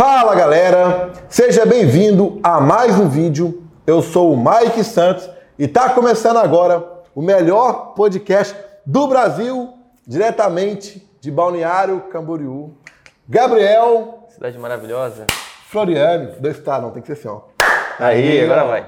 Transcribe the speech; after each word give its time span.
Fala 0.00 0.34
galera, 0.34 1.12
seja 1.28 1.66
bem-vindo 1.66 2.40
a 2.42 2.58
mais 2.58 2.98
um 2.98 3.06
vídeo. 3.06 3.64
Eu 3.86 4.00
sou 4.00 4.32
o 4.32 4.34
Mike 4.34 4.82
Santos 4.82 5.28
e 5.58 5.64
está 5.64 5.90
começando 5.90 6.38
agora 6.38 6.82
o 7.14 7.20
melhor 7.20 7.92
podcast 7.92 8.56
do 8.86 9.06
Brasil, 9.06 9.74
diretamente 10.06 11.06
de 11.20 11.30
Balneário 11.30 12.00
Camboriú. 12.10 12.78
Gabriel. 13.28 14.24
Cidade 14.30 14.58
maravilhosa. 14.58 15.26
Floriane, 15.68 16.28
dois 16.40 16.58
tá, 16.60 16.80
não, 16.80 16.92
tem 16.92 17.02
que 17.02 17.14
ser 17.14 17.20
assim, 17.20 17.28
ó. 17.28 17.42
Aí, 17.98 18.42
agora 18.42 18.64
vai. 18.64 18.86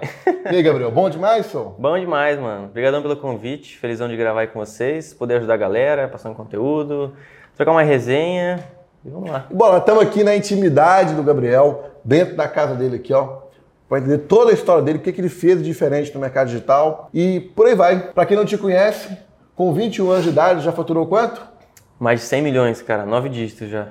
E 0.51 0.57
aí, 0.57 0.63
Gabriel, 0.63 0.91
bom 0.91 1.11
demais, 1.11 1.45
senhor? 1.45 1.75
Bom 1.79 1.99
demais, 1.99 2.39
mano. 2.39 2.69
Obrigadão 2.69 3.03
pelo 3.03 3.19
convite. 3.19 3.77
Felizão 3.77 4.09
de 4.09 4.17
gravar 4.17 4.41
aí 4.41 4.47
com 4.47 4.59
vocês, 4.59 5.13
poder 5.13 5.37
ajudar 5.37 5.53
a 5.53 5.59
galera, 5.59 6.09
passar 6.09 6.31
um 6.31 6.35
conteúdo, 6.35 7.15
trocar 7.55 7.73
uma 7.73 7.83
resenha. 7.83 8.65
E 9.05 9.11
vamos 9.11 9.31
lá. 9.31 9.47
Bom, 9.51 9.77
estamos 9.77 10.03
aqui 10.03 10.23
na 10.23 10.37
intimidade 10.37 11.15
do 11.15 11.23
Gabriel, 11.25 11.91
dentro 12.05 12.37
da 12.37 12.47
casa 12.47 12.75
dele 12.75 12.97
aqui, 12.97 13.13
ó. 13.13 13.43
Para 13.89 13.99
entender 13.99 14.19
toda 14.19 14.53
a 14.53 14.55
história 14.55 14.83
dele, 14.83 14.99
o 14.99 15.01
que, 15.03 15.13
que 15.13 15.21
ele 15.21 15.29
fez 15.29 15.59
de 15.59 15.65
diferente 15.65 16.15
no 16.15 16.21
mercado 16.21 16.49
digital 16.49 17.11
e 17.13 17.41
por 17.41 17.67
aí 17.67 17.75
vai. 17.75 18.13
Para 18.13 18.25
quem 18.25 18.37
não 18.37 18.45
te 18.45 18.57
conhece, 18.57 19.17
com 19.57 19.75
21 19.75 20.11
anos 20.11 20.25
de 20.25 20.31
idade, 20.31 20.65
já 20.65 20.73
faturou 20.73 21.07
quanto? 21.07 21.43
Mais 21.99 22.21
de 22.21 22.27
100 22.27 22.43
milhões, 22.43 22.81
cara. 22.81 23.05
Nove 23.05 23.29
dígitos 23.29 23.69
já. 23.69 23.89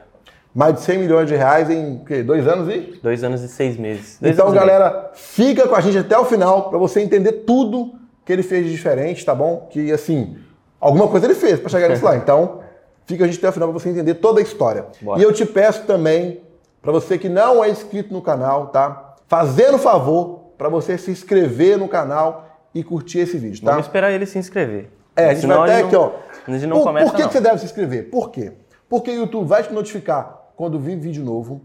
Mais 0.56 0.76
de 0.76 0.82
100 0.82 0.98
milhões 0.98 1.28
de 1.28 1.36
reais 1.36 1.70
em 1.70 1.98
o 1.98 2.06
quê? 2.06 2.24
dois 2.24 2.48
anos 2.48 2.74
e? 2.74 3.00
Dois 3.04 3.24
anos 3.24 3.42
e 3.42 3.48
seis 3.48 3.78
meses. 3.78 4.18
Dois 4.20 4.34
então, 4.34 4.52
galera, 4.52 5.12
fica 5.14 5.68
com 5.68 5.76
a 5.76 5.82
gente 5.82 5.98
até 5.98 6.18
o 6.18 6.26
final 6.26 6.70
para 6.70 6.78
você 6.78 7.02
entender 7.02 7.44
tudo 7.46 7.94
que 8.26 8.34
ele 8.34 8.44
fez 8.44 8.66
de 8.66 8.72
diferente, 8.72 9.26
tá 9.26 9.36
bom? 9.36 9.68
Que 9.70 9.92
assim, 9.92 10.38
alguma 10.80 11.08
coisa 11.08 11.28
ele 11.28 11.36
fez 11.36 11.60
para 11.60 11.70
chegar 11.70 11.90
nisso 11.90 12.04
lá. 12.04 12.16
Então, 12.16 12.61
fica 13.06 13.24
a 13.24 13.28
gente 13.28 13.40
até 13.40 13.50
o 13.50 13.52
final 13.52 13.70
para 13.70 13.80
você 13.80 13.90
entender 13.90 14.16
toda 14.16 14.40
a 14.40 14.44
história. 14.44 14.86
Bora. 15.02 15.20
E 15.20 15.24
eu 15.24 15.32
te 15.34 15.46
peço 15.46 15.84
também, 15.86 16.42
para 16.82 16.92
você 16.92 17.18
que 17.18 17.30
não 17.30 17.64
é 17.64 17.70
inscrito 17.70 18.14
no 18.14 18.22
canal, 18.22 18.68
tá? 18.68 19.16
Fazendo 19.28 19.78
favor 19.78 20.52
para 20.58 20.70
você 20.70 20.98
se 20.98 21.12
inscrever 21.12 21.78
no 21.78 21.88
canal 21.88 22.48
e 22.74 22.84
curtir 22.84 23.20
esse 23.20 23.38
vídeo, 23.38 23.64
tá? 23.64 23.72
Vamos 23.72 23.88
esperar 23.88 24.12
ele 24.12 24.26
se 24.26 24.38
inscrever. 24.38 24.90
É, 25.16 25.30
a 25.30 25.34
gente 25.34 25.48
vai 25.48 25.58
até 25.58 25.82
aqui, 25.82 25.94
não- 25.94 26.02
ó. 26.02 26.12
A 26.48 26.52
gente 26.52 26.68
não 26.68 26.78
por, 26.78 26.84
começa, 26.86 27.06
por 27.06 27.16
que, 27.16 27.22
não. 27.22 27.28
que 27.28 27.34
você 27.34 27.42
deve 27.42 27.58
se 27.60 27.66
inscrever? 27.66 28.10
Por 28.10 28.30
quê? 28.32 28.54
Porque 28.90 29.12
o 29.12 29.16
YouTube 29.16 29.48
vai 29.48 29.64
te 29.64 29.74
notificar 29.74 30.42
quando 30.56 30.80
vir 30.80 30.98
vídeo 30.98 31.24
novo. 31.24 31.62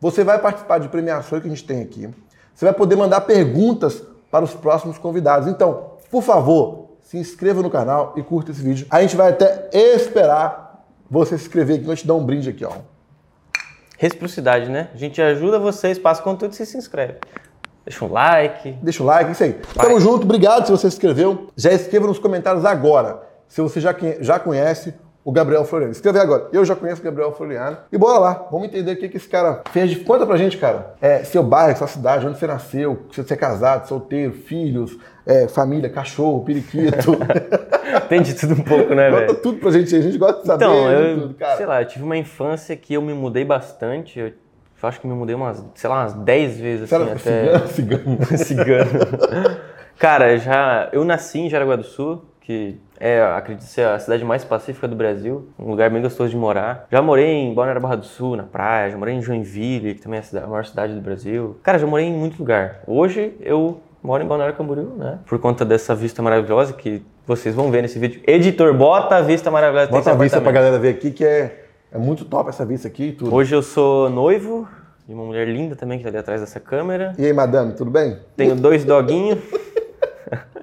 Você 0.00 0.24
vai 0.24 0.38
participar 0.38 0.78
de 0.78 0.88
premiações 0.88 1.42
que 1.42 1.48
a 1.48 1.50
gente 1.50 1.64
tem 1.64 1.82
aqui. 1.82 2.08
Você 2.54 2.64
vai 2.64 2.74
poder 2.74 2.96
mandar 2.96 3.20
perguntas 3.22 4.02
para 4.30 4.44
os 4.44 4.54
próximos 4.54 4.98
convidados. 4.98 5.48
Então, 5.48 5.92
por 6.10 6.22
favor, 6.22 6.86
se 7.02 7.16
inscreva 7.18 7.62
no 7.62 7.70
canal 7.70 8.14
e 8.16 8.22
curta 8.22 8.50
esse 8.50 8.62
vídeo. 8.62 8.86
A 8.90 9.00
gente 9.00 9.16
vai 9.16 9.30
até 9.30 9.68
esperar 9.72 10.65
você 11.10 11.36
se 11.38 11.44
inscrever 11.44 11.76
aqui. 11.76 11.86
Nós 11.86 12.00
te 12.00 12.06
dar 12.06 12.14
um 12.14 12.24
brinde 12.24 12.50
aqui, 12.50 12.64
ó. 12.64 12.72
Reciprocidade, 13.98 14.68
né? 14.68 14.90
A 14.94 14.96
gente 14.96 15.20
ajuda 15.22 15.58
vocês, 15.58 15.98
passa 15.98 16.22
conteúdo 16.22 16.52
e 16.52 16.56
você 16.56 16.66
se 16.66 16.76
inscreve. 16.76 17.14
Deixa 17.84 18.04
um 18.04 18.12
like. 18.12 18.72
Deixa 18.82 19.02
o 19.02 19.06
like, 19.06 19.30
isso 19.30 19.44
aí. 19.44 19.52
Tamo 19.74 20.00
junto, 20.00 20.24
obrigado 20.24 20.66
se 20.66 20.72
você 20.72 20.90
se 20.90 20.96
inscreveu. 20.96 21.48
Já 21.56 21.72
escreva 21.72 22.06
nos 22.06 22.18
comentários 22.18 22.64
agora 22.64 23.22
se 23.48 23.60
você 23.60 23.80
já, 23.80 23.94
já 24.20 24.38
conhece 24.38 24.94
o 25.26 25.32
Gabriel 25.32 25.64
Floriano. 25.64 25.90
Escreve 25.90 26.20
agora. 26.20 26.46
Eu 26.52 26.64
já 26.64 26.76
conheço 26.76 27.00
o 27.00 27.04
Gabriel 27.04 27.32
Floriano. 27.32 27.78
E 27.90 27.98
bora 27.98 28.20
lá, 28.20 28.46
vamos 28.48 28.68
entender 28.68 28.92
o 28.92 28.96
que, 28.96 29.08
que 29.08 29.16
esse 29.16 29.28
cara 29.28 29.60
fez. 29.72 29.92
Conta 30.04 30.24
pra 30.24 30.36
gente, 30.36 30.56
cara. 30.56 30.94
É, 31.00 31.24
seu 31.24 31.42
bairro, 31.42 31.76
sua 31.76 31.88
cidade, 31.88 32.24
onde 32.24 32.38
você 32.38 32.46
nasceu, 32.46 33.02
se 33.10 33.20
você 33.24 33.34
é 33.34 33.36
casado, 33.36 33.88
solteiro, 33.88 34.32
filhos, 34.32 34.96
é, 35.26 35.48
família, 35.48 35.90
cachorro, 35.90 36.44
periquito. 36.44 37.18
Tem 38.08 38.22
de 38.22 38.34
tudo 38.34 38.54
um 38.54 38.62
pouco, 38.62 38.94
né, 38.94 39.10
Conta 39.10 39.20
velho? 39.26 39.34
tudo 39.42 39.58
pra 39.58 39.72
gente 39.72 39.92
aí, 39.96 40.00
a 40.00 40.04
gente 40.04 40.16
gosta 40.16 40.42
de 40.42 40.46
saber 40.46 40.64
Então, 40.64 40.90
eu, 40.92 41.20
tudo, 41.20 41.34
cara. 41.34 41.56
sei 41.56 41.66
lá, 41.66 41.82
eu 41.82 41.88
tive 41.88 42.04
uma 42.04 42.16
infância 42.16 42.76
que 42.76 42.94
eu 42.94 43.02
me 43.02 43.12
mudei 43.12 43.44
bastante. 43.44 44.20
Eu 44.20 44.32
acho 44.88 45.00
que 45.00 45.08
me 45.08 45.14
mudei 45.14 45.34
umas, 45.34 45.60
sei 45.74 45.90
lá, 45.90 46.02
umas 46.02 46.12
10 46.12 46.60
vezes, 46.60 46.92
assim, 46.92 47.02
até... 47.02 47.18
cigano, 47.66 47.66
cigano. 47.66 48.26
Cigano. 48.38 49.56
Cara, 49.98 50.38
já 50.38 50.88
eu 50.92 51.04
nasci 51.04 51.40
em 51.40 51.50
Jaraguá 51.50 51.74
do 51.74 51.82
Sul, 51.82 52.24
que 52.40 52.78
é, 52.98 53.22
acredito 53.22 53.64
ser 53.64 53.86
a 53.86 53.98
cidade 53.98 54.24
mais 54.24 54.44
pacífica 54.44 54.86
do 54.88 54.96
Brasil, 54.96 55.48
um 55.58 55.70
lugar 55.70 55.90
bem 55.90 56.00
gostoso 56.02 56.30
de 56.30 56.36
morar. 56.36 56.86
Já 56.90 57.00
morei 57.02 57.26
em 57.26 57.54
Balneário 57.54 57.80
Barra 57.80 57.96
do 57.96 58.06
Sul, 58.06 58.36
na 58.36 58.42
praia, 58.44 58.90
já 58.90 58.96
morei 58.98 59.14
em 59.14 59.22
Joinville, 59.22 59.94
que 59.94 60.00
também 60.02 60.18
é 60.18 60.20
a, 60.20 60.22
cida- 60.24 60.44
a 60.44 60.46
maior 60.46 60.64
cidade 60.64 60.94
do 60.94 61.00
Brasil. 61.00 61.56
Cara, 61.62 61.78
já 61.78 61.86
morei 61.86 62.06
em 62.06 62.12
muito 62.12 62.38
lugar. 62.38 62.80
Hoje 62.86 63.34
eu 63.40 63.80
moro 64.02 64.22
em 64.22 64.26
Balneário 64.26 64.54
Camboriú, 64.56 64.94
né? 64.96 65.18
Por 65.26 65.38
conta 65.38 65.64
dessa 65.64 65.94
vista 65.94 66.22
maravilhosa 66.22 66.72
que 66.72 67.02
vocês 67.26 67.54
vão 67.54 67.70
ver 67.70 67.82
nesse 67.82 67.98
vídeo. 67.98 68.20
Editor, 68.26 68.72
bota 68.72 69.16
a 69.16 69.20
vista 69.20 69.50
maravilhosa 69.50 69.90
Bota 69.90 70.10
a 70.12 70.14
vista 70.14 70.40
pra 70.40 70.52
galera 70.52 70.78
ver 70.78 70.90
aqui, 70.90 71.10
que 71.10 71.24
é, 71.24 71.64
é 71.92 71.98
muito 71.98 72.24
top 72.24 72.48
essa 72.50 72.64
vista 72.64 72.86
aqui 72.88 73.08
e 73.08 73.12
tudo. 73.12 73.34
Hoje 73.34 73.54
eu 73.54 73.62
sou 73.62 74.08
noivo 74.08 74.68
de 75.08 75.12
uma 75.14 75.24
mulher 75.24 75.46
linda 75.48 75.74
também 75.76 75.98
que 75.98 76.04
tá 76.04 76.10
ali 76.10 76.18
atrás 76.18 76.40
dessa 76.40 76.58
câmera. 76.60 77.12
E 77.18 77.24
aí, 77.26 77.32
madame, 77.32 77.72
tudo 77.74 77.90
bem? 77.90 78.18
Tenho 78.36 78.54
dois 78.56 78.84
doguinhos. 78.84 79.38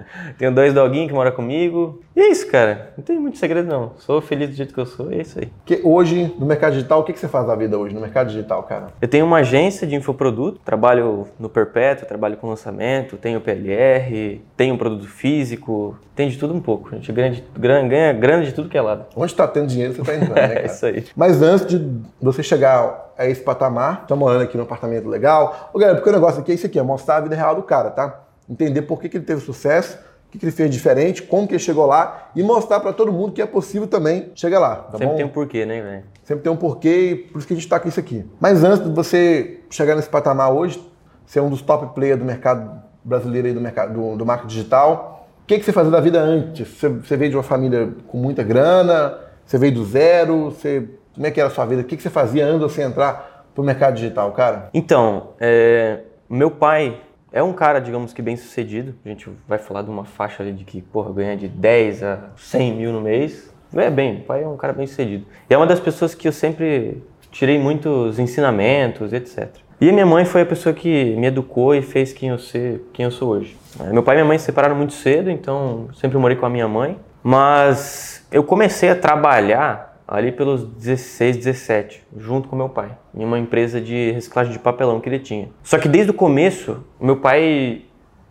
Tenho 0.38 0.52
dois 0.54 0.72
doguinhos 0.72 1.08
que 1.08 1.14
moram 1.14 1.32
comigo. 1.32 2.00
E 2.16 2.20
é 2.20 2.28
isso, 2.30 2.46
cara. 2.50 2.92
Não 2.96 3.04
tem 3.04 3.18
muito 3.18 3.38
segredo, 3.38 3.68
não. 3.68 3.92
Sou 3.98 4.20
feliz 4.20 4.48
do 4.50 4.54
jeito 4.54 4.72
que 4.72 4.80
eu 4.80 4.86
sou, 4.86 5.10
é 5.10 5.16
isso 5.16 5.38
aí. 5.38 5.48
Que 5.64 5.80
hoje, 5.82 6.34
no 6.38 6.46
mercado 6.46 6.74
digital, 6.74 7.00
o 7.00 7.04
que, 7.04 7.12
que 7.12 7.18
você 7.18 7.28
faz 7.28 7.46
da 7.46 7.56
vida 7.56 7.76
hoje 7.76 7.94
no 7.94 8.00
mercado 8.00 8.28
digital, 8.28 8.62
cara? 8.62 8.88
Eu 9.00 9.08
tenho 9.08 9.24
uma 9.26 9.38
agência 9.38 9.86
de 9.86 9.94
infoproduto, 9.96 10.60
trabalho 10.64 11.26
no 11.38 11.48
Perpétuo, 11.48 12.06
trabalho 12.06 12.36
com 12.36 12.48
lançamento, 12.48 13.16
tenho 13.16 13.40
PLR, 13.40 14.40
tenho 14.56 14.78
produto 14.78 15.08
físico, 15.08 15.96
tem 16.14 16.28
de 16.28 16.38
tudo 16.38 16.54
um 16.54 16.60
pouco. 16.60 16.90
A 16.92 16.94
gente 16.96 17.10
ganha, 17.12 17.42
ganha, 17.56 18.12
grana 18.12 18.44
de 18.44 18.52
tudo 18.52 18.68
que 18.68 18.78
é 18.78 18.82
lado. 18.82 19.06
Onde 19.16 19.34
tá 19.34 19.48
tendo 19.48 19.66
dinheiro, 19.66 19.94
você 19.94 20.02
tá 20.02 20.14
entrando, 20.14 20.34
né, 20.34 20.44
É 20.44 20.54
cara? 20.54 20.66
isso 20.66 20.86
aí. 20.86 21.04
Mas 21.16 21.42
antes 21.42 21.66
de 21.66 22.00
você 22.20 22.42
chegar 22.42 23.12
a 23.18 23.26
esse 23.26 23.42
patamar, 23.42 24.06
tá 24.06 24.14
morando 24.14 24.42
aqui 24.42 24.56
num 24.56 24.64
apartamento 24.64 25.08
legal. 25.08 25.70
Ô, 25.72 25.78
galera, 25.78 25.96
porque 25.96 26.10
o 26.10 26.12
negócio 26.12 26.40
aqui 26.40 26.52
é 26.52 26.54
isso 26.54 26.66
aqui, 26.66 26.78
é 26.78 26.82
mostrar 26.82 27.16
a 27.16 27.20
vida 27.20 27.34
real 27.34 27.54
do 27.54 27.62
cara, 27.62 27.90
tá? 27.90 28.20
Entender 28.48 28.82
por 28.82 29.00
que, 29.00 29.08
que 29.08 29.16
ele 29.16 29.24
teve 29.24 29.40
sucesso, 29.40 29.98
o 30.28 30.30
que, 30.30 30.38
que 30.38 30.44
ele 30.44 30.52
fez 30.52 30.70
diferente, 30.70 31.22
como 31.22 31.46
que 31.46 31.54
ele 31.54 31.62
chegou 31.62 31.86
lá 31.86 32.30
e 32.34 32.42
mostrar 32.42 32.80
pra 32.80 32.92
todo 32.92 33.12
mundo 33.12 33.32
que 33.32 33.40
é 33.40 33.46
possível 33.46 33.86
também 33.86 34.32
chegar 34.34 34.58
lá, 34.58 34.76
tá 34.76 34.92
Sempre 34.92 35.06
bom? 35.06 35.16
tem 35.16 35.24
um 35.24 35.28
porquê, 35.28 35.64
né, 35.64 35.80
velho? 35.80 36.04
Sempre 36.24 36.42
tem 36.42 36.52
um 36.52 36.56
porquê 36.56 37.10
e 37.10 37.16
por 37.16 37.38
isso 37.38 37.46
que 37.46 37.54
a 37.54 37.56
gente 37.56 37.68
tá 37.68 37.78
com 37.78 37.88
isso 37.88 38.00
aqui. 38.00 38.24
Mas 38.40 38.62
antes 38.64 38.84
de 38.84 38.92
você 38.92 39.60
chegar 39.70 39.94
nesse 39.94 40.08
patamar 40.08 40.52
hoje, 40.52 40.82
ser 41.26 41.40
um 41.40 41.48
dos 41.48 41.62
top 41.62 41.94
players 41.94 42.18
do 42.18 42.24
mercado 42.24 42.82
brasileiro 43.02 43.48
aí, 43.48 43.54
do 43.54 43.60
mercado 43.60 43.92
do, 43.94 44.16
do 44.16 44.26
marketing 44.26 44.48
digital, 44.48 45.28
o 45.42 45.46
que, 45.46 45.58
que 45.58 45.64
você 45.64 45.72
fazia 45.72 45.90
da 45.90 46.00
vida 46.00 46.20
antes? 46.20 46.66
Você, 46.66 46.88
você 46.88 47.16
veio 47.16 47.30
de 47.30 47.36
uma 47.36 47.42
família 47.42 47.92
com 48.08 48.16
muita 48.16 48.42
grana? 48.42 49.18
Você 49.44 49.58
veio 49.58 49.74
do 49.74 49.84
zero? 49.84 50.46
Você, 50.46 50.88
como 51.14 51.26
é 51.26 51.30
que 51.30 51.38
era 51.38 51.48
a 51.48 51.52
sua 51.52 51.66
vida? 51.66 51.82
O 51.82 51.84
que, 51.84 51.96
que 51.96 52.02
você 52.02 52.08
fazia 52.08 52.46
antes 52.46 52.66
de 52.66 52.74
você 52.74 52.82
entrar 52.82 53.44
pro 53.54 53.62
mercado 53.62 53.94
digital, 53.94 54.32
cara? 54.32 54.70
Então, 54.72 55.32
é, 55.38 56.00
meu 56.30 56.50
pai 56.50 56.98
é 57.34 57.42
um 57.42 57.52
cara, 57.52 57.80
digamos 57.80 58.12
que 58.12 58.22
bem 58.22 58.36
sucedido. 58.36 58.94
A 59.04 59.08
gente 59.08 59.28
vai 59.48 59.58
falar 59.58 59.82
de 59.82 59.90
uma 59.90 60.04
faixa 60.04 60.40
ali 60.40 60.52
de 60.52 60.64
que, 60.64 60.80
porra, 60.80 61.12
ganha 61.12 61.36
de 61.36 61.48
10 61.48 62.04
a 62.04 62.18
100 62.36 62.76
mil 62.76 62.92
no 62.92 63.00
mês. 63.00 63.52
É 63.74 63.90
bem, 63.90 64.14
meu 64.14 64.22
pai 64.22 64.44
é 64.44 64.46
um 64.46 64.56
cara 64.56 64.72
bem 64.72 64.86
sucedido. 64.86 65.26
E 65.50 65.52
é 65.52 65.56
uma 65.56 65.66
das 65.66 65.80
pessoas 65.80 66.14
que 66.14 66.28
eu 66.28 66.32
sempre 66.32 67.02
tirei 67.32 67.58
muitos 67.58 68.20
ensinamentos, 68.20 69.12
etc. 69.12 69.48
E 69.80 69.90
a 69.90 69.92
minha 69.92 70.06
mãe 70.06 70.24
foi 70.24 70.42
a 70.42 70.46
pessoa 70.46 70.72
que 70.72 71.16
me 71.16 71.26
educou 71.26 71.74
e 71.74 71.82
fez 71.82 72.12
quem 72.12 72.28
eu, 72.28 72.38
ser, 72.38 72.88
quem 72.92 73.04
eu 73.04 73.10
sou 73.10 73.30
hoje. 73.30 73.56
É, 73.80 73.92
Meu 73.92 74.04
pai 74.04 74.14
e 74.14 74.18
minha 74.18 74.28
mãe 74.28 74.38
se 74.38 74.44
separaram 74.44 74.76
muito 74.76 74.92
cedo, 74.92 75.28
então 75.28 75.88
sempre 75.94 76.16
morei 76.16 76.36
com 76.36 76.46
a 76.46 76.48
minha 76.50 76.68
mãe. 76.68 76.96
Mas 77.20 78.24
eu 78.30 78.44
comecei 78.44 78.90
a 78.90 78.94
trabalhar 78.94 79.93
ali 80.06 80.30
pelos 80.30 80.64
16, 80.64 81.38
17, 81.38 82.06
junto 82.16 82.48
com 82.48 82.56
meu 82.56 82.68
pai, 82.68 82.96
em 83.14 83.24
uma 83.24 83.38
empresa 83.38 83.80
de 83.80 84.12
reciclagem 84.12 84.52
de 84.52 84.58
papelão 84.58 85.00
que 85.00 85.08
ele 85.08 85.18
tinha. 85.18 85.48
Só 85.62 85.78
que 85.78 85.88
desde 85.88 86.10
o 86.10 86.14
começo, 86.14 86.84
meu 87.00 87.16
pai 87.16 87.82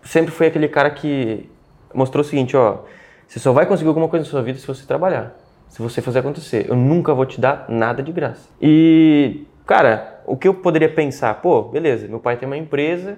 sempre 0.03 0.31
foi 0.31 0.47
aquele 0.47 0.67
cara 0.67 0.89
que 0.91 1.49
mostrou 1.93 2.21
o 2.21 2.27
seguinte, 2.27 2.55
ó, 2.55 2.79
você 3.27 3.39
só 3.39 3.51
vai 3.51 3.65
conseguir 3.65 3.87
alguma 3.87 4.07
coisa 4.07 4.25
na 4.25 4.29
sua 4.29 4.41
vida 4.41 4.59
se 4.59 4.67
você 4.67 4.85
trabalhar, 4.85 5.35
se 5.67 5.81
você 5.81 6.01
fazer 6.01 6.19
acontecer. 6.19 6.69
Eu 6.69 6.75
nunca 6.75 7.13
vou 7.13 7.25
te 7.25 7.41
dar 7.41 7.65
nada 7.67 8.03
de 8.03 8.11
graça. 8.11 8.47
E, 8.61 9.45
cara, 9.65 10.21
o 10.25 10.37
que 10.37 10.47
eu 10.47 10.53
poderia 10.53 10.89
pensar? 10.89 11.41
Pô, 11.41 11.63
beleza, 11.63 12.07
meu 12.07 12.19
pai 12.19 12.37
tem 12.37 12.47
uma 12.47 12.57
empresa, 12.57 13.17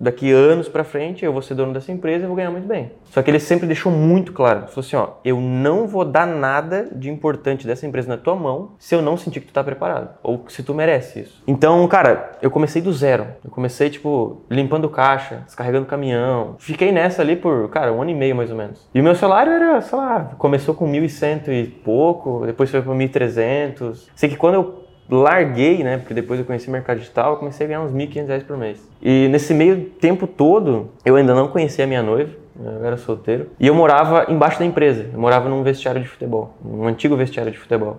daqui 0.00 0.30
anos 0.30 0.68
pra 0.68 0.84
frente 0.84 1.24
eu 1.24 1.32
vou 1.32 1.42
ser 1.42 1.54
dono 1.54 1.72
dessa 1.72 1.90
empresa 1.92 2.24
e 2.24 2.26
vou 2.26 2.36
ganhar 2.36 2.50
muito 2.50 2.66
bem. 2.66 2.92
Só 3.06 3.22
que 3.22 3.30
ele 3.30 3.40
sempre 3.40 3.66
deixou 3.66 3.90
muito 3.90 4.32
claro, 4.32 4.68
falou 4.68 4.80
assim, 4.80 4.96
ó, 4.96 5.08
eu 5.24 5.40
não 5.40 5.86
vou 5.86 6.04
dar 6.04 6.26
nada 6.26 6.88
de 6.92 7.10
importante 7.10 7.66
dessa 7.66 7.86
empresa 7.86 8.08
na 8.08 8.16
tua 8.16 8.34
mão 8.34 8.72
se 8.78 8.94
eu 8.94 9.02
não 9.02 9.16
sentir 9.16 9.40
que 9.40 9.46
tu 9.46 9.52
tá 9.52 9.64
preparado 9.64 10.10
ou 10.22 10.44
se 10.48 10.62
tu 10.62 10.74
merece 10.74 11.20
isso. 11.20 11.42
Então, 11.46 11.86
cara, 11.88 12.32
eu 12.42 12.50
comecei 12.50 12.82
do 12.82 12.92
zero. 12.92 13.26
Eu 13.44 13.50
comecei 13.50 13.90
tipo 13.90 14.42
limpando 14.50 14.88
caixa, 14.88 15.42
descarregando 15.46 15.86
caminhão. 15.86 16.56
Fiquei 16.58 16.92
nessa 16.92 17.22
ali 17.22 17.36
por, 17.36 17.68
cara, 17.70 17.92
um 17.92 18.02
ano 18.02 18.10
e 18.10 18.14
meio 18.14 18.36
mais 18.36 18.50
ou 18.50 18.56
menos. 18.56 18.88
E 18.94 19.00
o 19.00 19.04
meu 19.04 19.14
salário 19.14 19.52
era, 19.52 19.80
sei 19.80 19.98
lá, 19.98 20.30
começou 20.38 20.74
com 20.74 20.90
1.100 20.90 21.48
e 21.48 21.66
pouco, 21.66 22.44
depois 22.46 22.70
foi 22.70 22.82
para 22.82 22.92
1.300. 22.92 24.08
Sei 24.14 24.28
que 24.28 24.36
quando 24.36 24.54
eu 24.54 24.87
larguei, 25.10 25.82
né? 25.82 25.98
Porque 25.98 26.14
depois 26.14 26.38
eu 26.38 26.46
conheci 26.46 26.68
o 26.68 26.70
mercado 26.70 26.98
digital, 26.98 27.32
eu 27.32 27.36
comecei 27.38 27.66
a 27.66 27.68
ganhar 27.68 27.80
uns 27.82 27.92
1.500 27.92 28.26
reais 28.26 28.42
por 28.42 28.56
mês. 28.56 28.90
E 29.02 29.28
nesse 29.28 29.54
meio 29.54 29.90
tempo 30.00 30.26
todo, 30.26 30.90
eu 31.04 31.16
ainda 31.16 31.34
não 31.34 31.48
conhecia 31.48 31.84
a 31.84 31.88
minha 31.88 32.02
noiva, 32.02 32.32
eu 32.60 32.84
era 32.84 32.96
solteiro, 32.96 33.50
e 33.58 33.66
eu 33.66 33.74
morava 33.74 34.26
embaixo 34.28 34.58
da 34.58 34.64
empresa. 34.64 35.10
Eu 35.12 35.20
morava 35.20 35.48
num 35.48 35.62
vestiário 35.62 36.00
de 36.00 36.08
futebol, 36.08 36.54
um 36.64 36.86
antigo 36.86 37.16
vestiário 37.16 37.52
de 37.52 37.58
futebol. 37.58 37.98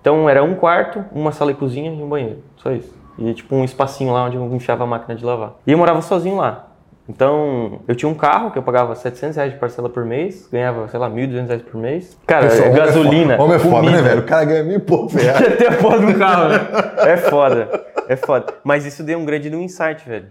Então 0.00 0.28
era 0.28 0.42
um 0.42 0.54
quarto, 0.54 1.04
uma 1.12 1.32
sala 1.32 1.50
e 1.50 1.54
cozinha 1.54 1.90
e 1.92 2.02
um 2.02 2.08
banheiro, 2.08 2.38
só 2.56 2.72
isso. 2.72 2.96
E 3.18 3.34
tipo 3.34 3.54
um 3.54 3.64
espacinho 3.64 4.12
lá 4.12 4.24
onde 4.24 4.36
eu 4.36 4.54
enfiava 4.54 4.84
a 4.84 4.86
máquina 4.86 5.14
de 5.14 5.24
lavar. 5.24 5.56
E 5.66 5.72
eu 5.72 5.78
morava 5.78 6.00
sozinho 6.00 6.36
lá. 6.36 6.67
Então, 7.08 7.80
eu 7.88 7.94
tinha 7.94 8.08
um 8.08 8.14
carro 8.14 8.50
que 8.50 8.58
eu 8.58 8.62
pagava 8.62 8.94
700 8.94 9.36
reais 9.36 9.52
de 9.52 9.58
parcela 9.58 9.88
por 9.88 10.04
mês, 10.04 10.46
ganhava, 10.52 10.86
sei 10.88 11.00
lá, 11.00 11.08
1.200 11.08 11.46
reais 11.46 11.62
por 11.62 11.80
mês. 11.80 12.18
Cara, 12.26 12.48
Pessoal, 12.48 12.68
homem 12.68 12.82
é 12.82 12.84
gasolina. 12.84 13.36
foda. 13.36 13.42
Homem 13.44 13.56
é 13.56 13.58
foda, 13.58 13.90
né, 13.90 14.02
velho? 14.02 14.20
O 14.20 14.24
cara 14.24 14.44
ganha 14.44 14.62
mil 14.64 14.76
e 14.76 14.80
pouco 14.80 15.16
reais. 15.16 15.38
Tem 15.56 15.68
a 15.68 15.72
porra 15.72 15.98
do 16.00 16.18
carro, 16.18 16.48
né? 16.50 16.58
É 17.06 17.16
foda. 17.16 17.84
É 18.08 18.14
foda. 18.16 18.54
Mas 18.62 18.84
isso 18.84 19.02
deu 19.02 19.18
um 19.18 19.24
grande 19.24 19.48
insight, 19.48 20.06
velho. 20.06 20.26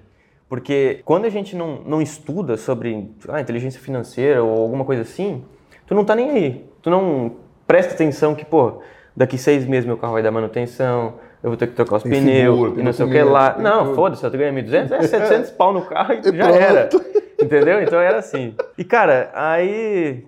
Porque 0.48 1.02
quando 1.04 1.26
a 1.26 1.30
gente 1.30 1.56
não, 1.56 1.80
não 1.86 2.02
estuda 2.02 2.56
sobre 2.58 3.10
ah, 3.28 3.42
inteligência 3.42 3.82
financeira 3.82 4.44
ou 4.44 4.62
alguma 4.62 4.86
coisa 4.86 5.02
assim, 5.02 5.44
tu 5.88 5.96
não 5.96 6.06
tá 6.06 6.16
nem 6.16 6.30
aí. 6.30 6.66
Tu 6.82 6.90
não 6.92 7.38
presta 7.66 7.94
atenção 7.96 8.36
que, 8.36 8.46
pô, 8.46 8.82
daqui 9.16 9.38
seis 9.38 9.66
meses 9.66 9.86
meu 9.86 9.98
carro 9.98 10.14
vai 10.14 10.22
dar 10.24 10.32
manutenção, 10.32 11.16
eu 11.44 11.50
vou 11.52 11.58
ter 11.58 11.68
que 11.68 11.74
trocar 11.74 11.98
os 11.98 12.04
Tem 12.04 12.12
pneus 12.22 12.56
seguro, 12.56 12.80
e 12.80 12.84
não 12.84 12.94
sei 12.94 13.06
o 13.06 13.10
que 13.10 13.22
lá. 13.24 13.56
Não, 13.60 13.94
foda-se, 13.94 14.24
eu 14.24 14.32
ganhando 14.32 14.58
1.200, 14.58 14.92
é 14.92 15.02
700 15.08 15.52
pau 15.52 15.72
no 15.74 15.82
carro 15.84 16.14
e, 16.14 16.20
E 16.20 16.24
já 16.38 16.44
pronto. 16.46 16.60
era. 16.62 16.90
Entendeu? 17.42 17.82
Então 17.82 18.00
era 18.00 18.18
assim. 18.18 18.56
E 18.78 18.84
cara, 18.84 19.30
aí 19.34 20.26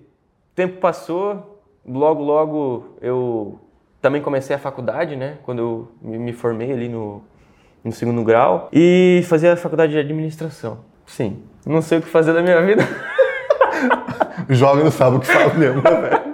o 0.52 0.54
tempo 0.54 0.78
passou, 0.78 1.60
logo, 1.86 2.22
logo 2.22 2.96
eu 3.02 3.58
também 4.00 4.22
comecei 4.22 4.54
a 4.54 4.58
faculdade, 4.58 5.16
né? 5.16 5.38
Quando 5.42 5.58
eu 5.58 5.88
me 6.00 6.18
me 6.18 6.32
formei 6.32 6.70
ali 6.72 6.88
no, 6.88 7.22
no 7.84 7.90
segundo 7.92 8.22
grau 8.22 8.68
e 8.72 9.22
fazia 9.26 9.52
a 9.52 9.56
faculdade 9.56 9.92
de 9.92 9.98
administração. 9.98 10.78
Sim, 11.04 11.42
não 11.66 11.82
sei 11.82 11.98
o 11.98 12.02
que 12.02 12.08
fazer 12.08 12.32
da 12.32 12.42
minha 12.42 12.60
vida. 12.62 12.82
O 14.48 14.54
jovem 14.54 14.82
não 14.82 14.90
sabe 14.90 15.16
o 15.16 15.20
que 15.20 15.26
fala 15.26 15.54
mesmo, 15.54 15.80
né, 15.82 15.90
velho? 15.90 16.29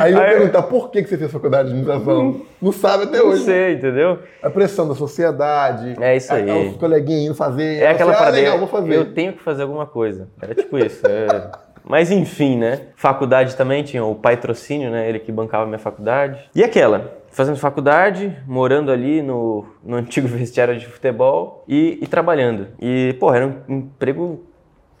Aí 0.00 0.14
Aí- 0.14 0.30
perguntar 0.30 0.62
por 0.62 0.90
que 0.90 1.02
que 1.02 1.08
você 1.08 1.18
fez 1.18 1.30
faculdade 1.30 1.68
de 1.68 1.74
administração? 1.74 2.42
Não 2.60 2.72
sabe 2.72 3.04
até 3.04 3.18
Não 3.18 3.28
hoje. 3.28 3.44
sei, 3.44 3.74
entendeu? 3.74 4.18
A 4.42 4.50
pressão 4.50 4.88
da 4.88 4.94
sociedade. 4.94 5.96
É 6.00 6.16
isso 6.16 6.32
aí. 6.32 6.68
Os 6.70 6.76
coleguinhas 6.76 7.26
indo 7.26 7.34
fazer. 7.34 7.82
É 7.82 7.88
aquela 7.90 8.12
ah, 8.12 8.16
parada, 8.16 8.56
vou 8.56 8.66
fazer. 8.68 8.94
eu 8.94 9.12
tenho 9.12 9.32
que 9.32 9.42
fazer 9.42 9.62
alguma 9.62 9.86
coisa. 9.86 10.28
Era 10.40 10.54
tipo 10.54 10.78
isso. 10.78 11.06
é. 11.06 11.50
Mas 11.84 12.10
enfim, 12.10 12.56
né? 12.56 12.82
Faculdade 12.94 13.56
também 13.56 13.82
tinha 13.82 14.04
o 14.04 14.14
pai 14.14 14.36
trocínio, 14.36 14.90
né? 14.90 15.08
Ele 15.08 15.18
que 15.18 15.32
bancava 15.32 15.64
a 15.64 15.66
minha 15.66 15.78
faculdade. 15.78 16.48
E 16.54 16.62
aquela, 16.62 17.18
fazendo 17.30 17.56
faculdade, 17.56 18.36
morando 18.46 18.90
ali 18.92 19.22
no, 19.22 19.66
no 19.82 19.96
antigo 19.98 20.28
vestiário 20.28 20.78
de 20.78 20.86
futebol 20.86 21.64
e, 21.66 21.98
e 22.00 22.06
trabalhando. 22.06 22.68
E, 22.80 23.14
porra, 23.18 23.36
era 23.38 23.46
um 23.46 23.76
emprego 23.76 24.44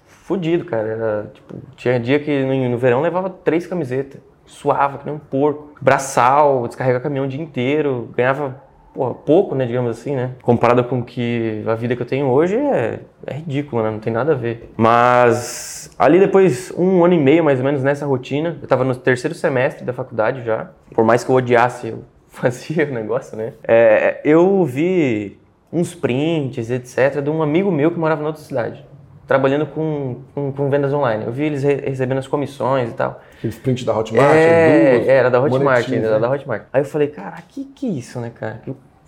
fudido, 0.04 0.64
cara. 0.64 0.88
Era, 0.88 1.30
tipo, 1.32 1.54
tinha 1.76 2.00
dia 2.00 2.18
que 2.18 2.42
no, 2.44 2.68
no 2.68 2.78
verão 2.78 3.00
levava 3.00 3.30
três 3.30 3.66
camisetas. 3.66 4.20
Suava, 4.50 4.98
que 4.98 5.06
nem 5.06 5.14
um 5.14 5.18
porco. 5.18 5.70
Braçal, 5.80 6.66
descarregar 6.66 7.00
caminhão 7.00 7.24
o 7.24 7.28
dia 7.28 7.40
inteiro. 7.40 8.10
Ganhava, 8.14 8.60
porra, 8.92 9.14
pouco, 9.14 9.54
né, 9.54 9.64
digamos 9.64 9.90
assim, 9.90 10.14
né? 10.14 10.32
Comparado 10.42 10.84
com 10.84 11.02
que 11.02 11.62
a 11.66 11.74
vida 11.74 11.94
que 11.94 12.02
eu 12.02 12.06
tenho 12.06 12.26
hoje 12.26 12.56
é, 12.56 13.00
é 13.26 13.34
ridícula, 13.34 13.84
né? 13.84 13.90
Não 13.90 14.00
tem 14.00 14.12
nada 14.12 14.32
a 14.32 14.34
ver. 14.34 14.72
Mas 14.76 15.90
ali 15.98 16.18
depois, 16.18 16.72
um 16.76 17.04
ano 17.04 17.14
e 17.14 17.18
meio 17.18 17.44
mais 17.44 17.60
ou 17.60 17.64
menos 17.64 17.82
nessa 17.82 18.04
rotina, 18.04 18.58
eu 18.60 18.68
tava 18.68 18.84
no 18.84 18.94
terceiro 18.94 19.34
semestre 19.34 19.84
da 19.84 19.92
faculdade 19.92 20.42
já. 20.42 20.70
Por 20.92 21.04
mais 21.04 21.22
que 21.22 21.30
eu 21.30 21.36
odiasse, 21.36 21.88
eu 21.88 22.04
fazia 22.28 22.84
o 22.86 22.92
negócio, 22.92 23.36
né? 23.36 23.52
É, 23.62 24.20
eu 24.24 24.64
vi 24.64 25.38
uns 25.72 25.94
prints, 25.94 26.68
etc., 26.68 27.22
de 27.22 27.30
um 27.30 27.42
amigo 27.42 27.70
meu 27.70 27.90
que 27.92 27.98
morava 27.98 28.20
na 28.20 28.28
outra 28.28 28.42
cidade. 28.42 28.84
Trabalhando 29.30 29.64
com, 29.64 30.16
com, 30.34 30.50
com 30.50 30.68
vendas 30.68 30.92
online. 30.92 31.24
Eu 31.24 31.30
vi 31.30 31.44
eles 31.44 31.62
re- 31.62 31.82
recebendo 31.86 32.18
as 32.18 32.26
comissões 32.26 32.90
e 32.90 32.94
tal. 32.94 33.20
Aquele 33.38 33.52
sprint 33.52 33.84
da 33.84 33.96
Hotmart, 33.96 34.28
É, 34.34 34.94
duas, 34.96 35.08
era 35.08 35.30
da 35.30 35.40
Hotmart 35.40 35.84
ainda, 35.88 36.00
né? 36.00 36.06
era 36.08 36.18
da 36.18 36.28
Hotmart. 36.28 36.62
Aí 36.72 36.80
eu 36.80 36.84
falei, 36.84 37.06
cara, 37.06 37.36
que 37.48 37.64
que 37.66 37.86
é 37.86 37.90
isso, 37.90 38.18
né, 38.18 38.32
cara? 38.34 38.60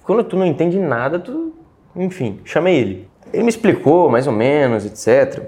Quando 0.05 0.23
tu 0.23 0.37
não 0.37 0.47
entende 0.47 0.79
nada, 0.79 1.19
tu... 1.19 1.53
Enfim, 1.97 2.39
chamei 2.45 2.77
ele. 2.79 3.09
Ele 3.33 3.43
me 3.43 3.49
explicou, 3.49 4.09
mais 4.09 4.29
ou 4.29 4.33
menos, 4.33 4.87
etc. 4.87 5.41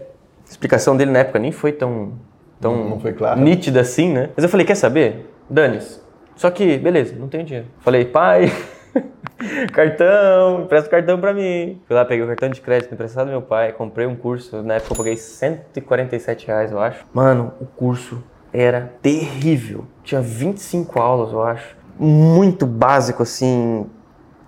A 0.44 0.50
explicação 0.50 0.96
dele 0.96 1.12
na 1.12 1.20
época 1.20 1.38
nem 1.38 1.52
foi 1.52 1.70
tão, 1.70 2.14
tão 2.60 2.74
Não- 2.76 2.88
não 2.90 2.98
foi 2.98 3.12
clara. 3.12 3.40
nítida 3.40 3.80
assim, 3.80 4.12
né? 4.12 4.30
Mas 4.34 4.42
eu 4.42 4.48
falei, 4.48 4.66
quer 4.66 4.74
saber? 4.74 5.30
Dane-se. 5.48 6.00
Só 6.34 6.50
que, 6.50 6.78
beleza, 6.78 7.14
não 7.16 7.28
tenho 7.28 7.44
dinheiro. 7.44 7.68
Falei, 7.78 8.04
pai, 8.06 8.52
cartão, 9.72 10.62
empresta 10.62 10.88
o 10.88 10.90
cartão 10.90 11.20
pra 11.20 11.32
mim. 11.34 11.80
Fui 11.86 11.94
lá, 11.96 12.04
peguei 12.04 12.24
o 12.24 12.28
cartão 12.28 12.48
de 12.48 12.60
crédito 12.60 12.92
emprestado 12.94 13.26
do 13.26 13.30
meu 13.30 13.42
pai, 13.42 13.72
comprei 13.72 14.06
um 14.06 14.16
curso. 14.16 14.62
Na 14.62 14.74
época 14.74 14.92
eu 14.92 14.96
paguei 14.96 15.16
147 15.16 16.46
reais, 16.46 16.70
eu 16.72 16.80
acho. 16.80 17.04
Mano, 17.12 17.52
o 17.60 17.66
curso 17.66 18.22
era 18.52 18.92
terrível. 19.02 19.84
Tinha 20.02 20.20
25 20.20 21.00
aulas, 21.00 21.32
eu 21.32 21.42
acho. 21.42 21.76
Muito 21.98 22.66
básico, 22.66 23.22
assim. 23.22 23.86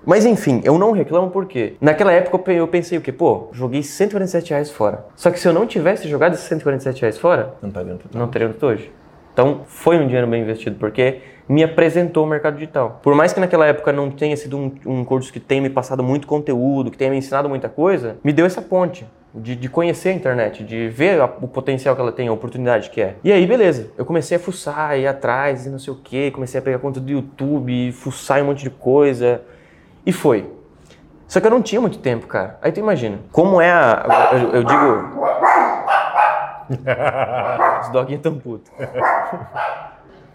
Mas 0.04 0.24
enfim, 0.24 0.60
eu 0.64 0.78
não 0.78 0.92
reclamo 0.92 1.30
porque 1.30 1.76
naquela 1.80 2.12
época 2.12 2.36
eu 2.36 2.38
pe- 2.38 2.54
eu 2.54 2.68
pensei 2.68 2.96
o 2.96 3.00
quê? 3.00 3.10
Pô, 3.10 3.48
joguei 3.52 3.82
147 3.82 4.50
reais 4.50 4.70
fora. 4.70 5.04
Só 5.16 5.32
que 5.32 5.40
se 5.40 5.48
eu 5.48 5.52
não 5.52 5.66
tivesse 5.66 6.06
jogado 6.08 6.34
esses 6.34 6.46
147 6.46 7.00
reais 7.00 7.18
fora, 7.18 7.54
Não 7.60 7.70
tá 7.72 7.82
não 8.14 8.28
teria 8.28 8.46
onde 8.46 8.56
tô 8.56 8.68
hoje. 8.68 8.92
Então, 9.36 9.60
foi 9.66 9.98
um 9.98 10.06
dinheiro 10.06 10.26
bem 10.26 10.40
investido, 10.40 10.76
porque 10.80 11.20
me 11.46 11.62
apresentou 11.62 12.24
o 12.24 12.26
mercado 12.26 12.54
digital. 12.54 13.00
Por 13.02 13.14
mais 13.14 13.34
que 13.34 13.38
naquela 13.38 13.66
época 13.66 13.92
não 13.92 14.10
tenha 14.10 14.34
sido 14.34 14.56
um, 14.56 14.72
um 14.86 15.04
curso 15.04 15.30
que 15.30 15.38
tenha 15.38 15.60
me 15.60 15.68
passado 15.68 16.02
muito 16.02 16.26
conteúdo, 16.26 16.90
que 16.90 16.96
tenha 16.96 17.10
me 17.10 17.18
ensinado 17.18 17.46
muita 17.46 17.68
coisa, 17.68 18.16
me 18.24 18.32
deu 18.32 18.46
essa 18.46 18.62
ponte 18.62 19.06
de, 19.34 19.54
de 19.54 19.68
conhecer 19.68 20.08
a 20.08 20.12
internet, 20.14 20.64
de 20.64 20.88
ver 20.88 21.20
a- 21.20 21.26
o 21.26 21.46
potencial 21.46 21.94
que 21.94 22.00
ela 22.00 22.12
tem, 22.12 22.28
a 22.28 22.32
oportunidade 22.32 22.88
que 22.88 22.98
é. 23.02 23.16
E 23.22 23.30
aí, 23.30 23.46
beleza. 23.46 23.90
Eu 23.98 24.06
comecei 24.06 24.38
a 24.38 24.40
fuçar, 24.40 24.98
ir 24.98 25.06
atrás 25.06 25.66
e 25.66 25.68
não 25.68 25.78
sei 25.78 25.92
o 25.92 25.96
quê, 26.02 26.30
comecei 26.30 26.58
a 26.58 26.62
pegar 26.62 26.78
conta 26.78 26.98
do 26.98 27.12
YouTube, 27.12 27.92
fuçar 27.92 28.40
um 28.42 28.46
monte 28.46 28.62
de 28.62 28.70
coisa. 28.70 29.42
E 30.06 30.12
foi. 30.12 30.50
Só 31.28 31.40
que 31.40 31.46
eu 31.46 31.50
não 31.50 31.60
tinha 31.60 31.78
muito 31.80 31.98
tempo, 31.98 32.26
cara. 32.26 32.58
Aí 32.62 32.72
tu 32.72 32.80
imagina, 32.80 33.18
como 33.30 33.60
é 33.60 33.70
a. 33.70 34.30
Eu, 34.32 34.50
eu 34.54 34.64
digo. 34.64 35.26
Os 37.82 37.88
doguinhos 37.90 38.22
tão 38.22 38.38
putos. 38.38 38.70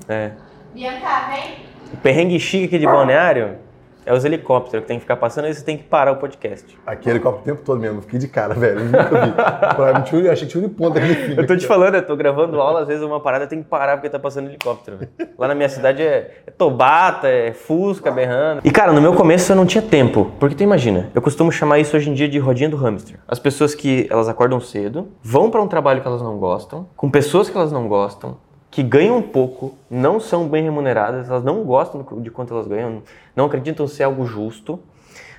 É. 0.10 0.32
Bianca, 0.74 1.30
vem. 1.30 1.58
O 1.94 1.98
perrengue 1.98 2.40
chique 2.40 2.66
aqui 2.66 2.80
de 2.80 2.86
balneário 2.88 3.60
é 4.06 4.14
os 4.14 4.26
helicópteros 4.26 4.84
que 4.84 4.88
tem 4.88 4.98
que 4.98 5.02
ficar 5.02 5.16
passando 5.16 5.48
e 5.48 5.54
você 5.54 5.64
tem 5.64 5.78
que 5.78 5.84
parar 5.84 6.12
o 6.12 6.16
podcast. 6.18 6.78
Aquele 6.86 7.20
copo 7.20 7.40
o 7.40 7.44
tempo 7.44 7.62
todo 7.64 7.80
mesmo. 7.80 8.02
Fiquei 8.02 8.20
de 8.20 8.28
cara, 8.28 8.54
velho. 8.56 8.80
Eu 8.80 8.86
nunca 8.86 9.04
vi. 9.04 9.32
Pra 9.32 10.20
eu 10.20 10.32
achei 10.32 10.48
que 10.48 10.52
tinha 10.52 10.66
um 10.66 10.70
ponto 10.70 10.98
aqui. 10.98 11.36
Eu 11.38 11.46
tô 11.46 11.56
te 11.56 11.68
falando, 11.68 11.96
eu 11.96 12.06
tô 12.06 12.16
gravando 12.16 12.60
aula, 12.60 12.82
às 12.82 12.88
vezes 12.88 13.04
uma 13.04 13.20
parada 13.20 13.48
tem 13.48 13.62
que 13.62 13.70
parar 13.70 13.98
porque 13.98 14.10
tá 14.10 14.20
passando 14.20 14.48
helicóptero. 14.48 14.98
velho. 14.98 15.12
Lá 15.38 15.48
na 15.48 15.56
minha 15.56 15.70
cidade 15.70 16.02
é, 16.02 16.44
é 16.46 16.52
tobata, 16.52 17.28
é 17.28 17.54
fusca 17.54 18.12
berrando. 18.12 18.62
E 18.64 18.72
cara, 18.72 18.92
no 18.92 19.02
meu 19.02 19.14
começo 19.14 19.52
eu 19.52 19.56
não 19.56 19.66
tinha 19.66 19.82
tempo. 19.82 20.32
Porque 20.40 20.56
tu 20.56 20.64
imagina, 20.64 21.10
eu 21.14 21.22
costumo 21.22 21.52
chamar 21.52 21.80
isso 21.80 21.96
hoje 21.96 22.10
em 22.10 22.14
dia 22.14 22.28
de 22.28 22.40
rodinha 22.40 22.70
do 22.70 22.78
hamster. 22.78 23.20
As 23.28 23.40
pessoas 23.40 23.76
que 23.76 24.08
elas 24.10 24.28
acordam 24.28 24.60
cedo, 24.60 25.10
vão 25.22 25.50
pra 25.50 25.62
um 25.62 25.68
trabalho 25.68 26.02
que 26.02 26.08
elas 26.08 26.22
não 26.22 26.38
gostam, 26.38 26.88
com 26.96 27.10
pessoas 27.10 27.50
que 27.50 27.58
elas 27.58 27.72
não 27.72 27.88
gostam, 27.88 28.38
que 28.72 28.82
ganham 28.82 29.22
pouco, 29.22 29.76
não 29.90 30.18
são 30.18 30.48
bem 30.48 30.64
remuneradas, 30.64 31.30
elas 31.30 31.44
não 31.44 31.64
gostam 31.64 32.06
de 32.22 32.32
quanto 32.32 32.54
elas 32.54 32.68
ganham, 32.68 33.04
não 33.36 33.46
acreditam 33.46 33.86
ser 33.86 34.04
algo 34.04 34.26
justo. 34.26 34.80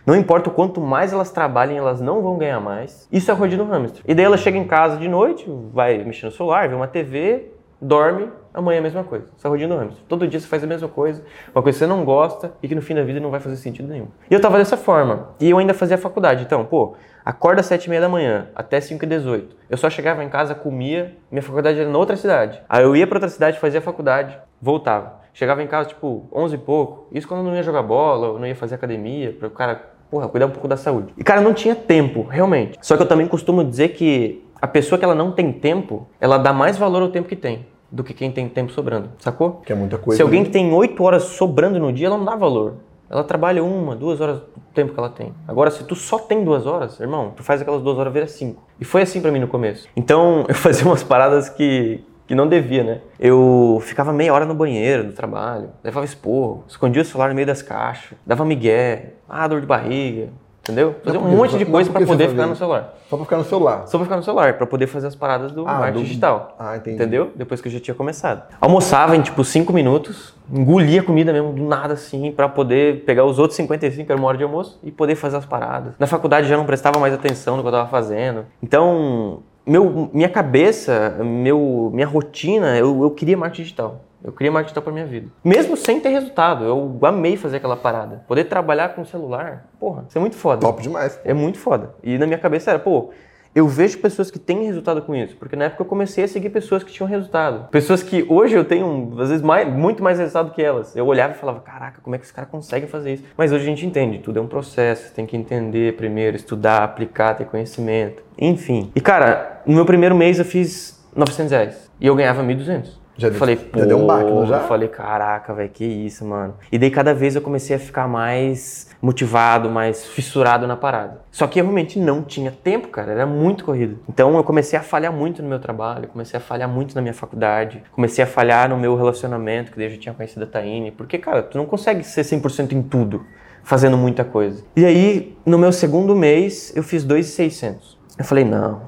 Não 0.05 0.15
importa 0.15 0.51
o 0.51 0.53
quanto 0.53 0.81
mais 0.81 1.13
elas 1.13 1.31
trabalhem, 1.31 1.79
elas 1.79 2.01
não 2.01 2.21
vão 2.21 2.37
ganhar 2.37 2.61
mais. 2.61 3.09
Isso 3.11 3.31
é 3.31 3.35
do 3.35 3.65
hamster. 3.65 4.03
E 4.07 4.15
daí 4.15 4.25
ela 4.25 4.37
chega 4.37 4.59
em 4.59 4.67
casa 4.67 4.99
de 4.99 5.09
noite, 5.09 5.47
vai 5.73 6.05
mexer 6.05 6.27
no 6.27 6.33
celular, 6.33 6.69
vê 6.69 6.75
uma 6.75 6.89
TV, 6.89 7.53
dorme, 7.81 8.29
amanhã 8.53 8.77
é 8.77 8.81
a 8.81 8.83
mesma 8.83 9.05
coisa. 9.05 9.27
Isso 9.37 9.47
é 9.47 9.67
do 9.67 9.77
hamster. 9.77 10.05
Todo 10.09 10.29
dia 10.29 10.39
você 10.39 10.47
faz 10.47 10.63
a 10.63 10.67
mesma 10.67 10.89
coisa, 10.89 11.25
uma 11.55 11.63
coisa 11.63 11.79
que 11.79 11.85
você 11.85 11.89
não 11.89 12.05
gosta 12.05 12.53
e 12.63 12.69
que 12.69 12.75
no 12.75 12.83
fim 12.83 12.95
da 12.95 13.03
vida 13.03 13.19
não 13.19 13.31
vai 13.31 13.41
fazer 13.41 13.57
sentido 13.57 13.89
nenhum. 13.89 14.09
E 14.31 14.35
eu 14.35 14.41
tava 14.41 14.59
dessa 14.59 14.77
forma. 14.77 15.29
E 15.41 15.49
eu 15.49 15.57
ainda 15.57 15.73
fazia 15.73 15.97
faculdade. 15.97 16.45
Então, 16.45 16.65
pô, 16.65 16.97
acorda 17.25 17.61
às 17.61 17.67
7 17.67 17.87
e 17.87 17.91
meia 17.91 18.01
da 18.01 18.09
manhã, 18.09 18.49
até 18.55 18.81
5 18.81 19.05
e 19.05 19.09
18. 19.09 19.57
Eu 19.69 19.77
só 19.77 19.89
chegava 19.89 20.23
em 20.23 20.29
casa, 20.29 20.55
comia, 20.55 21.17
minha 21.31 21.43
faculdade 21.43 21.81
era 21.81 21.89
na 21.89 21.99
outra 21.99 22.17
cidade. 22.17 22.61
Aí 22.69 22.83
eu 22.83 22.95
ia 22.95 23.07
pra 23.07 23.17
outra 23.17 23.29
cidade, 23.29 23.59
fazia 23.59 23.81
faculdade, 23.81 24.39
voltava. 24.61 25.21
Chegava 25.33 25.63
em 25.63 25.67
casa, 25.67 25.89
tipo, 25.89 26.29
11 26.33 26.55
e 26.55 26.59
pouco. 26.59 27.07
Isso 27.11 27.27
quando 27.27 27.41
eu 27.41 27.47
não 27.47 27.57
ia 27.57 27.63
jogar 27.63 27.83
bola, 27.83 28.29
ou 28.29 28.39
não 28.39 28.47
ia 28.47 28.55
fazer 28.55 28.75
academia, 28.75 29.33
para 29.33 29.49
o 29.49 29.51
cara, 29.51 29.81
porra, 30.11 30.29
cuidar 30.29 30.47
um 30.47 30.51
pouco 30.51 30.69
da 30.69 30.77
saúde. 30.77 31.15
E, 31.17 31.25
cara, 31.25 31.41
eu 31.41 31.45
não 31.45 31.55
tinha 31.55 31.75
tempo, 31.75 32.23
realmente. 32.23 32.79
Só 32.83 32.97
que 32.97 33.03
eu 33.03 33.09
também 33.09 33.27
costumo 33.27 33.65
dizer 33.65 33.89
que 33.89 34.45
a 34.61 34.67
pessoa 34.67 34.99
que 34.99 35.05
ela 35.05 35.15
não 35.15 35.33
tem 35.33 35.53
tempo, 35.53 36.07
ela 36.21 36.37
dá 36.37 36.53
mais 36.53 36.77
valor 36.77 37.03
ao 37.03 37.09
tempo 37.09 37.29
que 37.29 37.37
tem 37.37 37.67
do 37.91 38.03
que 38.03 38.15
quem 38.15 38.33
tem 38.33 38.49
tempo 38.49 38.73
sobrando, 38.73 39.11
sacou? 39.19 39.61
Que 39.67 39.73
é 39.73 39.77
muita 39.77 39.99
coisa. 39.99 40.17
Se 40.17 40.23
alguém 40.23 40.41
né? 40.41 40.47
que 40.47 40.53
tem 40.53 40.73
8 40.73 41.03
horas 41.03 41.25
sobrando 41.25 41.79
no 41.79 41.93
dia, 41.93 42.07
ela 42.07 42.17
não 42.17 42.25
dá 42.25 42.35
valor. 42.35 42.77
Ela 43.13 43.23
trabalha 43.23 43.63
uma, 43.63 43.95
duas 43.95 44.23
horas 44.23 44.39
do 44.39 44.47
tempo 44.73 44.95
que 44.95 44.99
ela 44.99 45.11
tem. 45.11 45.35
Agora, 45.47 45.71
se 45.71 45.85
tu 45.85 45.95
só 45.95 46.19
tem 46.19 46.43
duas 46.43 46.65
horas, 46.65 46.99
irmão, 46.99 47.35
tu 47.37 47.43
faz 47.43 47.61
aquelas 47.61 47.83
duas 47.83 47.99
horas 47.99 48.11
virar 48.11 48.27
cinco. 48.27 48.65
E 48.81 48.87
foi 48.87 49.03
assim 49.03 49.21
pra 49.21 49.31
mim 49.31 49.39
no 49.39 49.49
começo. 49.49 49.87
Então, 49.95 50.47
eu 50.49 50.55
fazia 50.55 50.87
umas 50.87 51.03
paradas 51.03 51.51
que, 51.51 52.03
que 52.27 52.35
não 52.35 52.49
devia, 52.49 52.83
né? 52.83 53.01
Eu 53.21 53.79
ficava 53.83 54.15
meia 54.15 54.33
hora 54.33 54.47
no 54.47 54.55
banheiro 54.55 55.05
do 55.05 55.13
trabalho, 55.13 55.69
levava 55.85 56.07
esporro, 56.07 56.65
escondia 56.67 57.03
o 57.03 57.05
celular 57.05 57.29
no 57.29 57.35
meio 57.35 57.47
das 57.47 57.61
caixas, 57.61 58.17
dava 58.25 58.47
migué, 58.47 59.11
ah, 59.29 59.47
dor 59.47 59.61
de 59.61 59.67
barriga. 59.67 60.31
Entendeu? 60.63 60.95
Fazer 61.05 61.19
um 61.19 61.23
monte 61.37 61.59
de 61.59 61.65
coisa 61.65 61.91
você 61.91 62.07
poder 62.07 62.29
ficar 62.29 62.47
no 62.47 62.55
celular. 62.55 62.95
Só 63.11 63.17
pra 63.17 63.25
ficar 63.25 63.37
no 63.39 63.45
celular. 63.45 63.87
Só 63.89 63.99
pra 63.99 64.05
ficar 64.05 64.17
no 64.17 64.23
celular, 64.23 64.55
pra 64.55 64.65
poder 64.67 64.87
fazer 64.87 65.09
as 65.09 65.15
paradas 65.17 65.51
do 65.51 65.63
Ah, 65.67 65.75
marketing 65.81 65.99
do- 65.99 66.05
digital. 66.07 66.55
Ah, 66.57 66.77
entendi. 66.77 66.95
Entendeu? 66.97 67.33
Depois 67.35 67.61
que 67.61 67.67
eu 67.67 67.73
já 67.73 67.81
tinha 67.81 67.95
começado. 67.97 68.45
Almoçava 68.61 69.17
em 69.17 69.23
tipo 69.23 69.43
5 69.43 69.73
minutos, 69.73 70.33
engolia 70.53 71.01
a 71.01 71.05
comida 71.05 71.33
mesmo, 71.33 71.53
do 71.53 71.65
nada 71.65 71.95
assim, 71.95 72.31
pra 72.31 72.49
poder 72.49 73.05
pegar 73.05 73.25
os 73.25 73.41
outros 73.41 73.57
55, 73.57 74.07
que 74.07 74.13
era 74.13 74.21
uma 74.21 74.29
hora 74.29 74.39
de 74.39 74.45
almoço, 74.45 74.79
e 74.85 74.93
poder 74.93 75.17
fazer 75.17 75.37
as 75.37 75.45
paradas. 75.45 75.95
Na 75.99 76.07
faculdade 76.07 76.47
já 76.49 76.57
não 76.57 76.65
prestava 76.65 76.97
mais 77.01 77.13
atenção 77.13 77.57
no 77.57 77.63
que 77.63 77.69
eu 77.69 77.73
tava 77.73 77.89
fazendo. 77.89 78.47
Então, 78.63 79.41
meu, 79.67 80.11
minha 80.15 80.29
cabeça, 80.29 81.17
meu, 81.25 81.91
minha 81.93 82.07
rotina, 82.07 82.79
eu, 82.79 83.03
eu 83.03 83.11
queria 83.11 83.37
marketing 83.37 83.63
digital. 83.63 84.01
Eu 84.25 84.33
queria 84.33 84.53
marketing 84.53 84.75
digital 84.75 84.83
pra 84.83 84.93
minha 84.93 85.07
vida. 85.07 85.29
Mesmo 85.45 85.77
sem 85.77 86.01
ter 86.01 86.11
resultado, 86.11 86.65
eu 86.65 86.99
amei 87.03 87.37
fazer 87.37 87.57
aquela 87.57 87.77
parada. 87.77 88.25
Poder 88.29 88.45
trabalhar 88.45 88.91
com 88.91 89.03
o 89.03 89.07
celular, 89.07 89.69
porra, 89.81 90.05
isso 90.09 90.17
é 90.17 90.21
muito 90.21 90.37
foda. 90.37 90.61
Top 90.61 90.81
demais. 90.81 91.21
É 91.25 91.35
muito 91.35 91.59
foda. 91.59 91.95
E 92.03 92.17
na 92.19 92.27
minha 92.27 92.39
cabeça 92.39 92.71
era, 92.71 92.79
pô, 92.79 93.11
eu 93.55 93.69
vejo 93.69 93.99
pessoas 93.99 94.31
que 94.31 94.39
têm 94.39 94.65
resultado 94.65 95.03
com 95.03 95.15
isso. 95.15 95.37
Porque 95.37 95.55
na 95.55 95.67
época 95.67 95.83
eu 95.83 95.87
comecei 95.87 96.25
a 96.25 96.29
seguir 96.29 96.51
pessoas 96.51 96.83
que 96.83 96.91
tinham 96.91 97.09
resultado. 97.09 97.69
Pessoas 97.71 98.03
que 98.03 98.25
hoje 98.29 98.55
eu 98.55 98.65
tenho, 98.65 99.13
às 99.19 99.29
vezes, 99.29 99.43
mais, 99.43 99.69
muito 99.69 100.03
mais 100.03 100.19
resultado 100.19 100.53
que 100.53 100.63
elas. 100.63 100.97
Eu 100.97 101.07
olhava 101.07 101.35
e 101.35 101.37
falava, 101.37 101.61
caraca, 101.61 102.01
como 102.01 102.17
é 102.17 102.19
que 102.19 102.25
os 102.25 102.33
caras 102.33 102.51
conseguem 102.51 102.89
fazer 102.89 103.15
isso? 103.15 103.25
Mas 103.37 103.53
hoje 103.53 103.65
a 103.65 103.67
gente 103.67 103.85
entende, 103.85 104.19
tudo 104.19 104.39
é 104.39 104.43
um 104.43 104.47
processo. 104.47 105.13
Tem 105.13 105.27
que 105.27 105.37
entender 105.37 105.97
primeiro, 105.97 106.37
estudar, 106.37 106.83
aplicar, 106.83 107.35
ter 107.35 107.45
conhecimento. 107.45 108.23
Enfim. 108.39 108.91
E 108.95 109.01
cara, 109.01 109.61
no 109.67 109.75
meu 109.75 109.85
primeiro 109.85 110.15
mês 110.15 110.39
eu 110.39 110.45
fiz 110.45 111.05
900 111.15 111.53
reais. 111.53 111.91
E 112.01 112.07
eu 112.07 112.15
ganhava 112.17 112.43
1.200. 112.43 113.02
Já 113.17 113.29
eu 113.29 113.33
deu- 113.33 113.39
falei, 113.39 113.57
já 113.57 113.63
pô, 113.63 113.81
deu 113.87 113.99
um 113.99 114.07
baque, 114.07 114.47
já? 114.47 114.57
eu 114.57 114.69
falei, 114.69 114.89
caraca, 114.89 115.53
velho, 115.53 115.69
que 115.69 115.85
isso, 115.85 116.25
mano. 116.25 116.55
E 116.73 116.79
daí 116.79 116.91
cada 116.91 117.13
vez 117.13 117.37
eu 117.37 117.43
comecei 117.43 117.77
a 117.77 117.79
ficar 117.79 118.09
mais 118.09 118.89
motivado, 119.03 119.69
mais 119.69 120.07
fissurado 120.07 120.67
na 120.67 120.77
parada. 120.77 121.21
Só 121.31 121.47
que 121.47 121.61
eu 121.61 121.65
realmente 121.65 121.99
não 121.99 122.23
tinha 122.23 122.51
tempo, 122.51 122.89
cara, 122.89 123.13
era 123.13 123.27
muito 123.27 123.65
corrido. 123.65 123.99
Então 124.09 124.35
eu 124.37 124.43
comecei 124.45 124.79
a 124.79 124.83
falhar 124.83 125.13
muito 125.13 125.43
no 125.43 125.49
meu 125.49 125.59
trabalho, 125.59 126.09
comecei 126.09 126.39
a 126.39 126.41
falhar 126.41 126.69
muito 126.69 126.95
na 126.95 127.03
minha 127.03 127.13
faculdade, 127.13 127.83
comecei 127.93 128.25
a 128.25 128.27
falhar 128.27 128.69
no 128.71 128.77
meu 128.79 128.97
relacionamento, 128.97 129.73
que 129.73 129.77
daí 129.77 129.87
eu 129.89 129.91
já 129.91 129.99
tinha 129.99 130.15
conhecido 130.15 130.45
a 130.45 130.47
Taine, 130.47 130.91
porque, 130.91 131.19
cara, 131.19 131.43
tu 131.43 131.59
não 131.59 131.67
consegue 131.67 132.03
ser 132.05 132.23
100% 132.25 132.73
em 132.73 132.83
tudo, 132.83 133.27
fazendo 133.63 133.97
muita 133.99 134.25
coisa. 134.25 134.65
E 134.75 134.85
aí, 134.87 135.37
no 135.45 135.59
meu 135.59 135.71
segundo 135.73 136.17
mês, 136.17 136.73
eu 136.75 136.83
fiz 136.83 137.05
2,600. 137.05 137.99
Eu 138.19 138.25
falei, 138.25 138.45
não, 138.45 138.83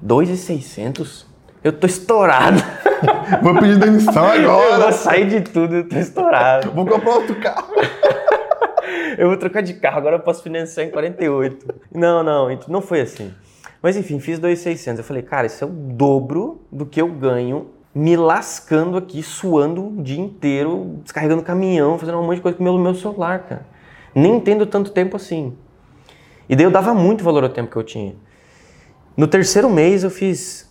2,600? 0.00 1.25
Eu 1.66 1.72
tô 1.72 1.84
estourado. 1.84 2.62
Vou 3.42 3.52
pedir 3.58 3.76
demissão 3.76 4.32
Eu 4.32 4.52
vou 4.52 4.72
agora. 4.72 4.92
sair 4.92 5.26
de 5.26 5.40
tudo, 5.40 5.74
eu 5.74 5.88
tô 5.88 5.98
estourado. 5.98 6.70
Vou 6.70 6.86
comprar 6.86 7.14
outro 7.14 7.34
carro. 7.40 7.74
Eu 9.18 9.26
vou 9.28 9.36
trocar 9.36 9.62
de 9.62 9.74
carro, 9.74 9.98
agora 9.98 10.16
eu 10.16 10.20
posso 10.20 10.42
financiar 10.42 10.86
em 10.86 10.90
48. 10.90 11.74
Não, 11.92 12.22
não, 12.22 12.56
não 12.68 12.80
foi 12.80 13.00
assim. 13.00 13.34
Mas 13.82 13.96
enfim, 13.96 14.20
fiz 14.20 14.38
2,600. 14.38 14.98
Eu 14.98 15.04
falei, 15.04 15.22
cara, 15.22 15.46
isso 15.46 15.64
é 15.64 15.66
o 15.66 15.70
dobro 15.70 16.60
do 16.70 16.86
que 16.86 17.00
eu 17.00 17.08
ganho 17.08 17.70
me 17.92 18.16
lascando 18.16 18.96
aqui, 18.96 19.22
suando 19.22 19.88
o 19.88 20.02
dia 20.02 20.20
inteiro, 20.20 21.00
descarregando 21.02 21.42
caminhão, 21.42 21.98
fazendo 21.98 22.18
um 22.18 22.24
monte 22.24 22.36
de 22.36 22.42
coisa 22.42 22.56
com 22.56 22.62
o 22.62 22.64
meu, 22.64 22.78
meu 22.78 22.94
celular, 22.94 23.40
cara. 23.40 23.66
Nem 24.14 24.38
tendo 24.38 24.66
tanto 24.66 24.92
tempo 24.92 25.16
assim. 25.16 25.56
E 26.48 26.54
daí 26.54 26.64
eu 26.64 26.70
dava 26.70 26.94
muito 26.94 27.24
valor 27.24 27.42
ao 27.42 27.50
tempo 27.50 27.70
que 27.70 27.76
eu 27.76 27.84
tinha. 27.84 28.14
No 29.16 29.26
terceiro 29.26 29.68
mês 29.68 30.04
eu 30.04 30.10
fiz 30.10 30.66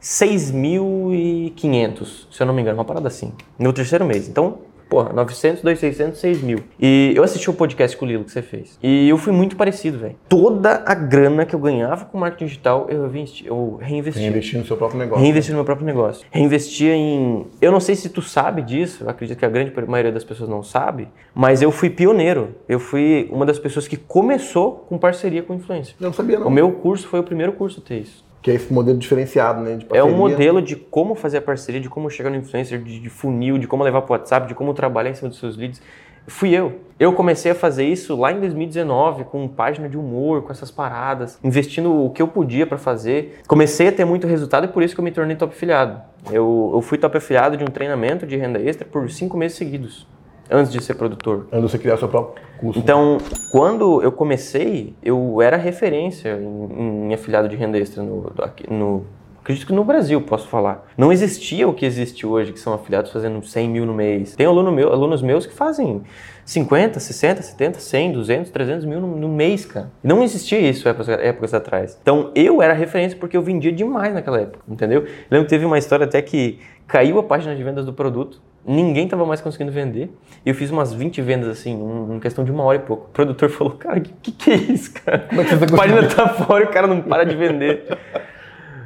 6.500, 0.00 2.26
se 2.30 2.42
eu 2.42 2.46
não 2.46 2.54
me 2.54 2.62
engano, 2.62 2.78
uma 2.78 2.84
parada 2.84 3.08
assim. 3.08 3.32
No 3.58 3.72
terceiro 3.72 4.04
mês. 4.04 4.28
Então, 4.28 4.58
porra, 4.90 5.12
900, 5.12 5.62
2.600, 5.62 6.14
6.000. 6.14 6.62
E 6.80 7.12
eu 7.14 7.22
assisti 7.22 7.48
o 7.48 7.52
podcast 7.52 7.96
com 7.96 8.04
o 8.04 8.08
Lilo 8.08 8.24
que 8.24 8.32
você 8.32 8.42
fez. 8.42 8.76
E 8.82 9.08
eu 9.08 9.16
fui 9.16 9.32
muito 9.32 9.56
parecido, 9.56 9.98
velho. 9.98 10.16
Toda 10.28 10.82
a 10.84 10.94
grana 10.94 11.46
que 11.46 11.54
eu 11.54 11.60
ganhava 11.60 12.06
com 12.06 12.18
marketing 12.18 12.46
digital, 12.46 12.86
eu, 12.90 13.06
investi, 13.06 13.46
eu 13.46 13.78
reinvesti. 13.80 14.58
No 14.58 14.66
seu 14.66 14.76
próprio 14.76 14.98
negócio. 14.98 15.22
Reinvestir 15.22 15.52
no 15.52 15.58
meu 15.58 15.64
próprio 15.64 15.86
negócio. 15.86 16.26
Reinvestia 16.30 16.94
em. 16.94 17.46
Eu 17.62 17.70
não 17.70 17.78
sei 17.78 17.94
se 17.94 18.08
tu 18.08 18.20
sabe 18.20 18.62
disso, 18.62 19.08
acredito 19.08 19.38
que 19.38 19.44
a 19.44 19.48
grande 19.48 19.72
maioria 19.86 20.10
das 20.10 20.24
pessoas 20.24 20.50
não 20.50 20.62
sabe, 20.62 21.08
mas 21.32 21.62
eu 21.62 21.70
fui 21.70 21.88
pioneiro. 21.88 22.56
Eu 22.68 22.80
fui 22.80 23.28
uma 23.30 23.46
das 23.46 23.58
pessoas 23.58 23.86
que 23.86 23.96
começou 23.96 24.84
com 24.88 24.98
parceria 24.98 25.42
com 25.42 25.54
influencer. 25.54 25.94
Eu 26.00 26.06
não 26.06 26.12
sabia, 26.12 26.38
não. 26.38 26.48
O 26.48 26.50
meu 26.50 26.72
curso 26.72 27.06
foi 27.06 27.20
o 27.20 27.22
primeiro 27.22 27.52
curso 27.52 27.80
a 27.80 27.88
ter 27.88 28.00
isso. 28.00 28.28
Que 28.42 28.50
é 28.50 28.54
esse 28.54 28.72
modelo 28.72 28.96
diferenciado, 28.98 29.60
né? 29.60 29.76
De 29.76 29.86
É 29.90 30.02
um 30.02 30.16
modelo 30.16 30.62
de 30.62 30.74
como 30.76 31.14
fazer 31.14 31.38
a 31.38 31.42
parceria, 31.42 31.80
de 31.80 31.88
como 31.88 32.08
chegar 32.08 32.30
no 32.30 32.36
influencer, 32.36 32.82
de, 32.82 32.98
de 32.98 33.10
funil, 33.10 33.58
de 33.58 33.66
como 33.66 33.84
levar 33.84 34.02
para 34.02 34.12
o 34.12 34.16
WhatsApp, 34.16 34.48
de 34.48 34.54
como 34.54 34.72
trabalhar 34.72 35.10
em 35.10 35.14
cima 35.14 35.28
dos 35.28 35.38
seus 35.38 35.56
leads. 35.56 35.82
Fui 36.26 36.50
eu. 36.50 36.80
Eu 36.98 37.12
comecei 37.12 37.50
a 37.50 37.54
fazer 37.54 37.84
isso 37.84 38.14
lá 38.14 38.30
em 38.30 38.40
2019, 38.40 39.24
com 39.24 39.48
página 39.48 39.88
de 39.88 39.96
humor, 39.96 40.42
com 40.42 40.52
essas 40.52 40.70
paradas, 40.70 41.38
investindo 41.42 42.04
o 42.04 42.10
que 42.10 42.20
eu 42.22 42.28
podia 42.28 42.66
para 42.66 42.78
fazer. 42.78 43.40
Comecei 43.46 43.88
a 43.88 43.92
ter 43.92 44.04
muito 44.04 44.26
resultado 44.26 44.64
e 44.64 44.68
por 44.68 44.82
isso 44.82 44.94
que 44.94 45.00
eu 45.00 45.04
me 45.04 45.10
tornei 45.10 45.34
top 45.34 45.52
afiliado. 45.54 46.00
Eu, 46.30 46.70
eu 46.74 46.80
fui 46.82 46.98
top 46.98 47.16
afiliado 47.16 47.56
de 47.56 47.64
um 47.64 47.68
treinamento 47.68 48.26
de 48.26 48.36
renda 48.36 48.60
extra 48.60 48.86
por 48.86 49.10
cinco 49.10 49.36
meses 49.36 49.56
seguidos, 49.56 50.06
antes 50.50 50.72
de 50.72 50.82
ser 50.82 50.94
produtor. 50.94 51.46
Antes 51.52 51.66
de 51.66 51.70
você 51.70 51.78
criar 51.78 51.96
seu 51.96 52.08
próprio 52.08 52.42
curso. 52.58 52.78
Então, 52.78 53.18
quando 53.52 54.02
eu 54.02 54.12
comecei, 54.12 54.94
eu 55.02 55.40
era 55.40 55.56
referência 55.56 56.38
em, 56.40 57.08
em 57.08 57.14
afiliado 57.14 57.48
de 57.48 57.56
renda 57.56 57.78
extra 57.78 58.02
no, 58.02 58.32
no- 58.68 59.04
Acredito 59.42 59.66
que 59.66 59.72
no 59.72 59.82
Brasil, 59.82 60.20
posso 60.20 60.46
falar. 60.48 60.86
Não 60.98 61.10
existia 61.10 61.66
o 61.66 61.72
que 61.72 61.86
existe 61.86 62.26
hoje, 62.26 62.52
que 62.52 62.60
são 62.60 62.74
afiliados 62.74 63.10
fazendo 63.10 63.42
100 63.42 63.68
mil 63.70 63.86
no 63.86 63.94
mês. 63.94 64.36
Tem 64.36 64.44
aluno 64.46 64.70
meu, 64.70 64.92
alunos 64.92 65.22
meus 65.22 65.46
que 65.46 65.54
fazem 65.54 66.02
50, 66.44 67.00
60, 67.00 67.40
70, 67.40 67.80
100, 67.80 68.12
200, 68.12 68.50
300 68.50 68.84
mil 68.84 69.00
no, 69.00 69.16
no 69.16 69.28
mês, 69.30 69.64
cara. 69.64 69.90
Não 70.04 70.22
existia 70.22 70.58
isso 70.60 70.86
épocas, 70.86 71.08
épocas 71.08 71.54
atrás. 71.54 71.98
Então, 72.02 72.30
eu 72.34 72.60
era 72.60 72.74
referência 72.74 73.16
porque 73.18 73.34
eu 73.34 73.40
vendia 73.42 73.72
demais 73.72 74.12
naquela 74.12 74.40
época, 74.42 74.58
entendeu? 74.68 75.06
Lembro 75.30 75.46
que 75.46 75.50
teve 75.50 75.64
uma 75.64 75.78
história 75.78 76.04
até 76.04 76.20
que 76.20 76.60
caiu 76.86 77.18
a 77.18 77.22
página 77.22 77.56
de 77.56 77.62
vendas 77.64 77.86
do 77.86 77.94
produto, 77.94 78.42
ninguém 78.64 79.08
tava 79.08 79.24
mais 79.24 79.40
conseguindo 79.40 79.72
vender. 79.72 80.10
E 80.44 80.48
eu 80.48 80.54
fiz 80.54 80.70
umas 80.70 80.92
20 80.92 81.20
vendas 81.22 81.48
assim, 81.48 81.72
em 82.12 82.20
questão 82.20 82.44
de 82.44 82.50
uma 82.50 82.62
hora 82.64 82.78
e 82.78 82.80
pouco. 82.80 83.06
O 83.06 83.10
produtor 83.10 83.50
falou, 83.50 83.74
cara, 83.74 84.00
que 84.00 84.12
que, 84.12 84.32
que 84.32 84.50
é 84.50 84.54
isso, 84.54 84.92
cara? 84.92 85.26
Como 85.28 85.40
é 85.40 85.44
que 85.44 85.50
você 85.50 85.66
tá 85.66 85.74
a 85.74 85.76
página 85.76 86.08
tá 86.08 86.28
fora 86.28 86.64
e 86.64 86.66
o 86.66 86.70
cara 86.70 86.86
não 86.86 87.00
para 87.00 87.24
de 87.24 87.36
vender. 87.36 87.84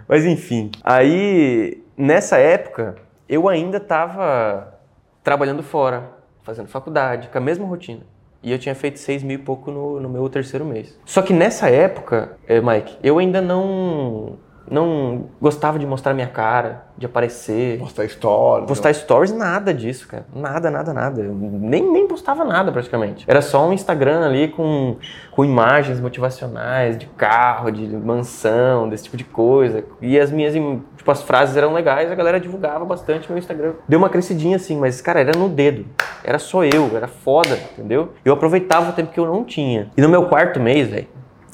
Mas 0.09 0.25
enfim, 0.25 0.71
aí 0.83 1.83
nessa 1.97 2.39
época 2.39 2.97
eu 3.29 3.49
ainda 3.49 3.81
tava 3.81 4.75
trabalhando 5.23 5.63
fora, 5.63 6.11
fazendo 6.43 6.69
faculdade, 6.69 7.29
com 7.29 7.39
a 7.39 7.41
mesma 7.41 7.67
rotina. 7.67 8.03
E 8.43 8.53
eu 8.53 8.59
tinha 8.59 8.75
feito 8.75 8.99
seis 8.99 9.23
mil 9.23 9.37
e 9.37 9.43
pouco 9.43 9.71
no, 9.71 9.99
no 9.99 10.09
meu 10.09 10.29
terceiro 10.29 10.67
mês. 10.67 10.99
Só 11.07 11.23
que 11.23 11.33
nessa 11.33 11.71
época, 11.71 12.37
eh, 12.47 12.61
Mike, 12.61 12.99
eu 13.03 13.19
ainda 13.19 13.41
não, 13.41 14.37
não 14.71 15.27
gostava 15.41 15.79
de 15.79 15.87
mostrar 15.87 16.15
minha 16.15 16.27
cara, 16.27 16.85
de 16.97 17.07
aparecer. 17.07 17.79
Postar 17.79 18.05
história. 18.05 18.67
Postar 18.67 18.93
stories, 18.93 19.33
nada 19.33 19.75
disso, 19.75 20.07
cara. 20.09 20.25
Nada, 20.35 20.71
nada, 20.71 20.93
nada. 20.93 21.21
Eu 21.21 21.35
nem, 21.35 21.83
nem 21.91 22.07
postava 22.07 22.45
nada 22.45 22.73
praticamente. 22.73 23.25
Era 23.29 23.43
só 23.43 23.67
um 23.69 23.73
Instagram 23.73 24.25
ali 24.25 24.49
com, 24.49 24.97
com 25.31 25.45
imagens 25.45 26.01
motivacionais 26.01 26.97
de 26.97 27.07
carro, 27.07 27.71
de 27.71 27.87
mansão, 27.87 28.89
desse 28.89 29.05
tipo 29.05 29.17
de 29.17 29.25
coisa. 29.25 29.85
E 30.01 30.19
as 30.19 30.31
minhas, 30.31 30.55
tipo, 30.97 31.11
as 31.11 31.23
frases 31.23 31.57
eram 31.57 31.73
legais, 31.73 32.11
a 32.11 32.15
galera 32.15 32.41
divulgava 32.41 32.85
bastante 32.85 33.29
meu 33.29 33.39
Instagram. 33.39 33.75
Deu 33.89 33.99
uma 33.99 34.09
crescidinha 34.09 34.57
assim, 34.57 34.79
mas, 34.79 35.01
cara, 35.01 35.21
era 35.21 35.37
no 35.37 35.49
dedo. 35.49 35.85
Era 36.23 36.39
só 36.39 36.65
eu, 36.65 36.97
era 36.97 37.09
foda, 37.09 37.59
entendeu? 37.73 38.13
Eu 38.25 38.33
aproveitava 38.33 38.91
o 38.91 38.93
tempo 38.93 39.13
que 39.13 39.21
eu 39.21 39.27
não 39.27 39.45
tinha. 39.45 39.91
E 39.97 40.01
no 40.01 40.09
meu 40.09 40.27
quarto 40.27 40.59
mês, 40.59 40.89
velho, 40.89 41.07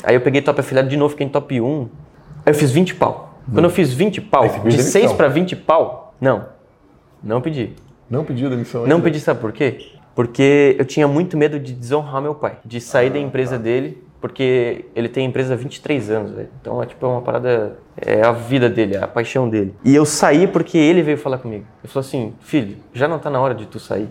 aí 0.04 0.14
eu 0.14 0.20
peguei 0.20 0.42
top 0.42 0.60
afiliado 0.60 0.88
de 0.88 0.96
novo, 0.96 1.10
fiquei 1.10 1.26
em 1.26 1.30
top 1.30 1.60
1. 1.60 1.88
Aí 2.44 2.52
eu 2.52 2.54
fiz 2.54 2.70
20 2.70 2.94
pau. 2.94 3.34
Quando 3.52 3.64
eu 3.64 3.70
fiz 3.70 3.92
20 3.92 4.20
pau, 4.20 4.46
de 4.48 4.58
demissão. 4.60 4.92
6 4.92 5.12
para 5.14 5.28
20 5.28 5.56
pau, 5.56 6.14
não. 6.20 6.46
Não 7.22 7.40
pedi. 7.40 7.74
Não 8.08 8.24
pediu 8.24 8.48
demissão 8.50 8.82
Não 8.86 8.96
ainda? 8.96 9.04
pedi, 9.04 9.20
sabe 9.20 9.40
por 9.40 9.52
quê? 9.52 9.92
Porque 10.14 10.76
eu 10.78 10.84
tinha 10.84 11.06
muito 11.06 11.36
medo 11.36 11.58
de 11.58 11.72
desonrar 11.72 12.20
meu 12.20 12.34
pai, 12.34 12.58
de 12.64 12.80
sair 12.80 13.10
da 13.10 13.18
empresa 13.18 13.58
dele, 13.58 14.02
porque 14.20 14.84
ele 14.94 15.08
tem 15.08 15.24
a 15.24 15.28
empresa 15.28 15.54
há 15.54 15.56
23 15.56 16.10
anos, 16.10 16.32
velho. 16.32 16.48
Então 16.60 16.82
é 16.82 16.86
tipo 16.86 17.04
é 17.06 17.08
uma 17.08 17.22
parada, 17.22 17.78
é 17.96 18.22
a 18.22 18.32
vida 18.32 18.68
dele, 18.68 18.96
é 18.96 19.02
a 19.02 19.08
paixão 19.08 19.48
dele. 19.48 19.74
E 19.84 19.94
eu 19.94 20.04
saí 20.04 20.46
porque 20.46 20.76
ele 20.76 21.02
veio 21.02 21.16
falar 21.16 21.38
comigo. 21.38 21.64
Ele 21.82 21.92
falou 21.92 22.06
assim: 22.06 22.34
"Filho, 22.40 22.76
já 22.92 23.06
não 23.08 23.18
tá 23.18 23.30
na 23.30 23.40
hora 23.40 23.54
de 23.54 23.66
tu 23.66 23.78
sair?" 23.78 24.08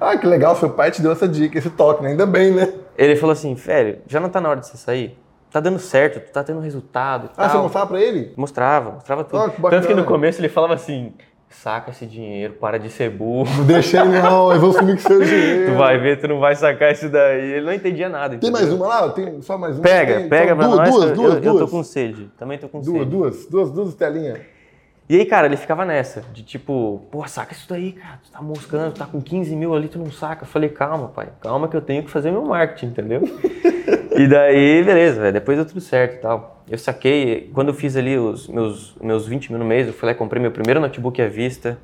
Ah, 0.00 0.16
que 0.16 0.26
legal, 0.26 0.54
seu 0.56 0.70
pai 0.70 0.90
te 0.90 1.02
deu 1.02 1.12
essa 1.12 1.26
dica, 1.28 1.58
esse 1.58 1.70
toque, 1.70 2.02
né? 2.02 2.10
Ainda 2.10 2.26
bem, 2.26 2.52
né? 2.52 2.72
Ele 2.96 3.16
falou 3.16 3.32
assim: 3.32 3.54
"Velho, 3.54 3.98
já 4.06 4.20
não 4.20 4.28
tá 4.28 4.40
na 4.40 4.48
hora 4.50 4.60
de 4.60 4.66
você 4.66 4.76
sair? 4.76 5.18
Tá 5.50 5.58
dando 5.60 5.78
certo, 5.78 6.20
tu 6.26 6.32
tá 6.32 6.44
tendo 6.44 6.60
resultado 6.60 7.26
e 7.26 7.30
Ah, 7.36 7.48
você 7.48 7.52
tal." 7.54 7.62
mostrava 7.64 7.86
pra 7.88 8.00
ele? 8.00 8.32
Mostrava, 8.36 8.90
mostrava 8.92 9.24
tudo. 9.24 9.42
Ah, 9.42 9.50
que. 9.50 9.60
Tanto 9.62 9.86
que 9.88 9.94
no 9.94 10.04
começo 10.04 10.40
ele 10.40 10.48
falava 10.48 10.74
assim: 10.74 11.12
"Saca 11.48 11.90
esse 11.90 12.06
dinheiro, 12.06 12.54
para 12.54 12.78
de 12.78 12.88
ser 12.88 13.10
burro." 13.10 13.50
Não 13.58 13.64
deixa 13.66 14.00
ele 14.00 14.20
não, 14.20 14.52
eu 14.52 14.60
vou 14.60 14.72
sumir 14.72 14.94
com 14.94 15.08
seu 15.08 15.20
dinheiro. 15.20 15.72
Tu 15.72 15.76
vai 15.78 15.98
ver, 15.98 16.20
tu 16.20 16.28
não 16.28 16.38
vai 16.38 16.54
sacar 16.54 16.92
isso 16.92 17.08
daí. 17.08 17.52
Ele 17.54 17.66
não 17.66 17.72
entendia 17.72 18.08
nada. 18.08 18.38
Tem 18.38 18.48
entendeu? 18.48 18.52
mais 18.60 18.72
uma 18.72 18.86
lá? 18.86 19.08
Tem 19.10 19.42
só 19.42 19.58
mais 19.58 19.74
uma? 19.74 19.82
Pega, 19.82 20.14
Tem- 20.20 20.28
pega 20.28 20.50
só 20.50 20.56
pra 20.56 20.66
duas, 20.66 20.76
nós. 20.78 20.90
Duas, 20.94 21.04
eu, 21.10 21.16
duas, 21.16 21.34
eu, 21.34 21.40
duas. 21.40 21.60
eu 21.60 21.66
tô 21.66 21.68
com 21.68 21.82
sede. 21.82 22.30
Também 22.38 22.56
tô 22.58 22.68
com 22.68 22.80
Duas, 22.80 22.98
sede. 22.98 23.10
duas, 23.10 23.46
duas, 23.46 23.70
duas 23.72 23.94
telinhas. 23.94 24.38
E 25.10 25.16
aí, 25.16 25.26
cara, 25.26 25.48
ele 25.48 25.56
ficava 25.56 25.84
nessa, 25.84 26.22
de 26.32 26.44
tipo, 26.44 27.02
pô, 27.10 27.26
saca 27.26 27.52
isso 27.52 27.68
daí, 27.68 27.90
cara. 27.90 28.20
Tu 28.22 28.30
tá 28.30 28.40
moscando, 28.40 28.92
tu 28.92 28.98
tá 28.98 29.06
com 29.06 29.20
15 29.20 29.56
mil 29.56 29.74
ali, 29.74 29.88
tu 29.88 29.98
não 29.98 30.08
saca. 30.08 30.44
Eu 30.44 30.46
falei, 30.46 30.68
calma, 30.68 31.08
pai, 31.08 31.30
calma 31.40 31.66
que 31.66 31.76
eu 31.76 31.80
tenho 31.80 32.04
que 32.04 32.10
fazer 32.12 32.30
meu 32.30 32.44
marketing, 32.44 32.92
entendeu? 32.92 33.22
e 34.16 34.28
daí, 34.28 34.84
beleza, 34.84 35.20
velho. 35.20 35.32
Depois 35.32 35.58
deu 35.58 35.66
tudo 35.66 35.80
certo 35.80 36.14
e 36.14 36.18
tal. 36.18 36.62
Eu 36.70 36.78
saquei, 36.78 37.50
quando 37.52 37.70
eu 37.70 37.74
fiz 37.74 37.96
ali 37.96 38.16
os 38.16 38.46
meus, 38.46 38.94
meus 39.02 39.26
20 39.26 39.50
mil 39.50 39.58
no 39.58 39.64
mês, 39.64 39.88
eu 39.88 39.92
fui 39.92 40.06
lá 40.06 40.12
e 40.12 40.14
comprei 40.14 40.40
meu 40.40 40.52
primeiro 40.52 40.78
notebook 40.78 41.20
à 41.20 41.26
vista, 41.26 41.76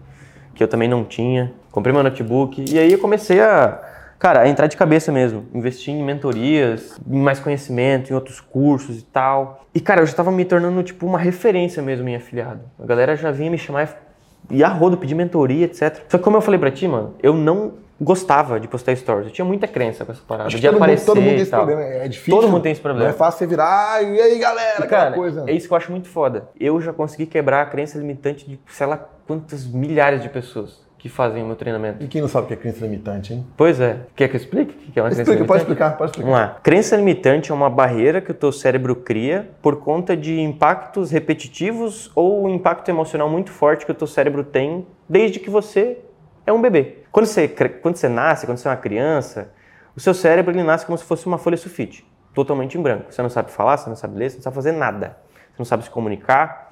que 0.55 0.63
eu 0.63 0.69
também 0.69 0.89
não 0.89 1.03
tinha. 1.03 1.53
Comprei 1.73 1.93
meu 1.93 2.05
notebook 2.05 2.65
e 2.73 2.79
aí 2.79 2.93
eu 2.93 2.99
comecei 3.01 3.41
a, 3.41 3.83
cara, 4.19 4.41
a 4.43 4.49
entrar 4.49 4.67
de 4.67 4.77
cabeça 4.77 5.11
mesmo. 5.13 5.47
Investir 5.55 5.95
em 5.95 6.03
mentorias, 6.03 6.99
em 7.09 7.19
mais 7.19 7.39
conhecimento, 7.41 8.11
em 8.11 8.15
outros 8.15 8.41
cursos 8.41 8.99
e 8.99 9.03
tal. 9.05 9.65
E, 9.75 9.81
cara, 9.81 10.01
eu 10.03 10.07
já 10.07 10.15
tava 10.15 10.31
me 10.31 10.45
tornando, 10.45 10.83
tipo, 10.83 11.07
uma 11.07 11.19
referência 11.19 11.83
mesmo 11.83 12.09
em 12.09 12.17
afiliado. 12.17 12.61
A 12.83 12.87
galera 12.87 13.17
já 13.17 13.31
vinha 13.31 13.51
me 13.51 13.59
chamar 13.59 14.03
e 14.51 14.63
a 14.63 14.69
rodo, 14.69 14.97
pedir 14.97 15.15
mentoria, 15.15 15.65
etc. 15.67 16.03
Só 16.09 16.19
que 16.19 16.25
como 16.25 16.37
eu 16.37 16.41
falei 16.41 16.59
pra 16.59 16.71
ti, 16.71 16.87
mano, 16.87 17.15
eu 17.23 17.35
não 17.35 17.73
gostava 18.01 18.61
de 18.61 18.69
postar 18.69 18.95
stories. 18.95 19.27
Eu 19.29 19.33
tinha 19.33 19.45
muita 19.45 19.67
crença 19.67 20.05
com 20.05 20.13
essa 20.13 20.21
parada. 20.27 20.49
Acho 20.49 20.57
de 20.57 20.63
todo, 20.63 20.73
mundo, 20.75 20.83
aparecer 20.83 21.07
todo 21.07 21.21
mundo 21.21 21.31
tem 21.33 21.41
esse 21.41 21.51
problema. 21.51 21.83
É 21.83 22.09
difícil. 22.09 22.35
Todo 22.41 22.49
mundo 22.51 22.63
tem 22.63 22.73
esse 22.73 22.81
problema. 22.81 23.09
Não 23.09 23.15
é 23.15 23.19
fácil 23.19 23.39
você 23.39 23.47
virar, 23.47 23.95
"Ah, 23.95 24.03
e 24.03 24.21
aí 24.21 24.39
galera, 24.39 24.85
E, 24.85 24.89
cara, 24.89 25.13
coisa. 25.13 25.45
é 25.47 25.53
isso 25.53 25.67
que 25.67 25.73
eu 25.73 25.77
acho 25.77 25.91
muito 25.91 26.09
foda. 26.09 26.49
Eu 26.61 26.81
já 26.81 26.93
consegui 26.93 27.27
quebrar 27.27 27.63
a 27.63 27.67
crença 27.67 27.99
limitante 27.99 28.47
de 28.49 28.61
sei 28.69 28.87
lá 28.87 28.99
quantas 29.27 29.67
milhares 29.67 30.23
de 30.23 30.29
pessoas 30.29 30.86
que 30.99 31.09
fazem 31.09 31.43
o 31.43 31.47
meu 31.47 31.57
treinamento. 31.57 32.03
E 32.03 32.09
quem 32.09 32.21
não 32.21 32.29
sabe 32.29 32.45
o 32.45 32.49
que 32.49 32.55
é 32.55 32.57
crença 32.57 32.85
limitante, 32.85 33.35
hein? 33.35 33.47
Pois 33.57 33.81
é. 33.81 33.99
Quer 34.15 34.29
que 34.29 34.37
eu 34.37 34.41
explique 34.41 34.73
o 34.89 34.93
que 34.93 34.99
é 34.99 35.03
uma 35.03 35.09
crença 35.09 35.23
Explica, 35.23 35.45
pode 35.45 35.63
limitante? 35.63 35.63
explicar, 35.63 35.97
pode 35.97 36.11
explicar. 36.11 36.31
Vamos 36.31 36.49
lá. 36.49 36.61
Crença 36.63 36.97
limitante 36.97 37.51
é 37.53 37.55
uma 37.55 37.69
barreira 37.71 38.21
que 38.21 38.31
o 38.31 38.35
teu 38.35 38.51
cérebro 38.51 38.97
cria 38.97 39.51
por 39.61 39.77
conta 39.77 40.17
de 40.17 40.41
impactos 40.41 41.11
repetitivos 41.11 42.11
ou 42.15 42.45
um 42.45 42.49
impacto 42.49 42.89
emocional 42.89 43.29
muito 43.29 43.53
forte 43.53 43.85
que 43.85 43.93
o 43.93 43.95
teu 43.95 44.07
cérebro 44.07 44.43
tem 44.43 44.87
desde 45.09 45.39
que 45.39 45.51
você 45.51 45.99
é 46.47 46.53
um 46.53 46.61
bebê. 46.61 46.99
Quando 47.13 47.27
você, 47.27 47.47
quando 47.49 47.97
você 47.97 48.09
nasce, 48.09 48.47
quando 48.47 48.59
você 48.59 48.69
é 48.69 48.71
uma 48.71 48.77
criança, 48.77 49.53
o 49.95 50.01
seu 50.01 50.15
cérebro 50.15 50.55
ele 50.55 50.63
nasce 50.63 50.85
como 50.87 50.97
se 50.97 51.05
fosse 51.05 51.27
uma 51.27 51.39
folha 51.39 51.57
sulfite, 51.57 52.07
totalmente 52.35 52.77
em 52.79 52.83
branco. 52.83 53.13
Você 53.13 53.23
não 53.23 53.31
sabe 53.31 53.51
falar, 53.51 53.77
você 53.77 53.89
não 53.89 53.97
sabe 53.97 54.19
ler, 54.19 54.31
você 54.31 54.37
não 54.37 54.43
sabe 54.43 54.55
fazer 54.57 54.73
nada. 54.73 55.17
Você 55.53 55.61
não 55.61 55.65
sabe 55.65 55.85
se 55.85 55.91
comunicar. 55.91 56.66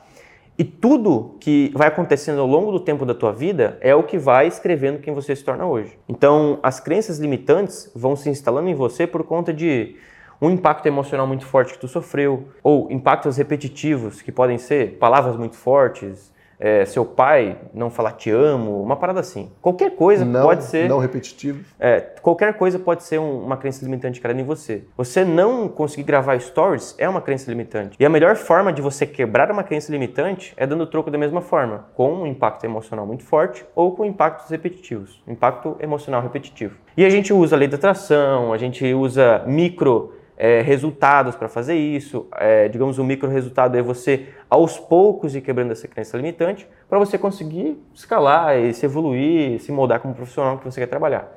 E 0.56 0.62
tudo 0.62 1.36
que 1.40 1.72
vai 1.74 1.88
acontecendo 1.88 2.40
ao 2.40 2.46
longo 2.46 2.70
do 2.70 2.78
tempo 2.78 3.04
da 3.04 3.12
tua 3.14 3.32
vida 3.32 3.76
é 3.80 3.92
o 3.92 4.04
que 4.04 4.16
vai 4.16 4.46
escrevendo 4.46 5.00
quem 5.00 5.12
você 5.12 5.34
se 5.34 5.42
torna 5.42 5.66
hoje. 5.66 5.98
Então, 6.08 6.60
as 6.62 6.78
crenças 6.78 7.18
limitantes 7.18 7.90
vão 7.94 8.14
se 8.14 8.30
instalando 8.30 8.68
em 8.68 8.74
você 8.74 9.04
por 9.04 9.24
conta 9.24 9.52
de 9.52 9.96
um 10.40 10.50
impacto 10.50 10.86
emocional 10.86 11.26
muito 11.26 11.44
forte 11.44 11.72
que 11.72 11.78
tu 11.78 11.88
sofreu, 11.88 12.48
ou 12.62 12.90
impactos 12.90 13.36
repetitivos, 13.36 14.22
que 14.22 14.30
podem 14.30 14.58
ser 14.58 14.98
palavras 14.98 15.36
muito 15.36 15.56
fortes, 15.56 16.32
é, 16.58 16.84
seu 16.84 17.04
pai 17.04 17.58
não 17.72 17.90
falar 17.90 18.12
te 18.12 18.30
amo, 18.30 18.82
uma 18.82 18.96
parada 18.96 19.20
assim. 19.20 19.50
Qualquer 19.60 19.92
coisa 19.96 20.24
Não, 20.24 20.42
pode 20.42 20.64
ser. 20.64 20.88
não 20.88 20.98
repetitivo. 20.98 21.64
É, 21.78 22.00
qualquer 22.22 22.54
coisa 22.54 22.78
pode 22.78 23.02
ser 23.02 23.18
um- 23.18 23.40
uma 23.44 23.56
crença 23.56 23.84
limitante 23.84 24.20
criada 24.20 24.40
em 24.40 24.44
você. 24.44 24.84
Você 24.96 25.24
não 25.24 25.68
conseguir 25.68 26.04
gravar 26.04 26.38
stories 26.40 26.94
é 26.98 27.08
uma 27.08 27.20
crença 27.20 27.50
limitante. 27.50 27.96
E 27.98 28.04
a 28.04 28.10
melhor 28.10 28.36
forma 28.36 28.72
de 28.72 28.80
você 28.82 29.06
quebrar 29.06 29.50
uma 29.50 29.62
crença 29.62 29.90
limitante 29.92 30.52
é 30.56 30.66
dando 30.66 30.86
troco 30.86 31.10
da 31.10 31.18
mesma 31.18 31.40
forma, 31.40 31.86
com 31.94 32.12
um 32.12 32.26
impacto 32.26 32.64
emocional 32.64 33.06
muito 33.06 33.24
forte 33.24 33.64
ou 33.74 33.92
com 33.94 34.04
impactos 34.04 34.50
repetitivos, 34.50 35.22
impacto 35.26 35.76
emocional 35.80 36.22
repetitivo. 36.22 36.76
E 36.96 37.04
a 37.04 37.10
gente 37.10 37.32
usa 37.32 37.56
a 37.56 37.58
lei 37.58 37.68
da 37.68 37.76
atração, 37.76 38.52
a 38.52 38.58
gente 38.58 38.92
usa 38.94 39.42
micro 39.46 40.12
é, 40.36 40.60
resultados 40.60 41.36
para 41.36 41.48
fazer 41.48 41.74
isso. 41.74 42.26
É, 42.36 42.68
digamos, 42.68 42.98
o 42.98 43.04
micro 43.04 43.28
resultado 43.28 43.76
é 43.76 43.82
você, 43.82 44.28
aos 44.48 44.78
poucos, 44.78 45.34
ir 45.34 45.40
quebrando 45.40 45.72
essa 45.72 45.88
crença 45.88 46.16
limitante 46.16 46.66
para 46.88 46.98
você 46.98 47.16
conseguir 47.16 47.78
escalar 47.94 48.58
e 48.58 48.72
se 48.72 48.84
evoluir, 48.84 49.60
se 49.60 49.72
moldar 49.72 50.00
como 50.00 50.14
profissional 50.14 50.58
que 50.58 50.64
você 50.64 50.80
quer 50.80 50.86
trabalhar. 50.86 51.32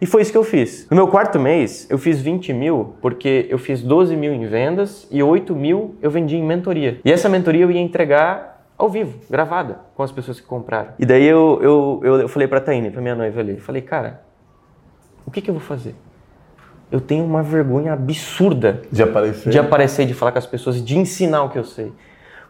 E 0.00 0.06
foi 0.06 0.22
isso 0.22 0.32
que 0.32 0.38
eu 0.38 0.44
fiz. 0.44 0.88
No 0.90 0.96
meu 0.96 1.08
quarto 1.08 1.38
mês, 1.38 1.86
eu 1.90 1.98
fiz 1.98 2.22
20 2.22 2.54
mil, 2.54 2.94
porque 3.02 3.46
eu 3.50 3.58
fiz 3.58 3.82
12 3.82 4.16
mil 4.16 4.32
em 4.32 4.46
vendas 4.46 5.06
e 5.10 5.22
8 5.22 5.54
mil 5.54 5.94
eu 6.00 6.10
vendi 6.10 6.36
em 6.36 6.42
mentoria. 6.42 6.98
E 7.04 7.12
essa 7.12 7.28
mentoria 7.28 7.62
eu 7.62 7.70
ia 7.70 7.80
entregar 7.80 8.72
ao 8.78 8.88
vivo, 8.88 9.18
gravada, 9.28 9.80
com 9.94 10.02
as 10.02 10.10
pessoas 10.10 10.40
que 10.40 10.46
compraram. 10.46 10.94
E 10.98 11.04
daí 11.04 11.26
eu, 11.26 11.60
eu, 11.62 12.00
eu, 12.02 12.20
eu 12.22 12.28
falei 12.28 12.48
pra 12.48 12.62
Taine, 12.62 12.90
pra 12.90 13.02
minha 13.02 13.14
noiva 13.14 13.40
ali, 13.40 13.60
falei, 13.60 13.82
cara, 13.82 14.22
o 15.26 15.30
que, 15.30 15.42
que 15.42 15.50
eu 15.50 15.54
vou 15.54 15.62
fazer? 15.62 15.94
Eu 16.90 17.00
tenho 17.00 17.24
uma 17.24 17.42
vergonha 17.42 17.92
absurda 17.92 18.82
De 18.90 19.02
aparecer. 19.02 19.50
de 19.50 19.58
aparecer, 19.58 20.06
de 20.06 20.14
falar 20.14 20.32
com 20.32 20.38
as 20.38 20.46
pessoas, 20.46 20.84
de 20.84 20.98
ensinar 20.98 21.44
o 21.44 21.48
que 21.48 21.58
eu 21.58 21.64
sei. 21.64 21.92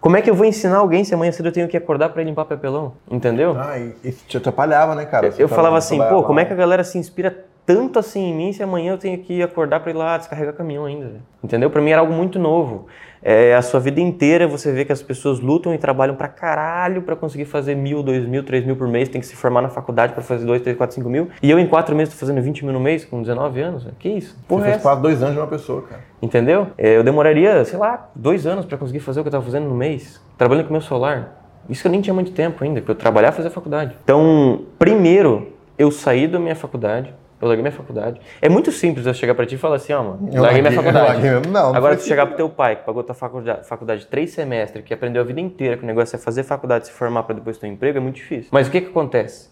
Como 0.01 0.17
é 0.17 0.23
que 0.23 0.31
eu 0.31 0.35
vou 0.35 0.47
ensinar 0.47 0.79
alguém 0.79 1.05
se 1.05 1.13
amanhã 1.13 1.31
cedo 1.31 1.47
eu 1.47 1.53
tenho 1.53 1.69
que 1.69 1.76
acordar 1.76 2.09
para 2.09 2.23
limpar 2.23 2.47
papelão? 2.47 2.95
Entendeu? 3.11 3.55
Ah, 3.59 3.79
e 3.79 3.95
isso 4.03 4.25
te 4.26 4.37
atrapalhava, 4.39 4.95
né, 4.95 5.05
cara? 5.05 5.31
Você 5.31 5.43
eu 5.43 5.49
falava 5.49 5.76
assim, 5.76 5.99
pô, 6.09 6.23
como 6.23 6.41
é 6.41 6.45
que 6.47 6.53
a 6.55 6.57
galera 6.57 6.83
se 6.83 6.97
inspira 6.97 7.45
tanto 7.67 7.99
assim 7.99 8.31
em 8.31 8.35
mim 8.35 8.53
se 8.53 8.63
amanhã 8.63 8.93
eu 8.93 8.99
tenho 8.99 9.19
que 9.19 9.43
acordar 9.43 9.81
para 9.81 9.91
ir 9.91 9.95
lá 9.95 10.17
descarregar 10.17 10.55
caminhão 10.55 10.87
ainda? 10.87 11.21
Entendeu? 11.45 11.69
Para 11.69 11.83
mim 11.83 11.91
era 11.91 12.00
algo 12.00 12.15
muito 12.15 12.39
novo. 12.39 12.87
É, 13.23 13.54
a 13.54 13.63
sua 13.63 13.78
vida 13.78 14.00
inteira 14.00 14.49
você 14.49 14.73
vê 14.73 14.85
que 14.85 14.93
as 14.93 15.02
pessoas 15.02 15.41
lutam 15.41 15.75
e 15.75 15.78
trabalham 15.78 16.15
pra 16.15 16.28
caralho 16.28 17.02
para 17.02 17.15
conseguir 17.15 17.45
fazer 17.45 17.75
mil, 17.75 18.02
dois 18.02 18.25
mil, 18.26 18.43
três 18.43 18.65
mil 18.65 18.76
por 18.76 18.89
mês, 18.89 19.09
tem 19.09 19.21
que 19.21 19.26
se 19.26 19.37
formar 19.37 19.61
na 19.61 19.69
faculdade 19.69 20.13
para 20.15 20.23
fazer 20.23 20.47
dois, 20.47 20.63
três, 20.63 20.76
quatro, 20.76 20.95
cinco 20.95 21.09
mil. 21.11 21.28
E 21.43 21.50
eu 21.50 21.59
em 21.59 21.67
quatro 21.67 21.95
meses 21.95 22.15
tô 22.15 22.21
fazendo 22.21 22.41
20 22.41 22.65
mil 22.65 22.73
no 22.73 22.80
mês 22.80 23.04
com 23.04 23.21
19 23.21 23.61
anos. 23.61 23.87
Que 23.99 24.09
isso? 24.09 24.30
Você 24.35 24.45
Porra, 24.49 24.67
é 24.67 24.71
fez 24.71 24.83
quase 24.83 25.02
dois 25.02 25.23
anos 25.23 25.35
de 25.35 25.41
uma 25.41 25.47
pessoa, 25.47 25.83
cara. 25.83 26.00
Entendeu? 26.23 26.69
É, 26.78 26.97
Eu 26.97 27.04
demoraria, 27.04 27.65
sei 27.65 27.78
lá, 27.78 28.11
dois 28.15 28.47
anos 28.47 28.65
para 28.65 28.78
conseguir 28.78 29.00
fazer 29.00 29.21
o 29.21 29.23
que 29.23 29.28
eu 29.28 29.30
estava 29.30 29.45
fazendo 29.45 29.69
no 29.69 29.75
mês, 29.75 30.21
trabalhando 30.39 30.67
com 30.67 30.73
meu 30.73 30.83
celular. 30.83 31.37
Isso 31.69 31.83
que 31.83 31.89
eu 31.89 31.93
nem 31.93 32.00
tinha 32.00 32.15
muito 32.15 32.33
tempo 32.33 32.65
ainda, 32.65 32.80
porque 32.80 32.93
eu 32.93 32.97
trabalhava 32.97 33.35
e 33.35 33.37
fazia 33.37 33.50
faculdade. 33.50 33.95
Então, 34.02 34.63
primeiro, 34.78 35.49
eu 35.78 35.91
saí 35.91 36.26
da 36.26 36.39
minha 36.39 36.56
faculdade, 36.56 37.15
eu 37.41 37.49
larguei 37.49 37.63
minha 37.63 37.73
faculdade. 37.73 38.21
É 38.43 38.49
muito 38.49 38.71
simples 38.71 39.07
eu 39.07 39.15
chegar 39.15 39.35
para 39.35 39.47
ti 39.47 39.55
e 39.55 39.59
falar 39.59 39.76
assim, 39.76 39.93
ó, 39.93 40.03
mano, 40.03 40.29
Eu 40.33 40.43
larguei 40.43 40.61
minha 40.63 40.75
larguei- 40.75 40.93
faculdade. 40.93 41.26
eu 41.26 41.33
larguei- 41.35 41.50
não, 41.53 41.75
Agora, 41.75 41.97
tu 41.97 42.03
chegar 42.03 42.26
pro 42.26 42.37
teu 42.37 42.49
pai, 42.50 42.76
que 42.76 42.85
pagou 42.85 43.03
tua 43.03 43.15
faculdade, 43.15 43.67
faculdade 43.67 44.07
três 44.07 44.31
semestres, 44.31 44.85
que 44.85 44.93
aprendeu 44.93 45.23
a 45.23 45.25
vida 45.25 45.41
inteira, 45.41 45.76
que 45.76 45.83
o 45.83 45.87
negócio 45.87 46.15
é 46.17 46.19
fazer 46.19 46.43
faculdade, 46.43 46.87
se 46.87 46.93
formar 46.93 47.23
para 47.23 47.35
depois 47.37 47.57
ter 47.59 47.67
um 47.67 47.73
emprego, 47.73 47.99
é 47.99 48.00
muito 48.00 48.17
difícil. 48.17 48.49
Mas 48.53 48.69
o 48.69 48.71
que 48.71 48.81
que 48.81 48.89
acontece? 48.91 49.49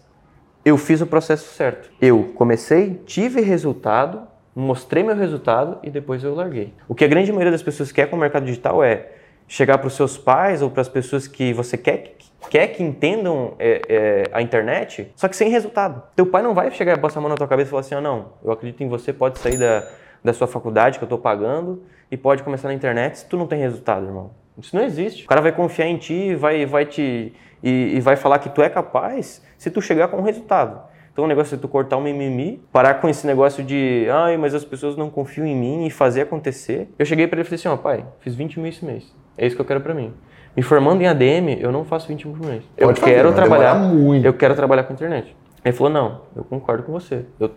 eu 0.65 0.77
fiz 0.77 0.99
o 1.01 1.07
processo 1.07 1.51
certo. 1.55 1.89
Eu 2.01 2.31
comecei, 2.35 3.01
tive 3.05 3.39
resultado, 3.41 4.23
mostrei 4.53 5.01
meu 5.01 5.15
resultado 5.15 5.77
e 5.81 5.89
depois 5.89 6.21
eu 6.23 6.35
larguei. 6.35 6.73
O 6.87 6.93
que 6.93 7.05
a 7.05 7.07
grande 7.07 7.31
maioria 7.31 7.51
das 7.51 7.63
pessoas 7.63 7.91
quer 7.93 8.07
com 8.09 8.17
o 8.17 8.19
mercado 8.19 8.45
digital 8.45 8.83
é 8.83 9.07
chegar 9.49 9.79
para 9.79 9.87
os 9.87 9.95
seus 9.95 10.17
pais 10.17 10.61
ou 10.61 10.69
para 10.69 10.81
as 10.81 10.87
pessoas 10.87 11.27
que 11.27 11.51
você 11.51 11.75
quer, 11.75 12.15
quer 12.49 12.67
que 12.67 12.83
entendam 12.83 13.55
é, 13.59 13.81
é, 13.89 14.23
a 14.31 14.41
internet, 14.41 15.11
só 15.15 15.27
que 15.27 15.35
sem 15.35 15.49
resultado. 15.49 16.01
Teu 16.15 16.27
pai 16.27 16.41
não 16.43 16.53
vai 16.53 16.69
chegar 16.71 16.95
e 16.95 17.01
botar 17.01 17.17
a 17.19 17.21
mão 17.21 17.29
na 17.29 17.35
tua 17.35 17.47
cabeça 17.47 17.67
e 17.67 17.71
falar 17.71 17.81
assim, 17.81 17.95
ah, 17.95 18.01
não, 18.01 18.33
eu 18.43 18.51
acredito 18.51 18.81
em 18.81 18.87
você, 18.87 19.11
pode 19.11 19.39
sair 19.39 19.57
da, 19.57 19.85
da 20.23 20.31
sua 20.31 20.47
faculdade 20.47 20.99
que 20.99 21.03
eu 21.03 21.07
estou 21.07 21.17
pagando 21.17 21.83
e 22.11 22.15
pode 22.15 22.43
começar 22.43 22.67
na 22.67 22.75
internet 22.75 23.19
se 23.19 23.25
tu 23.25 23.35
não 23.35 23.47
tem 23.47 23.59
resultado, 23.59 24.05
irmão. 24.05 24.31
Isso 24.57 24.75
não 24.75 24.83
existe. 24.83 25.25
O 25.25 25.27
cara 25.27 25.41
vai 25.41 25.51
confiar 25.51 25.87
em 25.87 25.97
ti, 25.97 26.35
vai, 26.35 26.65
vai 26.65 26.85
te 26.85 27.33
e, 27.63 27.95
e 27.95 27.99
vai 27.99 28.15
falar 28.15 28.39
que 28.39 28.49
tu 28.49 28.61
é 28.61 28.69
capaz 28.69 29.41
se 29.57 29.71
tu 29.71 29.81
chegar 29.81 30.07
com 30.09 30.17
um 30.17 30.21
resultado. 30.21 30.81
Então 31.11 31.25
o 31.25 31.27
negócio 31.27 31.55
é 31.55 31.57
tu 31.57 31.67
cortar 31.67 31.97
o 31.97 32.01
mimimi, 32.01 32.61
parar 32.71 32.95
com 32.95 33.09
esse 33.09 33.25
negócio 33.25 33.63
de 33.63 34.07
ai, 34.11 34.37
mas 34.37 34.53
as 34.53 34.63
pessoas 34.63 34.95
não 34.95 35.09
confiam 35.09 35.45
em 35.45 35.55
mim 35.55 35.85
e 35.85 35.89
fazer 35.89 36.21
acontecer. 36.21 36.89
Eu 36.97 37.05
cheguei 37.05 37.27
para 37.27 37.39
ele 37.39 37.41
e 37.41 37.45
falei 37.45 37.59
assim, 37.59 37.67
ó, 37.67 37.75
pai, 37.75 38.05
fiz 38.19 38.35
20 38.35 38.59
mil 38.59 38.69
esse 38.69 38.85
mês. 38.85 39.13
É 39.39 39.47
isso 39.47 39.55
que 39.55 39.61
eu 39.61 39.65
quero 39.65 39.79
para 39.79 39.93
mim. 39.93 40.13
Me 40.55 40.61
formando 40.61 41.01
em 41.01 41.07
ADM, 41.07 41.57
eu 41.61 41.71
não 41.71 41.85
faço 41.85 42.07
20 42.09 42.27
mil 42.27 42.35
por 42.35 42.45
mês. 42.45 42.63
Eu 42.75 42.87
Pode 42.87 42.99
fazer, 42.99 43.13
quero 43.13 43.33
trabalhar 43.33 43.75
muito. 43.75 44.25
Eu 44.25 44.33
quero 44.33 44.53
trabalhar 44.53 44.83
com 44.83 44.91
internet. 44.93 45.33
Ele 45.63 45.73
falou, 45.73 45.93
não, 45.93 46.21
eu 46.35 46.43
concordo 46.43 46.83
com 46.83 46.91
você. 46.91 47.25
Eu, 47.39 47.51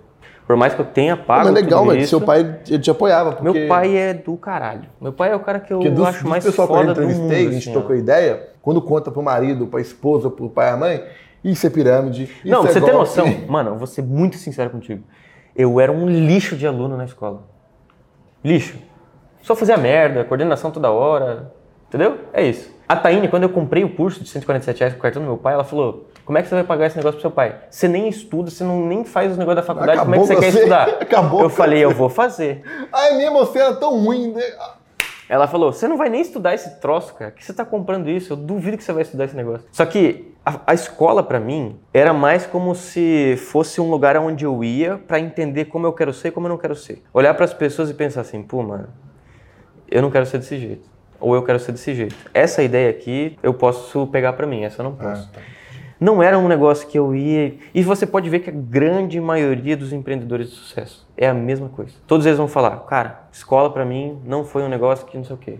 por 0.47 0.57
mais 0.57 0.75
que 0.75 0.81
eu 0.81 0.85
tenha 0.85 1.17
pago 1.17 1.47
Mas 1.47 1.55
legal, 1.55 1.81
tudo 1.83 1.93
velho. 1.93 2.07
Seu 2.07 2.21
pai 2.21 2.61
ele 2.69 2.79
te 2.79 2.91
apoiava. 2.91 3.33
Porque, 3.33 3.59
meu 3.59 3.69
pai 3.69 3.97
é 3.97 4.15
do 4.15 4.37
caralho. 4.37 4.85
Meu 5.01 5.13
pai 5.13 5.33
é 5.33 5.37
o 5.37 5.41
cara 5.41 5.59
que 5.59 5.73
eu 5.73 5.81
porque 5.81 6.03
acho 6.03 6.29
mais 6.29 6.45
pessoal 6.45 6.69
que 6.69 6.75
eu 6.75 6.79
foda 6.79 6.95
do 6.95 7.03
entrevistei, 7.03 7.39
mundo. 7.39 7.49
a 7.49 7.53
gente 7.53 7.63
assim, 7.63 7.73
trocou 7.73 7.97
ideia, 7.97 8.49
quando 8.61 8.81
conta 8.81 9.11
pro 9.11 9.23
marido, 9.23 9.67
pra 9.67 9.81
esposa, 9.81 10.31
pro 10.31 10.49
pai 10.49 10.69
e 10.69 10.71
a 10.71 10.77
mãe, 10.77 11.05
isso 11.43 11.67
é 11.67 11.71
pirâmide. 11.71 12.25
Isso 12.25 12.49
Não, 12.49 12.65
é 12.65 12.69
você 12.69 12.81
tem 12.81 12.83
golpe. 12.83 12.99
noção? 12.99 13.27
Mano, 13.49 13.71
eu 13.71 13.79
vou 13.79 13.87
ser 13.89 14.03
muito 14.03 14.37
sincero 14.37 14.71
contigo. 14.71 15.03
Eu 15.57 15.81
era 15.81 15.91
um 15.91 16.07
lixo 16.09 16.55
de 16.57 16.67
aluno 16.67 16.97
na 16.97 17.05
escola. 17.05 17.43
Lixo. 18.45 18.77
Só 19.41 19.57
fazia 19.57 19.77
merda, 19.77 20.25
coordenação 20.25 20.71
toda 20.71 20.91
hora. 20.91 21.53
Entendeu? 21.93 22.21
É 22.33 22.43
isso. 22.43 22.71
A 22.89 22.97
Taine, 22.97 23.29
quando 23.29 23.43
eu 23.43 23.51
comprei 23.51 23.85
o 23.85 23.95
curso 23.95 24.25
de 24.25 24.31
147 24.31 24.79
reais 24.79 24.95
com 24.95 24.99
o 24.99 25.03
cartão 25.03 25.21
do 25.21 25.29
meu 25.29 25.37
pai, 25.37 25.53
ela 25.53 25.63
falou: 25.63 26.09
Como 26.25 26.39
é 26.39 26.43
que 26.43 26.49
você 26.49 26.55
vai 26.55 26.65
pagar 26.65 26.87
esse 26.87 26.97
negócio 26.97 27.21
pro 27.21 27.21
seu 27.21 27.31
pai? 27.31 27.55
Você 27.69 27.87
nem 27.87 28.09
estuda, 28.09 28.51
você 28.51 28.65
não, 28.65 28.87
nem 28.87 29.05
faz 29.05 29.33
os 29.33 29.37
negócios 29.37 29.67
da 29.67 29.75
faculdade, 29.75 30.01
como 30.01 30.15
é 30.15 30.19
que 30.19 30.25
você, 30.27 30.33
Acabou 30.33 30.51
quer 30.51 30.59
estudar? 30.59 30.89
Acabou 31.03 31.41
eu 31.43 31.51
falei: 31.51 31.81
você. 31.81 31.85
Eu 31.85 31.91
vou 31.91 32.09
fazer. 32.09 32.63
Ai, 32.91 33.19
mesmo 33.19 33.41
você 33.41 33.59
era 33.59 33.75
tão 33.75 34.03
ruim. 34.03 34.33
né? 34.33 34.43
Ela 35.29 35.47
falou: 35.47 35.71
Você 35.71 35.87
não 35.87 35.99
vai 35.99 36.09
nem 36.09 36.23
estudar 36.23 36.55
esse 36.55 36.81
troço, 36.81 37.13
cara. 37.13 37.31
Que 37.31 37.45
você 37.45 37.53
tá 37.53 37.65
comprando 37.65 38.09
isso? 38.09 38.33
Eu 38.33 38.39
duvido 38.39 38.79
que 38.79 38.85
você 38.85 38.93
vai 38.93 39.03
estudar 39.03 39.27
esse 39.27 39.37
negócio. 39.37 39.67
Só 39.71 39.85
que 39.85 40.35
a, 40.47 40.61
a 40.69 40.75
escola, 40.75 41.23
pra 41.23 41.39
mim, 41.39 41.79
era 41.93 42.15
mais 42.15 42.47
como 42.47 42.75
se 42.75 43.37
fosse 43.37 43.83
um 43.83 43.91
lugar 43.91 44.17
onde 44.17 44.47
eu 44.47 44.65
ia 44.65 44.97
pra 44.97 45.21
entender 45.21 45.67
como 45.67 45.87
eu 45.87 45.93
quero 45.93 46.15
ser 46.15 46.29
e 46.29 46.31
como 46.31 46.47
eu 46.47 46.51
não 46.51 46.59
quero 46.59 46.75
ser. 46.75 47.03
Olhar 47.13 47.35
pras 47.35 47.53
pessoas 47.53 47.91
e 47.91 47.95
pensar 47.95 48.23
assim: 48.23 48.43
Pô, 48.43 48.63
mano, 48.63 48.89
eu 49.91 50.01
não 50.01 50.11
quero 50.11 50.25
ser 50.25 50.39
desse 50.39 50.59
jeito. 50.59 50.92
Ou 51.23 51.35
eu 51.35 51.43
quero 51.43 51.59
ser 51.59 51.73
desse 51.73 51.95
jeito. 51.95 52.17
Essa 52.35 52.63
ideia 52.63 52.91
aqui 52.91 53.39
eu 53.43 53.55
posso 53.55 54.07
pegar 54.09 54.35
pra 54.35 54.47
mim, 54.47 54.65
essa 54.65 54.83
eu 54.83 54.85
não 54.85 54.95
posso. 54.95 55.31
Ah, 55.33 55.35
tá. 55.35 55.41
Não 55.99 56.21
era 56.21 56.37
um 56.37 56.49
negócio 56.49 56.89
que 56.89 56.99
eu 56.99 57.15
ia. 57.15 57.55
E 57.73 57.81
você 57.83 58.05
pode 58.05 58.29
ver 58.29 58.41
que 58.41 58.51
a 58.51 58.53
grande 58.53 59.21
maioria 59.21 59.77
dos 59.77 59.93
empreendedores 59.93 60.51
de 60.51 60.57
sucesso 60.57 61.09
é 61.17 61.29
a 61.29 61.33
mesma 61.33 61.69
coisa. 61.69 61.93
Todos 62.09 62.27
eles 62.27 62.37
vão 62.37 62.49
falar, 62.49 62.77
cara, 62.81 63.29
escola 63.31 63.71
para 63.71 63.85
mim 63.85 64.19
não 64.25 64.45
foi 64.45 64.65
um 64.65 64.69
negócio 64.69 65.07
que 65.07 65.17
não 65.17 65.25
sei 65.25 65.37
o 65.37 65.39
quê. 65.39 65.59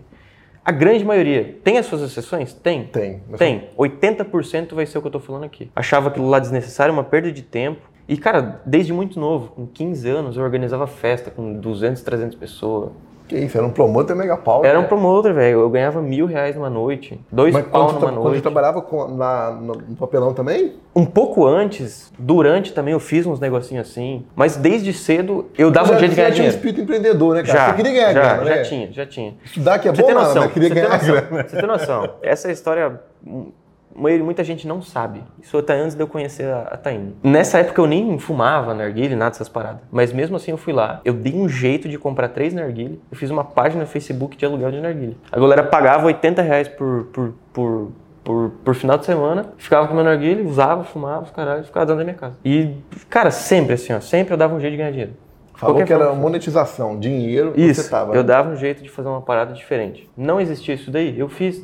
A 0.65 0.71
grande 0.71 1.05
maioria. 1.05 1.57
Tem 1.63 1.77
as 1.77 1.85
suas 1.85 2.01
exceções? 2.01 2.53
Tem. 2.53 2.85
Tem. 2.87 3.21
Tem. 3.37 3.69
80% 3.77 4.73
vai 4.73 4.85
ser 4.85 4.97
o 4.97 5.01
que 5.01 5.07
eu 5.07 5.11
tô 5.11 5.19
falando 5.19 5.45
aqui. 5.45 5.71
Achava 5.75 6.09
aquilo 6.09 6.29
lá 6.29 6.39
desnecessário, 6.39 6.93
uma 6.93 7.03
perda 7.03 7.31
de 7.31 7.41
tempo. 7.41 7.81
E, 8.07 8.17
cara, 8.17 8.61
desde 8.65 8.91
muito 8.91 9.17
novo, 9.19 9.49
com 9.49 9.65
15 9.65 10.09
anos, 10.09 10.35
eu 10.35 10.43
organizava 10.43 10.87
festa 10.87 11.31
com 11.31 11.53
200, 11.53 12.01
300 12.01 12.35
pessoas. 12.35 12.91
Que 13.27 13.37
isso, 13.37 13.57
era 13.57 13.65
um 13.65 13.69
promotor 13.69 14.15
mega 14.15 14.35
pau. 14.35 14.65
Era 14.65 14.77
um 14.77 14.81
né? 14.81 14.87
promotor, 14.87 15.33
velho. 15.33 15.61
Eu 15.61 15.69
ganhava 15.69 16.01
mil 16.01 16.25
reais 16.25 16.55
numa 16.55 16.69
noite, 16.69 17.19
dois 17.31 17.53
Mas 17.53 17.65
pau 17.67 17.87
numa 17.87 17.99
tra- 17.99 18.09
quando 18.09 18.15
você 18.21 18.27
noite. 18.29 18.41
trabalhava 18.41 18.81
com- 18.81 19.07
na, 19.15 19.51
no, 19.51 19.95
papelão 19.95 20.33
também? 20.33 20.73
Um 20.95 21.05
pouco 21.05 21.45
antes, 21.47 22.11
durante 22.19 22.73
também, 22.73 22.91
eu 22.93 22.99
fiz 22.99 23.25
uns 23.25 23.39
negocinhos 23.39 23.89
assim. 23.89 24.25
Mas 24.35 24.55
desde 24.57 24.91
cedo, 24.93 25.45
eu 25.57 25.71
dava 25.71 25.87
já, 25.89 25.95
um 25.95 25.99
jeito 25.99 26.11
de 26.11 26.17
já 26.17 26.23
ganhar 26.23 26.33
tinha 26.35 26.45
um 26.47 26.49
dinheiro. 26.49 26.55
espírito 26.55 26.81
empreendedor, 26.81 27.35
né, 27.35 27.43
cara? 27.43 27.57
Já, 27.59 27.65
você 27.69 27.75
queria 27.77 27.91
ganhar 27.93 28.13
já, 28.13 28.21
grana, 28.35 28.45
já 28.45 28.55
né? 28.55 28.61
tinha, 28.63 28.91
já 28.91 29.05
tinha. 29.05 29.33
Estudar 29.45 29.79
que 29.79 29.87
é 29.87 29.91
você 29.95 30.01
bom, 30.01 30.07
não, 30.13 30.21
noção, 30.21 30.43
mas 30.43 30.51
queria 30.53 30.69
ganhar 30.69 30.89
noção, 30.89 31.15
grana. 31.29 31.43
você 31.49 31.55
ter 31.55 31.67
noção. 31.67 32.09
Essa 32.21 32.51
história, 32.51 32.99
hum, 33.25 33.51
maioria- 33.95 34.23
muita 34.25 34.43
gente 34.43 34.67
não 34.67 34.81
sabe. 34.81 35.21
Isso 35.41 35.57
até 35.57 35.73
antes 35.75 35.95
de 35.95 36.01
eu 36.03 36.07
conhecer 36.07 36.45
a, 36.45 36.61
a 36.71 36.77
Taine. 36.77 37.15
Nessa 37.23 37.59
época 37.59 37.81
eu 37.81 37.87
nem 37.87 38.17
fumava 38.19 38.73
narguile, 38.73 39.15
nada 39.15 39.31
dessas 39.31 39.49
paradas. 39.49 39.81
Mas 39.91 40.11
mesmo 40.13 40.35
assim 40.35 40.51
eu 40.51 40.57
fui 40.57 40.73
lá, 40.73 41.01
eu 41.05 41.13
dei 41.13 41.33
um 41.35 41.47
jeito 41.49 41.87
de 41.89 41.97
comprar 41.97 42.29
três 42.29 42.53
narguile. 42.53 43.01
Eu 43.11 43.17
fiz 43.17 43.29
uma 43.29 43.43
página 43.43 43.81
no 43.83 43.87
Facebook 43.89 44.35
de 44.37 44.45
aluguel 44.45 44.71
de 44.71 44.81
narguile. 44.81 45.17
A 45.31 45.39
galera 45.39 45.63
pagava 45.63 46.05
80 46.07 46.41
reais 46.41 46.67
por, 46.67 47.05
por, 47.13 47.33
por, 47.53 47.91
por, 48.23 48.49
por 48.63 48.75
final 48.75 48.97
de 48.97 49.05
semana, 49.05 49.47
ficava 49.57 49.87
com 49.87 49.93
meu 49.93 50.03
narguile, 50.03 50.43
usava, 50.43 50.83
fumava, 50.83 51.23
os 51.23 51.31
caralho, 51.31 51.63
ficava 51.63 51.85
dentro 51.85 51.99
da 51.99 52.03
minha 52.05 52.15
casa. 52.15 52.37
E, 52.43 52.71
cara, 53.09 53.29
sempre 53.31 53.73
assim, 53.73 53.93
ó, 53.93 53.99
sempre 53.99 54.33
eu 54.33 54.37
dava 54.37 54.55
um 54.55 54.59
jeito 54.59 54.71
de 54.71 54.77
ganhar 54.77 54.91
dinheiro. 54.91 55.11
Falou 55.55 55.75
Qualquer 55.75 55.85
que 55.87 55.93
era 55.93 56.05
forma. 56.07 56.19
monetização, 56.21 56.99
dinheiro, 56.99 57.53
Isso, 57.55 57.83
você 57.83 57.89
tava. 57.89 58.15
eu 58.15 58.23
dava 58.23 58.49
um 58.49 58.55
jeito 58.55 58.81
de 58.81 58.89
fazer 58.89 59.07
uma 59.07 59.21
parada 59.21 59.53
diferente. 59.53 60.09
Não 60.17 60.41
existia 60.41 60.73
isso 60.73 60.89
daí, 60.89 61.17
eu 61.17 61.29
fiz, 61.29 61.63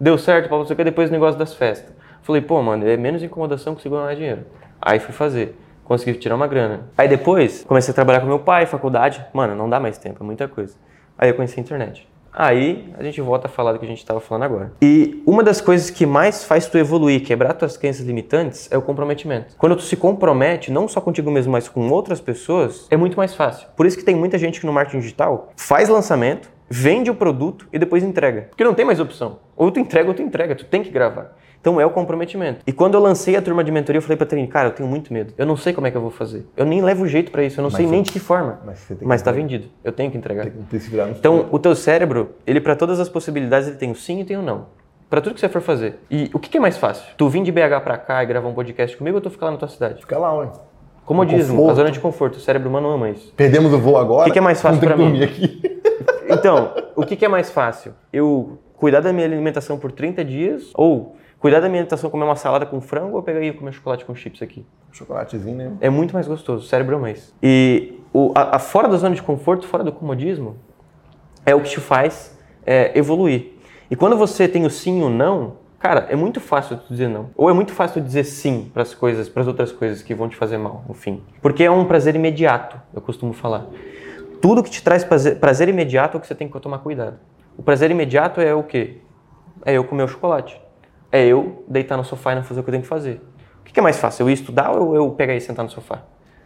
deu 0.00 0.18
certo, 0.18 0.48
pra 0.48 0.56
você 0.56 0.74
que 0.74 0.84
depois 0.84 1.10
o 1.10 1.12
negócio 1.12 1.38
das 1.38 1.54
festas. 1.54 1.94
Falei, 2.22 2.42
pô, 2.42 2.60
mano, 2.62 2.86
é 2.86 2.96
menos 2.96 3.22
incomodação, 3.22 3.74
consigo 3.74 3.94
ganhar 3.94 4.06
mais 4.06 4.18
dinheiro. 4.18 4.46
Aí 4.80 4.98
fui 4.98 5.12
fazer, 5.12 5.56
consegui 5.84 6.18
tirar 6.18 6.34
uma 6.34 6.46
grana. 6.46 6.88
Aí 6.98 7.08
depois, 7.08 7.64
comecei 7.64 7.92
a 7.92 7.94
trabalhar 7.94 8.20
com 8.20 8.26
meu 8.26 8.40
pai, 8.40 8.66
faculdade. 8.66 9.24
Mano, 9.32 9.54
não 9.54 9.68
dá 9.68 9.78
mais 9.78 9.96
tempo, 9.98 10.22
é 10.22 10.26
muita 10.26 10.48
coisa. 10.48 10.74
Aí 11.16 11.30
eu 11.30 11.34
conheci 11.34 11.58
a 11.58 11.62
internet. 11.62 12.08
Aí 12.38 12.92
a 12.98 13.02
gente 13.02 13.18
volta 13.22 13.46
a 13.46 13.50
falar 13.50 13.72
do 13.72 13.78
que 13.78 13.86
a 13.86 13.88
gente 13.88 13.98
estava 13.98 14.20
falando 14.20 14.42
agora. 14.42 14.72
E 14.82 15.22
uma 15.26 15.42
das 15.42 15.58
coisas 15.58 15.88
que 15.88 16.04
mais 16.04 16.44
faz 16.44 16.66
tu 16.66 16.76
evoluir, 16.76 17.24
quebrar 17.24 17.54
tuas 17.54 17.78
crenças 17.78 18.04
limitantes, 18.04 18.68
é 18.70 18.76
o 18.76 18.82
comprometimento. 18.82 19.54
Quando 19.56 19.74
tu 19.74 19.82
se 19.82 19.96
compromete, 19.96 20.70
não 20.70 20.86
só 20.86 21.00
contigo 21.00 21.30
mesmo, 21.30 21.52
mas 21.52 21.66
com 21.66 21.88
outras 21.88 22.20
pessoas, 22.20 22.86
é 22.90 22.96
muito 22.96 23.16
mais 23.16 23.34
fácil. 23.34 23.66
Por 23.74 23.86
isso 23.86 23.96
que 23.96 24.04
tem 24.04 24.14
muita 24.14 24.36
gente 24.36 24.60
que 24.60 24.66
no 24.66 24.72
marketing 24.72 25.00
digital 25.00 25.48
faz 25.56 25.88
lançamento, 25.88 26.50
vende 26.68 27.10
o 27.10 27.14
produto 27.14 27.66
e 27.72 27.78
depois 27.78 28.02
entrega. 28.02 28.42
Porque 28.50 28.64
não 28.64 28.74
tem 28.74 28.84
mais 28.84 29.00
opção. 29.00 29.38
Ou 29.56 29.70
tu 29.70 29.80
entrega 29.80 30.08
ou 30.08 30.14
tu 30.14 30.22
entrega, 30.22 30.54
tu 30.54 30.64
tem 30.64 30.82
que 30.82 30.90
gravar. 30.90 31.36
Então 31.60 31.80
é 31.80 31.86
o 31.86 31.90
comprometimento. 31.90 32.60
E 32.66 32.72
quando 32.72 32.94
eu 32.94 33.00
lancei 33.00 33.34
a 33.34 33.42
turma 33.42 33.64
de 33.64 33.72
mentoria, 33.72 33.98
eu 33.98 34.02
falei 34.02 34.16
pra 34.16 34.24
Trini, 34.26 34.46
cara, 34.46 34.68
eu 34.68 34.72
tenho 34.72 34.88
muito 34.88 35.12
medo. 35.12 35.34
Eu 35.36 35.44
não 35.46 35.56
sei 35.56 35.72
como 35.72 35.86
é 35.86 35.90
que 35.90 35.96
eu 35.96 36.00
vou 36.00 36.10
fazer. 36.12 36.46
Eu 36.56 36.64
nem 36.64 36.80
levo 36.80 37.08
jeito 37.08 37.32
pra 37.32 37.42
isso, 37.42 37.58
eu 37.58 37.62
não 37.64 37.70
sei 37.70 37.86
você- 37.86 37.90
nem 37.90 38.02
de 38.02 38.12
que 38.12 38.20
forma. 38.20 38.60
mas 38.64 38.78
você 38.78 38.96
Mas 39.02 39.20
tá 39.22 39.32
vendido. 39.32 39.66
Eu 39.82 39.90
tenho 39.90 40.10
que 40.10 40.16
entregar. 40.16 40.44
Tem 40.44 40.52
que 40.52 41.18
Então, 41.18 41.46
o 41.50 41.58
teu 41.58 41.74
cérebro, 41.74 42.36
ele 42.46 42.60
para 42.60 42.76
todas 42.76 43.00
as 43.00 43.08
possibilidades, 43.08 43.66
ele 43.68 43.76
tem 43.78 43.90
o 43.90 43.96
sim 43.96 44.20
e 44.20 44.24
tem 44.24 44.36
o 44.36 44.42
não. 44.42 44.66
Pra 45.10 45.20
tudo 45.20 45.34
que 45.34 45.40
você 45.40 45.48
for 45.48 45.62
fazer. 45.62 45.98
E 46.10 46.30
o 46.34 46.38
que, 46.38 46.50
que 46.50 46.56
é 46.58 46.60
mais 46.60 46.76
fácil? 46.76 47.04
Tu 47.16 47.28
vir 47.28 47.42
de 47.42 47.50
BH 47.52 47.80
pra 47.82 47.96
cá 47.96 48.22
e 48.22 48.26
gravar 48.26 48.48
um 48.48 48.54
podcast 48.54 48.96
comigo 48.96 49.16
ou 49.16 49.20
tu 49.20 49.30
ficar 49.30 49.46
lá 49.46 49.52
na 49.52 49.58
tua 49.58 49.68
cidade? 49.68 50.00
Fica 50.00 50.18
lá, 50.18 50.34
ué. 50.34 50.48
Comodismo, 51.06 51.56
conforto. 51.56 51.70
a 51.70 51.74
zona 51.74 51.90
de 51.90 52.00
conforto. 52.00 52.36
O 52.36 52.40
cérebro 52.40 52.68
humano 52.68 52.90
ama 52.90 53.08
isso. 53.10 53.32
Perdemos 53.34 53.72
o 53.72 53.78
voo 53.78 53.96
agora. 53.96 54.22
O 54.22 54.24
que 54.24 54.32
que 54.32 54.38
é 54.38 54.42
mais 54.42 54.60
fácil 54.60 54.80
que 54.80 54.94
mim? 54.94 55.22
aqui. 55.22 55.62
Então, 56.28 56.72
o 56.96 57.06
que, 57.06 57.14
que 57.14 57.24
é 57.24 57.28
mais 57.28 57.50
fácil? 57.50 57.94
Eu 58.12 58.58
cuidar 58.74 59.00
da 59.00 59.12
minha 59.12 59.24
alimentação 59.24 59.78
por 59.78 59.92
30 59.92 60.24
dias 60.24 60.72
ou 60.74 61.14
cuidar 61.38 61.60
da 61.60 61.68
minha 61.68 61.80
alimentação, 61.80 62.10
comer 62.10 62.24
uma 62.24 62.34
salada 62.34 62.66
com 62.66 62.80
frango 62.80 63.16
ou 63.16 63.22
pegar 63.22 63.40
e 63.40 63.52
comer 63.52 63.72
chocolate 63.72 64.04
com 64.04 64.12
chips 64.12 64.42
aqui? 64.42 64.66
Chocolatezinho, 64.90 65.56
né? 65.56 65.72
É 65.80 65.88
muito 65.88 66.12
mais 66.14 66.26
gostoso, 66.26 66.64
o 66.64 66.68
cérebro 66.68 66.96
ama 66.96 67.12
isso. 67.12 67.32
E 67.40 68.00
o, 68.12 68.32
a, 68.34 68.56
a 68.56 68.58
fora 68.58 68.88
da 68.88 68.96
zona 68.96 69.14
de 69.14 69.22
conforto, 69.22 69.68
fora 69.68 69.84
do 69.84 69.92
comodismo, 69.92 70.56
é 71.44 71.54
o 71.54 71.60
que 71.60 71.70
te 71.70 71.80
faz 71.80 72.36
é, 72.64 72.90
evoluir. 72.98 73.52
E 73.88 73.94
quando 73.94 74.16
você 74.16 74.48
tem 74.48 74.66
o 74.66 74.70
sim 74.70 75.00
e 75.00 75.02
o 75.04 75.08
não, 75.08 75.58
cara, 75.78 76.06
é 76.10 76.16
muito 76.16 76.40
fácil 76.40 76.76
tu 76.76 76.88
dizer 76.88 77.08
não. 77.08 77.30
Ou 77.36 77.50
é 77.50 77.52
muito 77.52 77.72
fácil 77.72 78.00
tu 78.00 78.04
dizer 78.04 78.24
sim 78.24 78.70
para 78.72 78.82
as 78.82 78.94
coisas, 78.94 79.28
para 79.28 79.42
as 79.42 79.48
outras 79.48 79.72
coisas 79.72 80.02
que 80.02 80.14
vão 80.14 80.28
te 80.28 80.36
fazer 80.36 80.58
mal, 80.58 80.84
no 80.88 80.94
fim. 80.94 81.22
Porque 81.40 81.64
é 81.64 81.70
um 81.70 81.84
prazer 81.84 82.14
imediato, 82.14 82.80
eu 82.94 83.00
costumo 83.00 83.32
falar. 83.32 83.66
Tudo 84.40 84.62
que 84.62 84.70
te 84.70 84.82
traz 84.82 85.04
prazer, 85.04 85.38
prazer 85.38 85.68
imediato 85.68 86.16
é 86.16 86.18
o 86.18 86.20
que 86.20 86.26
você 86.26 86.34
tem 86.34 86.48
que 86.48 86.60
tomar 86.60 86.78
cuidado. 86.78 87.18
O 87.56 87.62
prazer 87.62 87.90
imediato 87.90 88.40
é 88.40 88.54
o 88.54 88.62
quê? 88.62 88.98
É 89.64 89.72
eu 89.72 89.84
comer 89.84 90.02
o 90.02 90.08
chocolate. 90.08 90.60
É 91.10 91.24
eu 91.24 91.64
deitar 91.66 91.96
no 91.96 92.04
sofá 92.04 92.32
e 92.32 92.36
não 92.36 92.42
fazer 92.42 92.60
o 92.60 92.62
que 92.62 92.68
eu 92.68 92.72
tenho 92.72 92.82
que 92.82 92.88
fazer. 92.88 93.20
O 93.60 93.64
que 93.64 93.80
é 93.80 93.82
mais 93.82 93.98
fácil? 93.98 94.24
Eu 94.24 94.30
ir 94.30 94.34
estudar 94.34 94.70
ou 94.70 94.94
eu 94.94 95.10
pegar 95.10 95.34
e 95.34 95.40
sentar 95.40 95.64
no 95.64 95.70
sofá? 95.70 96.02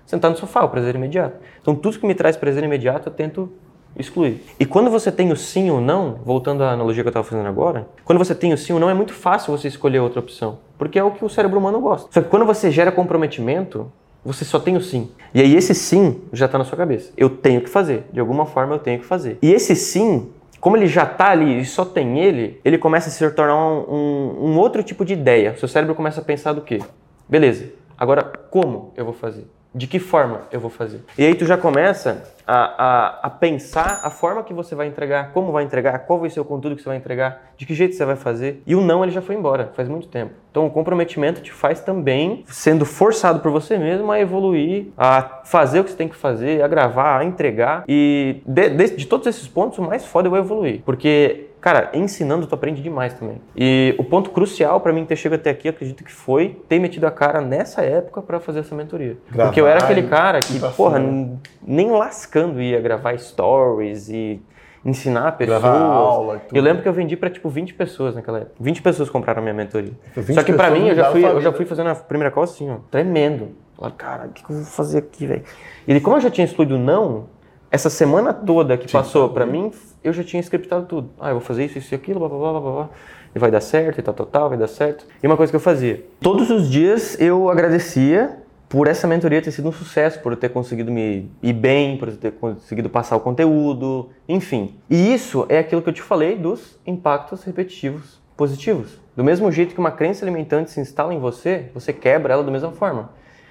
Sentar 0.07 0.31
no 0.31 0.37
sofá, 0.37 0.65
o 0.65 0.69
prazer 0.69 0.95
imediato. 0.95 1.39
Então, 1.61 1.75
tudo 1.75 1.99
que 1.99 2.07
me 2.07 2.15
traz 2.15 2.37
prazer 2.37 2.65
imediato, 2.65 3.09
eu 3.09 3.13
tento 3.13 3.53
excluir. 3.97 4.43
E 4.59 4.65
quando 4.65 4.91
você 4.91 5.11
tem 5.13 5.31
o 5.33 5.37
sim 5.37 5.71
ou 5.71 5.81
não, 5.81 6.19
voltando 6.25 6.63
à 6.63 6.71
analogia 6.73 7.03
que 7.03 7.09
eu 7.09 7.11
estava 7.11 7.27
fazendo 7.27 7.47
agora, 7.49 7.89
quando 8.05 8.19
você 8.19 8.35
tem 8.35 8.53
o 8.53 8.59
sim 8.59 8.73
ou 8.73 8.81
não, 8.81 8.89
é 8.91 8.95
muito 8.95 9.13
fácil 9.13 9.57
você 9.57 9.69
escolher 9.69 9.99
outra 10.01 10.21
opção. 10.21 10.59
Porque 10.79 10.99
é 10.99 11.05
o 11.05 11.11
que 11.11 11.25
o 11.25 11.29
cérebro 11.29 11.59
humano 11.59 11.81
gosta. 11.81 12.09
Só 12.13 12.21
que 12.23 12.29
quando 12.29 12.45
você 12.47 12.71
gera 12.71 12.91
comprometimento, 12.91 13.91
você 14.25 14.45
só 14.45 14.59
tem 14.59 14.77
o 14.77 14.81
sim. 14.81 15.11
E 15.35 15.41
aí 15.41 15.55
esse 15.55 15.75
sim 15.75 16.21
já 16.33 16.47
está 16.47 16.57
na 16.59 16.65
sua 16.65 16.77
cabeça. 16.79 17.13
Eu 17.17 17.29
tenho 17.31 17.61
que 17.61 17.69
fazer. 17.69 18.05
De 18.13 18.21
alguma 18.21 18.47
forma 18.47 18.75
eu 18.75 18.79
tenho 18.79 18.99
que 19.01 19.07
fazer. 19.07 19.39
E 19.43 19.53
esse 19.53 19.75
sim, 19.77 20.31
como 20.61 20.77
ele 20.77 20.87
já 20.87 21.05
está 21.05 21.31
ali 21.31 21.61
e 21.61 21.65
só 21.65 21.85
tem 21.85 22.19
ele, 22.19 22.61
ele 22.65 22.79
começa 22.79 23.09
a 23.09 23.13
se 23.13 23.31
tornar 23.33 23.57
um, 23.57 23.85
um- 23.89 24.51
um 24.51 24.59
outro 24.59 24.83
tipo 24.83 25.05
de 25.05 25.13
ideia. 25.15 25.53
O 25.53 25.59
seu 25.59 25.69
cérebro 25.69 25.95
começa 25.95 26.21
a 26.21 26.25
pensar 26.25 26.53
do 26.53 26.61
quê? 26.63 26.81
Beleza, 27.29 27.67
agora 27.97 28.23
como 28.51 28.93
eu 28.97 29.05
vou 29.05 29.15
fazer? 29.15 29.47
De 29.73 29.87
que 29.87 30.01
forma 30.01 30.43
eu 30.51 30.59
vou 30.59 30.71
fazer? 30.71 31.01
E 31.17 31.25
aí 31.25 31.35
tu 31.35 31.47
já 31.47 31.57
começa 31.57 32.25
a, 32.45 32.55
a, 32.55 33.27
a 33.27 33.31
pensar 33.31 34.01
a 34.03 34.11
forma 34.11 34.43
que 34.43 34.53
você 34.53 34.75
vai 34.75 34.89
entregar, 34.89 35.31
como 35.33 35.53
vai 35.53 35.63
entregar, 35.63 36.01
qual 36.01 36.19
vai 36.19 36.29
ser 36.29 36.41
o 36.41 36.45
conteúdo 36.45 36.75
que 36.75 36.83
você 36.83 36.89
vai 36.89 36.99
entregar, 36.99 37.53
de 37.57 37.65
que 37.65 37.73
jeito 37.73 37.95
você 37.95 38.05
vai 38.05 38.17
fazer. 38.17 38.61
E 38.67 38.75
o 38.75 38.81
não 38.81 39.05
ele 39.05 39.13
já 39.13 39.23
foi 39.23 39.37
embora, 39.37 39.71
faz 39.77 39.89
muito 39.89 40.09
tempo. 40.09 40.33
Então 40.51 40.67
o 40.67 40.71
comprometimento 40.71 41.41
te 41.41 41.53
faz 41.53 41.81
também, 41.81 42.43
sendo 42.49 42.85
forçado 42.85 43.39
por 43.39 43.53
você 43.53 43.79
mesmo, 43.79 44.11
a 44.11 44.19
evoluir, 44.19 44.89
a 44.99 45.43
fazer 45.45 45.79
o 45.79 45.85
que 45.85 45.91
você 45.91 45.97
tem 45.97 46.09
que 46.09 46.17
fazer, 46.17 46.63
a 46.63 46.67
gravar, 46.67 47.19
a 47.19 47.25
entregar. 47.25 47.85
E 47.87 48.43
de, 48.45 48.71
de, 48.71 48.97
de 48.97 49.07
todos 49.07 49.29
esses 49.29 49.47
pontos, 49.47 49.79
o 49.79 49.83
mais 49.83 50.05
foda 50.05 50.29
é 50.29 50.33
o 50.33 50.37
evoluir. 50.37 50.83
Porque 50.85 51.50
Cara, 51.61 51.91
ensinando 51.93 52.47
tu 52.47 52.55
aprende 52.55 52.83
demais 52.83 53.13
também. 53.15 53.41
E 53.55 53.95
o 53.99 54.05
ponto 54.05 54.31
crucial 54.31 54.81
pra 54.81 54.93
mim 54.93 55.05
ter 55.05 55.17
chegado 55.17 55.41
até 55.41 55.51
aqui, 55.51 55.69
acredito 55.69 56.03
que 56.03 56.11
foi 56.13 56.59
ter 56.69 56.79
metido 56.79 57.07
a 57.07 57.11
cara 57.11 57.41
nessa 57.41 57.83
época 57.83 58.23
pra 58.23 58.41
fazer 58.41 58.61
essa 58.61 58.75
mentoria. 58.75 59.19
Gravar 59.31 59.49
Porque 59.49 59.61
eu 59.61 59.67
era 59.67 59.85
aquele 59.85 60.05
cara 60.05 60.41
que, 60.41 60.59
porra, 60.75 60.99
nem 61.63 61.91
lascando 61.91 62.63
ia 62.63 62.81
gravar 62.81 63.19
stories 63.19 64.09
e 64.09 64.41
ensinar 64.85 65.33
pessoas. 65.33 65.61
Gravar 65.61 65.79
aula. 65.79 66.43
Eu 66.53 66.63
lembro 66.63 66.83
que 66.83 66.89
eu 66.89 66.93
vendi 66.93 67.17
pra 67.17 67.29
tipo 67.29 67.49
20 67.49 67.75
pessoas 67.75 68.15
naquela 68.15 68.39
época. 68.39 68.55
20 68.59 68.81
pessoas 68.81 69.11
compraram 69.11 69.41
a 69.41 69.43
minha 69.43 69.55
mentoria. 69.55 69.93
20 70.17 70.35
Só 70.35 70.43
que 70.43 70.53
pra 70.53 70.65
pessoas 70.65 70.83
mim 70.83 70.89
eu 70.89 70.95
já 70.95 71.11
fui, 71.11 71.25
eu 71.25 71.41
já 71.43 71.53
fui 71.53 71.67
fazendo 71.67 71.91
a 71.91 71.95
primeira 71.95 72.31
call 72.31 72.45
assim, 72.45 72.71
ó, 72.71 72.77
tremendo. 72.91 73.49
Falei, 73.77 73.95
cara, 73.97 74.27
o 74.27 74.29
que, 74.31 74.45
que 74.45 74.51
eu 74.51 74.57
vou 74.57 74.65
fazer 74.65 74.99
aqui, 74.99 75.27
velho? 75.27 75.43
E 75.87 76.01
como 76.01 76.17
eu 76.17 76.21
já 76.21 76.31
tinha 76.31 76.45
excluído 76.45 76.79
não, 76.79 77.27
essa 77.71 77.91
semana 77.91 78.33
toda 78.33 78.77
que 78.77 78.91
passou 78.91 79.29
pra 79.29 79.45
mim, 79.47 79.71
eu 80.03 80.13
já 80.13 80.25
tinha 80.25 80.41
scriptado 80.41 80.87
tudo. 80.87 81.11
Ah, 81.21 81.29
eu 81.29 81.35
vou 81.35 81.41
fazer 81.41 81.65
isso, 81.65 81.79
isso 81.79 81.95
e 81.95 81.97
aquilo, 81.97 82.19
blá, 82.21 82.29
blá, 82.29 82.39
blá, 82.39 82.61
blá, 82.61 82.73
blá. 82.73 82.89
E 83.35 83.39
vai 83.39 83.51
dar 83.51 83.61
certo, 83.61 83.99
e 83.99 84.03
tal, 84.03 84.15
tal, 84.15 84.27
tal, 84.27 84.49
vai 84.49 84.59
dar 84.59 84.67
certo. 84.67 85.07
E 85.23 85.27
uma 85.27 85.37
coisa 85.37 85.53
que 85.53 85.57
eu 85.57 85.61
fazia. 85.61 86.05
Todos 86.21 86.51
os 86.51 86.69
dias 86.69 87.21
eu 87.21 87.49
agradecia 87.49 88.39
por 88.69 88.87
essa 88.87 89.07
mentoria 89.07 89.43
ter 89.43 89.51
sido 89.51 89.69
um 89.69 89.73
sucesso, 89.73 90.21
por 90.21 90.33
eu 90.33 90.37
ter 90.37 90.49
conseguido 90.49 90.93
me 90.93 91.29
ir 91.43 91.53
bem, 91.53 91.99
por 91.99 92.09
eu 92.09 92.17
ter 92.17 92.33
conseguido 92.33 92.89
passar 92.89 93.17
o 93.17 93.21
conteúdo, 93.21 94.11
enfim. 94.29 94.77
E 94.89 95.13
isso 95.13 95.45
é 95.49 95.59
aquilo 95.59 95.83
que 95.83 95.89
eu 95.89 95.93
te 95.93 96.03
falei 96.03 96.37
dos 96.37 96.79
impactos 96.87 97.43
repetitivos 97.43 98.21
positivos. 98.37 99.01
Do 99.17 99.25
mesmo 99.25 99.51
jeito 99.51 99.75
que 99.75 99.81
uma 99.81 99.91
crença 99.91 100.25
alimentante 100.25 100.71
se 100.71 100.81
instala 100.81 101.13
em 101.13 101.19
você, 101.19 101.67
você 101.75 101.93
quebra 101.93 102.33
ela 102.33 102.45
da 102.45 102.51
mesma 102.51 102.71
forma. 102.71 103.11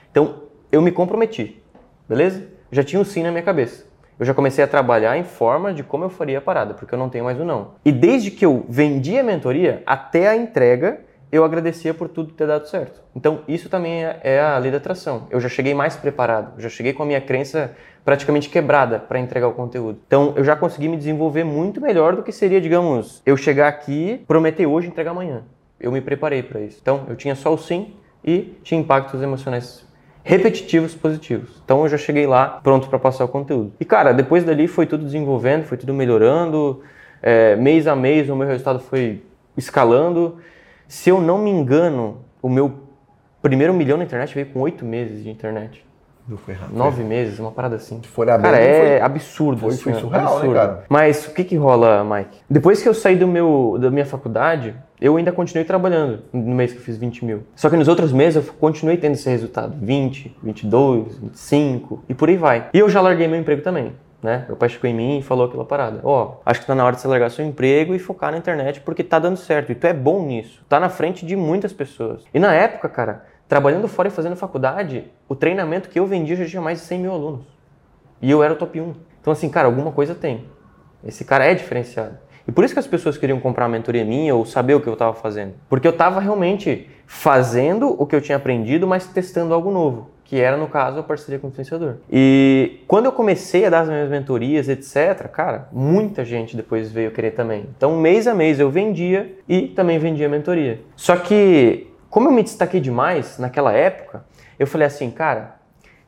Então, 0.10 0.44
eu 0.72 0.82
me 0.82 0.92
comprometi, 0.92 1.62
beleza? 2.08 2.48
Já 2.72 2.84
tinha 2.84 3.02
um 3.02 3.06
sim 3.06 3.22
na 3.22 3.30
minha 3.30 3.44
cabeça. 3.44 3.89
Eu 4.20 4.26
já 4.26 4.34
comecei 4.34 4.62
a 4.62 4.68
trabalhar 4.68 5.18
em 5.18 5.24
forma 5.24 5.74
de 5.74 5.82
como 5.82 6.04
eu 6.04 6.10
faria 6.10 6.40
a 6.40 6.42
parada, 6.42 6.74
porque 6.74 6.94
eu 6.94 7.00
não 7.00 7.08
tenho 7.08 7.24
mais 7.24 7.40
o 7.40 7.46
não. 7.46 7.70
E 7.86 7.92
desde 7.92 8.30
que 8.30 8.46
eu 8.46 8.66
vendi 8.68 9.18
a 9.18 9.24
mentoria 9.24 9.82
até 9.86 10.28
a 10.28 10.36
entrega, 10.36 11.00
eu 11.32 11.46
agradecia 11.46 11.94
por 11.94 12.10
tudo 12.10 12.34
ter 12.34 12.46
dado 12.46 12.68
certo. 12.68 13.02
Então, 13.16 13.40
isso 13.48 13.70
também 13.70 14.04
é- 14.04 14.20
é 14.22 14.42
a 14.42 14.58
lei 14.58 14.72
da 14.72 14.78
atração. 14.78 15.28
Eu 15.30 15.40
já 15.40 15.48
cheguei 15.48 15.74
mais 15.74 15.96
preparado, 15.96 16.60
já 16.60 16.68
cheguei 16.68 16.92
com 16.92 17.04
a 17.04 17.06
minha 17.06 17.22
crença 17.22 17.72
praticamente 18.04 18.50
quebrada 18.50 19.00
para 19.00 19.20
entregar 19.20 19.48
o 19.48 19.54
conteúdo. 19.54 20.00
Então, 20.06 20.34
eu 20.36 20.44
já 20.44 20.56
consegui 20.56 20.90
me 20.90 20.98
desenvolver 20.98 21.46
muito 21.46 21.80
melhor 21.80 22.14
do 22.16 22.22
que 22.24 22.32
seria, 22.34 22.60
digamos, 22.60 23.22
eu 23.26 23.38
chegar 23.38 23.70
aqui, 23.70 24.22
prometer 24.28 24.66
hoje 24.66 24.88
entregar 24.90 25.12
amanhã. 25.12 25.44
Eu 25.80 25.94
me 25.94 26.02
preparei 26.02 26.44
para 26.44 26.60
isso. 26.60 26.80
Então, 26.82 27.06
eu 27.08 27.16
tinha 27.16 27.36
só 27.36 27.54
o 27.54 27.58
sim 27.58 27.94
e 28.26 28.58
tinha 28.64 28.82
impactos 28.82 29.22
emocionais 29.22 29.88
repetitivos 30.24 30.94
positivos. 30.96 31.62
Então 31.64 31.84
eu 31.84 31.90
já 31.90 31.98
cheguei 31.98 32.28
lá 32.28 32.60
pronto 32.64 32.88
para 32.88 33.00
passar 33.00 33.26
o 33.26 33.28
conteúdo. 33.28 33.74
E 33.80 33.86
cara, 33.86 34.12
depois 34.14 34.44
dali 34.44 34.68
foi 34.68 34.86
tudo 34.86 35.04
desenvolvendo, 35.06 35.66
foi 35.66 35.78
tudo 35.78 35.94
melhorando. 35.94 36.82
É, 37.22 37.56
mês 37.56 37.88
a 37.88 37.96
mês 37.96 38.30
o 38.30 38.36
meu 38.36 38.48
resultado 38.48 38.80
foi 38.80 39.24
escalando. 39.58 40.38
Se 40.88 41.10
eu 41.10 41.22
não 41.22 41.38
me 41.38 41.50
engano, 41.50 42.22
o 42.42 42.50
meu 42.50 42.74
primeiro 43.42 43.74
milhão 43.74 43.98
na 43.98 44.04
internet 44.04 44.34
veio 44.34 44.48
com 44.48 44.60
oito 44.62 44.86
meses 44.86 45.24
de 45.24 45.30
internet. 45.30 45.86
Foi 46.38 46.54
rápido. 46.54 46.78
Nove 46.78 47.04
meses, 47.04 47.40
uma 47.40 47.52
parada 47.52 47.76
assim. 47.76 48.00
Cara, 48.44 48.58
é 48.58 48.80
foi- 48.98 49.02
absurdo. 49.02 49.62
foi- 49.62 49.70
assim, 49.70 49.84
foi 49.84 49.94
ó, 49.94 50.00
surreal, 50.00 50.24
né, 50.24 50.32
absurdo. 50.32 50.54
cara? 50.56 50.84
Mas 50.90 51.26
o 51.28 51.34
que 51.34 51.44
que 51.44 51.56
rola, 51.56 52.04
Mike? 52.04 52.38
Depois 52.50 52.82
que 52.82 52.88
eu 52.90 52.94
saí 52.94 53.16
do 53.16 53.28
meu, 53.28 53.78
da 53.80 53.90
minha 53.90 54.06
faculdade, 54.06 54.76
eu 55.02 55.16
ainda 55.18 55.32
continuei 55.32 55.66
trabalhando 55.66 56.20
no 56.32 56.56
mês 56.56 56.72
que 56.72 56.78
eu 56.80 56.84
fiz 56.84 56.98
20 56.98 57.24
mil. 57.26 57.44
Só 57.56 57.70
que 57.70 57.76
nos 57.78 57.88
outros 57.88 58.12
meses 58.12 58.46
eu 58.48 58.54
continuei 58.54 58.98
tendo 58.98 59.14
esse 59.14 59.30
resultado. 59.30 59.76
20, 59.82 60.36
22, 60.44 61.18
25 61.18 62.04
e 62.10 62.14
por 62.14 62.30
aí 62.30 62.38
vai. 62.38 62.68
E 62.74 62.80
eu 62.80 62.90
já 62.90 63.02
larguei 63.02 63.28
meu 63.28 63.40
emprego 63.40 63.62
também. 63.62 63.94
Né? 64.22 64.44
Meu 64.50 64.58
pai 64.58 64.68
chegou 64.68 64.90
em 64.90 64.94
mim 64.94 65.20
e 65.20 65.22
falou 65.22 65.46
aquela 65.46 65.64
parada. 65.64 66.02
Ó, 66.04 66.40
acho 66.46 66.60
que 66.60 66.68
tá 66.68 66.76
na 66.76 66.84
hora 66.84 66.94
de 66.94 67.02
você 67.02 67.08
largar 67.08 67.32
seu 67.32 67.46
emprego 67.46 67.96
e 67.96 68.00
focar 68.00 68.32
na 68.34 68.38
internet 68.38 68.82
porque 68.82 69.02
tá 69.02 69.18
dando 69.18 69.38
certo. 69.38 69.72
E 69.72 69.76
tu 69.76 69.88
é 69.88 69.94
bom 69.94 70.26
nisso. 70.26 70.62
Tá 70.68 70.78
na 70.78 70.90
frente 70.90 71.26
de 71.26 71.38
muitas 71.38 71.72
pessoas. 71.72 72.26
E 72.34 72.38
na 72.38 72.54
época, 72.54 72.90
cara, 72.90 73.24
trabalhando 73.50 73.88
fora 73.88 74.08
e 74.08 74.12
fazendo 74.12 74.36
faculdade, 74.36 75.12
o 75.28 75.36
treinamento 75.36 75.90
que 75.90 76.00
eu 76.00 76.06
vendia 76.06 76.36
já 76.36 76.46
tinha 76.46 76.62
mais 76.62 76.80
de 76.80 76.86
100 76.86 77.00
mil 77.00 77.12
alunos. 77.12 77.42
E 78.22 78.30
eu 78.30 78.44
era 78.44 78.54
o 78.54 78.56
top 78.56 78.80
1. 78.80 78.94
Então, 79.20 79.34
assim, 79.34 79.50
cara, 79.50 79.68
alguma 79.68 79.92
coisa 79.92 80.14
tem. 80.14 80.46
Esse 81.04 81.26
cara 81.26 81.46
é 81.46 81.56
diferenciado. 81.56 82.16
E 82.48 82.52
por 82.52 82.64
isso 82.64 82.74
que 82.74 82.80
as 82.80 82.88
pessoas 82.88 83.18
queriam 83.18 83.40
comprar 83.40 83.66
uma 83.66 83.72
mentoria 83.72 84.06
minha 84.06 84.36
ou 84.36 84.46
saber 84.46 84.76
o 84.76 84.82
que 84.82 84.88
eu 84.88 84.94
estava 84.94 85.14
fazendo. 85.14 85.54
Porque 85.68 85.88
eu 85.88 85.92
estava 85.92 86.20
realmente 86.20 86.90
fazendo 87.08 87.96
o 88.00 88.06
que 88.06 88.16
eu 88.16 88.22
tinha 88.22 88.38
aprendido, 88.38 88.86
mas 88.86 89.08
testando 89.08 89.54
algo 89.54 89.72
novo. 89.72 90.12
Que 90.24 90.40
era, 90.40 90.56
no 90.56 90.68
caso, 90.68 91.00
a 91.00 91.04
parceria 91.04 91.40
com 91.40 91.48
o 91.48 91.50
influenciador. 91.50 91.96
E 92.12 92.82
quando 92.88 93.06
eu 93.06 93.12
comecei 93.12 93.66
a 93.66 93.70
dar 93.72 93.80
as 93.82 93.90
minhas 93.90 94.10
mentorias, 94.10 94.70
etc., 94.70 95.28
cara, 95.28 95.68
muita 95.72 96.24
gente 96.24 96.56
depois 96.56 96.92
veio 96.92 97.10
querer 97.10 97.32
também. 97.32 97.66
Então, 97.76 97.98
mês 97.98 98.28
a 98.28 98.36
mês 98.36 98.60
eu 98.60 98.70
vendia 98.70 99.36
e 99.48 99.70
também 99.70 99.98
vendia 99.98 100.30
mentoria. 100.30 100.82
Só 100.96 101.16
que, 101.16 101.89
como 102.10 102.28
eu 102.28 102.32
me 102.32 102.42
destaquei 102.42 102.80
demais 102.80 103.38
naquela 103.38 103.72
época, 103.72 104.26
eu 104.58 104.66
falei 104.66 104.88
assim, 104.88 105.12
cara, 105.12 105.56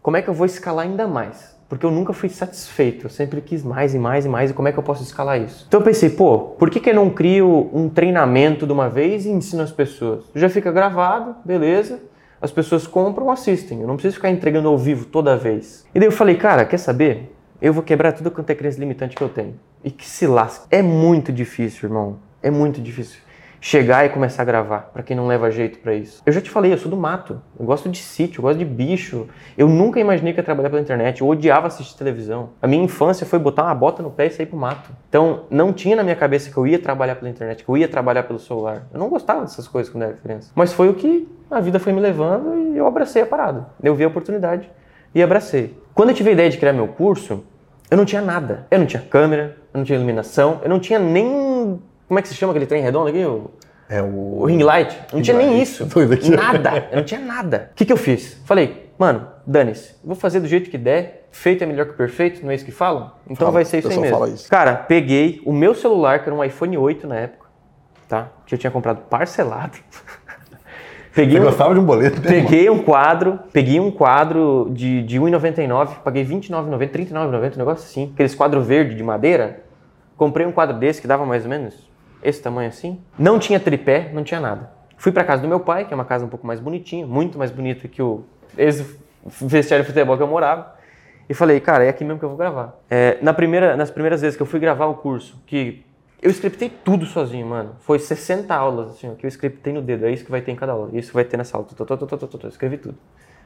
como 0.02 0.18
é 0.18 0.22
que 0.22 0.30
eu 0.30 0.34
vou 0.34 0.46
escalar 0.46 0.86
ainda 0.86 1.08
mais? 1.08 1.56
Porque 1.70 1.86
eu 1.86 1.92
nunca 1.92 2.12
fui 2.12 2.28
satisfeito, 2.28 3.06
eu 3.06 3.10
sempre 3.10 3.40
quis 3.40 3.64
mais 3.64 3.94
e 3.94 4.00
mais 4.00 4.26
e 4.26 4.30
mais, 4.30 4.50
e 4.50 4.54
como 4.54 4.68
é 4.68 4.72
que 4.72 4.80
eu 4.80 4.84
posso 4.84 5.04
escalar 5.04 5.40
isso? 5.40 5.66
Então 5.68 5.80
eu 5.80 5.84
pensei, 5.84 6.10
pô, 6.10 6.40
por 6.40 6.70
que, 6.70 6.80
que 6.80 6.90
eu 6.90 6.96
não 6.96 7.10
crio 7.10 7.70
um 7.72 7.88
treinamento 7.88 8.66
de 8.66 8.74
uma 8.74 8.90
vez 8.90 9.26
e 9.26 9.30
ensino 9.30 9.62
as 9.62 9.72
pessoas? 9.72 10.26
Já 10.36 10.50
fica 10.50 10.72
gravado, 10.72 11.36
beleza, 11.46 12.00
as 12.42 12.52
pessoas 12.52 12.88
compram, 12.88 13.30
assistem, 13.30 13.82
eu 13.82 13.88
não 13.88 13.96
preciso 13.96 14.16
ficar 14.16 14.32
entregando 14.32 14.68
ao 14.68 14.78
vivo 14.78 15.06
toda 15.06 15.38
vez. 15.38 15.86
E 15.94 16.00
daí 16.00 16.08
eu 16.08 16.12
falei, 16.12 16.36
cara, 16.36 16.66
quer 16.66 16.78
saber? 16.78 17.34
Eu 17.62 17.72
vou 17.72 17.84
quebrar 17.84 18.12
tudo 18.12 18.32
quanto 18.32 18.50
é 18.50 18.56
crença 18.56 18.80
limitante 18.80 19.16
que 19.16 19.22
eu 19.22 19.30
tenho. 19.30 19.54
E 19.84 19.92
que 19.92 20.06
se 20.06 20.26
lasque. 20.26 20.66
É 20.72 20.82
muito 20.82 21.32
difícil, 21.32 21.88
irmão, 21.88 22.18
é 22.42 22.50
muito 22.50 22.82
difícil 22.82 23.20
chegar 23.64 24.04
e 24.08 24.10
começar 24.10 24.42
a 24.42 24.46
gravar, 24.46 24.90
pra 24.92 25.04
quem 25.04 25.16
não 25.16 25.28
leva 25.28 25.52
jeito 25.52 25.78
pra 25.78 25.94
isso. 25.94 26.24
Eu 26.26 26.34
já 26.34 26.42
te 26.42 26.50
falei, 26.50 26.74
eu 26.74 26.78
sou 26.80 26.90
do 26.90 26.98
mato. 26.98 27.40
Eu 27.60 27.64
gosto 27.64 27.88
de 27.88 28.00
sítio, 28.00 28.40
eu 28.40 28.42
gosto 28.42 28.58
de 28.58 28.66
bicho. 28.66 29.28
Eu 29.56 29.70
nunca 29.70 30.00
imaginei 30.00 30.34
que 30.34 30.40
ia 30.40 30.44
trabalhar 30.44 30.72
pela 30.72 30.82
internet. 30.82 31.22
Eu 31.22 31.28
odiava 31.28 31.68
assistir 31.68 31.96
televisão. 31.96 32.50
A 32.60 32.66
minha 32.66 32.84
infância 32.84 33.24
foi 33.24 33.38
botar 33.38 33.64
uma 33.66 33.76
bota 33.76 34.02
no 34.02 34.10
pé 34.10 34.26
e 34.26 34.32
sair 34.32 34.48
pro 34.48 34.58
mato. 34.58 34.90
Então, 35.08 35.44
não 35.52 35.72
tinha 35.72 35.96
na 35.96 36.02
minha 36.02 36.16
cabeça 36.16 36.50
que 36.50 36.58
eu 36.58 36.66
ia 36.66 36.80
trabalhar 36.80 37.16
pela 37.16 37.30
internet, 37.30 37.64
que 37.64 37.70
eu 37.70 37.78
ia 37.78 37.88
trabalhar 37.88 38.24
pelo 38.24 38.40
celular. 38.40 38.88
Eu 38.92 39.00
não 39.00 39.10
gostava 39.10 39.42
dessas 39.42 39.68
coisas 39.68 39.92
quando 39.92 40.04
era 40.04 40.14
criança. 40.14 40.52
Mas 40.56 40.74
foi 40.74 40.90
o 40.90 40.96
que 40.96 41.30
a 41.52 41.60
vida 41.60 41.80
foi 41.80 41.94
me 41.94 42.02
levando 42.02 42.74
e 42.74 42.78
eu 42.78 42.88
abracei 42.88 43.22
a 43.22 43.28
parada. 43.28 43.68
Eu 43.84 43.94
vi 43.94 44.04
a 44.04 44.08
oportunidade 44.08 44.68
e 45.14 45.22
abracei. 45.22 45.78
Quando 45.94 46.10
eu 46.10 46.16
tive 46.16 46.32
a 46.32 46.34
ideia 46.34 46.50
de 46.50 46.58
criar 46.58 46.74
meu 46.74 46.88
curso, 46.88 47.44
eu 47.92 47.98
não 47.98 48.06
tinha 48.06 48.22
nada. 48.22 48.66
Eu 48.72 48.80
não 48.80 48.88
tinha 48.88 49.04
câmera, 49.04 49.56
eu 49.72 49.78
não 49.78 49.86
tinha 49.86 49.98
iluminação, 49.98 50.62
eu 50.64 50.70
não 50.70 50.80
tinha 50.80 50.98
nem 50.98 51.80
como 52.12 52.20
é 52.20 52.22
que 52.22 52.28
se 52.28 52.36
chama 52.36 52.52
aquele 52.52 52.66
trem 52.66 52.84
redondo 52.84 53.08
aqui? 53.08 53.24
O, 53.24 53.52
É 53.88 54.02
o. 54.02 54.40
o 54.42 54.46
ring 54.46 54.62
light. 54.62 55.00
Não 55.14 55.22
tinha 55.22 55.38
nem 55.38 55.48
light. 55.48 55.62
isso. 55.64 55.86
Doido 55.86 56.14
aqui. 56.14 56.30
Nada. 56.30 56.90
Eu 56.92 56.98
não 56.98 57.06
tinha 57.06 57.22
nada. 57.22 57.70
O 57.72 57.76
que, 57.76 57.86
que 57.86 57.94
eu 57.94 57.96
fiz? 57.96 58.34
Falei, 58.44 58.92
mano, 59.00 59.30
dane-se. 59.48 59.96
Vou 60.04 60.14
fazer 60.14 60.42
do 60.42 60.48
jeito 60.48 60.70
que 60.70 60.78
der. 60.78 61.30
Feito 61.32 61.64
é 61.64 61.66
melhor 61.66 61.86
que 61.86 61.94
perfeito, 61.94 62.44
não 62.44 62.52
é 62.52 62.56
isso 62.56 62.66
que 62.66 62.72
falam? 62.74 63.14
Então 63.24 63.38
Fala, 63.48 63.52
vai 63.52 63.64
ser 63.64 63.78
isso 63.78 63.88
aí 63.88 63.98
mesmo. 63.98 64.28
isso. 64.28 64.50
Cara, 64.50 64.76
peguei 64.76 65.42
o 65.46 65.54
meu 65.54 65.74
celular, 65.74 66.22
que 66.22 66.28
era 66.28 66.36
um 66.36 66.44
iPhone 66.44 66.78
8 66.78 67.08
na 67.08 67.16
época, 67.16 67.48
tá? 68.10 68.28
Que 68.46 68.56
eu 68.56 68.60
tinha 68.60 68.70
comprado 68.70 69.04
parcelado. 69.10 69.78
peguei 71.16 71.38
Você 71.38 71.42
um, 71.42 71.46
gostava 71.46 71.74
de 71.74 71.80
um 71.80 71.86
boleto, 71.86 72.20
né? 72.20 72.28
Peguei 72.28 72.70
um 72.70 72.84
quadro, 72.84 73.40
peguei 73.54 73.80
um 73.80 73.90
quadro 73.90 74.70
de, 74.74 75.02
de 75.04 75.18
1,99, 75.18 76.00
paguei 76.04 76.24
R$29,90, 76.24 76.78
R$39,90, 76.78 77.56
um 77.56 77.58
negócio 77.60 77.86
assim. 77.86 78.12
Aqueles 78.14 78.36
quadros 78.36 78.68
verde 78.68 78.96
de 78.96 79.02
madeira. 79.02 79.64
Comprei 80.18 80.46
um 80.46 80.52
quadro 80.52 80.78
desse 80.78 81.00
que 81.00 81.08
dava 81.08 81.26
mais 81.26 81.46
ou 81.46 81.50
menos 81.50 81.90
esse 82.24 82.42
tamanho 82.42 82.70
assim. 82.70 83.00
Não 83.18 83.40
tinha 83.40 83.60
tripé, 83.60 84.12
não 84.14 84.24
tinha 84.24 84.40
nada. 84.40 84.72
Fui 84.98 85.12
pra 85.12 85.24
casa 85.24 85.42
do 85.42 85.48
meu 85.48 85.60
pai, 85.60 85.86
que 85.86 85.94
é 85.94 85.96
uma 85.96 86.06
casa 86.06 86.26
um 86.26 86.30
pouco 86.30 86.46
mais 86.46 86.60
bonitinha, 86.60 87.08
muito 87.08 87.38
mais 87.38 87.50
bonita 87.50 87.88
que 87.88 88.02
o 88.02 88.24
ex-vestiário 88.58 89.84
de 89.84 89.92
futebol 89.92 90.16
que 90.16 90.24
eu 90.24 90.28
morava. 90.28 90.76
E 91.28 91.34
falei, 91.34 91.60
cara, 91.60 91.86
é 91.86 91.90
aqui 91.90 92.04
mesmo 92.04 92.20
que 92.20 92.26
eu 92.26 92.30
vou 92.30 92.38
gravar. 92.38 92.78
É, 92.90 93.18
na 93.22 93.34
primeira, 93.34 93.76
nas 93.78 93.90
primeiras 93.90 94.22
vezes 94.22 94.36
que 94.36 94.42
eu 94.44 94.46
fui 94.46 94.60
gravar 94.60 94.88
o 94.88 94.96
curso, 94.96 95.42
que 95.48 95.84
eu 96.22 96.30
scriptei 96.30 96.70
tudo 96.70 97.06
sozinho, 97.06 97.48
mano. 97.48 97.76
Foi 97.80 97.98
60 97.98 98.54
aulas, 98.54 98.92
assim, 98.92 99.16
que 99.16 99.26
eu 99.26 99.30
scriptei 99.30 99.74
no 99.74 99.82
dedo. 99.82 100.06
É 100.06 100.12
isso 100.12 100.24
que 100.24 100.30
vai 100.30 100.42
ter 100.42 100.52
em 100.52 100.56
cada 100.56 100.74
aula. 100.74 100.90
Isso 100.94 101.12
vai 101.14 101.24
ter 101.24 101.38
nessa 101.38 101.58
aula. 101.58 101.68
Tô, 101.76 101.84
tô, 101.84 101.98
tô, 101.98 102.18
tô, 102.18 102.28
tô. 102.38 102.48
Escrevi 102.48 102.78
tudo. 102.78 102.98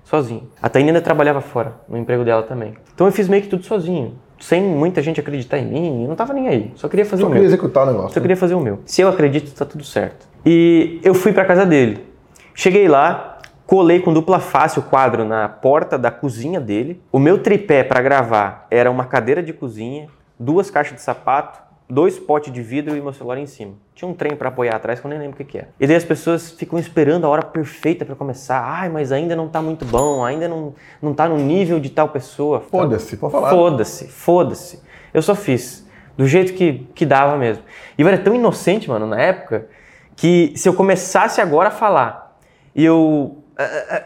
Sozinho. 0.04 0.50
A 0.62 0.68
Taina 0.68 0.90
ainda 0.90 1.02
trabalhava 1.02 1.42
fora, 1.42 1.76
no 1.88 1.98
emprego 1.98 2.26
dela 2.26 2.44
também. 2.44 2.76
Então 2.94 3.08
eu 3.08 3.14
fiz 3.14 3.30
meio 3.30 3.44
que 3.44 3.50
tudo 3.50 3.64
sozinho. 3.64 4.20
Sem 4.46 4.62
muita 4.62 5.02
gente 5.02 5.20
acreditar 5.20 5.58
em 5.58 5.66
mim. 5.66 6.04
Eu 6.04 6.08
não 6.10 6.16
tava 6.16 6.32
nem 6.32 6.48
aí. 6.48 6.72
Só 6.76 6.88
queria 6.88 7.04
fazer 7.04 7.24
Só 7.24 7.28
o 7.28 7.32
queria 7.32 7.42
meu. 7.42 7.50
executar 7.50 7.82
o 7.84 7.88
negócio. 7.88 8.14
Só 8.14 8.20
queria 8.22 8.38
fazer 8.38 8.54
o 8.54 8.60
meu. 8.60 8.80
Se 8.86 9.02
eu 9.02 9.10
acredito, 9.10 9.52
tá 9.56 9.66
tudo 9.66 9.84
certo. 9.84 10.28
E 10.46 11.00
eu 11.04 11.16
fui 11.16 11.34
pra 11.34 11.44
casa 11.46 11.66
dele. 11.66 12.06
Cheguei 12.54 12.88
lá, 12.88 13.40
colei 13.66 14.00
com 14.02 14.14
dupla 14.14 14.40
face 14.40 14.78
o 14.78 14.84
quadro 14.84 15.26
na 15.26 15.50
porta 15.50 15.98
da 15.98 16.12
cozinha 16.12 16.60
dele. 16.62 17.02
O 17.12 17.18
meu 17.18 17.40
tripé 17.40 17.84
pra 17.84 18.04
gravar 18.04 18.68
era 18.70 18.92
uma 18.92 19.06
cadeira 19.06 19.42
de 19.42 19.52
cozinha, 19.52 20.10
duas 20.40 20.70
caixas 20.70 20.94
de 20.94 21.02
sapato, 21.02 21.60
dois 21.90 22.18
potes 22.18 22.52
de 22.52 22.62
vidro 22.62 22.96
e 22.96 23.02
meu 23.02 23.14
celular 23.14 23.38
em 23.38 23.46
cima. 23.46 23.74
Tinha 23.94 24.10
um 24.10 24.14
trem 24.14 24.36
pra 24.36 24.50
apoiar 24.50 24.76
atrás 24.76 25.00
que 25.00 25.06
eu 25.06 25.10
nem 25.10 25.20
lembro 25.20 25.36
o 25.36 25.38
que 25.38 25.44
que 25.44 25.58
era. 25.58 25.70
E 25.80 25.86
daí 25.86 25.96
as 25.96 26.04
pessoas 26.04 26.52
ficam 26.52 26.80
esperando 26.80 27.26
a 27.26 27.30
hora 27.30 27.44
perfeita 27.44 28.04
pra 28.06 28.16
começar. 28.16 28.62
Ai, 28.62 28.90
mas 28.90 29.12
ainda 29.12 29.36
não 29.36 29.48
tá 29.48 29.62
muito 29.62 29.86
bom, 29.86 30.24
ainda 30.24 30.48
não, 30.48 30.74
não 31.02 31.14
tá 31.14 31.28
no 31.28 31.38
nível 31.38 31.80
de 31.80 31.90
tal 31.90 32.10
pessoa. 32.10 32.60
Foda-se, 32.60 33.18
pode 33.18 33.32
falar. 33.32 33.50
Foda-se, 33.50 34.08
foda-se. 34.08 34.82
Eu 35.14 35.22
só 35.22 35.36
fiz. 35.36 35.86
Do 36.18 36.28
jeito 36.28 36.54
que, 36.54 36.88
que 36.96 37.06
dava 37.06 37.38
mesmo. 37.38 37.64
E 37.98 38.02
eu 38.02 38.08
era 38.08 38.18
tão 38.18 38.34
inocente, 38.34 38.90
mano, 38.90 39.06
na 39.06 39.20
época, 39.20 39.68
que 40.16 40.54
se 40.56 40.68
eu 40.68 40.74
começasse 40.74 41.42
agora 41.42 41.68
a 41.68 41.72
falar 41.72 42.40
e 42.74 42.84
eu 42.84 43.44
ah, 43.58 43.86
ah, 43.90 44.04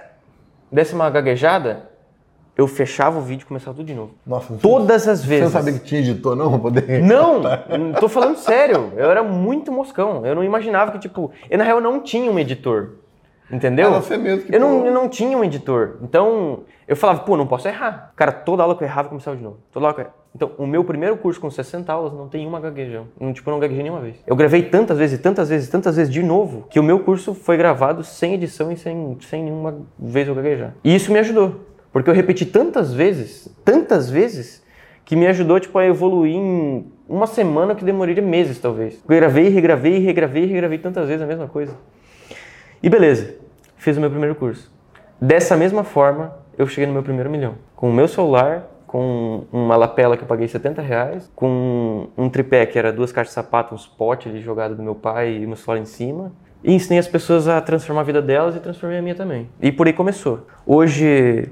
desse 0.72 0.94
uma 0.94 1.10
gaguejada, 1.10 1.90
eu 2.60 2.68
fechava 2.68 3.18
o 3.18 3.22
vídeo 3.22 3.44
e 3.44 3.48
começava 3.48 3.74
tudo 3.74 3.86
de 3.86 3.94
novo. 3.94 4.12
Nossa, 4.28 4.54
Todas 4.62 5.08
as 5.08 5.22
Você 5.22 5.28
vezes. 5.28 5.46
não 5.46 5.52
sabia 5.52 5.80
que 5.80 5.86
tinha 5.86 6.02
editor, 6.02 6.36
não? 6.36 6.50
Pra 6.50 6.60
poder... 6.60 7.00
Não, 7.02 7.42
tô 8.02 8.10
falando 8.10 8.36
sério. 8.36 8.92
Eu 8.98 9.10
era 9.10 9.24
muito 9.24 9.72
moscão. 9.72 10.26
Eu 10.26 10.36
não 10.36 10.44
imaginava 10.44 10.92
que, 10.92 11.00
tipo, 11.00 11.32
eu 11.50 11.58
na 11.58 11.64
real 11.64 11.80
não 11.80 12.02
tinha 12.02 12.30
um 12.30 12.38
editor. 12.38 12.96
Entendeu? 13.50 13.96
Ah, 13.96 14.02
você 14.02 14.18
mesmo 14.18 14.44
que, 14.46 14.54
eu, 14.54 14.60
não, 14.60 14.86
eu 14.86 14.94
não 14.94 15.08
tinha 15.08 15.38
um 15.38 15.44
editor. 15.44 16.00
Então, 16.04 16.64
eu 16.86 16.98
falava, 16.98 17.22
pô, 17.22 17.38
não 17.38 17.48
posso 17.48 17.66
errar. 17.66 18.12
Cara, 18.14 18.32
toda 18.34 18.62
aula 18.62 18.76
que 18.76 18.84
eu 18.84 18.88
errava, 18.88 19.06
eu 19.06 19.10
começava 19.10 19.38
de 19.38 19.42
novo. 19.42 19.58
Toda 19.72 19.86
aula 19.86 19.94
que 19.94 20.02
eu 20.02 20.04
errava. 20.04 20.20
Então, 20.36 20.52
o 20.58 20.68
meu 20.68 20.84
primeiro 20.84 21.16
curso 21.16 21.40
com 21.40 21.50
60 21.50 21.92
aulas 21.92 22.14
não 22.14 22.28
tem 22.28 22.46
uma 22.46 22.60
gaguejão. 22.60 23.08
Não, 23.20 23.32
tipo, 23.32 23.50
não 23.50 23.58
gaguejei 23.58 23.84
nenhuma 23.84 24.02
vez. 24.02 24.18
Eu 24.28 24.36
gravei 24.36 24.64
tantas 24.64 24.98
vezes, 24.98 25.18
tantas 25.20 25.48
vezes, 25.50 25.70
tantas 25.70 25.96
vezes 25.96 26.14
de 26.14 26.22
novo, 26.22 26.68
que 26.70 26.80
o 26.80 26.84
meu 26.84 27.00
curso 27.00 27.34
foi 27.34 27.56
gravado 27.56 28.04
sem 28.04 28.34
edição 28.34 28.70
e 28.70 28.76
sem, 28.78 29.18
sem 29.22 29.44
nenhuma 29.46 29.78
vez 29.98 30.28
eu 30.28 30.36
gaguejar. 30.36 30.76
E 30.84 30.94
isso 30.94 31.12
me 31.12 31.18
ajudou. 31.20 31.69
Porque 31.92 32.10
eu 32.10 32.14
repeti 32.14 32.46
tantas 32.46 32.94
vezes, 32.94 33.50
tantas 33.66 34.10
vezes, 34.10 34.64
que 35.06 35.16
me 35.16 35.26
ajudou, 35.28 35.60
tipo, 35.60 35.78
a 35.78 35.86
evoluir 35.86 36.36
em 36.36 36.86
uma 37.08 37.26
semana 37.26 37.74
que 37.74 37.84
demoraria 37.84 38.22
meses, 38.22 38.60
talvez. 38.60 39.02
Gravei, 39.08 39.50
regravei, 39.50 39.98
regravei, 39.98 40.46
regravei 40.46 40.78
tantas 40.78 41.08
vezes 41.08 41.24
a 41.24 41.26
mesma 41.26 41.48
coisa. 41.48 41.76
E 42.82 42.90
beleza, 42.90 43.36
fiz 43.76 43.98
o 43.98 44.00
meu 44.00 44.10
primeiro 44.12 44.36
curso. 44.36 44.72
Dessa 45.20 45.58
mesma 45.58 45.84
forma, 45.84 46.34
eu 46.58 46.68
cheguei 46.68 46.86
no 46.86 46.94
meu 46.94 47.02
primeiro 47.02 47.30
milhão. 47.30 47.56
Com 47.76 47.90
o 47.90 47.94
meu 47.94 48.08
celular, 48.08 48.68
com 48.86 49.46
uma 49.52 49.76
lapela 49.76 50.16
que 50.16 50.24
eu 50.24 50.28
paguei 50.28 50.48
70 50.48 50.82
reais, 50.82 51.32
com 51.36 52.08
um 52.18 52.30
tripé 52.30 52.66
que 52.66 52.78
era 52.78 52.94
duas 52.94 53.12
caixas 53.12 53.32
de 53.32 53.36
sapato, 53.36 53.74
uns 53.74 53.88
potes 53.88 54.32
ali 54.32 54.42
jogado 54.42 54.76
do 54.76 54.84
meu 54.84 54.96
pai 54.96 55.36
e 55.36 55.48
meu 55.48 55.56
celular 55.56 55.82
em 55.82 55.86
cima. 55.86 56.32
E 56.64 56.74
ensinei 56.74 57.00
as 57.00 57.08
pessoas 57.08 57.48
a 57.48 57.60
transformar 57.62 58.02
a 58.02 58.04
vida 58.04 58.22
delas 58.22 58.56
e 58.56 58.60
transformei 58.60 59.00
a 59.00 59.02
minha 59.02 59.16
também. 59.16 59.50
E 59.62 59.72
por 59.72 59.88
aí 59.88 59.94
começou. 59.94 60.48
Hoje 60.66 61.50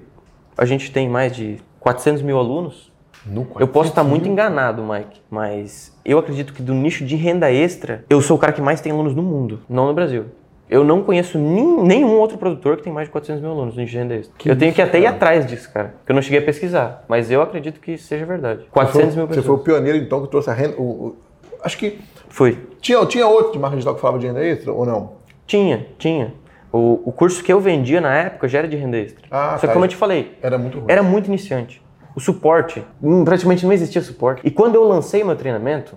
a 0.57 0.65
gente 0.65 0.91
tem 0.91 1.07
mais 1.09 1.35
de 1.35 1.57
400 1.79 2.21
mil 2.21 2.37
alunos. 2.37 2.91
No 3.25 3.41
Eu 3.59 3.67
posso 3.67 3.89
estar 3.89 4.01
400 4.03 4.09
muito 4.09 4.23
mil. 4.23 4.31
enganado, 4.33 4.81
Mike, 4.83 5.19
mas 5.29 5.93
eu 6.05 6.17
acredito 6.17 6.53
que 6.53 6.61
do 6.61 6.73
nicho 6.73 7.03
de 7.03 7.15
renda 7.17 7.51
extra, 7.51 8.05
eu 8.09 8.21
sou 8.21 8.37
o 8.37 8.39
cara 8.39 8.53
que 8.53 8.61
mais 8.61 8.79
tem 8.79 8.91
alunos 8.91 9.13
no 9.13 9.21
mundo, 9.21 9.59
não 9.69 9.87
no 9.87 9.93
Brasil. 9.93 10.25
Eu 10.69 10.83
não 10.83 11.01
conheço 11.01 11.37
nenhum 11.39 12.17
outro 12.19 12.37
produtor 12.37 12.77
que 12.77 12.83
tem 12.83 12.91
mais 12.91 13.07
de 13.07 13.11
400 13.11 13.41
mil 13.41 13.51
alunos 13.51 13.75
no 13.75 13.81
engenharia 13.81 14.15
renda 14.15 14.19
extra. 14.21 14.37
Que 14.37 14.49
eu 14.49 14.57
tenho 14.57 14.73
que 14.73 14.81
até 14.81 14.99
ir 14.99 15.03
cara. 15.03 15.15
atrás 15.15 15.45
disso, 15.45 15.71
cara. 15.73 15.93
Porque 15.97 16.11
eu 16.11 16.15
não 16.15 16.21
cheguei 16.21 16.39
a 16.39 16.41
pesquisar. 16.41 17.05
Mas 17.07 17.31
eu 17.31 17.41
acredito 17.41 17.79
que 17.79 17.97
seja 17.97 18.25
verdade. 18.25 18.65
400 18.71 19.15
mil 19.15 19.25
Você 19.25 19.35
pessoas. 19.35 19.45
foi 19.45 19.55
o 19.55 19.59
pioneiro, 19.59 19.97
então, 19.97 20.21
que 20.21 20.27
trouxe 20.29 20.49
a 20.49 20.53
renda. 20.53 20.75
o- 20.77 20.81
o- 20.81 21.15
acho 21.63 21.77
que. 21.77 21.99
Fui. 22.29 22.57
Tinha, 22.81 23.05
tinha 23.05 23.25
outro 23.27 23.53
de 23.53 23.59
marca 23.59 23.75
digital 23.77 23.95
que 23.95 24.01
falava 24.01 24.19
de 24.19 24.27
renda 24.27 24.43
extra 24.45 24.71
ou 24.73 24.85
não? 24.85 25.13
Tinha, 25.45 25.87
tinha. 25.97 26.33
O, 26.77 27.01
o 27.09 27.11
curso 27.11 27.43
que 27.43 27.51
eu 27.51 27.59
vendia 27.59 27.99
na 27.99 28.13
época 28.13 28.47
já 28.47 28.59
era 28.59 28.67
de 28.67 28.75
renda 28.77 28.97
extra. 28.97 29.25
Ah, 29.31 29.51
Só 29.53 29.61
que 29.61 29.67
tá. 29.67 29.73
como 29.73 29.85
eu 29.85 29.89
te 29.89 29.95
falei, 29.95 30.37
Era 30.41 30.57
muito 30.57 30.77
ruim. 30.79 30.85
era 30.87 31.01
muito 31.01 31.27
iniciante. 31.27 31.81
O 32.15 32.19
suporte, 32.19 32.83
hum, 33.01 33.23
praticamente 33.25 33.65
não 33.65 33.73
existia 33.73 34.01
suporte. 34.01 34.41
E 34.43 34.51
quando 34.51 34.75
eu 34.75 34.83
lancei 34.83 35.23
meu 35.23 35.35
treinamento, 35.35 35.95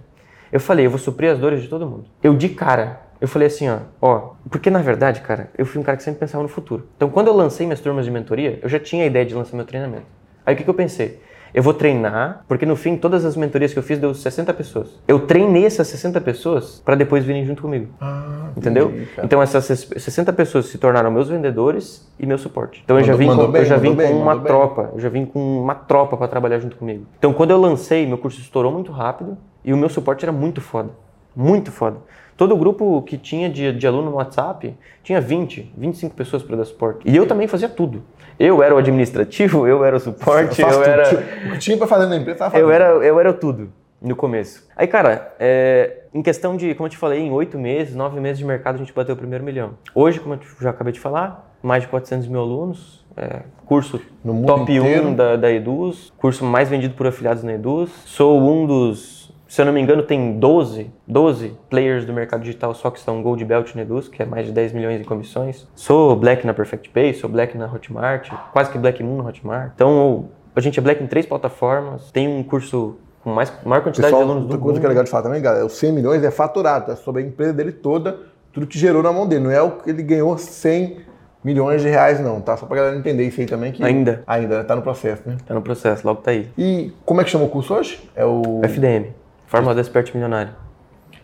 eu 0.51 0.59
falei, 0.61 0.87
eu 0.87 0.90
vou 0.90 0.99
suprir 0.99 1.31
as 1.31 1.38
dores 1.38 1.62
de 1.62 1.69
todo 1.69 1.87
mundo. 1.87 2.05
Eu 2.23 2.35
de 2.35 2.49
cara, 2.51 3.01
eu 3.21 3.29
falei 3.29 3.47
assim, 3.49 3.69
ó, 3.69 3.79
ó, 4.01 4.31
porque 4.51 4.71
na 4.71 4.81
verdade, 4.81 5.21
cara, 5.21 5.51
eu 5.57 5.64
fui 5.66 5.81
um 5.81 5.85
cara 5.85 5.97
que 5.97 6.03
sempre 6.03 6.21
pensava 6.21 6.43
no 6.43 6.49
futuro. 6.49 6.88
Então 6.97 7.09
quando 7.11 7.29
eu 7.29 7.35
lancei 7.37 7.66
minhas 7.66 7.81
turmas 7.81 8.05
de 8.05 8.11
mentoria, 8.11 8.59
eu 8.62 8.69
já 8.69 8.79
tinha 8.79 9.05
a 9.05 9.07
ideia 9.07 9.25
de 9.25 9.35
lançar 9.35 9.57
meu 9.57 9.66
treinamento. 9.66 10.07
Aí 10.45 10.55
o 10.55 10.57
que, 10.57 10.64
que 10.64 10.71
eu 10.71 10.75
pensei? 10.75 11.21
Eu 11.53 11.63
vou 11.63 11.75
treinar, 11.75 12.45
porque 12.47 12.65
no 12.65 12.77
fim 12.77 12.97
todas 12.97 13.25
as 13.25 13.37
mentorias 13.37 13.73
que 13.73 13.79
eu 13.79 13.83
fiz 13.83 13.99
deu 13.99 14.15
60 14.15 14.53
pessoas. 14.55 14.89
Eu 15.09 15.19
treinei 15.21 15.65
essas 15.67 15.89
60 15.89 16.21
pessoas 16.21 16.81
para 16.85 16.95
depois 16.95 17.25
virem 17.25 17.45
junto 17.45 17.63
comigo. 17.63 17.89
Ah, 18.01 18.49
Entendeu? 18.57 18.89
entendi, 18.91 19.07
cara. 19.07 19.27
Então 19.27 19.43
essas 19.43 19.65
60 19.65 20.33
pessoas 20.33 20.67
se 20.67 20.79
tornaram 20.79 21.11
meus 21.11 21.29
vendedores 21.29 22.09
e 22.19 22.27
meu 22.27 22.39
suporte. 22.39 22.81
Então 22.85 22.99
eu 22.99 23.05
já 23.05 23.13
Mandou- 23.13 23.19
vim 23.19 23.27
com, 23.27 23.37
mandou 23.37 23.53
bem, 23.53 23.63
eu 23.63 23.67
já 23.67 23.77
vim 23.77 23.89
mandou 23.91 24.05
bem, 24.05 24.13
com 24.13 24.17
uma 24.23 24.25
mandou 24.35 24.43
bem. 24.43 24.47
tropa, 24.53 24.91
eu 24.95 25.01
já 25.01 25.09
vim 25.09 25.25
com 25.25 25.61
uma 25.63 25.75
tropa 25.75 26.17
para 26.17 26.29
trabalhar 26.29 26.59
junto 26.61 26.77
comigo. 26.77 27.05
Então 27.19 27.33
quando 27.33 27.51
eu 27.51 27.61
lancei, 27.61 28.07
meu 28.07 28.19
curso 28.19 28.41
estourou 28.41 28.71
muito 28.73 28.93
rápido 28.93 29.37
e 29.65 29.73
o 29.73 29.77
meu 29.77 29.89
suporte 29.89 30.25
era 30.25 30.33
muito 30.33 30.61
foda. 30.61 30.91
Muito 31.35 31.71
foda. 31.71 31.97
Todo 32.40 32.55
o 32.55 32.57
grupo 32.57 33.03
que 33.03 33.18
tinha 33.18 33.50
de, 33.50 33.70
de 33.70 33.87
aluno 33.87 34.12
no 34.12 34.16
WhatsApp 34.16 34.74
tinha 35.03 35.20
20, 35.20 35.74
25 35.76 36.14
pessoas 36.14 36.42
para 36.42 36.57
dar 36.57 36.64
suporte. 36.64 37.00
E 37.05 37.14
eu 37.14 37.26
também 37.26 37.46
fazia 37.46 37.68
tudo. 37.68 38.03
Eu 38.38 38.62
era 38.62 38.74
o 38.74 38.79
administrativo, 38.79 39.66
eu 39.68 39.85
era 39.85 39.94
o 39.94 40.00
suporte, 40.00 40.62
eu 40.62 40.66
tudo. 40.66 40.83
era 40.83 41.03
O 41.48 41.53
que 41.53 41.59
tinha 41.59 41.76
pra 41.76 41.87
fazer 41.87 42.07
na 42.07 42.16
empresa, 42.16 42.38
tava 42.38 42.53
fazendo. 42.53 42.66
eu 42.66 42.72
era, 42.72 42.87
eu 43.05 43.20
era 43.20 43.35
tudo 43.35 43.70
no 44.00 44.16
começo. 44.16 44.66
Aí, 44.74 44.87
cara, 44.87 45.35
é, 45.38 46.05
em 46.14 46.22
questão 46.22 46.57
de, 46.57 46.74
como 46.74 46.87
eu 46.87 46.90
te 46.90 46.96
falei, 46.96 47.20
em 47.20 47.31
oito 47.31 47.59
meses, 47.59 47.94
nove 47.94 48.18
meses 48.18 48.38
de 48.38 48.46
mercado, 48.46 48.76
a 48.76 48.79
gente 48.79 48.94
bateu 48.94 49.14
o 49.14 49.18
primeiro 49.18 49.44
milhão. 49.44 49.72
Hoje, 49.94 50.18
como 50.18 50.33
eu 50.33 50.40
já 50.62 50.70
acabei 50.70 50.94
de 50.94 51.00
falar, 51.00 51.55
mais 51.62 51.83
de 51.83 51.90
400 51.90 52.26
mil 52.26 52.40
alunos, 52.40 53.05
é, 53.18 53.40
curso 53.66 54.00
top 54.46 54.62
inteiro. 54.62 55.09
1 55.09 55.14
da, 55.14 55.37
da 55.37 55.53
Eduz, 55.53 56.11
curso 56.16 56.42
mais 56.42 56.70
vendido 56.70 56.94
por 56.94 57.07
afiliados 57.07 57.42
na 57.42 57.53
Eduz. 57.53 57.90
Sou 58.07 58.40
um 58.40 58.66
dos, 58.66 59.20
se 59.51 59.61
eu 59.61 59.67
não 59.67 59.73
me 59.73 59.81
engano, 59.81 60.05
tem 60.05 60.39
12, 60.39 60.93
12 61.09 61.59
players 61.69 62.05
do 62.05 62.13
mercado 62.13 62.41
digital 62.41 62.73
só 62.73 62.89
que 62.89 63.01
estão 63.01 63.21
Gold 63.21 63.45
Belt 63.45 63.75
na 63.75 63.83
Eduz, 63.83 64.07
que 64.07 64.23
é 64.23 64.25
mais 64.25 64.47
de 64.47 64.53
10 64.53 64.73
milhões 64.73 65.01
em 65.01 65.05
comissões. 65.05 65.67
Sou 65.75 66.15
Black 66.15 66.47
na 66.47 66.55
Perfect 66.55 66.89
Pay, 66.91 67.15
sou 67.15 67.29
Black 67.29 67.59
na 67.59 67.67
Hotmart, 67.67 68.31
quase 68.53 68.71
que 68.71 68.79
Black 68.79 69.03
Moon 69.03 69.17
na 69.17 69.29
Hotmart. 69.29 69.73
Então, 69.75 70.29
a 70.55 70.61
gente 70.61 70.79
é 70.79 70.83
Black 70.83 71.03
em 71.03 71.09
três 71.09 71.27
plataformas, 71.27 72.13
tem 72.13 72.29
um 72.29 72.45
curso 72.45 72.97
com 73.25 73.31
mais, 73.31 73.53
maior 73.65 73.83
quantidade 73.83 74.13
Pessoal, 74.13 74.25
de 74.25 74.31
alunos 74.31 74.49
do 74.49 74.57
coisa 74.57 74.67
mundo. 74.67 74.81
que 74.81 74.87
é 74.87 74.89
legal 74.89 75.03
de 75.03 75.11
falar 75.11 75.25
também, 75.25 75.43
galera, 75.43 75.67
os 75.67 75.73
100 75.73 75.93
milhões 75.95 76.23
é 76.23 76.31
faturado, 76.31 76.93
é 76.93 76.95
sobre 76.95 77.21
a 77.21 77.27
empresa 77.27 77.53
dele 77.53 77.73
toda, 77.73 78.21
tudo 78.53 78.69
que 78.69 78.79
gerou 78.79 79.03
na 79.03 79.13
mão 79.13 79.27
dele. 79.27 79.43
Não 79.43 79.51
é 79.51 79.61
o 79.61 79.73
que 79.73 79.91
ele 79.91 80.05
ganhou 80.05 80.39
100 80.39 80.99
milhões 81.43 81.83
de 81.83 81.89
reais, 81.89 82.21
não, 82.21 82.41
tá? 82.41 82.57
Só 82.57 82.67
pra 82.67 82.77
galera 82.77 82.97
entender 82.97 83.27
isso 83.27 83.41
aí 83.41 83.47
também. 83.47 83.73
Que 83.73 83.83
Ainda. 83.83 84.23
Ainda, 84.27 84.59
né? 84.59 84.65
tá 84.65 84.77
no 84.77 84.83
processo, 84.83 85.23
né? 85.27 85.37
Tá 85.45 85.55
no 85.55 85.63
processo, 85.63 86.07
logo 86.07 86.21
tá 86.21 86.31
aí. 86.31 86.49
E 86.57 86.93
como 87.05 87.21
é 87.21 87.25
que 87.25 87.31
chama 87.31 87.45
o 87.45 87.49
curso 87.49 87.75
hoje? 87.75 88.09
É 88.15 88.25
o... 88.25 88.61
FDM, 88.63 89.07
Fórmula 89.51 89.75
do 89.75 89.81
Expert 89.81 90.13
Milionário. 90.15 90.53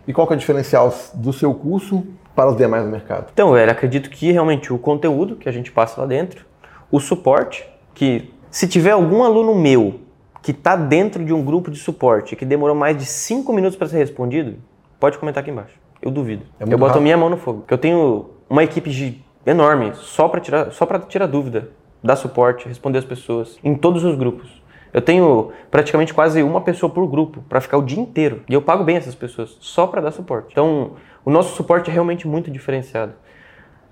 E 0.07 0.13
qual 0.13 0.27
que 0.27 0.33
é 0.33 0.37
o 0.37 0.39
diferencial 0.39 0.93
do 1.15 1.33
seu 1.33 1.55
curso 1.55 2.05
para 2.35 2.51
os 2.51 2.57
demais 2.57 2.85
do 2.85 2.91
mercado? 2.91 3.29
Então, 3.33 3.53
velho, 3.53 3.71
acredito 3.71 4.11
que 4.11 4.33
realmente 4.33 4.73
o 4.73 4.79
conteúdo 4.79 5.37
que 5.37 5.49
a 5.49 5.53
gente 5.53 5.71
passa 5.71 6.01
lá 6.01 6.07
dentro, 6.09 6.45
o 6.91 6.99
suporte, 6.99 7.65
que 7.95 8.33
se 8.51 8.67
tiver 8.67 8.91
algum 8.91 9.23
aluno 9.23 9.55
meu 9.55 10.01
que 10.43 10.53
tá 10.53 10.75
dentro 10.75 11.25
de 11.25 11.33
um 11.33 11.45
grupo 11.45 11.71
de 11.71 11.79
suporte 11.79 12.35
que 12.35 12.45
demorou 12.45 12.75
mais 12.75 12.97
de 12.97 13.05
cinco 13.05 13.53
minutos 13.53 13.77
para 13.77 13.87
ser 13.87 13.99
respondido, 13.99 14.57
pode 14.99 15.19
comentar 15.19 15.43
aqui 15.43 15.51
embaixo. 15.53 15.75
Eu 16.03 16.11
duvido. 16.11 16.45
É 16.59 16.65
eu 16.65 16.69
boto 16.71 16.85
a 16.85 16.89
rápido. 16.89 17.03
minha 17.03 17.17
mão 17.17 17.31
no 17.31 17.37
fogo. 17.37 17.61
Porque 17.61 17.75
eu 17.75 17.79
tenho 17.79 18.31
uma 18.51 18.65
equipe 18.65 18.91
de- 18.91 19.25
enorme 19.45 19.93
só 19.95 20.29
para 20.29 20.41
tirar, 20.41 20.73
só 20.73 20.85
para 20.85 20.99
tirar 20.99 21.27
dúvida, 21.27 21.71
dar 22.03 22.17
suporte, 22.17 22.67
responder 22.69 22.99
as 22.99 23.05
pessoas 23.05 23.57
em 23.63 23.75
todos 23.77 24.03
os 24.05 24.17
grupos. 24.17 24.61
Eu 24.97 25.03
tenho 25.03 25.53
praticamente 25.71 26.15
quase 26.15 26.43
uma 26.43 26.63
pessoa 26.63 26.89
por 26.89 27.07
grupo 27.07 27.45
para 27.51 27.61
ficar 27.61 27.77
o 27.77 27.83
dia 27.83 28.01
inteiro. 28.01 28.43
E 28.49 28.55
eu 28.55 28.63
pago 28.63 28.83
bem 28.83 28.97
essas 28.97 29.15
pessoas 29.15 29.55
só 29.61 29.87
para 29.87 30.01
dar 30.01 30.11
suporte. 30.11 30.49
Então, 30.53 30.93
o 31.23 31.31
nosso 31.31 31.55
suporte 31.55 31.91
é 31.91 31.93
realmente 31.93 32.27
muito 32.27 32.51
diferenciado. 32.51 33.13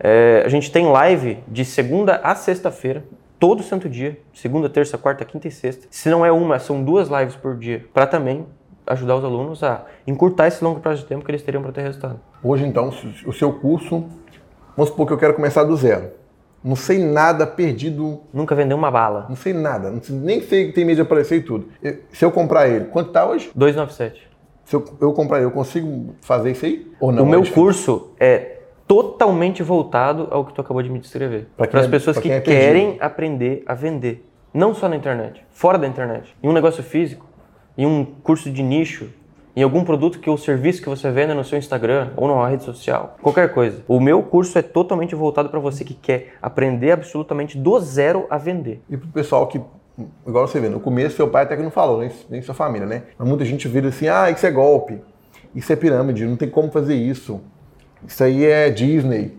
É, 0.00 0.42
a 0.46 0.48
gente 0.48 0.72
tem 0.72 0.86
live 0.86 1.40
de 1.46 1.62
segunda 1.62 2.16
a 2.24 2.34
sexta-feira, 2.34 3.04
todo 3.38 3.62
santo 3.62 3.86
dia, 3.86 4.18
segunda, 4.32 4.66
terça, 4.70 4.96
quarta, 4.96 5.26
quinta 5.26 5.46
e 5.46 5.50
sexta. 5.50 5.86
Se 5.90 6.08
não 6.08 6.24
é 6.24 6.32
uma, 6.32 6.58
são 6.58 6.82
duas 6.82 7.10
lives 7.10 7.36
por 7.36 7.54
dia, 7.54 7.84
para 7.92 8.06
também 8.06 8.46
ajudar 8.86 9.16
os 9.16 9.24
alunos 9.26 9.62
a 9.62 9.84
encurtar 10.06 10.46
esse 10.46 10.64
longo 10.64 10.80
prazo 10.80 11.02
de 11.02 11.06
tempo 11.06 11.22
que 11.22 11.30
eles 11.30 11.42
teriam 11.42 11.62
para 11.62 11.72
ter 11.72 11.82
resultado. 11.82 12.18
Hoje, 12.42 12.64
então, 12.64 12.90
o 13.26 13.32
seu 13.34 13.52
curso, 13.52 14.06
vamos 14.74 14.88
supor 14.88 15.06
que 15.06 15.12
eu 15.12 15.18
quero 15.18 15.34
começar 15.34 15.64
do 15.64 15.76
zero. 15.76 16.23
Não 16.64 16.74
sei 16.74 16.98
nada, 16.98 17.46
perdido, 17.46 18.20
Nunca 18.32 18.54
vendeu 18.54 18.74
uma 18.76 18.90
bala. 18.90 19.26
não 19.28 19.36
sei 19.36 19.52
nada, 19.52 19.90
não 19.90 20.02
sei- 20.02 20.16
nem 20.16 20.40
sei 20.40 20.68
que 20.68 20.72
tem 20.72 20.84
medo 20.84 20.96
de 20.96 21.02
aparecer 21.02 21.36
e 21.36 21.42
tudo. 21.42 21.68
Eu- 21.82 21.98
Se 22.10 22.24
eu 22.24 22.30
comprar 22.32 22.66
ele, 22.68 22.86
quanto 22.86 23.10
tá 23.12 23.26
hoje? 23.26 23.50
297. 23.54 24.22
Se 24.64 24.74
eu, 24.74 24.82
eu 24.98 25.12
comprar 25.12 25.36
ele, 25.38 25.46
eu 25.46 25.50
consigo 25.50 26.14
fazer 26.22 26.52
isso 26.52 26.64
aí? 26.64 26.90
Ou 26.98 27.12
não? 27.12 27.24
o 27.24 27.26
meu 27.26 27.42
É 27.42 27.46
curso 27.50 28.12
é 28.18 28.60
totalmente 28.88 29.62
voltado 29.62 30.26
ao 30.30 30.42
que 30.44 30.54
tu 30.54 30.60
acabou 30.62 30.82
de 30.82 30.88
me 30.88 30.98
descrever. 30.98 31.48
Para 31.56 31.80
as 31.80 31.86
é- 31.86 31.88
pessoas 31.88 32.18
que 32.18 32.30
é 32.30 32.40
querem 32.40 32.96
aprender 32.98 33.62
a 33.66 33.74
vender. 33.74 34.26
Não 34.52 34.72
só 34.74 34.88
na 34.88 34.96
internet, 34.96 35.44
fora 35.50 35.76
da 35.76 35.86
internet. 35.86 36.34
Em 36.42 36.48
um 36.48 36.52
negócio 36.52 36.82
físico, 36.82 37.26
em 37.76 37.84
um 37.84 38.04
curso 38.04 38.50
de 38.50 38.62
nicho, 38.62 39.10
em 39.56 39.62
algum 39.62 39.84
produto 39.84 40.18
que 40.18 40.28
o 40.28 40.36
serviço 40.36 40.82
que 40.82 40.88
você 40.88 41.10
venda 41.10 41.34
no 41.34 41.44
seu 41.44 41.58
Instagram 41.58 42.10
ou 42.16 42.26
numa 42.26 42.48
rede 42.48 42.64
social, 42.64 43.16
qualquer 43.22 43.52
coisa. 43.52 43.82
O 43.86 44.00
meu 44.00 44.22
curso 44.22 44.58
é 44.58 44.62
totalmente 44.62 45.14
voltado 45.14 45.48
para 45.48 45.60
você 45.60 45.84
que 45.84 45.94
quer 45.94 46.34
aprender 46.42 46.90
absolutamente 46.90 47.56
do 47.56 47.78
zero 47.78 48.26
a 48.28 48.36
vender. 48.36 48.82
E 48.90 48.96
pro 48.96 49.08
pessoal 49.08 49.46
que, 49.46 49.60
igual 50.26 50.48
você 50.48 50.58
vê, 50.58 50.68
no 50.68 50.80
começo 50.80 51.16
seu 51.16 51.28
pai 51.28 51.44
até 51.44 51.56
que 51.56 51.62
não 51.62 51.70
falou, 51.70 52.00
nem, 52.00 52.10
nem 52.28 52.42
sua 52.42 52.54
família, 52.54 52.86
né? 52.86 53.02
Mas 53.16 53.28
muita 53.28 53.44
gente 53.44 53.68
vira 53.68 53.88
assim, 53.88 54.08
ah, 54.08 54.28
isso 54.28 54.44
é 54.44 54.50
golpe, 54.50 55.00
isso 55.54 55.72
é 55.72 55.76
pirâmide, 55.76 56.26
não 56.26 56.36
tem 56.36 56.50
como 56.50 56.70
fazer 56.70 56.96
isso. 56.96 57.40
Isso 58.06 58.24
aí 58.24 58.44
é 58.44 58.68
Disney. 58.70 59.38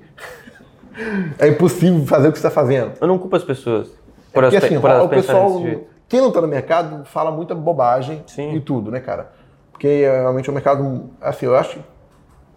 é 1.38 1.50
impossível 1.50 2.06
fazer 2.06 2.30
o 2.30 2.32
que 2.32 2.40
você 2.40 2.48
está 2.48 2.50
fazendo. 2.50 2.94
Eu 3.02 3.08
não 3.08 3.18
culpo 3.18 3.36
as 3.36 3.44
pessoas 3.44 3.90
por 4.32 4.44
Porque 4.44 4.56
elas, 4.56 4.64
assim, 4.64 4.80
por 4.80 4.92
o 4.92 5.10
pessoal, 5.10 5.62
quem 6.08 6.22
não 6.22 6.30
está 6.30 6.42
no 6.42 6.48
mercado, 6.48 7.06
fala 7.06 7.32
muita 7.32 7.54
bobagem 7.54 8.24
Sim. 8.28 8.54
e 8.56 8.60
tudo, 8.60 8.92
né, 8.92 9.00
cara? 9.00 9.32
Porque 9.76 9.88
é, 9.88 10.22
realmente 10.22 10.48
é 10.48 10.52
um 10.52 10.56
mercado, 10.56 11.10
assim, 11.22 11.46
eu 11.46 11.56
acho 11.56 11.72
que 11.72 11.80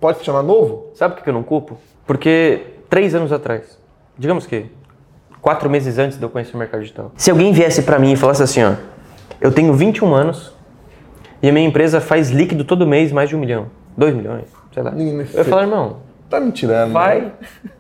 pode 0.01 0.19
se 0.19 0.25
chamar 0.25 0.43
novo, 0.43 0.91
Sabe 0.95 1.17
por 1.17 1.25
que 1.25 1.29
eu 1.29 1.35
não 1.35 1.43
culpo? 1.43 1.77
Porque 2.07 2.63
três 2.89 3.13
anos 3.13 3.33
atrás, 3.33 3.77
digamos 4.17 4.47
que 4.47 4.67
quatro 5.43 5.69
meses 5.69 5.99
antes 5.99 6.17
de 6.17 6.23
eu 6.25 6.31
conhecer 6.31 6.55
o 6.55 6.59
mercado 6.59 6.81
digital, 6.81 7.11
se 7.17 7.29
alguém 7.31 7.53
viesse 7.53 7.83
pra 7.83 7.99
mim 7.99 8.13
e 8.13 8.17
falasse 8.17 8.43
assim, 8.43 8.63
ó, 8.63 8.75
eu 9.41 9.51
tenho 9.51 9.75
21 9.75 10.15
anos 10.15 10.55
e 11.43 11.49
a 11.49 11.53
minha 11.53 11.67
empresa 11.67 12.01
faz 12.01 12.31
líquido 12.31 12.65
todo 12.65 12.87
mês 12.87 13.11
mais 13.11 13.29
de 13.29 13.35
um 13.35 13.41
milhão, 13.41 13.67
dois 13.97 14.15
milhões, 14.15 14.45
sei 14.73 14.83
lá. 14.85 14.93
Eu 14.93 15.19
ia 15.19 15.45
falar, 15.45 15.63
irmão, 15.63 15.97
tá 16.31 16.39
me 16.39 16.53
tirando. 16.53 16.89
né? 16.89 16.95
vai 16.95 17.33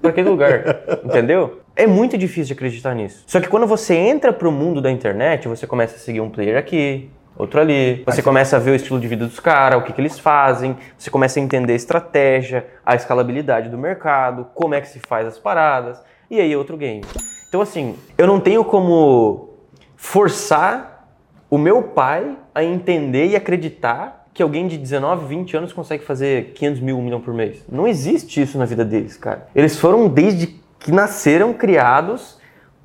pra 0.02 0.10
aquele 0.10 0.28
lugar, 0.28 0.80
entendeu? 1.04 1.60
É 1.76 1.86
muito 1.86 2.18
difícil 2.18 2.46
de 2.46 2.52
acreditar 2.54 2.92
nisso. 2.92 3.22
Só 3.24 3.40
que 3.40 3.46
quando 3.48 3.68
você 3.68 3.94
entra 3.94 4.32
pro 4.32 4.50
mundo 4.50 4.80
da 4.80 4.90
internet, 4.90 5.46
você 5.46 5.64
começa 5.64 5.94
a 5.94 5.98
seguir 6.00 6.20
um 6.20 6.28
player 6.28 6.58
aqui, 6.58 7.08
outro 7.38 7.60
ali, 7.60 8.02
você 8.04 8.20
começa 8.20 8.56
a 8.56 8.58
ver 8.58 8.72
o 8.72 8.74
estilo 8.74 8.98
de 8.98 9.06
vida 9.06 9.26
dos 9.26 9.38
caras, 9.38 9.80
o 9.80 9.84
que, 9.84 9.92
que 9.92 10.00
eles 10.00 10.18
fazem, 10.18 10.76
você 10.96 11.08
começa 11.08 11.38
a 11.38 11.42
entender 11.42 11.72
a 11.72 11.76
estratégia, 11.76 12.66
a 12.84 12.94
escalabilidade 12.94 13.68
do 13.68 13.78
mercado, 13.78 14.48
como 14.54 14.74
é 14.74 14.80
que 14.80 14.88
se 14.88 14.98
faz 14.98 15.26
as 15.26 15.38
paradas, 15.38 16.02
e 16.30 16.40
aí 16.40 16.54
outro 16.56 16.76
game. 16.76 17.04
Então 17.48 17.60
assim, 17.60 17.96
eu 18.18 18.26
não 18.26 18.40
tenho 18.40 18.64
como 18.64 19.50
forçar 19.96 21.08
o 21.50 21.56
meu 21.56 21.82
pai 21.82 22.36
a 22.54 22.62
entender 22.62 23.28
e 23.28 23.36
acreditar 23.36 24.26
que 24.34 24.42
alguém 24.42 24.68
de 24.68 24.78
19, 24.78 25.26
20 25.26 25.56
anos 25.56 25.72
consegue 25.72 26.04
fazer 26.04 26.52
500 26.54 26.80
mil, 26.80 26.98
um 26.98 27.02
milhão 27.02 27.20
por 27.20 27.34
mês. 27.34 27.64
Não 27.68 27.88
existe 27.88 28.40
isso 28.40 28.56
na 28.56 28.64
vida 28.64 28.84
deles, 28.84 29.16
cara. 29.16 29.48
Eles 29.54 29.76
foram 29.76 30.08
desde 30.08 30.60
que 30.78 30.92
nasceram 30.92 31.52
criados 31.52 32.37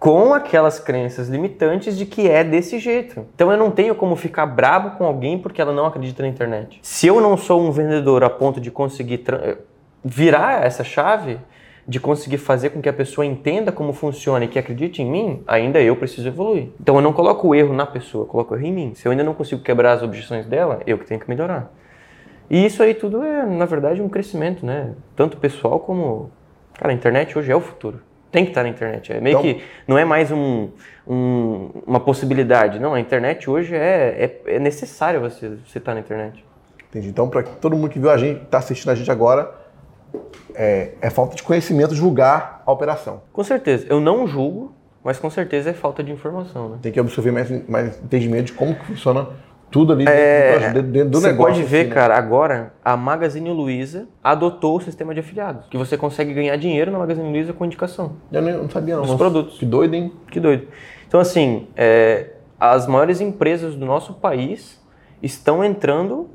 com 0.04 0.34
aquelas 0.34 0.82
crenças 0.82 1.30
limitantes 1.30 1.98
de 1.98 2.06
que 2.06 2.30
é 2.30 2.44
desse 2.44 2.78
jeito. 2.78 3.26
Então 3.34 3.50
eu 3.50 3.58
não 3.58 3.72
tenho 3.72 3.96
como 3.96 4.18
ficar 4.18 4.46
brabo 4.46 4.98
com 4.98 5.06
alguém 5.06 5.40
porque 5.40 5.62
ela 5.62 5.72
não 5.72 5.86
acredita 5.86 6.22
na 6.22 6.28
internet. 6.28 6.78
Se 6.82 7.08
eu 7.08 7.22
não 7.22 7.38
sou 7.38 7.62
um 7.62 7.72
vendedor 7.72 8.22
a 8.22 8.30
ponto 8.30 8.60
de 8.60 8.70
conseguir 8.70 9.24
eh, 9.32 9.56
virar 10.04 10.66
essa 10.66 10.84
chave, 10.84 11.40
de 11.88 12.02
conseguir 12.02 12.38
fazer 12.38 12.72
com 12.72 12.82
que 12.82 12.90
a 12.90 12.94
pessoa 12.94 13.26
entenda 13.26 13.72
como 13.72 13.94
funciona 13.94 14.44
e 14.44 14.50
que 14.50 14.60
acredite 14.60 15.02
em 15.02 15.10
mim, 15.10 15.42
ainda 15.48 15.80
eu 15.82 15.96
preciso 15.96 16.28
evoluir. 16.28 16.68
Então 16.82 16.98
eu 16.98 17.02
não 17.02 17.14
coloco 17.14 17.48
o 17.48 17.56
erro 17.56 17.74
na 17.74 17.86
pessoa, 17.86 18.24
eu 18.24 18.28
coloco 18.28 18.54
o 18.54 18.58
erro 18.58 18.68
em 18.68 18.74
mim. 18.74 18.94
Se 18.96 19.08
eu 19.08 19.12
ainda 19.14 19.24
não 19.24 19.34
consigo 19.34 19.62
quebrar 19.62 19.94
as 19.94 20.04
objeções 20.04 20.46
dela, 20.46 20.82
eu 20.86 20.98
que 20.98 21.06
tenho 21.06 21.22
que 21.22 21.30
melhorar. 21.30 21.72
E 22.50 22.66
isso 22.66 22.84
aí 22.84 22.94
tudo 22.94 23.24
é, 23.24 23.46
na 23.46 23.66
verdade, 23.66 24.02
um 24.02 24.10
crescimento, 24.10 24.66
né? 24.66 24.96
Tanto 25.16 25.38
pessoal 25.38 25.80
como 25.80 26.30
Cara, 26.74 26.92
a 26.92 26.94
internet 26.94 27.38
hoje 27.38 27.50
é 27.50 27.56
o 27.56 27.62
futuro. 27.62 28.02
Tem 28.34 28.44
que 28.44 28.52
estar 28.52 28.64
na 28.64 28.70
internet. 28.70 29.14
É 29.14 29.22
meio 29.22 29.40
Então- 29.40 29.42
que 29.44 29.64
não 29.88 29.96
é 29.98 30.04
mais 30.04 30.32
um, 30.32 30.70
um- 31.08 31.70
uma 31.86 32.00
possibilidade. 32.00 32.80
Não, 32.80 32.96
a 32.96 33.00
internet 33.00 33.48
hoje 33.50 33.76
é, 33.76 34.40
é, 34.48 34.56
é 34.56 34.60
necessário 34.60 35.22
você 35.22 35.50
você 35.66 35.78
estar 35.78 35.94
na 35.94 36.00
internet. 36.00 36.44
Entendi. 36.90 37.08
Então, 37.10 37.30
para 37.30 37.44
todo 37.44 37.76
mundo 37.76 37.90
que 37.90 38.00
viu 38.00 38.10
a 38.10 38.18
gente, 38.18 38.42
está 38.42 38.58
assistindo 38.58 38.90
a 38.90 38.96
gente 38.96 39.10
agora, 39.12 39.52
é, 40.56 40.94
é 41.00 41.10
falta 41.12 41.36
de 41.36 41.44
conhecimento 41.44 41.94
julgar 41.96 42.64
a 42.66 42.72
operação. 42.72 43.22
Com 43.32 43.44
certeza. 43.44 43.86
Eu 43.88 44.00
não 44.00 44.26
julgo, 44.28 44.74
mas 45.04 45.20
com 45.20 45.30
certeza 45.30 45.70
é 45.70 45.74
falta 45.74 46.04
de 46.04 46.12
informação, 46.12 46.70
né? 46.70 46.78
Tem 46.82 46.92
que 46.92 47.00
absorver 47.00 47.32
mais, 47.32 47.70
mais 47.70 48.00
entendimento 48.04 48.46
de 48.48 48.54
como 48.54 48.74
que 48.76 48.86
funciona 48.86 49.28
tudo 49.74 49.92
ali 49.92 50.06
É, 50.08 50.60
dentro, 50.60 50.84
do- 50.84 50.88
dentro 50.92 51.10
do 51.10 51.20
você 51.20 51.28
negócio. 51.28 51.54
pode 51.56 51.64
ver, 51.68 51.80
assim, 51.80 51.90
né? 51.90 51.94
cara, 51.96 52.16
agora 52.16 52.74
a 52.86 52.96
Magazine 52.96 53.50
Luiza 53.50 54.08
adotou 54.24 54.78
o 54.78 54.82
sistema 54.82 55.14
de 55.16 55.20
afiliados, 55.22 55.66
que 55.68 55.78
você 55.78 55.98
consegue 55.98 56.32
ganhar 56.32 56.56
dinheiro 56.58 56.92
na 56.92 57.00
Magazine 57.00 57.28
Luiza 57.28 57.52
com 57.54 57.66
indicação. 57.66 58.14
Eu 58.32 58.42
não 58.42 58.70
sabia 58.70 58.96
não. 58.96 59.04
Os 59.04 59.16
produtos. 59.16 59.58
Que 59.58 59.66
doido, 59.66 59.96
hein? 59.96 60.14
Que 60.30 60.40
doido. 60.40 60.68
Então, 61.08 61.20
assim, 61.20 61.68
é, 61.76 62.34
as 62.60 62.86
maiores 62.86 63.20
empresas 63.20 63.76
do 63.76 63.84
nosso 63.86 64.14
país 64.14 64.80
estão 65.22 65.64
entrando. 65.64 66.30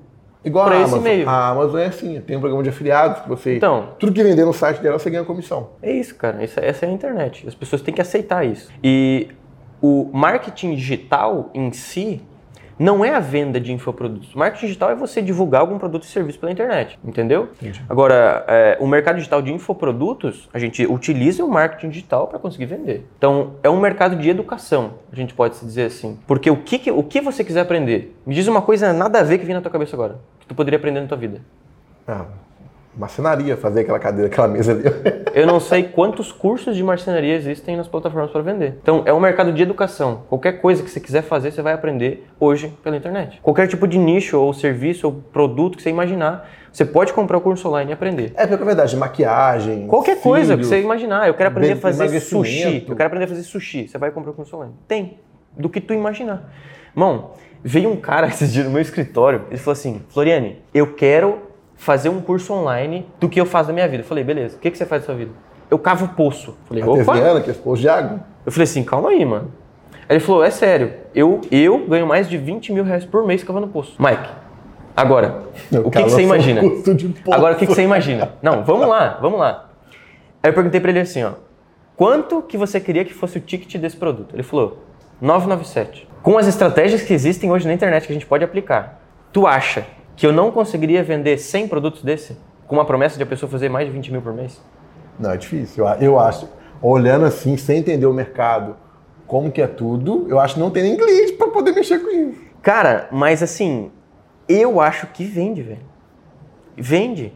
Igual 0.45 0.67
a 0.69 0.75
esse 0.75 0.83
Amazon. 0.95 1.01
meio. 1.03 1.29
A 1.29 1.49
Amazon 1.49 1.81
é 1.81 1.87
assim, 1.87 2.21
tem 2.21 2.37
um 2.37 2.41
programa 2.41 2.63
de 2.65 2.69
afiliados 2.71 3.23
que 3.23 3.29
você... 3.29 3.57
Então. 3.57 3.91
Tudo 3.99 4.13
que 4.13 4.23
vender 4.23 4.45
no 4.45 4.53
site 4.53 4.81
dela, 4.81 4.99
você 4.99 5.11
ganha 5.11 5.25
comissão. 5.25 5.71
É 5.83 5.93
isso, 5.93 6.15
cara. 6.15 6.43
Essa, 6.43 6.61
essa 6.61 6.87
é 6.87 6.89
a 6.89 6.93
internet. 6.93 7.47
As 7.47 7.55
pessoas 7.55 7.83
têm 7.83 7.93
que 7.95 8.01
aceitar 8.01 8.45
isso. 8.47 8.71
E 8.83 9.29
o 9.83 10.09
marketing 10.13 10.75
digital 10.75 11.51
em 11.55 11.71
si 11.73 12.21
não 12.79 13.05
é 13.05 13.15
a 13.15 13.21
venda 13.21 13.61
de 13.61 13.73
infoprodutos. 13.73 14.35
O 14.35 14.39
marketing 14.39 14.67
digital 14.67 14.91
é 14.91 14.95
você 14.95 15.21
divulgar 15.21 15.61
algum 15.61 15.79
produto 15.79 16.05
e 16.05 16.07
serviço 16.07 16.39
pela 16.39 16.53
internet, 16.53 16.99
entendeu? 17.05 17.49
Entendi. 17.61 17.83
Agora, 17.89 18.45
é, 18.47 18.77
o 18.81 18.87
mercado 18.87 19.17
digital 19.17 19.43
de 19.43 19.53
infoprodutos, 19.53 20.49
a 20.53 20.59
gente 20.59 20.87
utiliza 20.87 21.45
o 21.45 21.49
marketing 21.49 21.89
digital 21.91 22.27
para 22.29 22.39
conseguir 22.39 22.67
vender. 22.67 23.07
Então, 23.19 23.53
é 23.63 23.69
um 23.71 23.81
mercado 23.81 24.17
de 24.17 24.29
educação, 24.29 24.95
a 25.13 25.17
gente 25.17 25.35
pode 25.35 25.57
se 25.57 25.65
dizer 25.65 25.85
assim. 25.85 26.19
Porque 26.27 26.51
o 26.51 26.57
que, 26.57 26.79
que- 26.79 26.91
o 26.91 27.03
que 27.03 27.21
você 27.21 27.43
quiser 27.43 27.61
aprender? 27.61 28.17
Me 28.27 28.35
diz 28.35 28.47
uma 28.47 28.63
coisa 28.63 28.93
nada 28.93 29.21
a 29.21 29.23
ver 29.23 29.39
que 29.39 29.45
vem 29.45 29.55
na 29.55 29.61
tua 29.61 29.71
cabeça 29.71 29.97
agora, 29.97 30.19
que 30.41 30.47
tu 30.47 30.55
poderia 30.55 30.79
aprender 30.79 31.01
na 31.01 31.07
tua 31.07 31.17
vida. 31.19 31.41
Ah, 32.07 32.25
marcenaria, 32.97 33.57
fazer 33.57 33.81
aquela 33.81 33.99
cadeira, 33.99 34.27
aquela 34.29 34.49
mesa 34.49 34.73
ali. 34.73 34.83
Eu 35.35 35.47
não 35.47 35.61
sei 35.61 35.85
quantos 35.85 36.33
cursos 36.33 36.77
de 36.77 36.83
marcenaria 36.83 37.35
existem 37.35 37.77
nas 37.77 37.87
plataformas 37.87 38.31
para 38.31 38.43
vender. 38.43 38.79
Então, 38.83 39.03
é 39.07 39.13
um 39.13 39.21
mercado 39.21 39.53
de 39.53 39.63
educação. 39.63 40.23
Qualquer 40.29 40.61
coisa 40.61 40.83
que 40.83 40.91
você 40.91 40.99
quiser 40.99 41.23
fazer, 41.23 41.53
você 41.53 41.63
vai 41.63 41.73
aprender 41.73 42.27
hoje 42.41 42.73
pela 42.83 42.97
internet. 42.97 43.39
Qualquer 43.43 43.69
tipo 43.69 43.87
de 43.87 43.99
nicho, 43.99 44.39
ou 44.39 44.53
serviço, 44.53 45.07
ou 45.07 45.13
produto 45.13 45.77
que 45.77 45.83
você 45.83 45.91
imaginar, 45.91 46.49
você 46.73 46.85
pode 46.85 47.13
comprar 47.13 47.39
o 47.39 47.41
curso 47.41 47.69
online 47.69 47.91
e 47.91 47.95
aprender. 47.95 48.33
é, 48.37 48.47
porque 48.47 48.63
é 48.63 48.67
verdade, 48.67 48.97
maquiagem, 48.97 49.87
Qualquer 49.87 50.21
coisa 50.21 50.57
que 50.57 50.65
você 50.65 50.81
imaginar. 50.81 51.29
Eu 51.29 51.35
quero 51.35 51.51
aprender 51.51 51.73
a 51.73 51.77
fazer 51.77 52.21
sushi. 52.21 52.85
Eu 52.89 52.97
quero 52.97 53.07
aprender 53.07 53.25
a 53.25 53.29
fazer 53.29 53.43
sushi. 53.43 53.89
Você 53.89 53.99
vai 53.99 54.11
comprar 54.11 54.33
o 54.33 54.35
curso 54.35 54.57
online. 54.57 54.75
Tem. 54.87 55.19
Do 55.57 55.69
que 55.69 55.81
tu 55.81 55.95
imaginar. 55.95 56.53
Irmão, 56.93 57.33
veio 57.63 57.91
um 57.91 57.97
cara 57.97 58.27
esses 58.29 58.53
dias 58.53 58.67
no 58.67 58.73
meu 58.73 58.83
escritório. 58.83 59.45
Ele 59.49 59.59
falou 59.59 59.73
assim: 59.73 60.03
Floriane, 60.09 60.63
eu 60.73 60.95
quero 60.95 61.48
fazer 61.79 62.11
um 62.11 62.21
curso 62.21 62.53
online 62.53 63.07
do 63.19 63.29
que 63.29 63.41
eu 63.41 63.47
faço 63.47 63.69
da 63.69 63.73
minha 63.73 63.89
vida. 63.89 64.03
Eu 64.03 64.07
falei, 64.07 64.23
beleza. 64.23 64.57
O 64.57 64.59
que, 64.59 64.71
que 64.71 64.77
você 64.77 64.85
faz 64.85 65.03
da 65.03 65.07
sua 65.07 65.15
vida? 65.15 65.31
Eu 65.71 65.79
cavo 65.79 66.09
poço. 66.09 66.59
Falei, 66.67 66.83
opa. 66.83 67.13
Artesiana, 67.13 67.41
que 67.41 67.49
é 67.49 67.53
esposo 67.53 67.81
de 67.81 67.89
água. 67.89 68.21
Eu 68.45 68.53
falei 68.53 68.65
assim, 68.65 68.83
calma 68.83 69.11
aí, 69.11 69.25
mano. 69.25 69.53
Aí 70.09 70.17
ele 70.17 70.21
falou, 70.21 70.43
é 70.43 70.51
sério, 70.51 70.95
eu, 71.15 71.41
eu 71.51 71.87
ganho 71.87 72.07
mais 72.07 72.29
de 72.29 72.37
20 72.37 72.73
mil 72.73 72.83
reais 72.83 73.05
por 73.05 73.27
mês 73.27 73.45
cavando 73.45 73.69
poço. 73.69 73.95
Mike, 73.99 74.29
agora, 74.97 75.43
o 75.85 75.91
que, 75.91 76.03
que 76.03 76.11
você 76.11 76.23
imagina? 76.23 76.63
Poço. 76.63 77.15
Agora, 77.31 77.55
o 77.55 77.59
que, 77.59 77.67
que 77.67 77.75
você 77.75 77.83
imagina? 77.83 78.33
Não, 78.43 78.65
vamos 78.65 78.89
lá, 78.89 79.19
vamos 79.21 79.39
lá. 79.39 79.69
Aí 80.43 80.51
eu 80.51 80.55
perguntei 80.55 80.81
pra 80.81 80.91
ele 80.91 81.01
assim, 81.01 81.23
ó, 81.23 81.33
quanto 81.95 82.43
que 82.43 82.57
você 82.57 82.81
queria 82.81 83.05
que 83.05 83.13
fosse 83.13 83.37
o 83.39 83.41
ticket 83.41 83.77
desse 83.81 83.97
produto? 83.97 84.35
Ele 84.35 84.43
falou, 84.43 84.83
997. 85.21 86.09
Com 86.23 86.39
as 86.39 86.47
estratégias 86.47 87.03
que 87.03 87.13
existem 87.13 87.51
hoje 87.51 87.67
na 87.69 87.75
internet 87.75 88.07
que 88.07 88.13
a 88.13 88.15
gente 88.15 88.27
pode 88.27 88.43
aplicar, 88.43 89.01
tu 89.31 89.47
acha 89.47 89.85
que 90.19 90.27
eu 90.27 90.33
não 90.33 90.51
conseguiria 90.51 91.03
vender 91.03 91.39
100 91.39 91.69
produtos 91.69 92.03
desse? 92.03 92.37
Com 92.67 92.75
uma 92.75 92.85
promessa 92.85 93.17
de 93.17 93.23
a 93.23 93.27
pessoa 93.27 93.49
fazer 93.49 93.69
mais 93.69 93.87
de 93.87 93.93
20 93.93 94.11
mil 94.11 94.21
por 94.21 94.35
mês? 94.35 94.61
Não, 95.19 95.31
é 95.31 95.37
difícil. 95.37 95.87
Eu, 95.87 95.95
eu 96.01 96.19
acho, 96.19 96.49
olhando 96.83 97.25
assim, 97.25 97.57
sem 97.57 97.79
entender 97.79 98.05
o 98.05 98.13
mercado, 98.13 98.77
como 99.29 99.53
que 99.53 99.63
é 99.63 99.69
tudo, 99.69 100.27
eu 100.29 100.41
acho 100.41 100.55
que 100.55 100.61
não 100.61 100.71
tem 100.71 100.83
nem 100.83 100.97
cliente 100.97 101.35
para 101.35 101.49
poder 101.49 101.73
mexer 101.73 102.01
com 102.01 102.11
isso. 102.11 102.41
Cara, 102.61 103.09
mas 103.13 103.45
assim, 103.45 103.93
eu 104.49 104.81
acho 104.81 105.07
que 105.07 105.25
vende, 105.25 105.63
velho. 105.63 105.87
Vende. 106.77 107.33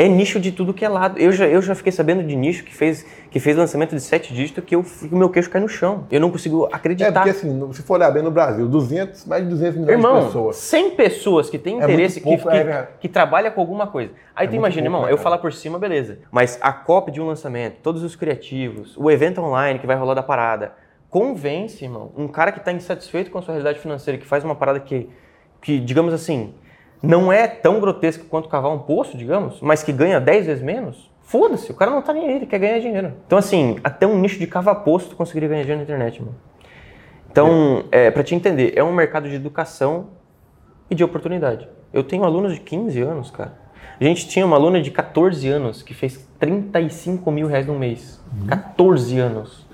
É 0.00 0.06
nicho 0.06 0.38
de 0.38 0.52
tudo 0.52 0.72
que 0.72 0.84
é 0.84 0.88
lado. 0.88 1.18
Eu 1.18 1.32
já, 1.32 1.44
eu 1.48 1.60
já 1.60 1.74
fiquei 1.74 1.90
sabendo 1.90 2.22
de 2.22 2.36
nicho 2.36 2.62
que 2.62 2.72
fez, 2.72 3.04
que 3.32 3.40
fez 3.40 3.56
lançamento 3.56 3.96
de 3.96 4.00
sete 4.00 4.32
dígitos 4.32 4.62
que 4.64 4.76
eu, 4.76 4.84
o 5.10 5.16
meu 5.16 5.28
queixo 5.28 5.50
cai 5.50 5.60
no 5.60 5.68
chão. 5.68 6.06
Eu 6.08 6.20
não 6.20 6.30
consigo 6.30 6.66
É, 6.66 6.76
acreditar. 6.76 7.10
porque 7.12 7.30
assim, 7.30 7.72
se 7.72 7.82
for 7.82 7.94
olhar 7.94 8.08
bem 8.12 8.22
no 8.22 8.30
Brasil, 8.30 8.68
200, 8.68 9.24
mais 9.26 9.42
de 9.42 9.50
200 9.50 9.74
milhões 9.80 9.98
de 9.98 10.06
Irmão, 10.06 10.26
pessoas. 10.26 10.54
100 10.56 10.90
pessoas 10.92 11.50
que 11.50 11.58
têm 11.58 11.80
É 11.80 11.84
interesse, 11.84 12.20
pouco, 12.20 12.48
que, 12.48 12.56
é 12.56 12.64
que, 12.82 12.98
que 13.00 13.08
trabalha 13.08 13.50
com 13.50 13.60
alguma 13.60 13.88
coisa. 13.88 14.12
Aí 14.36 14.46
tu 14.46 14.50
muito 14.52 14.60
imagina, 14.60 14.82
pouco, 14.82 14.96
irmão, 14.98 15.06
né, 15.06 15.12
eu 15.12 15.18
falar 15.18 15.38
por 15.38 15.52
cima, 15.52 15.80
beleza. 15.80 16.20
Mas 16.30 16.56
a 16.62 16.72
copy 16.72 17.10
de 17.10 17.20
um 17.20 17.26
lançamento, 17.26 17.78
todos 17.82 18.04
os 18.04 18.14
criativos, 18.14 18.96
o 18.96 19.10
evento 19.10 19.40
online 19.40 19.80
que 19.80 19.86
vai 19.88 19.96
rolar 19.96 20.14
da 20.14 20.22
parada, 20.22 20.74
convence, 21.10 21.84
irmão, 21.84 22.12
um 22.16 22.28
cara 22.28 22.52
que 22.52 22.60
está 22.60 22.70
insatisfeito 22.70 23.32
com 23.32 23.38
a 23.38 23.42
sua 23.42 23.52
realidade 23.54 23.80
financeira, 23.80 24.16
que 24.16 24.26
faz 24.26 24.44
uma 24.44 24.54
parada 24.54 24.78
que, 24.78 25.08
que 25.60 25.80
digamos 25.80 26.14
assim, 26.14 26.54
não 27.02 27.32
é 27.32 27.46
tão 27.46 27.80
grotesca 27.80 28.24
quanto 28.28 28.48
cavar 28.48 28.72
um 28.72 28.78
poço, 28.78 29.16
digamos, 29.16 29.60
mas 29.60 29.82
que 29.82 29.92
ganha 29.92 30.20
10 30.20 30.46
vezes 30.46 30.62
menos, 30.62 31.10
foda-se, 31.22 31.70
o 31.70 31.74
cara 31.74 31.90
não 31.90 32.02
tá 32.02 32.12
nem 32.12 32.28
aí, 32.28 32.36
ele 32.36 32.46
quer 32.46 32.58
ganhar 32.58 32.78
dinheiro. 32.80 33.12
Então, 33.26 33.38
assim, 33.38 33.78
até 33.84 34.06
um 34.06 34.18
nicho 34.18 34.38
de 34.38 34.46
cavar 34.46 34.82
poço 34.82 35.10
tu 35.10 35.16
conseguiria 35.16 35.48
ganhar 35.48 35.62
dinheiro 35.62 35.78
na 35.78 35.84
internet, 35.84 36.20
mano. 36.20 36.34
Então, 37.30 37.84
é, 37.92 38.10
para 38.10 38.22
te 38.22 38.34
entender, 38.34 38.72
é 38.74 38.82
um 38.82 38.92
mercado 38.92 39.28
de 39.28 39.34
educação 39.34 40.08
e 40.90 40.94
de 40.94 41.04
oportunidade. 41.04 41.68
Eu 41.92 42.02
tenho 42.02 42.24
alunos 42.24 42.54
de 42.54 42.60
15 42.60 43.00
anos, 43.00 43.30
cara. 43.30 43.52
A 44.00 44.04
gente 44.04 44.28
tinha 44.28 44.46
uma 44.46 44.56
aluna 44.56 44.80
de 44.80 44.90
14 44.90 45.48
anos 45.48 45.82
que 45.82 45.92
fez 45.92 46.28
35 46.38 47.30
mil 47.30 47.46
reais 47.46 47.66
no 47.66 47.78
mês. 47.78 48.20
14 48.46 49.18
anos. 49.18 49.67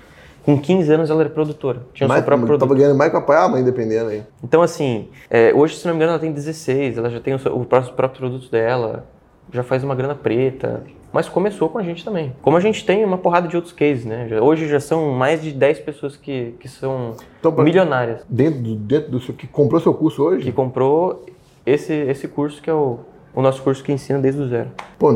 Com 0.45 0.59
15 0.59 0.93
anos 0.93 1.09
ela 1.09 1.21
era 1.21 1.29
produtora. 1.29 1.79
Tinha 1.93 2.05
o 2.05 2.09
Mais, 2.09 2.21
seu 2.21 2.25
próprio 2.27 2.45
produto. 2.47 2.67
tava 2.67 2.79
ganhando 2.79 2.95
mais 2.97 3.13
a 3.15 3.19
pai, 3.21 3.37
a 3.37 3.47
mãe 3.49 3.63
dependendo 3.63 4.09
aí. 4.11 4.23
Então, 4.43 4.61
assim, 4.61 5.07
é, 5.29 5.51
hoje, 5.53 5.75
se 5.77 5.85
não 5.87 5.93
me 5.93 5.97
engano, 5.97 6.11
ela 6.11 6.19
tem 6.19 6.31
16, 6.31 6.97
ela 6.97 7.09
já 7.09 7.19
tem 7.19 7.33
o, 7.33 7.39
seu- 7.39 7.55
o 7.57 7.65
próprio, 7.65 7.93
próprio 7.93 8.19
produto 8.19 8.51
dela, 8.51 9.05
já 9.51 9.63
faz 9.63 9.83
uma 9.83 9.95
grana 9.95 10.13
preta. 10.13 10.83
Mas 11.11 11.27
começou 11.29 11.69
com 11.69 11.77
a 11.79 11.83
gente 11.83 12.03
também. 12.03 12.33
Como 12.41 12.57
a 12.57 12.59
gente 12.59 12.85
tem 12.85 13.03
uma 13.05 13.17
porrada 13.17 13.47
de 13.47 13.55
outros 13.55 13.73
cases, 13.73 14.03
né? 14.05 14.27
Já- 14.29 14.41
hoje 14.41 14.67
já 14.67 14.79
são 14.79 15.11
mais 15.13 15.41
de 15.41 15.51
10 15.51 15.79
pessoas 15.79 16.15
que, 16.17 16.53
que 16.59 16.67
são 16.67 17.13
Então, 17.39 17.51
milionárias. 17.63 18.21
Dentro 18.29 18.59
do, 18.61 18.75
dentro 18.75 19.11
do 19.11 19.19
seu, 19.21 19.33
que 19.33 19.47
comprou 19.47 19.79
seu 19.81 19.93
curso 19.93 20.21
hoje, 20.23 20.43
Que 20.43 20.51
comprou 20.51 21.25
esse, 21.65 21.93
esse 21.93 22.27
curso 22.27 22.61
que 22.61 22.69
é 22.69 22.73
o, 22.73 22.99
o 23.33 23.41
nosso 23.41 23.63
curso 23.63 23.81
que 23.83 23.91
ensina 23.93 24.19
desde 24.19 24.41
o 24.41 24.47
zero. 24.47 24.69
pô, 24.99 25.11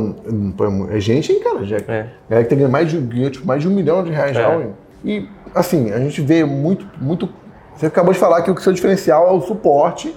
pô, 0.58 0.66
é 0.90 1.00
gente, 1.00 1.32
hein, 1.34 1.40
cara? 1.44 1.64
Já, 1.66 1.78
É. 1.78 2.08
Galera 2.30 2.44
que 2.44 2.50
tem 2.50 2.58
ganho 2.58 2.72
mais 2.72 2.90
de, 2.90 3.30
tipo, 3.30 3.46
mais 3.46 3.62
de 3.62 3.68
um 3.68 3.72
milhão 3.72 4.04
de 4.04 4.12
reais 4.12 4.36
já. 4.36 4.54
É. 4.54 4.56
hein? 4.64 4.72
E, 5.04 5.28
assim, 5.54 5.92
a 5.92 6.00
gente 6.00 6.22
vê 6.22 6.44
muito, 6.44 6.86
muito. 7.02 7.30
Você 7.76 7.86
acabou 7.86 8.14
de 8.14 8.20
falar 8.20 8.42
que 8.42 8.52
o 8.52 8.60
seu 8.60 8.74
diferencial 8.74 9.28
é 9.30 9.32
o 9.32 9.42
suporte, 9.42 10.16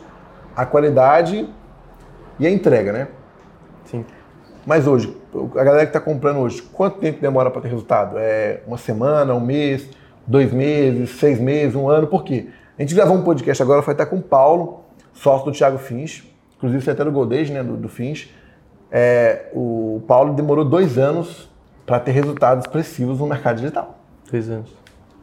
a 0.57 0.67
qualidade 0.67 1.49
e 2.39 2.47
a 2.47 2.51
entrega, 2.51 2.93
né? 2.93 3.09
Sim. 3.85 4.05
Mas 4.67 4.87
hoje, 4.87 5.17
a 5.57 5.65
galera 5.65 5.87
que 5.87 5.97
está 5.97 6.01
comprando 6.01 6.39
hoje, 6.39 6.63
quanto 6.63 6.99
tempo 6.99 7.21
demora 7.21 7.51
para 7.51 7.63
ter 7.63 7.69
resultado? 7.69 8.17
É 8.19 8.63
uma 8.67 8.79
semana, 8.79 9.35
um 9.35 9.41
mês, 9.41 9.89
dois 10.27 10.53
meses, 10.53 11.11
seis 11.19 11.41
meses, 11.41 11.75
um 11.75 11.89
ano? 11.89 12.07
Por 12.07 12.25
quê? 12.25 12.49
A 12.79 12.83
gente 12.83 12.95
gravou 12.95 13.17
um 13.17 13.23
podcast 13.23 13.63
agora, 13.63 13.83
vai 13.83 13.95
estar 13.95 14.07
com 14.07 14.17
o 14.17 14.23
Paulo, 14.23 14.85
sócio 15.13 15.47
do 15.47 15.53
Thiago 15.53 15.79
Fins, 15.79 16.25
inclusive 16.57 16.83
você 16.83 16.91
é 16.91 16.93
até 16.93 17.05
do 17.05 17.13
Goldage, 17.13 17.53
né, 17.53 17.63
do, 17.63 17.77
do 17.77 17.89
Fins. 17.89 18.31
É, 18.91 19.47
o 19.53 20.03
Paulo 20.07 20.33
demorou 20.35 20.65
dois 20.65 20.99
anos 20.99 21.51
para 21.85 21.99
ter 21.99 22.13
resultados 22.13 22.65
expressivos 22.65 23.19
no 23.19 23.27
mercado 23.27 23.57
digital. 23.57 23.99
Dois 24.33 24.49
anos. 24.51 24.71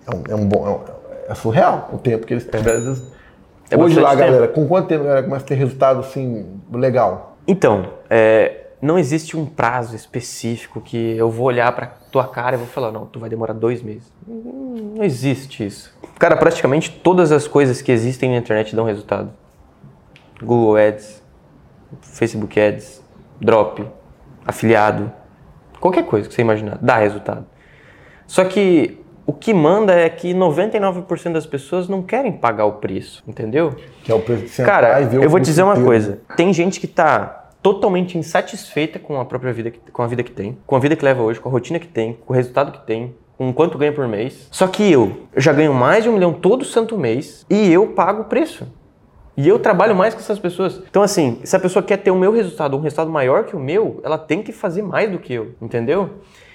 É, 0.07 0.15
um, 0.15 0.23
é 0.29 0.35
um 0.35 0.47
bom, 0.47 0.65
é, 0.65 0.69
um- 0.69 1.31
é 1.31 1.35
surreal 1.35 1.89
o 1.91 1.97
tempo 1.97 2.25
que 2.25 2.33
eles 2.33 2.45
tiveram. 2.45 2.95
É 3.71 3.77
hoje 3.77 3.95
lá, 3.99 4.09
bastante 4.09 4.19
tempo. 4.19 4.31
galera, 4.31 4.47
com 4.47 4.67
quanto 4.67 4.87
tempo 4.87 5.01
a 5.03 5.07
galera 5.07 5.23
começa 5.23 5.43
a 5.43 5.47
ter 5.47 5.55
resultado 5.55 5.99
assim, 5.99 6.59
legal? 6.71 7.37
Então, 7.47 7.93
é, 8.09 8.67
não 8.81 8.97
existe 8.97 9.35
um 9.35 9.45
prazo 9.45 9.95
específico 9.95 10.79
que 10.81 11.15
eu 11.17 11.29
vou 11.29 11.47
olhar 11.47 11.71
pra 11.75 11.87
tua 12.11 12.27
cara 12.27 12.55
e 12.55 12.57
vou 12.59 12.67
falar, 12.67 12.91
não, 12.91 13.05
tu 13.05 13.19
vai 13.19 13.29
demorar 13.29 13.53
dois 13.53 13.81
meses. 13.83 14.11
Não 14.27 15.03
existe 15.03 15.65
isso. 15.65 15.93
Cara, 16.17 16.35
praticamente 16.37 16.89
todas 16.91 17.31
as 17.31 17.47
coisas 17.47 17.81
que 17.81 17.91
existem 17.91 18.31
na 18.31 18.37
internet 18.37 18.75
dão 18.75 18.85
resultado. 18.85 19.31
Google 20.41 20.77
Ads, 20.77 21.21
Facebook 22.01 22.59
Ads, 22.59 23.03
Drop, 23.41 23.85
afiliado, 24.45 25.11
qualquer 25.79 26.05
coisa 26.05 26.27
que 26.27 26.33
você 26.33 26.41
imaginar, 26.41 26.77
dá 26.81 26.95
resultado. 26.97 27.45
Só 28.29 28.45
que 28.45 28.95
o 29.25 29.33
que 29.33 29.55
manda 29.55 29.91
é 29.91 30.07
que 30.07 30.35
99% 30.35 31.33
das 31.33 31.47
pessoas 31.47 31.89
não 31.89 32.03
querem 32.03 32.31
pagar 32.31 32.65
o 32.65 32.73
preço, 32.73 33.23
entendeu? 33.27 33.75
Que 34.03 34.11
é 34.11 34.15
o 34.15 34.19
preço 34.19 34.43
de 34.43 34.49
sentar 34.49 34.83
Cara, 34.83 34.99
ver 35.01 35.17
o 35.17 35.23
eu 35.23 35.29
vou 35.29 35.39
te 35.39 35.45
dizer 35.45 35.63
uma 35.63 35.71
inteiro. 35.71 35.87
coisa. 35.89 36.19
Tem 36.37 36.53
gente 36.53 36.79
que 36.79 36.85
tá 36.85 37.49
totalmente 37.61 38.19
insatisfeita 38.19 38.99
com 38.99 39.19
a 39.19 39.25
própria 39.25 39.51
vida, 39.51 39.71
que, 39.71 39.79
com 39.91 40.03
a 40.03 40.07
vida 40.07 40.21
que 40.21 40.31
tem, 40.31 40.59
com 40.67 40.75
a 40.75 40.79
vida 40.79 40.95
que 40.95 41.03
leva 41.03 41.23
hoje, 41.23 41.39
com 41.39 41.49
a 41.49 41.51
rotina 41.51 41.79
que 41.79 41.87
tem, 41.87 42.19
com 42.23 42.31
o 42.31 42.35
resultado 42.35 42.71
que 42.71 42.85
tem, 42.85 43.15
com 43.35 43.51
quanto 43.51 43.79
ganha 43.79 43.91
por 43.91 44.07
mês. 44.07 44.47
Só 44.51 44.67
que 44.67 44.91
eu 44.91 45.23
já 45.35 45.51
ganho 45.51 45.73
mais 45.73 46.03
de 46.03 46.09
um 46.09 46.13
milhão 46.13 46.31
todo 46.31 46.63
santo 46.63 46.95
mês 46.99 47.47
e 47.49 47.73
eu 47.73 47.87
pago 47.87 48.21
o 48.21 48.25
preço. 48.25 48.67
E 49.35 49.47
eu 49.47 49.57
trabalho 49.57 49.95
mais 49.95 50.13
que 50.13 50.21
essas 50.21 50.37
pessoas. 50.37 50.83
Então, 50.87 51.01
assim, 51.01 51.39
se 51.43 51.55
a 51.55 51.59
pessoa 51.59 51.81
quer 51.81 51.97
ter 51.97 52.11
o 52.11 52.15
meu 52.15 52.31
resultado, 52.31 52.77
um 52.77 52.81
resultado 52.81 53.09
maior 53.09 53.45
que 53.45 53.55
o 53.55 53.59
meu, 53.59 54.01
ela 54.03 54.19
tem 54.19 54.43
que 54.43 54.51
fazer 54.51 54.83
mais 54.83 55.11
do 55.11 55.17
que 55.17 55.33
eu, 55.33 55.55
entendeu? 55.59 56.11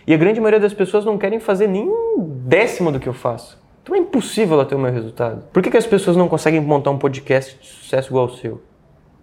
E 0.06 0.12
a 0.12 0.16
grande 0.16 0.40
maioria 0.40 0.60
das 0.60 0.74
pessoas 0.74 1.04
não 1.04 1.16
querem 1.16 1.40
fazer 1.40 1.66
nem 1.66 1.88
um 1.88 2.16
décimo 2.46 2.92
do 2.92 3.00
que 3.00 3.08
eu 3.08 3.14
faço. 3.14 3.62
Então 3.82 3.94
é 3.94 3.98
impossível 3.98 4.54
ela 4.54 4.64
ter 4.64 4.74
o 4.74 4.78
meu 4.78 4.92
resultado. 4.92 5.44
Por 5.52 5.62
que, 5.62 5.70
que 5.70 5.76
as 5.76 5.86
pessoas 5.86 6.16
não 6.16 6.28
conseguem 6.28 6.60
montar 6.60 6.90
um 6.90 6.98
podcast 6.98 7.58
de 7.60 7.66
sucesso 7.66 8.10
igual 8.10 8.26
o 8.26 8.30
seu? 8.30 8.62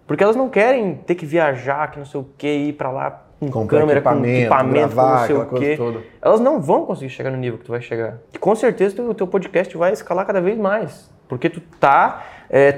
Porque 0.06 0.22
elas 0.22 0.36
não 0.36 0.48
querem 0.48 0.94
ter 0.94 1.14
que 1.14 1.26
viajar, 1.26 1.90
que 1.90 1.98
não 1.98 2.06
sei 2.06 2.20
o 2.20 2.26
que, 2.36 2.48
ir 2.48 2.72
pra 2.74 2.90
lá 2.90 3.24
com 3.40 3.50
Comprar 3.50 3.80
câmera, 3.80 3.98
equipamento, 3.98 4.24
com 4.24 4.38
equipamento, 4.38 4.88
com 4.88 4.94
gravar, 4.94 5.20
não 5.20 5.26
sei 5.26 5.36
o 5.36 5.46
quê. 5.46 5.76
toda. 5.76 6.00
Elas 6.20 6.40
não 6.40 6.60
vão 6.60 6.86
conseguir 6.86 7.10
chegar 7.10 7.30
no 7.30 7.36
nível 7.36 7.58
que 7.58 7.64
tu 7.64 7.72
vai 7.72 7.80
chegar. 7.80 8.18
E 8.32 8.38
com 8.38 8.54
certeza 8.54 9.02
o 9.02 9.14
teu 9.14 9.26
podcast 9.26 9.76
vai 9.76 9.92
escalar 9.92 10.24
cada 10.26 10.40
vez 10.40 10.56
mais. 10.56 11.10
Porque 11.28 11.48
tu 11.48 11.60
tá 11.80 12.24
é, 12.48 12.72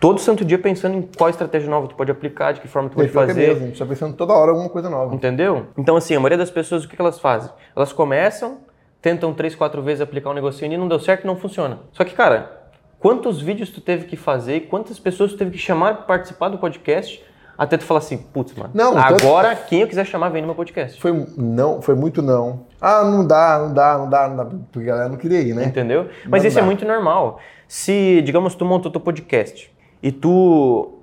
todo 0.00 0.20
santo 0.20 0.44
dia 0.44 0.58
pensando 0.58 0.96
em 0.96 1.02
qual 1.16 1.28
estratégia 1.30 1.68
nova 1.68 1.88
tu 1.88 1.94
pode 1.94 2.10
aplicar, 2.10 2.52
de 2.52 2.60
que 2.60 2.68
forma 2.68 2.88
tu 2.88 2.94
pode 2.94 3.08
que 3.10 3.16
é 3.18 3.26
fazer. 3.26 3.48
mesmo, 3.48 3.64
a 3.64 3.66
gente 3.68 3.78
tá 3.78 3.86
pensando 3.86 4.14
toda 4.16 4.32
hora 4.32 4.50
alguma 4.50 4.68
coisa 4.68 4.88
nova. 4.88 5.14
Entendeu? 5.14 5.66
Então, 5.76 5.96
assim, 5.96 6.14
a 6.14 6.20
maioria 6.20 6.38
das 6.38 6.50
pessoas, 6.50 6.84
o 6.84 6.88
que 6.88 7.00
elas 7.00 7.18
fazem? 7.18 7.50
Elas 7.76 7.92
começam, 7.92 8.58
tentam 9.02 9.32
três, 9.34 9.54
quatro 9.54 9.82
vezes 9.82 10.00
aplicar 10.00 10.30
um 10.30 10.34
negocinho 10.34 10.72
e 10.72 10.76
não 10.76 10.88
deu 10.88 11.00
certo, 11.00 11.26
não 11.26 11.36
funciona. 11.36 11.80
Só 11.92 12.04
que, 12.04 12.14
cara, 12.14 12.50
quantos 12.98 13.40
vídeos 13.40 13.70
tu 13.70 13.80
teve 13.80 14.06
que 14.06 14.16
fazer 14.16 14.56
e 14.56 14.60
quantas 14.60 14.98
pessoas 14.98 15.32
tu 15.32 15.38
teve 15.38 15.50
que 15.52 15.58
chamar 15.58 15.94
para 15.96 16.04
participar 16.04 16.48
do 16.48 16.58
podcast 16.58 17.24
até 17.56 17.76
tu 17.76 17.82
falar 17.84 17.98
assim, 17.98 18.16
putz, 18.18 18.54
mano, 18.54 18.70
Não, 18.72 18.94
tanto- 18.94 19.26
agora 19.26 19.56
quem 19.56 19.80
eu 19.80 19.88
quiser 19.88 20.04
chamar 20.06 20.28
vem 20.28 20.40
no 20.40 20.46
meu 20.46 20.54
podcast. 20.54 21.00
Foi 21.00 21.26
não, 21.36 21.82
foi 21.82 21.96
muito 21.96 22.22
não. 22.22 22.66
Ah, 22.80 23.02
não 23.02 23.26
dá, 23.26 23.58
não 23.58 23.74
dá, 23.74 23.98
não 23.98 24.08
dá, 24.08 24.28
não 24.28 24.36
dá. 24.36 24.44
Porque 24.70 24.88
a 24.88 24.92
galera 24.92 25.08
não 25.08 25.16
queria 25.16 25.40
ir, 25.40 25.54
né? 25.56 25.64
Entendeu? 25.64 26.08
Mas 26.28 26.44
isso 26.44 26.56
é 26.56 26.62
muito 26.62 26.84
normal. 26.84 27.40
Se, 27.66 28.22
digamos, 28.22 28.54
tu 28.54 28.64
montou 28.64 28.92
teu 28.92 29.00
podcast 29.00 29.76
e 30.02 30.12
tu, 30.12 30.98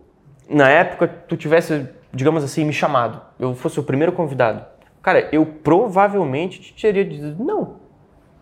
na 0.50 0.70
época, 0.70 1.08
tu 1.08 1.36
tivesse, 1.36 1.88
digamos 2.14 2.44
assim, 2.44 2.64
me 2.64 2.74
chamado, 2.74 3.22
eu 3.40 3.54
fosse 3.56 3.80
o 3.80 3.84
primeiro 3.84 4.12
convidado, 4.12 4.66
cara, 5.02 5.30
eu 5.32 5.46
provavelmente 5.46 6.60
te 6.60 6.74
teria 6.82 7.06
dito 7.06 7.44
não. 7.44 7.86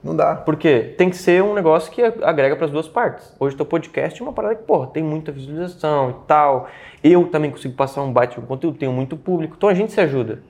Não 0.03 0.13
dá. 0.13 0.35
Porque 0.35 0.93
tem 0.97 1.09
que 1.09 1.15
ser 1.15 1.41
um 1.41 1.53
negócio 1.53 1.89
que 1.89 2.01
agrega 2.01 2.57
para 2.57 2.65
as 2.65 2.71
duas 2.71 2.89
partes. 2.89 3.33
Hoje 3.39 3.55
teu 3.55 3.65
podcast 3.65 4.21
é 4.21 4.23
uma 4.23 4.33
parada 4.33 4.55
que, 4.55 4.63
porra, 4.63 4.87
tem 4.87 5.01
muita 5.01 5.31
visualização 5.31 6.09
e 6.09 6.27
tal. 6.27 6.67
Eu 7.01 7.27
também 7.27 7.49
consigo 7.49 7.73
passar 7.73 8.01
um 8.01 8.11
de 8.11 8.39
um 8.39 8.45
conteúdo, 8.45 8.77
tenho 8.77 8.91
muito 8.91 9.15
público. 9.15 9.53
Então 9.55 9.69
a 9.69 9.73
gente 9.73 9.93
se 9.93 10.01
ajuda. 10.01 10.43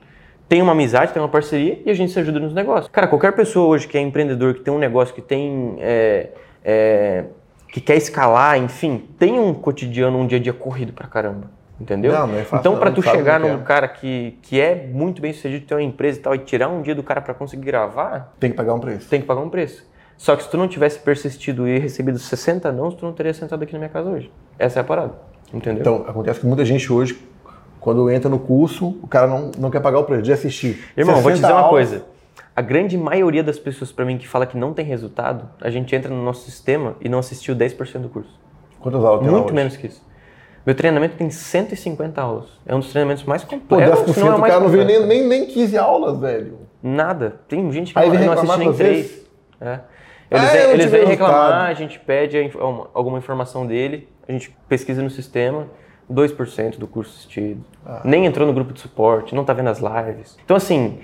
Tem 0.50 0.62
uma 0.62 0.72
amizade, 0.72 1.14
tem 1.14 1.22
uma 1.22 1.30
parceria 1.30 1.80
e 1.86 1.90
a 1.90 1.94
gente 1.94 2.12
se 2.12 2.20
ajuda 2.20 2.40
nos 2.40 2.54
negócios. 2.54 2.88
Cara, 2.92 3.08
qualquer 3.08 3.34
pessoa 3.34 3.68
hoje 3.68 3.88
que 3.88 3.96
é 3.96 4.02
empreendedor, 4.02 4.56
que 4.56 4.62
tem 4.62 4.74
um 4.74 4.80
negócio, 4.80 5.14
que 5.14 5.22
tem. 5.22 5.76
é, 5.80 6.30
é, 6.64 7.26
que 7.74 7.82
quer 7.82 7.98
escalar, 7.98 8.60
enfim, 8.60 9.04
tem 9.18 9.40
um 9.40 9.52
cotidiano, 9.52 10.20
um 10.20 10.28
dia 10.28 10.38
a 10.38 10.42
dia 10.42 10.54
corrido 10.54 10.94
pra 10.94 11.08
caramba. 11.08 11.50
Entendeu? 11.82 12.14
Não, 12.14 12.28
não 12.28 12.36
é 12.36 12.44
fácil 12.44 12.58
então, 12.60 12.74
não, 12.74 12.80
pra 12.80 12.92
a 12.92 12.94
tu 12.94 13.02
chegar 13.02 13.40
num 13.40 13.56
é. 13.56 13.58
cara 13.64 13.88
que, 13.88 14.38
que 14.44 14.62
é 14.62 14.88
muito 14.88 15.20
bem 15.20 15.34
sucedido, 15.34 15.66
tem 15.66 15.76
uma 15.78 15.84
empresa 15.84 16.20
e 16.20 16.22
tal, 16.22 16.36
e 16.36 16.38
tirar 16.38 16.70
um 16.70 16.84
dia 16.84 16.94
do 16.94 17.02
cara 17.02 17.20
pra 17.20 17.34
conseguir 17.34 17.66
gravar, 17.66 18.32
Tem 18.40 18.52
que 18.52 18.56
pagar 18.56 18.76
um 18.76 18.80
preço. 18.80 19.10
tem 19.10 19.20
que 19.22 19.26
pagar 19.26 19.42
um 19.42 19.50
preço. 19.50 19.84
Só 20.16 20.36
que 20.36 20.44
se 20.44 20.52
tu 20.52 20.56
não 20.56 20.68
tivesse 20.68 21.00
persistido 21.00 21.68
e 21.68 21.80
recebido 21.80 22.20
60 22.20 22.72
não, 22.72 22.92
tu 22.92 23.04
não 23.04 23.12
teria 23.12 23.34
sentado 23.34 23.64
aqui 23.64 23.74
na 23.74 23.80
minha 23.80 23.90
casa 23.90 24.08
hoje. 24.08 24.32
Essa 24.60 24.80
é 24.80 24.82
a 24.82 24.84
parada. 24.84 25.14
Entendeu? 25.52 25.82
Então, 25.82 26.06
acontece 26.08 26.42
que 26.42 26.46
muita 26.46 26.64
gente 26.64 26.94
hoje, 26.94 27.20
quando 27.80 28.08
entra 28.12 28.30
no 28.30 28.38
curso, 28.38 29.00
o 29.02 29.08
cara 29.08 29.26
não, 29.26 29.50
não 29.58 29.72
quer 29.72 29.80
pagar 29.82 29.98
o 29.98 30.04
preço 30.04 30.22
de 30.22 30.32
assistir. 30.32 30.86
Irmão, 30.96 31.16
vou 31.16 31.32
te 31.32 31.38
60 31.38 31.42
dizer 31.42 31.54
uma 31.54 31.68
aulas, 31.68 31.90
coisa. 31.90 32.06
A 32.56 32.62
grande 32.62 32.98
maioria 32.98 33.44
das 33.44 33.58
pessoas 33.58 33.92
pra 33.92 34.06
mim 34.06 34.18
que 34.18 34.28
fala 34.28 34.46
que 34.46 34.56
não 34.58 34.74
tem 34.74 34.86
resultado, 34.86 35.50
a 35.60 35.70
gente 35.70 35.96
entra 35.96 36.14
no 36.14 36.24
nosso 36.24 36.46
sistema 36.46 36.96
e 37.02 37.10
não 37.10 37.20
assistiu 37.20 37.56
10% 37.56 38.00
do 38.00 38.10
curso. 38.10 38.40
Quantas 38.80 39.04
aulas 39.04 39.22
tem 39.24 39.32
Muito 39.32 39.46
hoje? 39.46 39.54
menos 39.56 39.76
que 39.78 39.88
isso. 39.88 40.06
Meu 40.66 40.76
treinamento 40.76 41.16
tem 41.18 41.30
150 41.30 42.22
aulas. 42.22 42.46
É 42.66 42.74
um 42.76 42.80
dos 42.80 42.90
treinamentos 42.92 43.24
mais 43.24 43.44
Pô, 43.44 43.50
completos. 43.58 44.00
10% 44.02 44.14
se 44.14 44.20
não 44.20 44.28
é 44.28 44.36
o 44.36 44.40
mais 44.40 44.54
cara 44.54 44.64
não 44.66 44.70
completo. 44.72 45.08
nem, 45.08 45.22
nem, 45.22 45.28
nem 45.28 45.46
15 45.48 45.78
aulas, 45.78 46.20
velho. 46.20 46.60
Nada. 46.82 47.36
Tem 47.48 47.70
gente 47.72 47.92
que 47.94 48.00
Aí 48.00 48.10
não, 48.10 48.26
não 48.26 48.34
assiste 48.34 48.58
nem 48.58 48.68
com 48.68 48.74
vocês? 48.74 49.08
três. 49.08 49.28
É. 49.60 49.80
Eles, 50.32 50.50
Ah, 50.50 50.52
vêm, 50.52 50.72
eles 50.72 50.86
vêm 50.92 51.06
reclamar, 51.06 51.42
resultado. 51.42 51.70
a 51.70 51.74
gente 51.74 52.00
pede 52.00 52.38
a 52.38 52.50
alguma 52.94 53.18
informação 53.18 53.66
dele, 53.68 54.08
a 54.28 54.32
gente 54.32 54.56
pesquisa 54.70 55.02
no 55.02 55.10
sistema, 55.10 55.68
2% 56.12 56.78
do 56.78 56.88
curso 56.88 57.12
assistido. 57.18 57.64
Ah. 57.86 58.02
Nem 58.04 58.26
entrou 58.26 58.48
no 58.48 58.54
grupo 58.54 58.74
de 58.74 58.80
suporte, 58.80 59.36
não 59.36 59.44
tá 59.44 59.54
vendo 59.54 59.70
as 59.70 59.80
lives. 59.80 60.38
Então, 60.44 60.56
assim, 60.58 61.00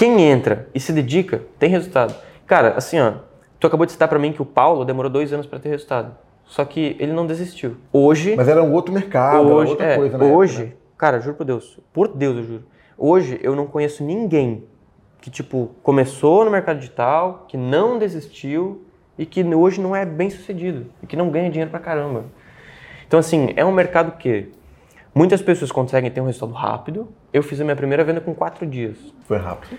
quem 0.00 0.22
entra 0.22 0.66
e 0.74 0.80
se 0.80 0.94
dedica, 0.94 1.42
tem 1.58 1.68
resultado. 1.68 2.14
Cara, 2.46 2.72
assim, 2.74 2.98
ó, 2.98 3.16
tu 3.58 3.66
acabou 3.66 3.84
de 3.84 3.92
citar 3.92 4.08
pra 4.08 4.18
mim 4.18 4.32
que 4.32 4.40
o 4.40 4.46
Paulo 4.46 4.82
demorou 4.82 5.10
dois 5.10 5.30
anos 5.30 5.44
pra 5.44 5.58
ter 5.58 5.68
resultado. 5.68 6.16
Só 6.46 6.64
que 6.64 6.96
ele 6.98 7.12
não 7.12 7.26
desistiu. 7.26 7.76
Hoje, 7.92 8.34
Mas 8.34 8.48
era 8.48 8.62
um 8.62 8.72
outro 8.72 8.94
mercado, 8.94 9.44
era 9.44 9.54
hoje, 9.54 9.70
outra 9.72 9.86
é, 9.86 9.96
coisa, 9.96 10.16
né? 10.16 10.24
hoje, 10.24 10.76
cara, 10.96 11.20
juro 11.20 11.36
por 11.36 11.44
Deus, 11.44 11.78
por 11.92 12.08
Deus 12.08 12.38
eu 12.38 12.44
juro. 12.44 12.62
Hoje 12.96 13.38
eu 13.42 13.54
não 13.54 13.66
conheço 13.66 14.02
ninguém 14.02 14.64
que 15.20 15.28
tipo 15.28 15.72
começou 15.82 16.46
no 16.46 16.50
mercado 16.50 16.78
digital, 16.78 17.44
que 17.46 17.58
não 17.58 17.98
desistiu 17.98 18.82
e 19.18 19.26
que 19.26 19.44
hoje 19.44 19.82
não 19.82 19.94
é 19.94 20.06
bem 20.06 20.30
sucedido 20.30 20.86
e 21.02 21.06
que 21.06 21.14
não 21.14 21.28
ganha 21.28 21.50
dinheiro 21.50 21.70
pra 21.70 21.78
caramba. 21.78 22.24
Então 23.06 23.20
assim, 23.20 23.52
é 23.54 23.66
um 23.66 23.72
mercado 23.72 24.16
que 24.16 24.50
muitas 25.14 25.42
pessoas 25.42 25.70
conseguem 25.72 26.10
ter 26.10 26.20
um 26.20 26.26
resultado 26.26 26.52
rápido. 26.52 27.08
Eu 27.32 27.42
fiz 27.42 27.60
a 27.60 27.64
minha 27.64 27.76
primeira 27.76 28.04
venda 28.04 28.20
com 28.20 28.34
quatro 28.34 28.66
dias. 28.66 28.96
Foi 29.26 29.38
rápido. 29.38 29.78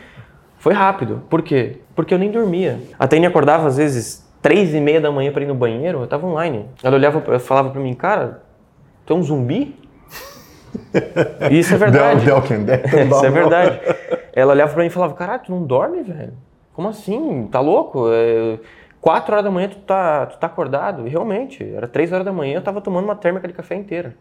Foi 0.58 0.74
rápido. 0.74 1.24
Por 1.30 1.42
quê? 1.42 1.78
Porque 1.96 2.14
eu 2.14 2.20
nem 2.20 2.32
dormia. 2.32 2.80
A 2.98 3.08
Tânia 3.08 3.30
acordava 3.30 3.68
às 3.68 3.78
vezes 3.78 4.28
três 4.42 4.74
e 4.74 4.80
meia 4.80 5.02
da 5.02 5.12
manhã 5.12 5.32
para 5.32 5.44
ir 5.44 5.48
no 5.48 5.56
banheiro, 5.56 6.02
eu 6.02 6.08
tava 6.08 6.26
online. 6.28 6.66
Ela 6.84 6.96
olhava, 6.96 7.40
falava 7.40 7.70
para 7.70 7.82
mim, 7.82 7.94
cara, 7.94 8.44
tu 9.06 9.14
é 9.14 9.16
um 9.16 9.24
zumbi? 9.24 9.76
Isso 11.52 11.74
é 11.74 11.78
verdade. 11.78 12.30
Walking 12.30 12.64
Dead, 12.64 12.82
não 13.10 13.18
isso 13.18 13.26
é 13.26 13.30
verdade. 13.30 13.80
Ela 14.34 14.54
olhava 14.54 14.72
para 14.74 14.82
mim 14.82 14.88
e 14.88 14.92
falava, 14.92 15.14
caralho, 15.14 15.42
tu 15.44 15.52
não 15.52 15.64
dorme, 15.64 16.02
velho? 16.04 16.34
Como 16.74 16.88
assim? 16.88 17.48
Tá 17.52 17.60
louco? 17.60 18.06
É, 18.10 18.58
Quatro 19.02 19.34
horas 19.34 19.44
da 19.44 19.50
manhã 19.50 19.68
tu 19.68 19.80
tá, 19.80 20.28
tu 20.28 20.38
tá 20.38 20.46
acordado? 20.46 21.08
E 21.08 21.10
realmente, 21.10 21.68
era 21.74 21.88
três 21.88 22.12
horas 22.12 22.24
da 22.24 22.32
manhã, 22.32 22.58
eu 22.58 22.62
tava 22.62 22.80
tomando 22.80 23.06
uma 23.06 23.16
térmica 23.16 23.48
de 23.48 23.54
café 23.54 23.74
inteira. 23.74 24.16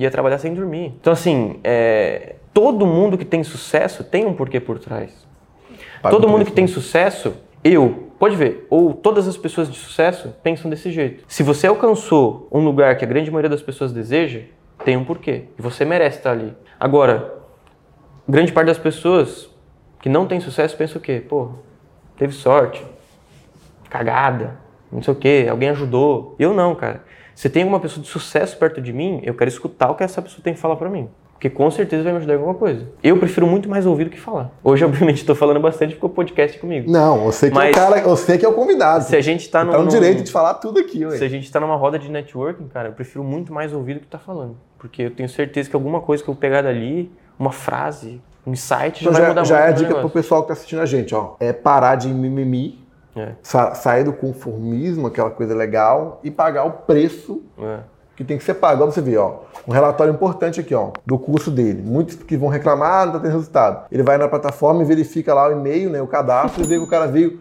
Ia 0.00 0.10
trabalhar 0.10 0.38
sem 0.38 0.54
dormir. 0.54 0.94
Então, 0.98 1.12
assim, 1.12 1.60
é, 1.62 2.36
todo 2.54 2.86
mundo 2.86 3.18
que 3.18 3.24
tem 3.24 3.44
sucesso 3.44 4.02
tem 4.02 4.24
um 4.24 4.32
porquê 4.32 4.58
por 4.58 4.78
trás. 4.78 5.10
Paga 6.00 6.16
Todo 6.16 6.26
mundo 6.26 6.46
que 6.46 6.52
tem 6.52 6.64
né? 6.64 6.70
sucesso, 6.70 7.34
eu, 7.62 8.10
pode 8.18 8.34
ver, 8.34 8.66
ou 8.70 8.94
todas 8.94 9.28
as 9.28 9.36
pessoas 9.36 9.70
de 9.70 9.76
sucesso 9.76 10.34
pensam 10.42 10.70
desse 10.70 10.90
jeito. 10.90 11.22
Se 11.28 11.42
você 11.42 11.66
alcançou 11.66 12.48
um 12.50 12.64
lugar 12.64 12.96
que 12.96 13.04
a 13.04 13.08
grande 13.08 13.30
maioria 13.30 13.50
das 13.50 13.60
pessoas 13.60 13.92
deseja, 13.92 14.40
tem 14.86 14.96
um 14.96 15.04
porquê. 15.04 15.44
E 15.58 15.60
você 15.60 15.84
merece 15.84 16.16
estar 16.16 16.30
ali. 16.30 16.54
Agora, 16.78 17.34
grande 18.26 18.52
parte 18.52 18.68
das 18.68 18.78
pessoas 18.78 19.50
que 20.00 20.08
não 20.08 20.26
tem 20.26 20.40
sucesso 20.40 20.74
pensa 20.78 20.96
o 20.96 21.00
quê? 21.02 21.22
Pô, 21.28 21.50
teve 22.16 22.32
sorte, 22.32 22.82
cagada, 23.90 24.56
não 24.90 25.02
sei 25.02 25.12
o 25.12 25.16
quê, 25.16 25.46
alguém 25.50 25.68
ajudou. 25.68 26.36
Eu 26.38 26.54
não, 26.54 26.74
cara. 26.74 27.04
Se 27.40 27.48
tem 27.48 27.62
alguma 27.62 27.80
pessoa 27.80 28.02
de 28.02 28.06
sucesso 28.10 28.54
perto 28.58 28.82
de 28.82 28.92
mim, 28.92 29.22
eu 29.24 29.32
quero 29.32 29.48
escutar 29.48 29.90
o 29.90 29.94
que 29.94 30.04
essa 30.04 30.20
pessoa 30.20 30.44
tem 30.44 30.52
que 30.52 30.60
falar 30.60 30.76
pra 30.76 30.90
mim. 30.90 31.08
Porque 31.32 31.48
com 31.48 31.70
certeza 31.70 32.02
vai 32.02 32.12
me 32.12 32.18
ajudar 32.18 32.34
em 32.34 32.36
alguma 32.36 32.52
coisa. 32.52 32.86
Eu 33.02 33.16
prefiro 33.16 33.46
muito 33.46 33.66
mais 33.66 33.86
ouvir 33.86 34.04
do 34.04 34.10
que 34.10 34.20
falar. 34.20 34.50
Hoje, 34.62 34.84
obviamente, 34.84 35.24
tô 35.24 35.34
falando 35.34 35.58
bastante 35.58 35.94
porque 35.94 36.04
o 36.04 36.10
podcast 36.10 36.58
é 36.58 36.60
comigo. 36.60 36.90
Não, 36.92 37.20
você 37.20 37.46
que 37.50 37.56
é 37.56 37.58
Mas- 37.58 37.70
o 37.70 37.74
cara, 37.80 38.02
você 38.02 38.36
que 38.36 38.44
é 38.44 38.48
o 38.50 38.52
convidado. 38.52 39.04
Se 39.04 39.16
a 39.16 39.22
gente 39.22 39.48
tá 39.48 39.60
Você 39.60 39.64
no. 39.68 39.72
tá 39.72 39.78
no 39.78 39.88
direito 39.88 40.22
de 40.22 40.30
falar 40.30 40.52
tudo 40.52 40.80
aqui, 40.80 41.02
ué. 41.06 41.16
Se 41.16 41.24
a 41.24 41.30
gente 41.30 41.50
tá 41.50 41.58
numa 41.58 41.76
roda 41.76 41.98
de 41.98 42.10
networking, 42.10 42.68
cara, 42.68 42.88
eu 42.90 42.92
prefiro 42.92 43.24
muito 43.24 43.54
mais 43.54 43.72
ouvir 43.72 43.94
do 43.94 44.00
que 44.00 44.06
tá 44.06 44.18
falando. 44.18 44.58
Porque 44.78 45.00
eu 45.00 45.10
tenho 45.10 45.30
certeza 45.30 45.70
que 45.70 45.74
alguma 45.74 46.02
coisa 46.02 46.22
que 46.22 46.28
eu 46.28 46.34
pegar 46.34 46.60
dali, 46.60 47.10
uma 47.38 47.52
frase, 47.52 48.20
um 48.46 48.52
insight, 48.52 49.02
já 49.02 49.08
Então 49.08 49.12
vai 49.14 49.22
já, 49.22 49.28
mudar 49.28 49.44
já 49.44 49.54
muito 49.56 49.66
é 49.66 49.68
a 49.70 49.72
dica 49.72 49.86
pro 49.86 49.96
negócio. 49.96 50.10
pessoal 50.14 50.42
que 50.42 50.48
tá 50.48 50.52
assistindo 50.52 50.80
a 50.82 50.86
gente, 50.86 51.14
ó. 51.14 51.36
É 51.40 51.54
parar 51.54 51.94
de 51.94 52.08
mimimi, 52.08 52.79
É, 53.16 53.32
sa- 53.42 53.74
sair 53.74 54.04
do 54.04 54.12
conformismo, 54.12 55.06
aquela 55.08 55.30
coisa 55.30 55.54
legal, 55.54 56.20
e 56.22 56.30
pagar 56.30 56.64
o 56.64 56.70
preço 56.70 57.42
é. 57.58 57.78
que 58.16 58.22
tem 58.22 58.38
que 58.38 58.44
ser 58.44 58.54
pago. 58.54 58.82
Olha 58.82 58.92
você 58.92 59.00
ver, 59.00 59.16
ó. 59.18 59.40
Um 59.66 59.72
relatório 59.72 60.12
importante 60.12 60.60
aqui, 60.60 60.74
ó, 60.74 60.90
do 61.04 61.18
curso 61.18 61.50
dele. 61.50 61.82
Muitos 61.82 62.14
que 62.16 62.36
vão 62.36 62.48
reclamar, 62.48 63.02
ah, 63.02 63.06
não 63.06 63.12
tá 63.14 63.18
tendo 63.20 63.32
resultado. 63.32 63.86
Ele 63.90 64.02
vai 64.02 64.16
na 64.16 64.28
plataforma 64.28 64.82
e 64.82 64.84
verifica 64.86 65.34
lá 65.34 65.48
o 65.48 65.52
e-mail, 65.52 65.90
né, 65.90 66.00
o 66.00 66.06
cadastro, 66.06 66.62
e 66.62 66.66
vê 66.66 66.76
que 66.76 66.84
o 66.84 66.86
cara 66.86 67.06
veio. 67.06 67.40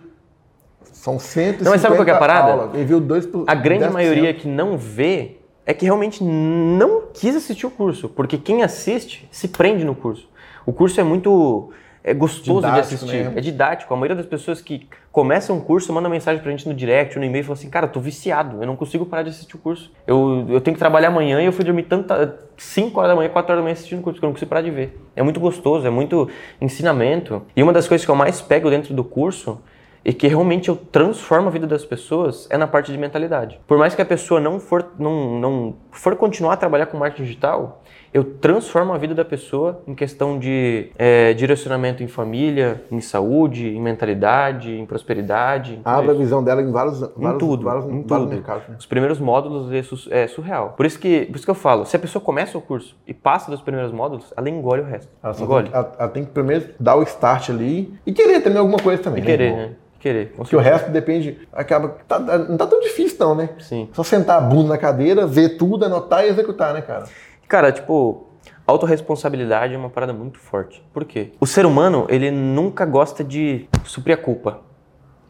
São 0.92 1.18
150 1.20 1.64
Não, 1.64 1.72
mas 1.72 1.82
sabe 1.82 1.96
qual 1.96 2.08
é 2.08 2.12
a 2.12 2.18
parada? 2.18 2.52
aulas. 2.52 2.74
Ele 2.74 2.84
viu 2.86 3.00
dois 3.00 3.26
por 3.26 3.46
A 3.48 3.56
grande 3.56 3.86
10%. 3.86 3.92
maioria 3.92 4.34
que 4.34 4.48
não 4.48 4.78
vê 4.78 5.38
é 5.66 5.74
que 5.74 5.86
realmente 5.86 6.24
não 6.24 7.04
quis 7.14 7.36
assistir 7.36 7.66
o 7.66 7.72
curso. 7.72 8.10
Porque 8.10 8.38
quem 8.38 8.64
assiste 8.64 9.28
se 9.32 9.48
prende 9.48 9.86
no 9.86 9.94
curso. 9.96 10.28
O 10.66 10.74
curso 10.74 11.00
é 11.00 11.04
muito. 11.04 11.70
É 12.04 12.14
gostoso 12.14 12.62
Didático, 12.62 12.88
de 12.88 12.96
assistir. 12.96 13.24
né? 13.26 13.34
É 13.36 13.42
didático. 13.42 13.94
A 13.94 13.98
maioria 13.98 14.16
das 14.16 14.26
pessoas 14.26 14.62
que 14.62 14.88
começam 15.12 15.58
um 15.58 15.60
curso 15.60 15.92
manda 15.92 16.08
mensagem 16.08 16.42
pra 16.42 16.50
gente 16.52 16.68
no 16.68 16.74
direct, 16.74 17.18
no 17.18 17.26
e-mail, 17.26 17.44
fala 17.44 17.54
assim, 17.58 17.70
cara, 17.70 17.86
eu 17.88 17.92
tô 17.92 18.00
viciado, 18.00 18.62
eu 18.62 18.68
não 18.68 18.76
consigo 18.76 19.06
parar 19.06 19.24
de 19.24 19.30
assistir 19.30 19.56
o 19.56 19.60
curso. 19.60 19.92
Eu, 20.08 20.46
eu 20.50 20.62
tenho 20.62 20.76
que 20.76 20.80
trabalhar 20.80 21.10
amanhã 21.10 21.42
e 21.42 21.46
eu 21.46 21.52
fui 21.52 21.66
dormir 21.66 21.84
tanta 21.84 22.40
5 22.58 22.98
horas 23.00 23.12
da 23.12 23.16
manhã, 23.16 23.30
4 23.30 23.52
horas 23.52 23.60
da 23.60 23.64
manhã 23.64 23.74
assistindo 23.74 24.00
o 24.00 24.02
curso, 24.02 24.20
que 24.20 24.26
eu 24.26 24.28
não 24.28 24.34
consigo 24.34 24.50
parar 24.50 24.62
de 24.62 24.72
ver. 24.72 24.98
É 25.16 25.22
muito 25.22 25.40
gostoso, 25.40 25.86
é 25.86 25.90
muito 25.90 26.30
ensinamento. 26.62 27.42
E 27.56 27.62
uma 27.64 27.74
das 27.74 27.88
coisas 27.88 28.06
que 28.06 28.12
eu 28.12 28.16
mais 28.16 28.42
pego 28.42 28.70
dentro 28.70 28.94
do 28.94 29.04
curso 29.04 29.60
e 30.04 30.14
que 30.14 30.28
realmente 30.28 30.70
eu 30.70 30.76
transformo 30.78 31.50
a 31.50 31.52
vida 31.52 31.68
das 31.68 31.84
pessoas 31.84 32.48
é 32.50 32.58
na 32.58 32.68
parte 32.68 32.92
de 32.92 32.98
mentalidade. 32.98 33.60
Por 33.68 33.78
mais 33.78 33.94
que 33.96 34.02
a 34.02 34.06
pessoa 34.06 34.40
não 34.40 34.60
for, 34.60 34.94
não, 34.98 35.40
não 35.40 35.76
for 35.92 36.16
continuar 36.16 36.54
a 36.54 36.58
trabalhar 36.58 36.86
com 36.86 36.98
marketing 36.98 37.24
digital, 37.24 37.84
eu 38.14 38.24
transformo 38.24 38.92
a 38.94 38.98
vida 38.98 39.14
da 39.14 39.24
pessoa 39.24 39.82
em 39.88 39.94
questão 39.94 40.40
de 40.40 40.90
é, 40.98 41.34
direcionamento 41.34 42.02
em 42.04 42.08
família, 42.08 42.84
em 42.92 43.00
saúde, 43.02 43.68
em 43.70 43.82
mentalidade, 43.82 44.72
em 44.74 44.86
prosperidade. 44.86 45.80
Abre 45.86 46.12
a 46.12 46.14
visão 46.14 46.44
dela 46.44 46.62
em 46.62 46.72
vários, 46.72 47.02
Em 47.02 47.10
vários, 47.18 47.40
tudo, 47.40 47.64
vários, 47.66 47.86
em 47.86 48.02
vários 48.04 48.08
tudo. 48.08 48.28
mercados. 48.30 48.68
né? 48.68 48.76
Os 48.80 48.86
primeiros 48.86 49.20
módulos 49.20 49.72
é, 49.72 50.24
é 50.24 50.28
surreal. 50.28 50.74
Por 50.76 50.86
isso, 50.86 51.00
que, 51.00 51.26
por 51.28 51.36
isso 51.36 51.46
que 51.46 51.52
eu 51.52 51.56
falo, 51.56 51.86
se 51.86 51.96
a 51.96 52.00
pessoa 52.00 52.24
começa 52.24 52.58
o 52.58 52.62
curso 52.62 52.96
e 53.08 53.14
passa 53.14 53.52
dos 53.52 53.62
primeiros 53.62 53.92
módulos, 53.92 54.34
ela 54.36 54.50
engole 54.50 54.82
o 54.82 54.86
resto. 54.86 55.12
Ela, 55.24 55.34
só 55.34 55.44
engole. 55.44 55.66
tem, 55.70 55.74
ela, 55.76 55.92
ela 56.00 56.10
tem 56.10 56.26
que 56.26 56.32
primeiro 56.32 56.70
dar 56.80 56.96
o 56.96 57.04
start 57.04 57.50
ali 57.50 57.94
e 58.06 58.12
querer 58.12 58.42
também 58.42 58.60
alguma 58.60 58.80
coisa 58.80 59.02
também. 59.04 59.22
E 59.22 59.26
querer, 59.26 59.46
irmão? 59.46 59.60
né? 59.68 59.72
Querer. 60.00 60.32
Porque 60.34 60.56
o 60.56 60.60
resto 60.60 60.90
depende. 60.92 61.38
Acaba. 61.52 61.90
tá- 62.08 62.20
não 62.20 62.56
tá 62.56 62.66
tão 62.66 62.80
difícil, 62.80 63.18
não, 63.20 63.36
né? 63.36 63.50
Sim. 63.60 63.90
Só 63.92 64.02
sentar 64.02 64.38
a 64.38 64.42
bunda 64.42 64.70
na 64.70 64.78
cadeira, 64.78 65.28
ver 65.28 65.58
tudo, 65.58 65.84
anotar 65.84 66.24
e 66.24 66.30
executar, 66.30 66.74
né, 66.74 66.80
cara? 66.82 67.04
Cara, 67.50 67.72
tipo, 67.72 68.28
autorresponsabilidade 68.68 69.74
é 69.74 69.78
uma 69.78 69.90
parada 69.90 70.14
muito 70.14 70.38
forte. 70.38 70.86
Por 70.94 71.04
quê? 71.04 71.32
O 71.40 71.48
ser 71.48 71.66
humano, 71.66 72.06
ele 72.08 72.30
nunca 72.30 72.86
gosta 72.86 73.24
de 73.24 73.68
suprir 73.84 74.14
a 74.14 74.22
culpa. 74.22 74.62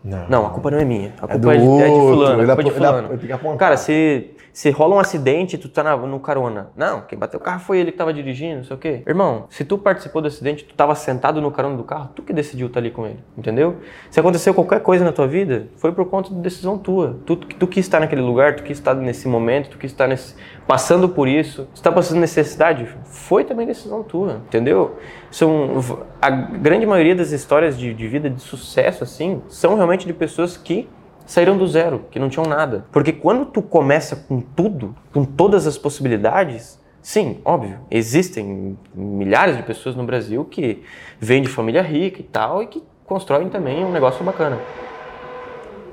Não, 0.03 0.45
a 0.45 0.49
culpa 0.49 0.69
não 0.69 0.79
é 0.79 0.83
minha. 0.83 1.13
A 1.17 1.21
culpa 1.21 1.37
do 1.37 1.51
é, 1.51 1.57
de, 1.57 1.63
é 1.63 1.87
de 1.87 1.91
fulano, 1.91 2.41
a 2.41 2.45
culpa 2.45 2.61
é 2.61 2.65
de 2.65 2.71
fulano. 2.71 3.57
Cara, 3.57 3.77
se, 3.77 4.31
se 4.53 4.69
rola 4.71 4.95
um 4.95 4.99
acidente 4.99 5.55
e 5.55 5.59
tu 5.59 5.69
tá 5.69 5.83
na- 5.83 5.95
no 5.97 6.19
carona. 6.19 6.69
Não, 6.75 7.01
quem 7.01 7.17
bateu 7.17 7.39
o 7.39 7.43
carro 7.43 7.59
foi 7.59 7.79
ele 7.79 7.91
que 7.91 7.97
tava 7.97 8.13
dirigindo, 8.13 8.57
não 8.57 8.63
sei 8.63 8.75
o 8.75 8.79
quê. 8.79 9.03
Irmão, 9.07 9.45
se 9.49 9.63
tu 9.63 9.77
participou 9.77 10.21
do 10.21 10.27
acidente, 10.27 10.63
tu 10.65 10.73
tava 10.73 10.95
sentado 10.95 11.41
no 11.41 11.51
carona 11.51 11.77
do 11.77 11.83
carro, 11.83 12.09
tu 12.15 12.21
que 12.21 12.33
decidiu 12.33 12.67
estar 12.67 12.79
ali 12.79 12.91
com 12.91 13.05
ele, 13.05 13.19
entendeu? 13.37 13.77
Se 14.09 14.19
aconteceu 14.19 14.53
qualquer 14.53 14.81
coisa 14.81 15.03
na 15.05 15.11
tua 15.11 15.27
vida, 15.27 15.67
foi 15.77 15.91
por 15.91 16.05
conta 16.05 16.29
de 16.33 16.39
decisão 16.41 16.77
tua. 16.77 17.19
Tu, 17.25 17.35
tu 17.35 17.67
quis 17.67 17.85
estar 17.85 17.99
naquele 17.99 18.21
lugar, 18.21 18.55
tu 18.55 18.63
quis 18.63 18.77
estar 18.77 18.93
nesse 18.93 19.27
momento, 19.27 19.69
tu 19.69 19.77
quis 19.77 19.91
estar 19.91 20.07
nesse, 20.07 20.35
passando 20.67 21.07
por 21.09 21.27
isso. 21.27 21.67
Se 21.73 21.81
tá 21.81 21.91
passando 21.91 22.19
necessidade, 22.19 22.87
foi 23.05 23.43
também 23.43 23.65
decisão 23.67 24.03
tua, 24.03 24.41
entendeu? 24.47 24.97
São, 25.31 25.79
a 26.21 26.29
grande 26.29 26.85
maioria 26.85 27.15
das 27.15 27.31
histórias 27.31 27.77
de, 27.77 27.93
de 27.93 28.07
vida 28.07 28.29
de 28.29 28.41
sucesso, 28.41 29.03
assim, 29.03 29.41
são 29.47 29.75
realmente 29.75 30.05
de 30.05 30.13
pessoas 30.13 30.57
que 30.57 30.89
saíram 31.29 31.55
do 31.55 31.67
zero, 31.67 32.05
que 32.09 32.17
não 32.17 32.27
tinham 32.27 32.47
nada. 32.47 32.85
Porque 32.91 33.13
quando 33.13 33.45
tu 33.45 33.61
começa 33.61 34.15
com 34.15 34.41
tudo, 34.41 34.95
com 35.13 35.23
todas 35.23 35.67
as 35.67 35.77
possibilidades, 35.77 36.79
sim, 37.03 37.39
óbvio, 37.45 37.77
existem 37.91 38.75
milhares 38.95 39.55
de 39.55 39.61
pessoas 39.61 39.95
no 39.95 40.03
Brasil 40.03 40.43
que 40.43 40.83
vêm 41.19 41.43
de 41.43 41.47
família 41.47 41.83
rica 41.83 42.19
e 42.19 42.23
tal 42.23 42.63
e 42.63 42.67
que 42.67 42.83
constroem 43.05 43.47
também 43.47 43.85
um 43.85 43.91
negócio 43.91 44.25
bacana. 44.25 44.57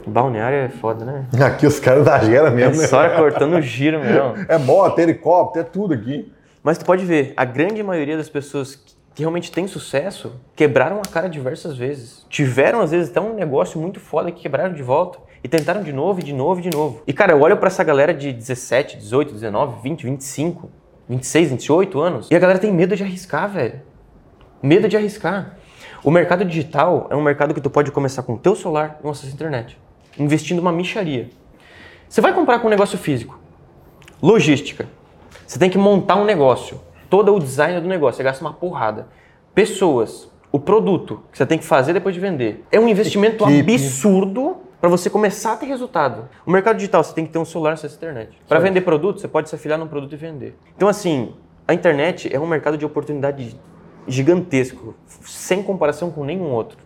Balneário 0.06 0.56
é 0.56 0.68
foda, 0.70 1.04
né? 1.04 1.26
Aqui 1.44 1.66
os 1.66 1.78
caras 1.78 2.06
da 2.06 2.18
gera 2.20 2.48
É 2.48 2.50
mesmo, 2.50 2.80
né? 2.80 2.86
só 2.86 3.06
cortando 3.10 3.60
giro 3.60 4.00
mesmo. 4.00 4.34
É 4.48 4.56
moto, 4.56 4.98
helicóptero, 5.00 5.66
é 5.66 5.68
tudo 5.68 5.92
aqui. 5.92 6.32
Mas 6.62 6.78
tu 6.78 6.84
pode 6.86 7.04
ver, 7.04 7.34
a 7.36 7.44
grande 7.44 7.82
maioria 7.82 8.16
das 8.16 8.30
pessoas 8.30 8.74
que 9.14 9.22
realmente 9.22 9.52
têm 9.52 9.66
sucesso 9.66 10.32
quebraram 10.54 10.98
a 10.98 11.08
cara 11.10 11.28
diversas 11.28 11.76
vezes. 11.76 12.24
Tiveram, 12.30 12.80
às 12.80 12.90
vezes, 12.90 13.10
até 13.10 13.20
um 13.20 13.34
negócio 13.34 13.78
muito 13.78 14.00
foda 14.00 14.32
que 14.32 14.40
quebraram 14.42 14.72
de 14.72 14.82
volta. 14.82 15.25
E 15.42 15.48
tentaram 15.48 15.82
de 15.82 15.92
novo, 15.92 16.20
e 16.20 16.22
de 16.22 16.32
novo, 16.32 16.60
e 16.60 16.62
de 16.62 16.70
novo. 16.70 17.02
E, 17.06 17.12
cara, 17.12 17.32
eu 17.32 17.40
olho 17.40 17.56
pra 17.56 17.68
essa 17.68 17.84
galera 17.84 18.12
de 18.12 18.32
17, 18.32 18.96
18, 18.96 19.32
19, 19.34 19.82
20, 19.82 20.04
25, 20.04 20.70
26, 21.08 21.50
28 21.50 22.00
anos. 22.00 22.30
E 22.30 22.34
a 22.34 22.38
galera 22.38 22.58
tem 22.58 22.72
medo 22.72 22.96
de 22.96 23.02
arriscar, 23.02 23.48
velho. 23.48 23.80
Medo 24.62 24.88
de 24.88 24.96
arriscar. 24.96 25.56
O 26.02 26.10
mercado 26.10 26.44
digital 26.44 27.06
é 27.10 27.16
um 27.16 27.22
mercado 27.22 27.54
que 27.54 27.60
tu 27.60 27.70
pode 27.70 27.90
começar 27.90 28.22
com 28.22 28.34
o 28.34 28.38
teu 28.38 28.54
celular 28.54 28.98
e 29.02 29.06
um 29.06 29.10
acesso 29.10 29.32
à 29.32 29.34
internet. 29.34 29.78
Investindo 30.18 30.58
uma 30.58 30.72
micharia. 30.72 31.28
Você 32.08 32.20
vai 32.20 32.32
comprar 32.32 32.58
com 32.58 32.66
um 32.66 32.70
negócio 32.70 32.96
físico. 32.96 33.38
Logística. 34.22 34.88
Você 35.46 35.58
tem 35.58 35.70
que 35.70 35.78
montar 35.78 36.16
um 36.16 36.24
negócio. 36.24 36.80
Todo 37.10 37.34
o 37.34 37.38
design 37.38 37.80
do 37.80 37.88
negócio. 37.88 38.16
Você 38.16 38.22
gasta 38.22 38.44
uma 38.44 38.52
porrada. 38.52 39.08
Pessoas. 39.54 40.30
O 40.50 40.58
produto 40.58 41.22
que 41.30 41.38
você 41.38 41.44
tem 41.44 41.58
que 41.58 41.64
fazer 41.64 41.92
depois 41.92 42.14
de 42.14 42.20
vender. 42.20 42.64
É 42.70 42.80
um 42.80 42.88
investimento 42.88 43.44
Equipe. 43.44 43.74
absurdo 43.74 44.56
para 44.86 44.90
você 44.92 45.10
começar 45.10 45.54
a 45.54 45.56
ter 45.56 45.66
resultado. 45.66 46.28
O 46.46 46.50
mercado 46.52 46.76
digital, 46.76 47.02
você 47.02 47.12
tem 47.12 47.26
que 47.26 47.32
ter 47.32 47.40
um 47.40 47.44
celular 47.44 47.72
e 47.72 47.74
acesso 47.74 47.96
à 47.96 47.96
internet. 47.96 48.38
Para 48.48 48.60
vender 48.60 48.82
produto, 48.82 49.20
você 49.20 49.26
pode 49.26 49.48
se 49.48 49.54
afiliar 49.56 49.76
num 49.76 49.88
produto 49.88 50.12
e 50.12 50.16
vender. 50.16 50.56
Então, 50.76 50.86
assim, 50.86 51.34
a 51.66 51.74
internet 51.74 52.32
é 52.32 52.38
um 52.38 52.46
mercado 52.46 52.78
de 52.78 52.86
oportunidade 52.86 53.58
gigantesco, 54.06 54.94
sem 55.24 55.60
comparação 55.60 56.12
com 56.12 56.22
nenhum 56.22 56.52
outro. 56.52 56.78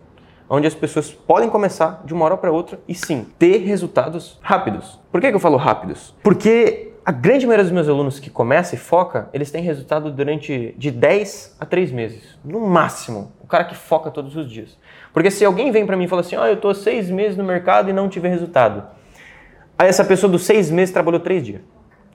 Onde 0.49 0.65
as 0.65 0.73
pessoas 0.73 1.11
podem 1.11 1.47
começar 1.47 2.01
de 2.03 2.11
uma 2.11 2.25
hora 2.25 2.35
para 2.37 2.51
outra 2.51 2.79
e 2.87 2.95
sim, 2.95 3.27
ter 3.37 3.57
resultados 3.59 4.39
rápidos. 4.41 4.99
Por 5.11 5.21
que, 5.21 5.29
que 5.29 5.35
eu 5.35 5.39
falo 5.39 5.57
rápidos? 5.57 6.15
Porque 6.23 6.91
a 7.05 7.11
grande 7.11 7.45
maioria 7.45 7.63
dos 7.63 7.71
meus 7.71 7.87
alunos 7.87 8.19
que 8.19 8.31
começa 8.31 8.73
e 8.73 8.79
foca, 8.79 9.29
eles 9.31 9.51
têm 9.51 9.63
resultado 9.63 10.11
durante 10.11 10.73
de 10.75 10.89
10 10.89 11.57
a 11.59 11.65
3 11.67 11.91
meses. 11.91 12.39
No 12.43 12.61
máximo. 12.61 13.31
O 13.39 13.45
cara 13.47 13.63
que 13.63 13.75
foca 13.75 14.09
todos 14.09 14.35
os 14.35 14.49
dias. 14.49 14.75
Porque 15.13 15.29
se 15.31 15.43
alguém 15.43 15.71
vem 15.71 15.85
para 15.85 15.97
mim 15.97 16.05
e 16.05 16.07
fala 16.07 16.21
assim, 16.21 16.35
ó, 16.35 16.45
eu 16.47 16.57
tô 16.57 16.73
seis 16.73 17.09
meses 17.09 17.37
no 17.37 17.43
mercado 17.43 17.89
e 17.89 17.93
não 17.93 18.07
tive 18.07 18.27
resultado. 18.27 18.83
Aí 19.77 19.87
essa 19.87 20.05
pessoa 20.05 20.31
dos 20.31 20.43
seis 20.43 20.69
meses 20.71 20.93
trabalhou 20.93 21.19
três 21.19 21.43
dias. 21.45 21.61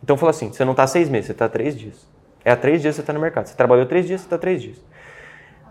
Então 0.03 0.17
fala 0.17 0.31
assim, 0.31 0.53
você 0.53 0.65
não 0.65 0.75
tá 0.75 0.87
seis 0.87 1.09
meses, 1.09 1.27
você 1.27 1.35
tá 1.35 1.49
três 1.49 1.77
dias. 1.77 2.07
É 2.45 2.53
há 2.53 2.57
três 2.57 2.81
dias 2.81 2.95
que 2.95 3.01
você 3.03 3.07
tá 3.07 3.13
no 3.13 3.21
mercado. 3.21 3.47
Você 3.47 3.57
trabalhou 3.57 3.87
três 3.87 4.07
dias, 4.07 4.21
você 4.21 4.29
tá 4.29 4.39
três 4.39 4.63
dias. 4.63 4.77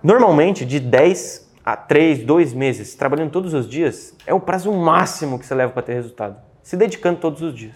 Normalmente, 0.04 0.66
de 0.66 0.80
10 0.80 1.50
a 1.64 1.76
3, 1.76 2.24
2 2.26 2.54
meses, 2.54 2.94
trabalhando 2.96 3.32
todos 3.32 3.54
os 3.54 3.68
dias, 3.68 4.14
é 4.28 4.34
o 4.34 4.40
prazo 4.40 4.72
máximo 4.72 5.40
que 5.40 5.46
você 5.46 5.56
leva 5.56 5.72
para 5.72 5.82
ter 5.82 5.94
resultado. 5.94 6.36
Se 6.62 6.76
dedicando 6.78 7.20
todos 7.20 7.42
os 7.42 7.56
dias. 7.56 7.76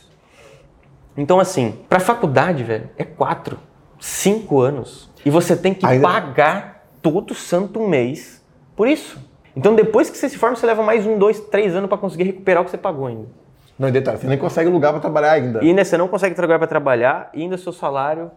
Então, 1.17 1.39
assim, 1.39 1.75
para 1.87 1.99
faculdade, 1.99 2.63
velho, 2.63 2.89
é 2.97 3.03
4, 3.03 3.57
5 3.99 4.59
anos. 4.59 5.09
E 5.25 5.29
você 5.29 5.55
tem 5.55 5.73
que 5.73 5.85
Ainda- 5.85 6.07
pagar 6.07 6.85
todo 7.01 7.33
santo 7.33 7.79
mês 7.87 8.43
por 8.75 8.87
isso. 8.87 9.17
Então, 9.55 9.75
depois 9.75 10.09
que 10.09 10.17
você 10.17 10.29
se 10.29 10.37
forma, 10.37 10.55
você 10.55 10.65
leva 10.65 10.83
mais 10.83 11.05
um, 11.05 11.17
dois, 11.17 11.39
três 11.39 11.75
anos 11.75 11.89
para 11.89 11.97
conseguir 11.97 12.23
recuperar 12.23 12.61
o 12.61 12.65
que 12.65 12.71
você 12.71 12.77
pagou 12.77 13.07
ainda. 13.07 13.27
Não, 13.77 13.87
e 13.87 13.91
detalhe, 13.91 14.17
você 14.17 14.27
nem 14.27 14.37
consegue 14.37 14.69
lugar 14.69 14.91
pra 14.91 14.99
trabalhar 14.99 15.31
ainda. 15.31 15.63
E 15.63 15.69
ainda 15.69 15.85
você 15.85 15.97
não 15.97 16.07
consegue 16.07 16.35
trabalhar 16.35 16.59
para 16.59 16.67
trabalhar, 16.67 17.29
e 17.33 17.41
ainda 17.43 17.57
seu 17.57 17.71
salário, 17.71 18.29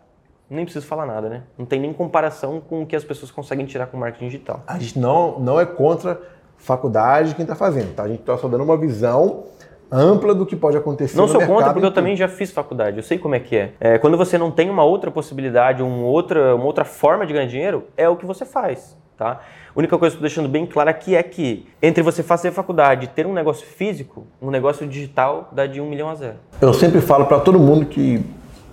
nem 0.49 0.65
preciso 0.65 0.87
falar 0.87 1.07
nada, 1.07 1.29
né? 1.29 1.43
Não 1.59 1.67
tem 1.67 1.81
nem 1.81 1.93
comparação 1.93 2.61
com 2.61 2.83
o 2.83 2.87
que 2.87 2.95
as 2.95 3.03
pessoas 3.03 3.31
conseguem 3.31 3.67
tirar 3.67 3.87
com 3.87 3.97
marketing 3.97 4.27
digital. 4.27 4.63
A 4.67 4.79
gente 4.79 4.99
não, 4.99 5.41
não 5.41 5.61
é 5.61 5.67
contra 5.67 6.21
faculdade 6.57 7.35
quem 7.35 7.45
tá 7.45 7.57
fazendo, 7.57 7.95
tá? 7.95 8.05
A 8.05 8.09
gente 8.09 8.23
tá 8.23 8.37
só 8.39 8.47
dando 8.47 8.63
uma 8.63 8.77
visão 8.77 9.45
ampla 9.91 10.35
do 10.35 10.47
que 10.47 10.57
pode 10.57 10.77
acontecer 10.77 11.17
Não 11.17 11.27
no 11.27 11.29
sou 11.29 11.41
contra 11.41 11.55
mercado 11.55 11.75
porque 11.75 11.87
eu 11.87 11.93
também 11.93 12.17
já 12.17 12.27
fiz 12.29 12.51
faculdade, 12.51 12.97
eu 12.97 13.03
sei 13.03 13.19
como 13.19 13.35
é 13.35 13.41
que 13.41 13.57
é. 13.57 13.73
É, 13.79 13.99
Quando 13.99 14.17
você 14.17 14.39
não 14.39 14.51
tem 14.51 14.71
uma 14.71 14.85
outra 14.85 15.11
possibilidade, 15.11 15.83
uma 15.83 16.07
outra, 16.07 16.55
uma 16.55 16.65
outra 16.65 16.85
forma 16.85 17.27
de 17.27 17.33
ganhar 17.33 17.47
dinheiro, 17.47 17.89
é 17.97 18.09
o 18.09 18.17
que 18.17 18.25
você 18.25 18.45
faz, 18.45 18.97
tá? 19.19 19.41
A 19.75 19.79
única 19.79 19.97
coisa 19.99 20.15
que 20.17 20.23
eu 20.23 20.27
estou 20.27 20.43
deixando 20.43 20.53
bem 20.53 20.67
clara 20.67 20.91
aqui 20.91 21.15
é 21.17 21.23
que 21.23 21.67
entre 21.83 22.03
você 22.03 22.23
fazer 22.23 22.51
faculdade 22.53 23.07
e 23.07 23.09
ter 23.09 23.27
um 23.27 23.33
negócio 23.33 23.67
físico, 23.67 24.27
um 24.41 24.51
negócio 24.51 24.87
digital 24.87 25.49
dá 25.53 25.67
de 25.67 25.81
um 25.81 25.89
milhão 25.89 26.11
a 26.11 26.15
zero. 26.15 26.37
Eu 26.61 26.75
sempre 26.75 27.01
falo 27.01 27.25
pra 27.25 27.41
todo 27.41 27.59
mundo 27.59 27.87
que 27.87 28.23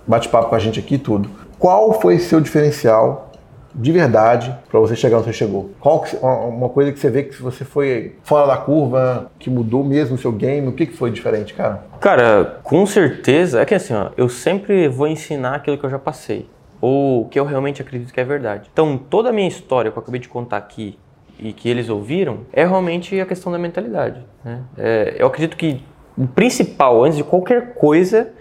bate 0.06 0.28
papo 0.28 0.50
com 0.50 0.54
a 0.54 0.58
gente 0.58 0.78
aqui 0.78 0.98
tudo. 0.98 1.30
Qual 1.58 1.98
foi 2.00 2.18
seu 2.18 2.40
diferencial 2.40 3.30
de 3.74 3.92
verdade 3.92 4.54
pra 4.70 4.80
você 4.80 4.94
chegar 4.96 5.18
onde 5.18 5.26
você 5.26 5.32
chegou? 5.32 5.70
Qual 5.80 6.00
que- 6.02 6.16
uma- 6.16 6.44
uma 6.46 6.68
coisa 6.68 6.92
que 6.92 6.98
você 6.98 7.08
vê 7.08 7.22
que 7.22 7.40
você 7.40 7.64
foi 7.64 8.16
fora 8.24 8.46
da 8.46 8.56
curva, 8.56 9.30
que 9.38 9.48
mudou 9.48 9.82
mesmo 9.84 10.16
o 10.16 10.18
seu 10.18 10.32
game? 10.32 10.66
O 10.68 10.72
que, 10.72 10.86
que 10.86 10.92
foi 10.96 11.10
diferente, 11.10 11.54
cara? 11.54 11.82
Cara, 12.00 12.58
com 12.62 12.84
certeza, 12.84 13.60
é 13.60 13.64
que 13.64 13.74
assim, 13.74 13.94
ó, 13.94 14.10
eu 14.16 14.28
sempre 14.28 14.88
vou 14.88 15.06
ensinar 15.06 15.54
aquilo 15.54 15.78
que 15.78 15.84
eu 15.86 15.90
já 15.90 15.98
passei, 15.98 16.46
ou 16.80 17.28
que 17.28 17.38
eu 17.38 17.44
realmente 17.44 17.82
acredito 17.82 18.12
que 18.12 18.20
é 18.20 18.24
verdade. 18.24 18.70
Então, 18.72 18.96
toda 18.96 19.30
a 19.30 19.32
minha 19.32 19.48
história 19.48 19.90
que 19.90 19.98
eu 19.98 20.02
acabei 20.02 20.20
de 20.20 20.28
contar 20.28 20.56
aqui 20.56 20.98
e 21.38 21.52
que 21.52 21.68
eles 21.68 21.88
ouviram 21.88 22.40
é 22.52 22.64
realmente 22.64 23.18
a 23.20 23.26
questão 23.26 23.50
da 23.50 23.58
mentalidade. 23.58 24.24
né? 24.44 24.62
É, 24.76 25.16
eu 25.18 25.26
acredito 25.26 25.56
que 25.56 25.82
o 26.16 26.26
principal, 26.26 27.04
antes 27.04 27.16
de 27.16 27.24
qualquer 27.24 27.74
coisa, 27.74 28.32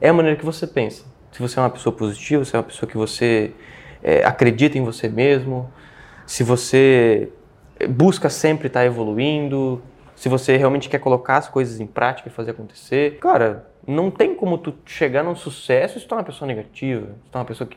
é 0.00 0.08
a 0.08 0.12
maneira 0.12 0.36
que 0.36 0.44
você 0.44 0.66
pensa. 0.66 1.04
Se 1.32 1.40
você 1.40 1.58
é 1.58 1.62
uma 1.62 1.70
pessoa 1.70 1.94
positiva, 1.94 2.44
se 2.44 2.54
é 2.54 2.58
uma 2.58 2.64
pessoa 2.64 2.88
que 2.88 2.96
você 2.96 3.52
é, 4.02 4.24
acredita 4.24 4.78
em 4.78 4.84
você 4.84 5.08
mesmo, 5.08 5.70
se 6.26 6.42
você 6.42 7.30
busca 7.90 8.28
sempre 8.28 8.66
estar 8.66 8.84
evoluindo, 8.84 9.80
se 10.16 10.28
você 10.28 10.56
realmente 10.56 10.88
quer 10.88 10.98
colocar 10.98 11.36
as 11.36 11.48
coisas 11.48 11.80
em 11.80 11.86
prática 11.86 12.28
e 12.28 12.32
fazer 12.32 12.50
acontecer, 12.50 13.18
cara, 13.18 13.68
não 13.86 14.10
tem 14.10 14.34
como 14.34 14.58
tu 14.58 14.74
chegar 14.84 15.22
num 15.22 15.36
sucesso 15.36 16.00
se 16.00 16.06
tu 16.06 16.14
é 16.14 16.18
uma 16.18 16.24
pessoa 16.24 16.46
negativa, 16.46 17.06
se 17.06 17.30
tu 17.30 17.36
é 17.36 17.38
uma 17.38 17.44
pessoa 17.44 17.68
que 17.68 17.76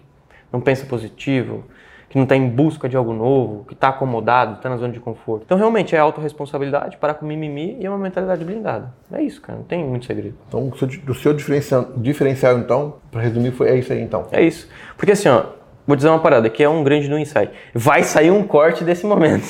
não 0.52 0.62
pensa 0.62 0.86
positivo, 0.86 1.66
que 2.10 2.18
não 2.18 2.24
está 2.24 2.36
em 2.36 2.50
busca 2.50 2.90
de 2.90 2.98
algo 2.98 3.14
novo, 3.14 3.64
que 3.66 3.74
está 3.74 3.88
acomodado, 3.88 4.58
está 4.58 4.70
na 4.70 4.76
zona 4.76 4.92
de 4.92 5.00
conforto. 5.00 5.44
Então, 5.46 5.58
realmente, 5.58 5.96
é 5.96 6.00
autorresponsabilidade, 6.00 6.98
parar 6.98 7.14
com 7.14 7.26
mimimi 7.26 7.78
e 7.80 7.86
é 7.86 7.90
uma 7.90 7.98
mentalidade 7.98 8.44
blindada. 8.44 8.94
É 9.12 9.22
isso, 9.22 9.42
cara, 9.42 9.60
não 9.60 9.66
tem 9.66 9.84
muito 9.84 10.06
segredo. 10.06 10.36
Então, 10.48 10.68
o 10.68 10.78
seu, 10.78 10.90
o 11.08 11.16
seu 11.16 11.34
diferencial, 11.34 11.88
diferencial, 11.96 12.58
então, 12.58 12.96
para 13.10 13.22
resumir, 13.22 13.52
foi, 13.52 13.70
é 13.70 13.78
isso 13.78 13.94
aí, 13.94 14.02
então? 14.02 14.28
É 14.32 14.44
isso. 14.44 14.68
Porque 14.98 15.14
assim, 15.14 15.30
ó, 15.30 15.62
Vou 15.86 15.96
dizer 15.96 16.10
uma 16.10 16.20
parada 16.20 16.50
que 16.50 16.64
é 16.64 16.70
um 16.70 16.84
grande 16.84 17.10
no 17.10 17.18
insight. 17.18 17.52
Vai 17.74 18.04
sair 18.04 18.30
um 18.30 18.44
corte 18.44 18.84
desse 18.84 19.06
momento. 19.06 19.46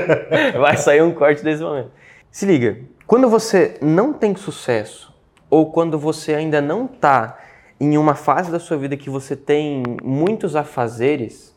Vai 0.58 0.76
sair 0.76 1.02
um 1.02 1.12
corte 1.12 1.42
desse 1.42 1.60
momento. 1.62 1.90
Se 2.30 2.46
liga, 2.46 2.78
quando 3.06 3.28
você 3.28 3.76
não 3.82 4.12
tem 4.12 4.34
sucesso 4.36 5.12
ou 5.50 5.70
quando 5.70 5.98
você 5.98 6.34
ainda 6.34 6.62
não 6.62 6.86
está 6.86 7.36
em 7.82 7.98
uma 7.98 8.14
fase 8.14 8.48
da 8.48 8.60
sua 8.60 8.76
vida 8.76 8.96
que 8.96 9.10
você 9.10 9.34
tem 9.34 9.82
muitos 10.04 10.54
afazeres, 10.54 11.52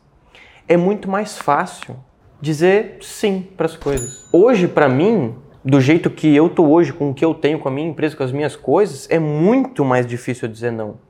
é 0.66 0.76
muito 0.76 1.08
mais 1.08 1.38
fácil 1.38 1.96
dizer 2.40 2.96
sim 3.00 3.46
para 3.56 3.66
as 3.66 3.76
coisas. 3.76 4.28
Hoje, 4.32 4.66
para 4.66 4.88
mim, 4.88 5.36
do 5.64 5.80
jeito 5.80 6.10
que 6.10 6.34
eu 6.34 6.48
tô 6.48 6.66
hoje, 6.66 6.92
com 6.92 7.10
o 7.10 7.14
que 7.14 7.24
eu 7.24 7.32
tenho, 7.32 7.60
com 7.60 7.68
a 7.68 7.70
minha 7.70 7.88
empresa, 7.88 8.16
com 8.16 8.24
as 8.24 8.32
minhas 8.32 8.56
coisas, 8.56 9.08
é 9.08 9.20
muito 9.20 9.84
mais 9.84 10.04
difícil 10.04 10.48
dizer 10.48 10.72
não 10.72 11.05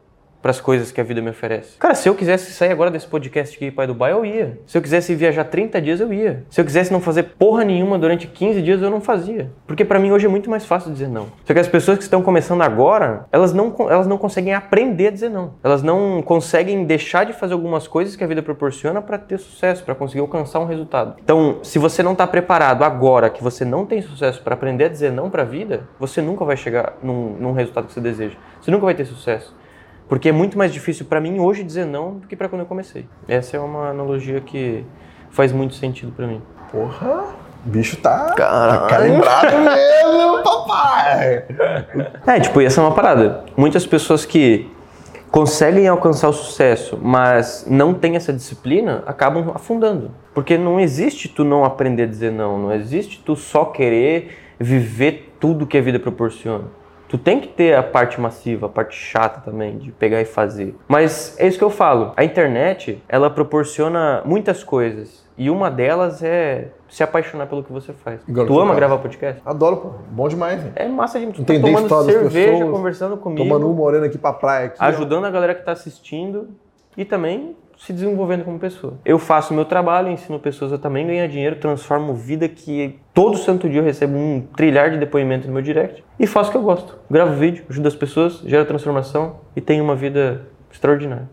para 0.46 0.52
as 0.52 0.60
coisas 0.60 0.92
que 0.92 1.00
a 1.00 1.04
vida 1.04 1.20
me 1.20 1.30
oferece. 1.30 1.76
Cara, 1.76 1.96
se 1.96 2.08
eu 2.08 2.14
quisesse 2.14 2.52
sair 2.52 2.70
agora 2.70 2.88
desse 2.88 3.08
podcast 3.08 3.56
aqui, 3.56 3.68
Pai 3.68 3.84
Dubai, 3.84 4.12
eu 4.12 4.24
ia. 4.24 4.60
Se 4.64 4.78
eu 4.78 4.82
quisesse 4.82 5.12
viajar 5.12 5.42
30 5.42 5.82
dias, 5.82 5.98
eu 5.98 6.12
ia. 6.12 6.44
Se 6.48 6.60
eu 6.60 6.64
quisesse 6.64 6.92
não 6.92 7.00
fazer 7.00 7.24
porra 7.36 7.64
nenhuma 7.64 7.98
durante 7.98 8.28
15 8.28 8.62
dias, 8.62 8.80
eu 8.80 8.88
não 8.88 9.00
fazia. 9.00 9.50
Porque 9.66 9.84
para 9.84 9.98
mim 9.98 10.12
hoje 10.12 10.24
é 10.24 10.28
muito 10.28 10.48
mais 10.48 10.64
fácil 10.64 10.92
dizer 10.92 11.08
não. 11.08 11.26
Só 11.44 11.52
que 11.52 11.58
as 11.58 11.66
pessoas 11.66 11.98
que 11.98 12.04
estão 12.04 12.22
começando 12.22 12.62
agora, 12.62 13.26
elas 13.32 13.52
não, 13.52 13.74
elas 13.90 14.06
não 14.06 14.16
conseguem 14.16 14.54
aprender 14.54 15.08
a 15.08 15.10
dizer 15.10 15.30
não. 15.30 15.54
Elas 15.64 15.82
não 15.82 16.22
conseguem 16.22 16.84
deixar 16.84 17.26
de 17.26 17.32
fazer 17.32 17.54
algumas 17.54 17.88
coisas 17.88 18.14
que 18.14 18.22
a 18.22 18.26
vida 18.28 18.40
proporciona 18.40 19.02
para 19.02 19.18
ter 19.18 19.38
sucesso, 19.38 19.82
para 19.82 19.96
conseguir 19.96 20.20
alcançar 20.20 20.60
um 20.60 20.66
resultado. 20.66 21.16
Então, 21.24 21.58
se 21.64 21.76
você 21.76 22.04
não 22.04 22.12
está 22.12 22.24
preparado 22.24 22.84
agora, 22.84 23.28
que 23.30 23.42
você 23.42 23.64
não 23.64 23.84
tem 23.84 24.00
sucesso 24.00 24.40
para 24.44 24.54
aprender 24.54 24.84
a 24.84 24.88
dizer 24.88 25.10
não 25.10 25.28
para 25.28 25.42
a 25.42 25.44
vida, 25.44 25.88
você 25.98 26.22
nunca 26.22 26.44
vai 26.44 26.56
chegar 26.56 26.92
num, 27.02 27.30
num 27.30 27.52
resultado 27.52 27.88
que 27.88 27.92
você 27.92 28.00
deseja. 28.00 28.36
Você 28.60 28.70
nunca 28.70 28.84
vai 28.84 28.94
ter 28.94 29.06
sucesso. 29.06 29.65
Porque 30.08 30.28
é 30.28 30.32
muito 30.32 30.56
mais 30.56 30.72
difícil 30.72 31.06
para 31.06 31.20
mim 31.20 31.38
hoje 31.40 31.62
dizer 31.62 31.84
não 31.84 32.18
do 32.18 32.26
que 32.26 32.36
para 32.36 32.48
quando 32.48 32.60
eu 32.60 32.66
comecei. 32.66 33.06
Essa 33.26 33.56
é 33.56 33.60
uma 33.60 33.90
analogia 33.90 34.40
que 34.40 34.84
faz 35.30 35.52
muito 35.52 35.74
sentido 35.74 36.12
para 36.12 36.26
mim. 36.26 36.40
Porra, 36.70 37.24
o 37.64 37.68
bicho 37.68 37.96
tá, 37.96 38.32
tá 38.34 38.86
calibrado 38.88 39.56
mesmo, 39.58 40.42
papai! 40.42 41.44
É, 42.26 42.40
tipo, 42.40 42.60
essa 42.60 42.80
é 42.80 42.84
uma 42.84 42.92
parada. 42.92 43.44
Muitas 43.56 43.86
pessoas 43.86 44.24
que 44.24 44.68
conseguem 45.30 45.86
alcançar 45.86 46.28
o 46.28 46.32
sucesso, 46.32 46.98
mas 47.00 47.66
não 47.68 47.92
têm 47.94 48.16
essa 48.16 48.32
disciplina, 48.32 49.02
acabam 49.06 49.52
afundando. 49.54 50.10
Porque 50.34 50.56
não 50.56 50.80
existe 50.80 51.28
tu 51.28 51.44
não 51.44 51.64
aprender 51.64 52.04
a 52.04 52.06
dizer 52.06 52.32
não, 52.32 52.58
não 52.58 52.72
existe 52.72 53.22
tu 53.24 53.36
só 53.36 53.64
querer 53.64 54.38
viver 54.58 55.34
tudo 55.38 55.66
que 55.66 55.76
a 55.76 55.80
vida 55.80 55.98
proporciona. 55.98 56.64
Tu 57.08 57.16
tem 57.18 57.40
que 57.40 57.48
ter 57.48 57.74
a 57.74 57.82
parte 57.82 58.20
massiva, 58.20 58.66
a 58.66 58.68
parte 58.68 58.96
chata 58.96 59.40
também, 59.40 59.78
de 59.78 59.92
pegar 59.92 60.20
e 60.20 60.24
fazer. 60.24 60.74
Mas 60.88 61.36
é 61.38 61.46
isso 61.46 61.58
que 61.58 61.64
eu 61.64 61.70
falo. 61.70 62.12
A 62.16 62.24
internet, 62.24 63.02
ela 63.08 63.30
proporciona 63.30 64.22
muitas 64.24 64.64
coisas. 64.64 65.24
E 65.38 65.50
uma 65.50 65.70
delas 65.70 66.22
é 66.22 66.68
se 66.88 67.02
apaixonar 67.02 67.46
pelo 67.46 67.62
que 67.62 67.70
você 67.70 67.92
faz. 67.92 68.20
Tu 68.24 68.60
ama 68.60 68.74
gravar 68.74 68.98
podcast? 68.98 69.40
Adoro, 69.44 69.76
pô. 69.76 69.90
Bom 70.10 70.28
demais, 70.28 70.64
hein? 70.64 70.72
É 70.74 70.88
massa 70.88 71.20
de 71.20 71.26
tu 71.26 71.44
tá 71.44 71.54
tomando 71.60 72.04
cerveja, 72.04 72.52
pessoas, 72.52 72.70
conversando 72.70 73.16
comigo. 73.18 73.42
Tomando 73.42 73.68
um 73.68 73.74
moreno 73.74 74.06
aqui 74.06 74.16
pra 74.16 74.32
praia. 74.32 74.66
Aqui, 74.68 74.78
ajudando 74.80 75.24
ó. 75.24 75.26
a 75.26 75.30
galera 75.30 75.54
que 75.54 75.62
tá 75.62 75.72
assistindo. 75.72 76.48
E 76.96 77.04
também 77.04 77.54
se 77.76 77.92
desenvolvendo 77.92 78.44
como 78.44 78.58
pessoa. 78.58 78.94
Eu 79.04 79.18
faço 79.18 79.52
o 79.52 79.56
meu 79.56 79.64
trabalho, 79.64 80.10
ensino 80.10 80.38
pessoas 80.38 80.72
a 80.72 80.78
também 80.78 81.06
ganhar 81.06 81.26
dinheiro, 81.28 81.56
transformo 81.56 82.14
vida 82.14 82.48
que 82.48 82.98
todo 83.12 83.36
santo 83.36 83.68
dia 83.68 83.80
eu 83.80 83.84
recebo 83.84 84.16
um 84.16 84.42
trilhar 84.56 84.90
de 84.90 84.98
depoimento 84.98 85.46
no 85.46 85.52
meu 85.52 85.62
direct 85.62 86.02
e 86.18 86.26
faço 86.26 86.48
o 86.48 86.52
que 86.52 86.58
eu 86.58 86.62
gosto. 86.62 86.98
Gravo 87.10 87.34
vídeo, 87.34 87.64
ajudo 87.68 87.86
as 87.88 87.94
pessoas, 87.94 88.40
gero 88.44 88.64
transformação 88.64 89.36
e 89.54 89.60
tenho 89.60 89.84
uma 89.84 89.94
vida 89.94 90.46
extraordinária. 90.72 91.28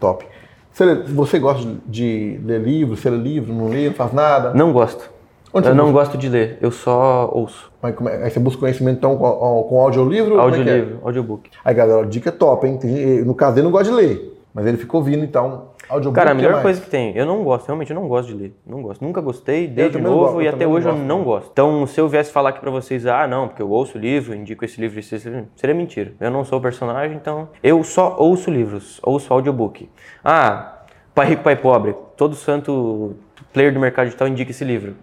Top. 0.00 0.24
Você 0.72 1.40
gosta 1.40 1.68
de 1.86 2.40
ler 2.44 2.60
livro? 2.60 2.96
Você 2.96 3.10
lê 3.10 3.16
livro, 3.16 3.52
não 3.52 3.68
lê, 3.68 3.88
não 3.88 3.94
faz 3.94 4.12
nada? 4.12 4.54
Não 4.54 4.72
gosto. 4.72 5.10
Onde 5.52 5.66
eu 5.66 5.74
não 5.74 5.92
gosto 5.92 6.18
de 6.18 6.28
ler, 6.28 6.58
eu 6.60 6.70
só 6.70 7.30
ouço. 7.32 7.72
Mas 7.82 7.94
como 7.94 8.08
é? 8.08 8.22
Aí 8.24 8.30
você 8.30 8.38
busca 8.38 8.60
conhecimento 8.60 8.98
então 8.98 9.16
com, 9.16 9.66
com 9.68 9.80
audiolivro? 9.80 10.34
É 10.34 10.38
é? 10.38 10.40
Audiolivro, 10.40 10.94
é 10.94 10.98
é? 10.98 11.06
audiobook. 11.06 11.50
Aí 11.64 11.74
galera, 11.74 12.06
dica 12.06 12.30
top, 12.30 12.66
hein? 12.66 12.78
No 13.24 13.34
caso 13.34 13.56
ele 13.56 13.64
não 13.64 13.70
gosta 13.70 13.90
de 13.90 13.96
ler, 13.96 14.38
mas 14.52 14.66
ele 14.66 14.76
ficou 14.76 15.00
ouvindo 15.00 15.24
então 15.24 15.68
Audiobook 15.88 16.14
Cara, 16.14 16.32
a 16.32 16.34
melhor 16.34 16.60
coisa 16.60 16.80
que 16.80 16.88
tem, 16.88 17.16
eu 17.16 17.24
não 17.24 17.42
gosto, 17.42 17.66
realmente 17.66 17.90
eu 17.90 17.94
não 17.94 18.06
gosto 18.06 18.28
de 18.28 18.34
ler. 18.34 18.54
Não 18.66 18.82
gosto. 18.82 19.02
Nunca 19.02 19.20
gostei, 19.20 19.66
desde 19.66 19.98
novo 19.98 20.32
gosto, 20.32 20.42
e 20.42 20.48
até 20.48 20.66
hoje 20.66 20.86
eu 20.86 20.94
não 20.94 21.24
gosto. 21.24 21.48
Então, 21.52 21.86
se 21.86 22.00
eu 22.00 22.08
viesse 22.08 22.30
falar 22.30 22.50
aqui 22.50 22.60
pra 22.60 22.70
vocês, 22.70 23.06
ah, 23.06 23.26
não, 23.26 23.48
porque 23.48 23.62
eu 23.62 23.70
ouço 23.70 23.96
livro, 23.96 24.34
indico 24.34 24.64
esse 24.64 24.80
livro, 24.80 24.98
esse 24.98 25.14
livro, 25.16 25.48
seria 25.56 25.74
mentira. 25.74 26.12
Eu 26.20 26.30
não 26.30 26.44
sou 26.44 26.58
o 26.58 26.62
personagem, 26.62 27.16
então 27.16 27.48
eu 27.62 27.82
só 27.82 28.16
ouço 28.18 28.50
livros, 28.50 29.00
ouço 29.02 29.32
audiobook. 29.32 29.88
Ah, 30.22 30.82
Pai 31.14 31.30
Rico, 31.30 31.42
Pai 31.42 31.56
Pobre, 31.56 31.94
todo 32.16 32.34
santo 32.34 33.16
player 33.52 33.72
do 33.72 33.80
mercado 33.80 34.06
digital 34.06 34.28
indica 34.28 34.50
esse 34.50 34.64
livro. 34.64 34.94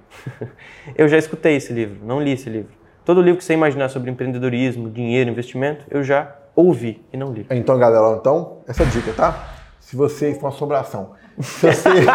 eu 0.95 1.07
já 1.07 1.17
escutei 1.17 1.55
esse 1.55 1.73
livro, 1.73 1.97
não 2.05 2.21
li 2.21 2.31
esse 2.31 2.49
livro. 2.49 2.71
Todo 3.03 3.21
livro 3.21 3.37
que 3.37 3.43
você 3.43 3.53
imaginar 3.53 3.89
sobre 3.89 4.09
empreendedorismo, 4.09 4.89
dinheiro, 4.89 5.29
investimento, 5.29 5.85
eu 5.89 6.03
já 6.03 6.35
ouvi 6.55 7.03
e 7.11 7.17
não 7.17 7.33
li. 7.33 7.45
Então, 7.51 7.77
galera, 7.77 8.17
então, 8.19 8.59
essa 8.67 8.85
dica, 8.85 9.11
tá? 9.13 9.54
Se 9.85 9.95
você 9.95 10.33
for 10.33 10.47
uma 10.47 10.49
assombração. 10.49 11.11
Se 11.39 11.71
você... 11.71 11.89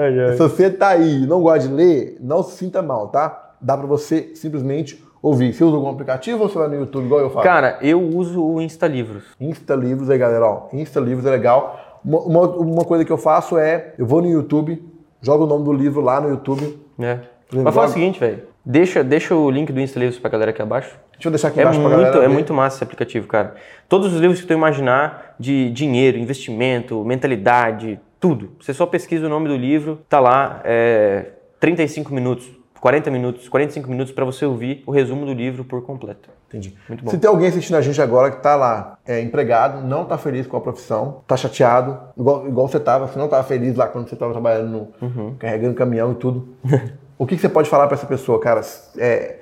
ai, 0.00 0.20
ai. 0.20 0.32
se 0.32 0.38
você 0.38 0.70
tá 0.70 0.90
aí 0.90 1.24
e 1.24 1.26
não 1.26 1.42
gosta 1.42 1.66
de 1.66 1.74
ler, 1.74 2.16
não 2.20 2.40
se 2.44 2.56
sinta 2.56 2.80
mal, 2.80 3.08
tá? 3.08 3.54
Dá 3.60 3.76
para 3.76 3.88
você 3.88 4.30
simplesmente 4.36 5.04
ouvir. 5.20 5.52
Você 5.52 5.64
usa 5.64 5.74
algum 5.74 5.90
aplicativo 5.90 6.40
ou 6.40 6.48
você 6.48 6.56
vai 6.56 6.68
no 6.68 6.76
YouTube 6.76 7.06
igual 7.06 7.20
eu 7.20 7.30
faço? 7.30 7.42
Cara, 7.44 7.78
eu 7.82 8.00
uso 8.00 8.40
o 8.40 8.62
Insta 8.62 8.86
Livros. 8.86 9.24
Insta 9.40 9.74
Livros 9.74 10.08
aí, 10.08 10.16
galera, 10.16 10.46
ó. 10.46 10.68
Insta 10.72 11.00
Livros 11.00 11.26
é 11.26 11.30
legal. 11.30 12.00
Uma, 12.04 12.20
uma, 12.20 12.48
uma, 12.58 12.84
coisa 12.84 13.04
que 13.04 13.10
eu 13.10 13.18
faço 13.18 13.58
é, 13.58 13.94
eu 13.98 14.06
vou 14.06 14.22
no 14.22 14.28
YouTube, 14.28 14.88
jogo 15.20 15.44
o 15.44 15.46
nome 15.48 15.64
do 15.64 15.72
livro 15.72 16.00
lá 16.00 16.20
no 16.20 16.28
YouTube. 16.28 16.78
É. 17.00 17.18
Mas 17.52 17.74
fala 17.74 17.88
o 17.88 17.90
seguinte, 17.90 18.20
velho. 18.20 18.51
Deixa, 18.64 19.02
deixa 19.02 19.34
o 19.34 19.50
link 19.50 19.72
do 19.72 19.80
Insta 19.80 19.98
Livros 19.98 20.18
pra 20.18 20.30
galera 20.30 20.50
aqui 20.50 20.62
abaixo. 20.62 20.96
Deixa 21.12 21.28
eu 21.28 21.32
deixar 21.32 21.48
aqui 21.48 21.58
é 21.58 21.62
embaixo 21.62 21.80
muito, 21.80 21.90
pra 21.90 21.98
galera. 21.98 22.24
É 22.24 22.28
ver. 22.28 22.32
muito 22.32 22.54
massa 22.54 22.76
esse 22.76 22.84
aplicativo, 22.84 23.26
cara. 23.26 23.54
Todos 23.88 24.12
os 24.12 24.20
livros 24.20 24.40
que 24.40 24.46
tu 24.46 24.52
imaginar 24.52 25.34
de 25.38 25.70
dinheiro, 25.70 26.18
investimento, 26.18 27.04
mentalidade, 27.04 27.98
tudo. 28.20 28.52
Você 28.60 28.72
só 28.72 28.86
pesquisa 28.86 29.26
o 29.26 29.28
nome 29.28 29.48
do 29.48 29.56
livro, 29.56 30.00
tá 30.08 30.20
lá, 30.20 30.60
é, 30.64 31.30
35 31.58 32.14
minutos, 32.14 32.48
40 32.80 33.10
minutos, 33.10 33.48
45 33.48 33.88
minutos 33.90 34.12
para 34.12 34.24
você 34.24 34.44
ouvir 34.44 34.82
o 34.86 34.92
resumo 34.92 35.26
do 35.26 35.32
livro 35.32 35.64
por 35.64 35.82
completo. 35.82 36.30
Entendi. 36.48 36.76
Muito 36.88 37.04
bom. 37.04 37.10
Se 37.10 37.18
tem 37.18 37.28
alguém 37.28 37.48
assistindo 37.48 37.76
a 37.76 37.80
gente 37.80 38.00
agora 38.00 38.30
que 38.30 38.42
tá 38.42 38.54
lá, 38.54 38.98
é 39.06 39.20
empregado, 39.20 39.86
não 39.86 40.04
tá 40.04 40.18
feliz 40.18 40.46
com 40.46 40.56
a 40.56 40.60
profissão, 40.60 41.22
tá 41.26 41.36
chateado, 41.36 41.98
igual, 42.16 42.46
igual 42.46 42.68
você 42.68 42.78
tava, 42.78 43.06
você 43.06 43.18
não 43.18 43.28
tava 43.28 43.42
feliz 43.42 43.74
lá 43.74 43.88
quando 43.88 44.08
você 44.08 44.16
tava 44.16 44.32
trabalhando, 44.32 44.68
no, 44.68 44.88
uhum. 45.00 45.34
carregando 45.38 45.74
caminhão 45.74 46.12
e 46.12 46.14
tudo. 46.16 46.48
o 47.22 47.26
que, 47.26 47.36
que, 47.36 47.40
você 47.40 47.48
pode 47.48 47.70
falar 47.70 47.86
para 47.86 47.94
essa 47.96 48.06
pessoa, 48.06 48.40
cara? 48.40 48.62
É, 48.98 49.36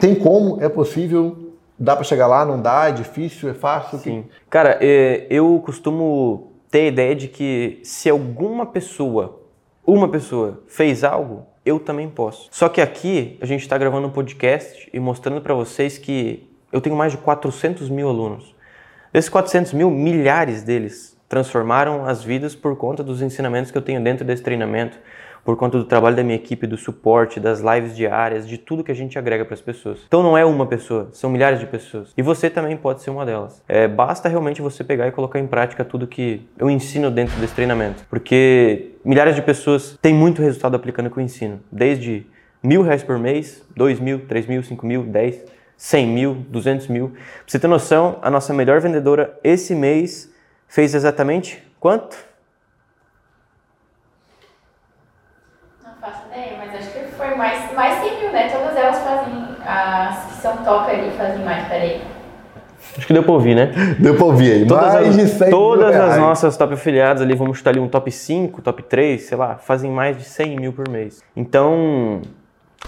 tem 0.00 0.14
como? 0.14 0.62
É 0.62 0.68
possível? 0.68 1.56
Dá 1.76 1.96
para 1.96 2.04
chegar 2.04 2.28
lá? 2.28 2.44
Não 2.44 2.62
dá? 2.62 2.90
É 2.90 2.92
difícil? 2.92 3.50
É 3.50 3.54
fácil? 3.54 3.98
Sim. 3.98 4.26
Cara, 4.48 4.78
é, 4.80 5.26
eu 5.28 5.60
costumo 5.66 6.52
ter 6.70 6.82
a 6.82 6.86
ideia 6.86 7.16
de 7.16 7.26
que 7.26 7.80
se 7.82 8.08
alguma 8.08 8.66
pessoa, 8.66 9.42
uma 9.84 10.08
pessoa, 10.08 10.62
fez 10.68 11.02
algo, 11.02 11.44
eu 11.66 11.80
também 11.80 12.08
posso. 12.08 12.48
Só 12.52 12.68
que 12.68 12.80
aqui 12.80 13.36
a 13.40 13.46
gente 13.46 13.62
está 13.62 13.76
gravando 13.76 14.06
um 14.06 14.12
podcast 14.12 14.88
e 14.92 15.00
mostrando 15.00 15.40
para 15.40 15.54
vocês 15.54 15.98
que 15.98 16.48
eu 16.70 16.80
tenho 16.80 16.94
mais 16.94 17.10
de 17.10 17.18
400 17.18 17.90
mil 17.90 18.08
alunos. 18.08 18.54
Desses 19.12 19.28
400 19.28 19.72
mil, 19.72 19.90
milhares 19.90 20.62
deles 20.62 21.18
transformaram 21.28 22.06
as 22.06 22.22
vidas 22.22 22.54
por 22.54 22.76
conta 22.76 23.02
dos 23.02 23.20
ensinamentos 23.20 23.72
que 23.72 23.76
eu 23.76 23.82
tenho 23.82 24.00
dentro 24.00 24.24
desse 24.24 24.42
treinamento, 24.44 24.96
por 25.48 25.56
conta 25.56 25.78
do 25.78 25.84
trabalho 25.84 26.14
da 26.14 26.22
minha 26.22 26.36
equipe, 26.36 26.66
do 26.66 26.76
suporte, 26.76 27.40
das 27.40 27.60
lives 27.60 27.96
diárias, 27.96 28.46
de 28.46 28.58
tudo 28.58 28.84
que 28.84 28.92
a 28.92 28.94
gente 28.94 29.18
agrega 29.18 29.46
para 29.46 29.54
as 29.54 29.62
pessoas. 29.62 30.00
Então 30.06 30.22
não 30.22 30.36
é 30.36 30.44
uma 30.44 30.66
pessoa, 30.66 31.08
são 31.12 31.30
milhares 31.30 31.58
de 31.58 31.64
pessoas. 31.64 32.12
E 32.18 32.20
você 32.20 32.50
também 32.50 32.76
pode 32.76 33.00
ser 33.00 33.08
uma 33.08 33.24
delas. 33.24 33.62
É, 33.66 33.88
basta 33.88 34.28
realmente 34.28 34.60
você 34.60 34.84
pegar 34.84 35.08
e 35.08 35.10
colocar 35.10 35.38
em 35.38 35.46
prática 35.46 35.86
tudo 35.86 36.06
que 36.06 36.46
eu 36.58 36.68
ensino 36.68 37.10
dentro 37.10 37.34
desse 37.40 37.54
treinamento. 37.54 38.04
Porque 38.10 38.96
milhares 39.02 39.34
de 39.34 39.40
pessoas 39.40 39.96
têm 40.02 40.12
muito 40.12 40.42
resultado 40.42 40.74
aplicando 40.74 41.06
o 41.06 41.10
que 41.10 41.18
eu 41.18 41.24
ensino. 41.24 41.60
Desde 41.72 42.26
mil 42.62 42.82
reais 42.82 43.02
por 43.02 43.18
mês, 43.18 43.64
dois 43.74 43.98
mil, 43.98 44.26
três 44.26 44.46
mil, 44.46 44.62
cinco 44.62 44.84
mil, 44.84 45.02
dez, 45.04 45.42
cem 45.78 46.06
mil, 46.06 46.44
duzentos 46.50 46.88
mil. 46.88 47.08
Pra 47.08 47.20
você 47.46 47.58
ter 47.58 47.68
noção, 47.68 48.18
a 48.20 48.30
nossa 48.30 48.52
melhor 48.52 48.82
vendedora 48.82 49.34
esse 49.42 49.74
mês 49.74 50.30
fez 50.68 50.94
exatamente 50.94 51.62
quanto? 51.80 52.27
Mais, 57.38 57.72
mais 57.72 58.00
100 58.00 58.20
mil, 58.20 58.32
né? 58.32 58.48
Todas 58.50 58.76
elas 58.76 58.98
fazem, 58.98 59.34
as 59.64 60.24
que 60.26 60.42
são 60.42 60.56
top 60.58 60.90
ali 60.90 61.10
fazem 61.12 61.44
mais, 61.44 61.66
peraí. 61.68 62.02
Acho 62.96 63.06
que 63.06 63.12
deu 63.12 63.22
pra 63.22 63.32
ouvir, 63.32 63.54
né? 63.54 63.72
Deu 63.98 64.16
pra 64.16 64.24
ouvir 64.24 64.52
aí. 64.52 64.66
Todas, 64.66 64.94
Mais 64.94 65.16
de 65.16 65.26
100 65.28 65.50
todas 65.50 65.94
mil 65.94 66.04
as 66.04 66.16
nossas 66.16 66.56
top 66.56 66.74
afiliadas 66.74 67.22
ali, 67.22 67.34
vamos 67.34 67.58
chutar 67.58 67.70
ali 67.70 67.80
um 67.80 67.88
top 67.88 68.10
5, 68.10 68.62
top 68.62 68.82
3, 68.82 69.22
sei 69.22 69.36
lá, 69.36 69.46
ali, 69.46 69.56
vamos 69.56 69.58
chutar 69.58 69.58
ali 69.58 69.58
um 69.58 69.58
top 69.58 69.58
5, 69.58 69.58
top 69.58 69.58
3, 69.58 69.58
sei 69.58 69.58
lá, 69.58 69.58
fazem 69.58 69.90
mais 69.90 70.16
de 70.16 70.24
100 70.24 70.56
mil 70.56 70.72
por 70.72 70.88
mês. 70.88 71.22
Então, 71.36 72.22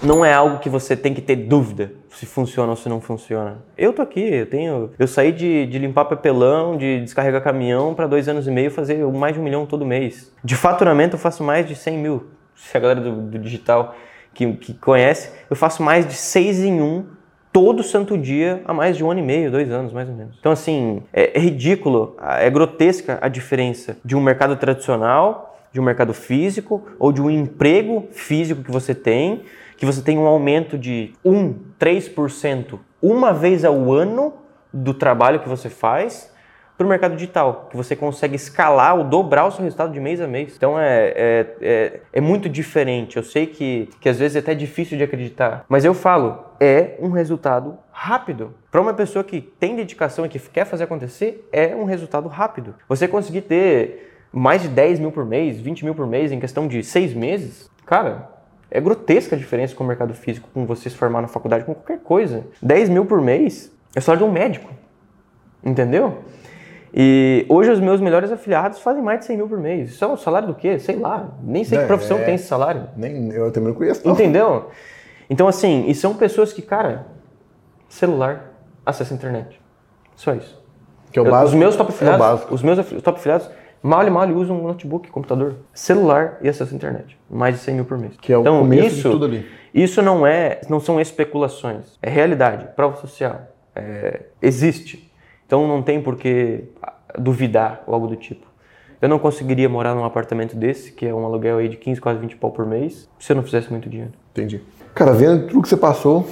não 0.03 0.25
é 0.25 0.33
algo 0.33 0.59
que 0.59 0.69
você 0.69 0.97
tem 0.97 1.13
que 1.13 1.21
ter 1.21 1.37
dúvida 1.37 1.93
se 2.11 2.25
funciona 2.25 2.71
ou 2.71 2.77
se 2.77 2.89
não 2.89 3.01
funciona. 3.01 3.59
Eu 3.77 3.93
tô 3.93 4.03
aqui, 4.03 4.21
eu 4.21 4.47
tenho, 4.47 4.91
eu 4.99 5.07
saí 5.07 5.33
de, 5.33 5.67
de 5.67 5.79
limpar 5.79 6.05
papelão, 6.07 6.77
de 6.77 7.01
descarregar 7.01 7.43
caminhão 7.43 7.95
para 7.95 8.07
dois 8.07 8.29
anos 8.29 8.47
e 8.47 8.51
meio 8.51 8.71
fazer 8.71 9.05
mais 9.07 9.35
de 9.35 9.41
um 9.41 9.43
milhão 9.43 9.67
todo 9.67 9.85
mês. 9.85 10.33
De 10.43 10.57
faturamento 10.57 11.17
eu 11.17 11.21
faço 11.21 11.43
mais 11.43 11.67
de 11.67 11.75
100 11.75 11.99
mil. 11.99 12.27
Se 12.55 12.77
a 12.77 12.81
galera 12.81 13.01
do, 13.01 13.13
do 13.13 13.39
digital 13.39 13.95
que, 14.35 14.53
que 14.55 14.75
conhece, 14.75 15.31
eu 15.49 15.57
faço 15.57 15.83
mais 15.83 16.07
de 16.07 16.15
6 16.15 16.61
em 16.61 16.81
1 16.81 17.07
todo 17.53 17.83
santo 17.83 18.17
dia 18.17 18.63
há 18.65 18.73
mais 18.73 18.97
de 18.97 19.05
um 19.05 19.11
ano 19.11 19.21
e 19.21 19.23
meio, 19.25 19.51
dois 19.51 19.71
anos 19.71 19.93
mais 19.93 20.09
ou 20.09 20.15
menos. 20.15 20.37
Então 20.39 20.53
assim, 20.53 21.03
é, 21.13 21.37
é 21.37 21.41
ridículo, 21.41 22.17
é 22.39 22.49
grotesca 22.49 23.19
a 23.21 23.29
diferença 23.29 23.97
de 24.05 24.15
um 24.15 24.21
mercado 24.21 24.57
tradicional, 24.57 25.59
de 25.73 25.81
um 25.81 25.85
mercado 25.85 26.15
físico 26.15 26.87
ou 26.99 27.13
de 27.13 27.21
um 27.21 27.31
emprego 27.31 28.09
físico 28.13 28.63
que 28.63 28.71
você 28.71 28.95
tem 28.95 29.43
que 29.81 29.87
você 29.87 30.03
tem 30.03 30.19
um 30.19 30.27
aumento 30.27 30.77
de 30.77 31.15
1, 31.25 31.55
3% 31.81 32.79
uma 33.01 33.33
vez 33.33 33.65
ao 33.65 33.91
ano 33.91 34.35
do 34.71 34.93
trabalho 34.93 35.41
que 35.41 35.49
você 35.49 35.71
faz 35.71 36.30
para 36.81 36.87
o 36.87 36.89
mercado 36.89 37.15
digital, 37.15 37.69
que 37.71 37.77
você 37.77 37.95
consegue 37.95 38.37
escalar 38.37 38.97
ou 38.97 39.05
dobrar 39.05 39.45
o 39.45 39.51
seu 39.51 39.63
resultado 39.63 39.93
de 39.93 40.01
mês 40.01 40.19
a 40.19 40.27
mês. 40.27 40.55
Então 40.57 40.81
é, 40.81 41.13
é, 41.15 41.47
é, 41.61 42.01
é 42.11 42.21
muito 42.23 42.49
diferente. 42.49 43.19
Eu 43.19 43.23
sei 43.23 43.47
que, 43.47 43.91
que 44.01 44.09
às 44.09 44.19
vezes 44.19 44.37
é 44.37 44.39
até 44.39 44.55
difícil 44.55 44.97
de 44.97 45.05
acreditar, 45.05 45.67
mas 45.69 45.85
eu 45.85 45.93
falo, 45.93 46.43
é 46.59 46.95
um 46.99 47.11
resultado 47.11 47.77
rápido. 47.93 48.55
Para 48.71 48.81
uma 48.81 48.95
pessoa 48.95 49.23
que 49.23 49.43
tem 49.43 49.77
dedicação 49.77 50.25
e 50.25 50.31
que 50.31 50.39
quer 50.39 50.65
fazer 50.65 50.85
acontecer, 50.85 51.47
é 51.53 51.77
um 51.77 51.85
resultado 51.85 52.29
rápido. 52.29 52.75
Você 52.89 53.07
conseguir 53.07 53.43
ter 53.43 54.15
mais 54.33 54.63
de 54.63 54.69
10 54.69 55.01
mil 55.01 55.13
por 55.13 55.27
mês, 55.27 55.61
20 55.61 55.85
mil 55.85 55.95
por 55.95 56.07
mês 56.07 56.33
em 56.33 56.41
questão 56.41 56.67
de 56.67 56.83
seis 56.83 57.13
meses, 57.13 57.69
cara, 57.85 58.31
é 58.71 58.81
grotesca 58.81 59.37
a 59.37 59.39
diferença 59.39 59.75
com 59.75 59.85
o 59.85 59.87
mercado 59.87 60.15
físico, 60.15 60.49
com 60.55 60.65
você 60.65 60.89
se 60.89 60.97
formar 60.97 61.21
na 61.21 61.29
faculdade, 61.29 61.63
com 61.63 61.75
qualquer 61.75 61.99
coisa. 61.99 62.47
10 62.63 62.89
mil 62.89 63.05
por 63.05 63.21
mês 63.21 63.71
é 63.95 64.01
salário 64.01 64.25
de 64.25 64.31
um 64.31 64.33
médico. 64.33 64.73
Entendeu? 65.63 66.21
E 66.93 67.47
hoje 67.49 67.71
os 67.71 67.79
meus 67.81 68.01
melhores 68.01 68.33
afiliados 68.33 68.81
fazem 68.81 69.03
mais 69.03 69.21
de 69.21 69.27
100 69.27 69.37
mil 69.37 69.49
por 69.49 69.59
mês. 69.59 69.91
Isso 69.91 70.05
é 70.05 70.09
o 70.09 70.17
salário 70.17 70.49
do 70.49 70.55
quê? 70.55 70.79
Sei 70.79 70.97
lá. 70.97 71.29
Nem 71.43 71.63
sei 71.65 71.79
É, 71.79 71.81
que 71.83 71.87
profissão 71.87 72.19
é. 72.19 72.25
tem 72.25 72.35
esse 72.35 72.47
salário. 72.49 72.89
Nem, 72.97 73.31
eu 73.33 73.51
também 73.53 73.69
não 73.71 73.77
conheço. 73.77 74.07
não. 74.07 74.15
Entendeu? 74.15 74.69
Então, 75.29 75.47
assim, 75.47 75.85
e 75.89 75.95
são 75.95 76.15
pessoas 76.15 76.53
que, 76.53 76.63
cara, 76.63 77.07
celular, 77.89 78.53
acesso 78.85 79.13
à 79.13 79.17
internet. 79.17 79.61
Só 80.17 80.35
isso. 80.35 80.61
Que 81.13 81.19
é 81.19 81.23
o 81.23 81.27
Eu- 81.27 81.31
básico. 81.31 81.49
os 81.49 81.55
meus 81.55 81.77
top 81.77 81.91
é 81.91 81.95
afiliados, 81.95 82.21
básico. 82.27 82.55
os 82.55 82.63
meus 82.63 83.03
top 83.03 83.19
afiliados, 83.19 83.51
mal 83.83 84.07
e 84.07 84.11
mal 84.11 84.29
usam 84.31 84.59
um 84.61 84.63
notebook, 84.67 85.09
computador, 85.11 85.57
celular 85.73 86.39
e 86.43 86.49
acesso 86.49 86.73
à 86.73 86.77
internet. 86.77 87.17
Mais 87.31 87.55
de 87.55 87.61
100 87.61 87.75
mil 87.77 87.85
por 87.85 87.97
mês. 87.99 88.15
Que 88.21 88.33
é 88.33 88.37
o 88.39 88.41
então, 88.41 88.59
começo 88.61 88.87
isso, 88.87 88.97
de 88.97 89.03
tudo 89.15 89.25
ali. 89.27 89.47
Isso 89.73 90.03
não 90.03 90.27
é, 90.27 90.61
não 90.69 90.81
são 90.81 91.01
especulações. 91.01 91.97
É 92.03 92.11
realidade, 92.11 92.67
prova 92.75 92.97
social. 92.97 93.41
É, 93.75 94.23
existe. 94.43 95.10
Então 95.51 95.67
não 95.67 95.83
tem 95.83 96.01
por 96.01 96.15
que 96.15 96.63
ah, 96.81 96.93
duvidar 97.19 97.83
ou 97.85 97.93
algo 97.93 98.07
do 98.07 98.15
tipo. 98.15 98.47
Eu 99.03 99.09
não 99.09 99.19
conseguiria 99.19 99.69
morar 99.69 99.97
num 99.97 100.05
apartamento 100.05 100.55
desse, 100.55 100.93
que 100.93 101.05
é 101.05 101.13
um 101.13 101.25
aluguel 101.25 101.59
aí 101.59 101.69
de 101.69 101.77
15, 101.77 102.01
quase 102.01 102.21
20 102.21 102.37
pau 102.37 102.53
por 102.53 102.65
mês, 102.65 103.09
se 103.19 103.33
eu 103.33 103.35
não 103.37 103.43
fizesse 103.43 103.69
muito 103.69 103.89
dinheiro. 103.91 104.13
Entendi. 104.31 104.61
Cara, 104.95 105.13
vendo 105.13 105.49
tudo 105.49 105.61
que 105.63 105.69
você 105.69 105.77
passou, 105.77 106.25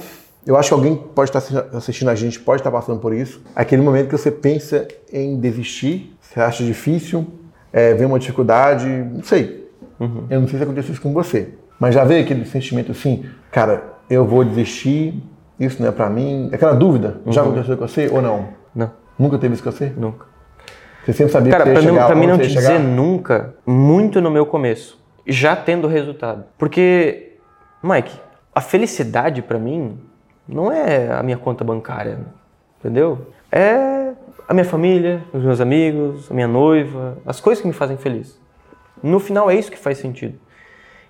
eu 0.47 0.55
acho 0.55 0.69
que 0.69 0.73
alguém 0.73 0.95
que 0.95 1.03
pode 1.09 1.29
estar 1.31 1.39
assisti- 1.39 1.75
assistindo 1.75 2.07
a 2.07 2.15
gente, 2.15 2.39
pode 2.39 2.61
estar 2.61 2.71
passando 2.71 2.97
por 3.01 3.13
isso. 3.13 3.41
Aquele 3.53 3.81
momento 3.81 4.07
que 4.07 4.17
você 4.17 4.31
pensa 4.31 4.87
em 5.11 5.37
desistir, 5.37 6.15
você 6.21 6.39
acha 6.39 6.63
difícil, 6.63 7.27
é, 7.73 7.93
vem 7.95 8.05
uma 8.07 8.19
dificuldade, 8.19 8.87
não 8.87 9.21
sei. 9.23 9.67
Eu 10.29 10.39
não 10.39 10.47
sei 10.47 10.59
se 10.59 10.63
aconteceu 10.63 10.93
isso 10.93 11.01
com 11.01 11.11
você. 11.11 11.55
Mas 11.77 11.93
já 11.93 12.05
veio 12.05 12.23
aquele 12.23 12.45
sentimento 12.45 12.93
assim, 12.93 13.25
cara, 13.51 13.83
eu 14.09 14.25
vou 14.25 14.45
desistir, 14.45 15.21
isso 15.59 15.81
não 15.81 15.89
é 15.89 15.91
pra 15.91 16.09
mim. 16.09 16.49
Aquela 16.53 16.73
dúvida, 16.73 17.19
já 17.27 17.41
aconteceu 17.41 17.75
com 17.75 17.85
você 17.85 18.07
ou 18.07 18.21
não? 18.21 18.57
Nunca 19.19 19.37
teve 19.37 19.53
isso 19.53 19.63
com 19.63 19.71
você? 19.71 19.91
nunca. 19.95 20.25
Você 21.03 21.13
sempre 21.13 21.31
sabia 21.33 21.51
Cara, 21.51 21.63
que 21.63 21.69
você 21.71 21.75
ia 21.85 21.89
chegar 21.89 22.05
pra 22.07 22.15
mim 22.15 22.27
não 22.27 22.37
te 22.37 22.49
chegar? 22.49 22.61
dizer 22.61 22.79
nunca, 22.79 23.55
muito 23.65 24.21
no 24.21 24.29
meu 24.31 24.45
começo, 24.45 24.99
já 25.25 25.55
tendo 25.55 25.87
resultado. 25.87 26.45
Porque, 26.57 27.37
Mike, 27.83 28.19
a 28.53 28.61
felicidade 28.61 29.41
pra 29.41 29.57
mim 29.57 29.97
não 30.47 30.71
é 30.71 31.11
a 31.11 31.23
minha 31.23 31.37
conta 31.37 31.63
bancária, 31.63 32.19
entendeu? 32.79 33.27
É 33.51 34.11
a 34.47 34.53
minha 34.53 34.65
família, 34.65 35.23
os 35.33 35.43
meus 35.43 35.61
amigos, 35.61 36.29
a 36.29 36.33
minha 36.33 36.47
noiva, 36.47 37.17
as 37.25 37.39
coisas 37.39 37.61
que 37.61 37.67
me 37.67 37.73
fazem 37.73 37.97
feliz. 37.97 38.39
No 39.01 39.19
final 39.19 39.49
é 39.49 39.55
isso 39.55 39.71
que 39.71 39.77
faz 39.77 39.97
sentido. 39.97 40.37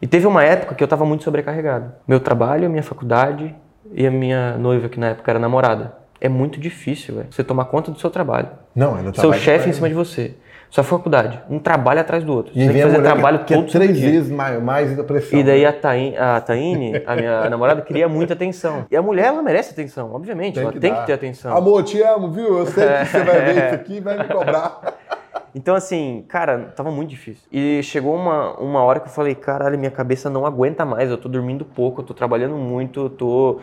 E 0.01 0.07
teve 0.07 0.28
uma 0.28 0.43
época 0.43 0.76
que 0.76 0.84
eu 0.84 0.86
estava 0.86 1.05
muito 1.05 1.24
sobrecarregado. 1.24 1.91
Meu 2.07 2.20
trabalho, 2.20 2.66
a 2.68 2.70
minha 2.70 2.84
faculdade 2.84 3.53
e 3.91 4.05
a 4.05 4.12
minha 4.12 4.57
noiva, 4.57 4.88
que 4.88 4.99
na 4.99 5.07
época 5.07 5.32
era 5.32 5.39
namorada. 5.39 5.99
É 6.22 6.28
muito 6.30 6.60
difícil, 6.60 7.16
velho, 7.16 7.28
você 7.32 7.44
tomar 7.44 7.66
conta 7.66 7.92
do 7.92 8.00
seu 8.00 8.10
trabalho 8.10 8.50
Não, 8.76 8.96
ainda 8.96 9.14
seu 9.14 9.32
chefe 9.34 9.70
em 9.70 9.74
cima 9.74 9.88
de 9.88 9.96
você. 9.96 10.36
Sua 10.70 10.84
faculdade, 10.84 11.42
um 11.50 11.58
trabalho 11.58 12.00
atrás 12.00 12.24
do 12.24 12.32
outro. 12.32 12.54
Você 12.54 12.60
E 12.60 12.68
tem 12.68 12.76
que 12.76 12.82
fazer 12.84 13.02
trabalho 13.02 13.40
que 13.44 13.54
é 13.56 13.58
todo 13.58 13.72
três 13.72 13.98
dia. 13.98 14.12
vezes 14.12 14.30
mais, 14.32 14.62
mais 14.62 15.02
pressão. 15.02 15.40
E 15.40 15.44
daí 15.44 15.66
a, 15.66 15.74
Taine, 15.74 16.16
a 16.16 16.40
Taine, 16.42 17.02
a 17.08 17.16
minha 17.16 17.50
namorada, 17.50 17.82
queria 17.82 18.08
muita 18.08 18.34
atenção. 18.34 18.86
E 18.92 18.96
a 18.96 19.02
mulher, 19.02 19.28
ela 19.28 19.42
merece 19.42 19.72
atenção, 19.72 20.14
obviamente. 20.14 20.60
ela 20.60 20.72
tem 20.72 20.92
dar. 20.92 21.00
que 21.00 21.06
ter 21.08 21.14
atenção. 21.14 21.58
Amor, 21.58 21.82
te 21.84 22.00
amo, 22.04 22.30
viu? 22.32 22.60
Eu 22.60 22.66
sei 22.68 22.88
que 22.88 23.06
você 23.06 23.24
vai 23.24 23.42
ver 23.46 23.66
isso 23.66 23.74
aqui 23.76 23.94
e 23.96 24.00
vai 24.00 24.18
me 24.18 24.26
cobrar. 24.26 24.80
Então, 25.56 25.74
assim, 25.74 26.24
cara, 26.28 26.72
tava 26.76 26.92
muito 26.92 27.10
difícil. 27.10 27.42
E 27.52 27.82
chegou 27.82 28.16
uma, 28.16 28.54
uma 28.60 28.84
hora 28.84 29.00
que 29.00 29.08
eu 29.08 29.12
falei, 29.12 29.34
caralho, 29.34 29.80
minha 29.80 29.90
cabeça 29.90 30.30
não 30.30 30.46
aguenta 30.46 30.86
mais, 30.86 31.10
eu 31.10 31.18
tô 31.18 31.28
dormindo 31.28 31.66
pouco, 31.66 32.02
eu 32.02 32.06
tô 32.06 32.14
trabalhando 32.14 32.56
muito, 32.56 33.00
eu 33.00 33.10
tô 33.10 33.60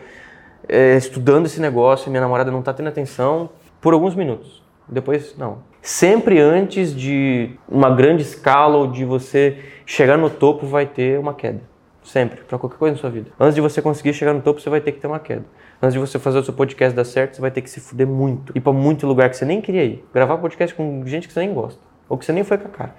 é, 0.67 0.95
estudando 0.97 1.45
esse 1.45 1.59
negócio, 1.61 2.09
minha 2.09 2.21
namorada 2.21 2.51
não 2.51 2.61
tá 2.61 2.73
tendo 2.73 2.89
atenção 2.89 3.49
por 3.79 3.93
alguns 3.93 4.15
minutos. 4.15 4.63
Depois, 4.87 5.35
não. 5.37 5.59
Sempre 5.81 6.39
antes 6.39 6.95
de 6.95 7.51
uma 7.67 7.89
grande 7.89 8.21
escala 8.21 8.77
ou 8.77 8.87
de 8.87 9.05
você 9.05 9.57
chegar 9.85 10.17
no 10.17 10.29
topo, 10.29 10.65
vai 10.65 10.85
ter 10.85 11.19
uma 11.19 11.33
queda. 11.33 11.61
Sempre, 12.03 12.41
pra 12.41 12.57
qualquer 12.57 12.77
coisa 12.77 12.95
na 12.95 13.01
sua 13.01 13.09
vida. 13.09 13.31
Antes 13.39 13.55
de 13.55 13.61
você 13.61 13.81
conseguir 13.81 14.13
chegar 14.13 14.33
no 14.33 14.41
topo, 14.41 14.61
você 14.61 14.69
vai 14.69 14.79
ter 14.79 14.93
que 14.93 14.99
ter 14.99 15.07
uma 15.07 15.19
queda. 15.19 15.45
Antes 15.81 15.93
de 15.93 15.99
você 15.99 16.17
fazer 16.17 16.39
o 16.39 16.43
seu 16.43 16.53
podcast 16.53 16.95
dar 16.95 17.03
certo, 17.03 17.35
você 17.35 17.41
vai 17.41 17.51
ter 17.51 17.61
que 17.61 17.69
se 17.69 17.79
fuder 17.79 18.07
muito. 18.07 18.51
Ir 18.55 18.61
pra 18.61 18.71
muito 18.71 19.05
lugar 19.05 19.29
que 19.29 19.35
você 19.35 19.45
nem 19.45 19.61
queria 19.61 19.83
ir. 19.83 20.05
Gravar 20.13 20.37
podcast 20.37 20.73
com 20.73 21.05
gente 21.05 21.27
que 21.27 21.33
você 21.33 21.41
nem 21.41 21.53
gosta. 21.53 21.79
Ou 22.09 22.17
que 22.17 22.25
você 22.25 22.31
nem 22.31 22.43
foi 22.43 22.57
com 22.57 22.67
a 22.67 22.71
cara. 22.71 22.95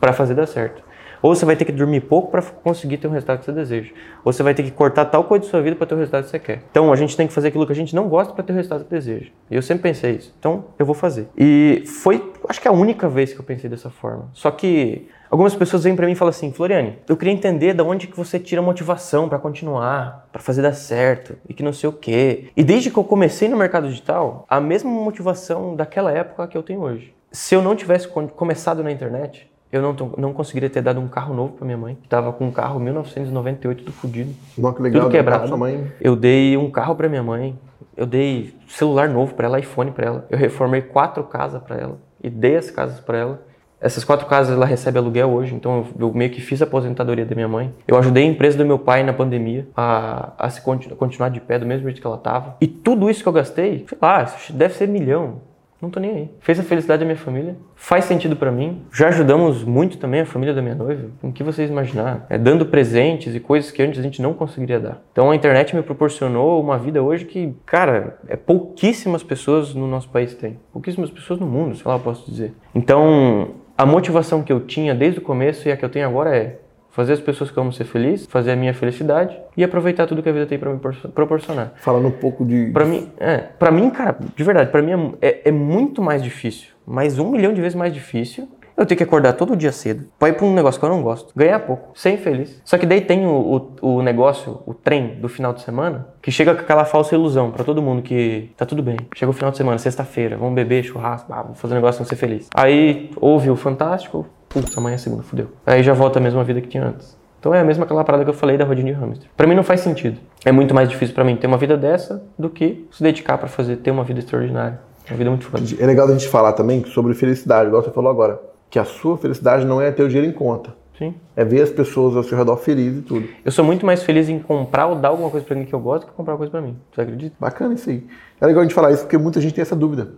Pra 0.00 0.12
fazer 0.12 0.34
dar 0.34 0.46
certo. 0.46 0.82
Ou 1.22 1.34
você 1.34 1.44
vai 1.44 1.56
ter 1.56 1.64
que 1.64 1.72
dormir 1.72 2.00
pouco 2.00 2.30
para 2.30 2.42
conseguir 2.42 2.98
ter 2.98 3.06
o 3.06 3.10
resultado 3.10 3.38
que 3.38 3.44
você 3.44 3.52
deseja. 3.52 3.92
Ou 4.24 4.32
você 4.32 4.42
vai 4.42 4.54
ter 4.54 4.62
que 4.62 4.70
cortar 4.70 5.04
tal 5.06 5.24
coisa 5.24 5.44
de 5.44 5.50
sua 5.50 5.60
vida 5.60 5.76
para 5.76 5.86
ter 5.86 5.94
o 5.94 5.98
resultado 5.98 6.24
que 6.24 6.30
você 6.30 6.38
quer. 6.38 6.62
Então 6.70 6.92
a 6.92 6.96
gente 6.96 7.16
tem 7.16 7.26
que 7.26 7.32
fazer 7.32 7.48
aquilo 7.48 7.66
que 7.66 7.72
a 7.72 7.76
gente 7.76 7.94
não 7.94 8.08
gosta 8.08 8.32
para 8.32 8.42
ter 8.42 8.52
o 8.52 8.56
resultado 8.56 8.84
que 8.84 8.90
deseja. 8.90 9.30
E 9.50 9.54
eu 9.54 9.62
sempre 9.62 9.82
pensei 9.82 10.12
isso. 10.12 10.34
Então 10.38 10.64
eu 10.78 10.86
vou 10.86 10.94
fazer. 10.94 11.28
E 11.36 11.84
foi, 11.86 12.32
acho 12.48 12.60
que 12.60 12.68
é 12.68 12.70
a 12.70 12.74
única 12.74 13.08
vez 13.08 13.32
que 13.32 13.40
eu 13.40 13.44
pensei 13.44 13.68
dessa 13.68 13.90
forma. 13.90 14.30
Só 14.32 14.50
que 14.50 15.08
algumas 15.30 15.54
pessoas 15.54 15.84
vêm 15.84 15.94
para 15.94 16.06
mim 16.06 16.12
e 16.12 16.16
falam 16.16 16.30
assim: 16.30 16.52
Floriane, 16.52 16.98
eu 17.08 17.16
queria 17.16 17.32
entender 17.32 17.74
de 17.74 17.82
onde 17.82 18.06
que 18.06 18.16
você 18.16 18.38
tira 18.38 18.62
motivação 18.62 19.28
para 19.28 19.38
continuar, 19.38 20.28
para 20.32 20.40
fazer 20.40 20.62
dar 20.62 20.72
certo 20.72 21.36
e 21.48 21.54
que 21.54 21.62
não 21.62 21.72
sei 21.72 21.88
o 21.88 21.92
quê. 21.92 22.48
E 22.56 22.64
desde 22.64 22.90
que 22.90 22.96
eu 22.96 23.04
comecei 23.04 23.48
no 23.48 23.56
mercado 23.56 23.88
digital, 23.88 24.46
a 24.48 24.60
mesma 24.60 24.90
motivação 24.90 25.76
daquela 25.76 26.12
época 26.12 26.46
que 26.48 26.56
eu 26.56 26.62
tenho 26.62 26.80
hoje. 26.80 27.14
Se 27.32 27.54
eu 27.54 27.62
não 27.62 27.76
tivesse 27.76 28.08
começado 28.08 28.82
na 28.82 28.90
internet, 28.90 29.49
eu 29.72 29.80
não, 29.82 29.94
tô- 29.94 30.10
não 30.16 30.32
conseguiria 30.32 30.68
ter 30.70 30.82
dado 30.82 31.00
um 31.00 31.08
carro 31.08 31.34
novo 31.34 31.52
para 31.54 31.64
minha 31.64 31.78
mãe, 31.78 31.96
que 32.00 32.08
tava 32.08 32.32
com 32.32 32.46
um 32.46 32.50
carro 32.50 32.80
1998 32.80 33.84
tudo 33.84 33.92
fodido. 33.92 34.32
Não, 34.58 34.72
que 34.72 34.82
legal. 34.82 35.02
Tudo 35.02 35.12
quebrado. 35.12 35.48
Sua 35.48 35.56
mãe. 35.56 35.90
Eu 36.00 36.16
dei 36.16 36.56
um 36.56 36.70
carro 36.70 36.94
para 36.94 37.08
minha 37.08 37.22
mãe, 37.22 37.58
eu 37.96 38.06
dei 38.06 38.54
celular 38.68 39.08
novo 39.08 39.34
para 39.34 39.46
ela, 39.46 39.58
iPhone 39.60 39.90
para 39.90 40.06
ela. 40.06 40.26
Eu 40.30 40.38
reformei 40.38 40.82
quatro 40.82 41.22
casas 41.24 41.62
para 41.62 41.76
ela 41.76 41.98
e 42.22 42.28
dei 42.30 42.56
as 42.56 42.70
casas 42.70 43.00
para 43.00 43.18
ela. 43.18 43.42
Essas 43.82 44.04
quatro 44.04 44.26
casas 44.26 44.54
ela 44.54 44.66
recebe 44.66 44.98
aluguel 44.98 45.30
hoje, 45.30 45.54
então 45.54 45.86
eu, 45.98 46.12
meio 46.12 46.30
que 46.30 46.38
fiz 46.42 46.60
a 46.60 46.66
aposentadoria 46.66 47.24
da 47.24 47.34
minha 47.34 47.48
mãe. 47.48 47.72
Eu 47.88 47.96
ajudei 47.96 48.24
a 48.24 48.26
empresa 48.26 48.58
do 48.58 48.66
meu 48.66 48.78
pai 48.78 49.02
na 49.02 49.12
pandemia 49.14 49.66
a, 49.74 50.32
a 50.38 50.50
se 50.50 50.60
continu- 50.60 50.94
continuar 50.96 51.30
de 51.30 51.40
pé 51.40 51.58
do 51.58 51.64
mesmo 51.64 51.84
jeito 51.84 51.98
que 51.98 52.06
ela 52.06 52.18
tava. 52.18 52.56
E 52.60 52.66
tudo 52.66 53.08
isso 53.08 53.22
que 53.22 53.28
eu 53.28 53.32
gastei, 53.32 53.86
sei 53.88 53.96
lá, 54.02 54.26
deve 54.50 54.74
ser 54.74 54.86
milhão. 54.86 55.36
Não 55.80 55.88
tô 55.88 55.98
nem 55.98 56.10
aí. 56.10 56.30
Fez 56.40 56.60
a 56.60 56.62
felicidade 56.62 57.00
da 57.00 57.06
minha 57.06 57.16
família. 57.16 57.56
Faz 57.74 58.04
sentido 58.04 58.36
pra 58.36 58.52
mim. 58.52 58.82
Já 58.92 59.08
ajudamos 59.08 59.64
muito 59.64 59.96
também 59.96 60.20
a 60.20 60.26
família 60.26 60.54
da 60.54 60.60
minha 60.60 60.74
noiva. 60.74 61.08
O 61.22 61.32
que 61.32 61.42
vocês 61.42 61.70
imaginar? 61.70 62.26
É 62.28 62.36
dando 62.36 62.66
presentes 62.66 63.34
e 63.34 63.40
coisas 63.40 63.70
que 63.70 63.82
antes 63.82 63.98
a 63.98 64.02
gente 64.02 64.20
não 64.20 64.34
conseguiria 64.34 64.78
dar. 64.78 65.02
Então 65.12 65.30
a 65.30 65.36
internet 65.36 65.74
me 65.74 65.82
proporcionou 65.82 66.60
uma 66.60 66.78
vida 66.78 67.02
hoje 67.02 67.24
que, 67.24 67.54
cara, 67.64 68.18
é 68.28 68.36
pouquíssimas 68.36 69.22
pessoas 69.22 69.74
no 69.74 69.86
nosso 69.86 70.08
país 70.10 70.34
têm. 70.34 70.58
Pouquíssimas 70.72 71.10
pessoas 71.10 71.40
no 71.40 71.46
mundo, 71.46 71.74
sei 71.74 71.86
lá, 71.86 71.94
eu 71.94 72.00
posso 72.00 72.30
dizer. 72.30 72.52
Então, 72.74 73.50
a 73.76 73.86
motivação 73.86 74.42
que 74.42 74.52
eu 74.52 74.60
tinha 74.60 74.94
desde 74.94 75.20
o 75.20 75.22
começo 75.22 75.66
e 75.66 75.72
a 75.72 75.76
que 75.76 75.84
eu 75.84 75.88
tenho 75.88 76.06
agora 76.06 76.36
é 76.36 76.59
Fazer 76.90 77.12
as 77.12 77.20
pessoas 77.20 77.50
que 77.50 77.56
eu 77.56 77.62
amo 77.62 77.72
ser 77.72 77.84
feliz, 77.84 78.26
fazer 78.26 78.50
a 78.52 78.56
minha 78.56 78.74
felicidade 78.74 79.38
e 79.56 79.62
aproveitar 79.62 80.06
tudo 80.06 80.22
que 80.22 80.28
a 80.28 80.32
vida 80.32 80.46
tem 80.46 80.58
pra 80.58 80.72
me 80.72 80.78
por- 80.78 80.94
proporcionar. 81.14 81.72
Falando 81.76 82.08
um 82.08 82.12
pouco 82.12 82.44
de. 82.44 82.66
Pra 82.72 82.84
mim, 82.84 83.08
é, 83.18 83.38
pra 83.38 83.70
mim, 83.70 83.88
cara, 83.90 84.16
de 84.34 84.44
verdade, 84.44 84.70
pra 84.70 84.82
mim 84.82 85.16
é, 85.22 85.28
é- 85.28 85.40
é 85.46 85.52
muito 85.52 86.02
mais 86.02 86.22
difícil, 86.22 86.68
mais 86.86 87.18
um 87.18 87.30
milhão 87.30 87.52
de 87.54 87.60
vezes 87.60 87.76
mais 87.76 87.92
difícil. 87.94 88.48
Eu 88.76 88.86
tenho 88.86 88.96
que 88.96 89.04
acordar 89.04 89.34
todo 89.34 89.54
dia 89.54 89.72
cedo 89.72 90.06
pra 90.18 90.30
ir 90.30 90.32
pra 90.32 90.46
um 90.46 90.54
negócio 90.54 90.80
que 90.80 90.86
eu 90.86 90.90
não 90.90 91.02
gosto, 91.02 91.34
ganhar 91.36 91.58
pouco, 91.60 91.90
ser 91.98 92.12
infeliz. 92.12 92.62
Só 92.64 92.78
que 92.78 92.86
daí 92.86 93.02
tem 93.02 93.26
o, 93.26 93.70
o, 93.82 93.96
o 93.98 94.02
negócio, 94.02 94.62
o 94.64 94.72
trem 94.72 95.16
do 95.20 95.28
final 95.28 95.52
de 95.52 95.60
semana, 95.60 96.08
que 96.22 96.30
chega 96.30 96.54
com 96.54 96.62
aquela 96.62 96.86
falsa 96.86 97.14
ilusão 97.14 97.50
pra 97.50 97.62
todo 97.62 97.82
mundo 97.82 98.00
que 98.00 98.50
tá 98.56 98.64
tudo 98.64 98.82
bem. 98.82 98.96
Chega 99.14 99.28
o 99.28 99.34
final 99.34 99.50
de 99.50 99.58
semana, 99.58 99.76
sexta-feira, 99.76 100.36
vamos 100.38 100.54
beber, 100.54 100.82
churrasco, 100.82 101.30
ah, 101.30 101.42
vamos 101.42 101.60
fazer 101.60 101.74
um 101.74 101.76
negócio, 101.76 101.98
vamos 101.98 102.08
ser 102.08 102.16
feliz. 102.16 102.48
Aí 102.54 103.10
ouve 103.20 103.50
o 103.50 103.56
Fantástico, 103.56 104.26
putz, 104.50 104.76
amanhã 104.76 104.96
é 104.96 104.98
segunda, 104.98 105.22
fudeu. 105.22 105.46
Aí 105.64 105.82
já 105.82 105.94
volta 105.94 106.18
a 106.18 106.22
mesma 106.22 106.44
vida 106.44 106.60
que 106.60 106.68
tinha 106.68 106.84
antes. 106.84 107.16
Então 107.38 107.54
é 107.54 107.60
a 107.60 107.64
mesma 107.64 107.84
aquela 107.84 108.04
parada 108.04 108.24
que 108.24 108.28
eu 108.28 108.34
falei 108.34 108.58
da 108.58 108.64
rodinha 108.64 108.92
de 108.92 109.00
hamster. 109.00 109.30
Pra 109.34 109.46
mim 109.46 109.54
não 109.54 109.62
faz 109.62 109.80
sentido. 109.80 110.18
É 110.44 110.52
muito 110.52 110.74
mais 110.74 110.90
difícil 110.90 111.14
pra 111.14 111.24
mim 111.24 111.36
ter 111.36 111.46
uma 111.46 111.56
vida 111.56 111.74
dessa 111.76 112.22
do 112.38 112.50
que 112.50 112.86
se 112.90 113.02
dedicar 113.02 113.38
pra 113.38 113.48
fazer 113.48 113.76
ter 113.76 113.90
uma 113.90 114.04
vida 114.04 114.18
extraordinária. 114.18 114.78
Uma 115.08 115.16
vida 115.16 115.30
muito 115.30 115.46
foda. 115.46 115.64
É 115.78 115.86
legal 115.86 116.06
a 116.06 116.12
gente 116.12 116.28
falar 116.28 116.52
também 116.52 116.84
sobre 116.84 117.14
felicidade, 117.14 117.68
igual 117.68 117.82
você 117.82 117.90
falou 117.90 118.10
agora. 118.10 118.38
Que 118.68 118.78
a 118.78 118.84
sua 118.84 119.16
felicidade 119.16 119.64
não 119.64 119.80
é 119.80 119.90
ter 119.90 120.02
o 120.02 120.08
dinheiro 120.08 120.30
em 120.30 120.34
conta. 120.34 120.74
Sim. 120.98 121.14
É 121.34 121.42
ver 121.44 121.62
as 121.62 121.70
pessoas 121.70 122.14
ao 122.14 122.22
seu 122.22 122.36
redor 122.36 122.58
felizes 122.58 122.98
e 122.98 123.02
tudo. 123.02 123.26
Eu 123.42 123.50
sou 123.50 123.64
muito 123.64 123.86
mais 123.86 124.02
feliz 124.02 124.28
em 124.28 124.38
comprar 124.38 124.86
ou 124.86 124.96
dar 124.96 125.08
alguma 125.08 125.30
coisa 125.30 125.46
pra 125.46 125.54
alguém 125.54 125.66
que 125.66 125.74
eu 125.74 125.80
gosto 125.80 126.06
que 126.06 126.12
comprar 126.12 126.34
uma 126.34 126.38
coisa 126.38 126.50
pra 126.50 126.60
mim. 126.60 126.76
Você 126.92 127.00
acredita? 127.00 127.34
Bacana 127.40 127.72
isso 127.72 127.88
aí. 127.88 128.06
É 128.38 128.46
legal 128.46 128.60
a 128.60 128.64
gente 128.64 128.74
falar 128.74 128.92
isso 128.92 129.02
porque 129.04 129.16
muita 129.16 129.40
gente 129.40 129.54
tem 129.54 129.62
essa 129.62 129.74
dúvida. 129.74 130.10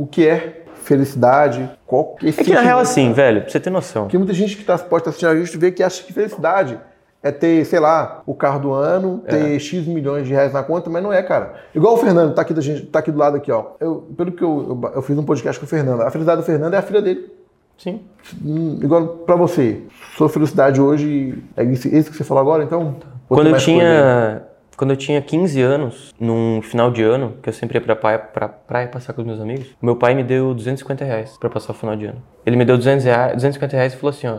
O 0.00 0.06
que 0.06 0.26
é 0.26 0.62
felicidade? 0.76 1.70
Qual 1.86 2.14
que 2.14 2.26
é 2.26 2.30
É 2.30 2.32
que 2.32 2.54
na 2.54 2.62
real 2.62 2.78
assim, 2.78 3.12
velho, 3.12 3.42
pra 3.42 3.50
você 3.50 3.60
ter 3.60 3.68
noção. 3.68 4.04
Porque 4.04 4.16
muita 4.16 4.32
gente 4.32 4.56
que 4.56 4.64
tá, 4.64 4.78
pode 4.78 5.02
estar 5.02 5.10
assistindo 5.10 5.28
a 5.28 5.36
gente 5.36 5.58
vê 5.58 5.70
que 5.70 5.82
acha 5.82 6.02
que 6.02 6.10
felicidade 6.10 6.80
é 7.22 7.30
ter, 7.30 7.66
sei 7.66 7.78
lá, 7.78 8.22
o 8.24 8.34
carro 8.34 8.60
do 8.60 8.72
ano, 8.72 9.22
ter 9.28 9.60
X 9.60 9.86
milhões 9.86 10.26
de 10.26 10.32
reais 10.32 10.54
na 10.54 10.62
conta, 10.62 10.88
mas 10.88 11.02
não 11.02 11.12
é, 11.12 11.22
cara. 11.22 11.52
Igual 11.74 11.92
o 11.92 11.96
Fernando, 11.98 12.32
tá 12.32 12.40
aqui, 12.40 12.54
da 12.54 12.62
gente, 12.62 12.86
tá 12.86 13.00
aqui 13.00 13.12
do 13.12 13.18
lado 13.18 13.36
aqui, 13.36 13.52
ó. 13.52 13.72
Eu, 13.78 14.08
pelo 14.16 14.32
que 14.32 14.42
eu, 14.42 14.80
eu, 14.82 14.90
eu 14.94 15.02
fiz 15.02 15.18
um 15.18 15.22
podcast 15.22 15.60
com 15.60 15.66
o 15.66 15.68
Fernando. 15.68 16.00
A 16.00 16.10
felicidade 16.10 16.40
do 16.40 16.46
Fernando 16.46 16.72
é 16.72 16.78
a 16.78 16.82
filha 16.82 17.02
dele. 17.02 17.30
Sim. 17.76 18.00
Hum, 18.42 18.78
igual 18.82 19.06
pra 19.06 19.36
você. 19.36 19.82
Sua 20.16 20.30
felicidade 20.30 20.80
hoje 20.80 21.44
é 21.54 21.62
isso, 21.62 22.10
que 22.10 22.16
você 22.16 22.24
falou 22.24 22.40
agora, 22.40 22.64
então? 22.64 22.96
Quando 23.28 23.50
eu 23.50 23.58
tinha. 23.58 24.44
Quando 24.80 24.92
eu 24.92 24.96
tinha 24.96 25.20
15 25.20 25.60
anos, 25.60 26.14
num 26.18 26.62
final 26.62 26.90
de 26.90 27.02
ano, 27.02 27.34
que 27.42 27.50
eu 27.50 27.52
sempre 27.52 27.76
ia 27.76 27.82
pra 27.82 27.94
praia, 27.94 28.18
pra 28.18 28.48
praia 28.48 28.88
passar 28.88 29.12
com 29.12 29.20
os 29.20 29.26
meus 29.26 29.38
amigos, 29.38 29.76
meu 29.82 29.94
pai 29.94 30.14
me 30.14 30.24
deu 30.24 30.54
250 30.54 31.04
reais 31.04 31.36
pra 31.38 31.50
passar 31.50 31.72
o 31.72 31.74
final 31.74 31.94
de 31.94 32.06
ano. 32.06 32.22
Ele 32.46 32.56
me 32.56 32.64
deu 32.64 32.78
200 32.78 33.04
reais, 33.04 33.34
250 33.34 33.76
reais 33.76 33.92
e 33.92 33.96
falou 33.96 34.08
assim, 34.08 34.26
ó, 34.26 34.38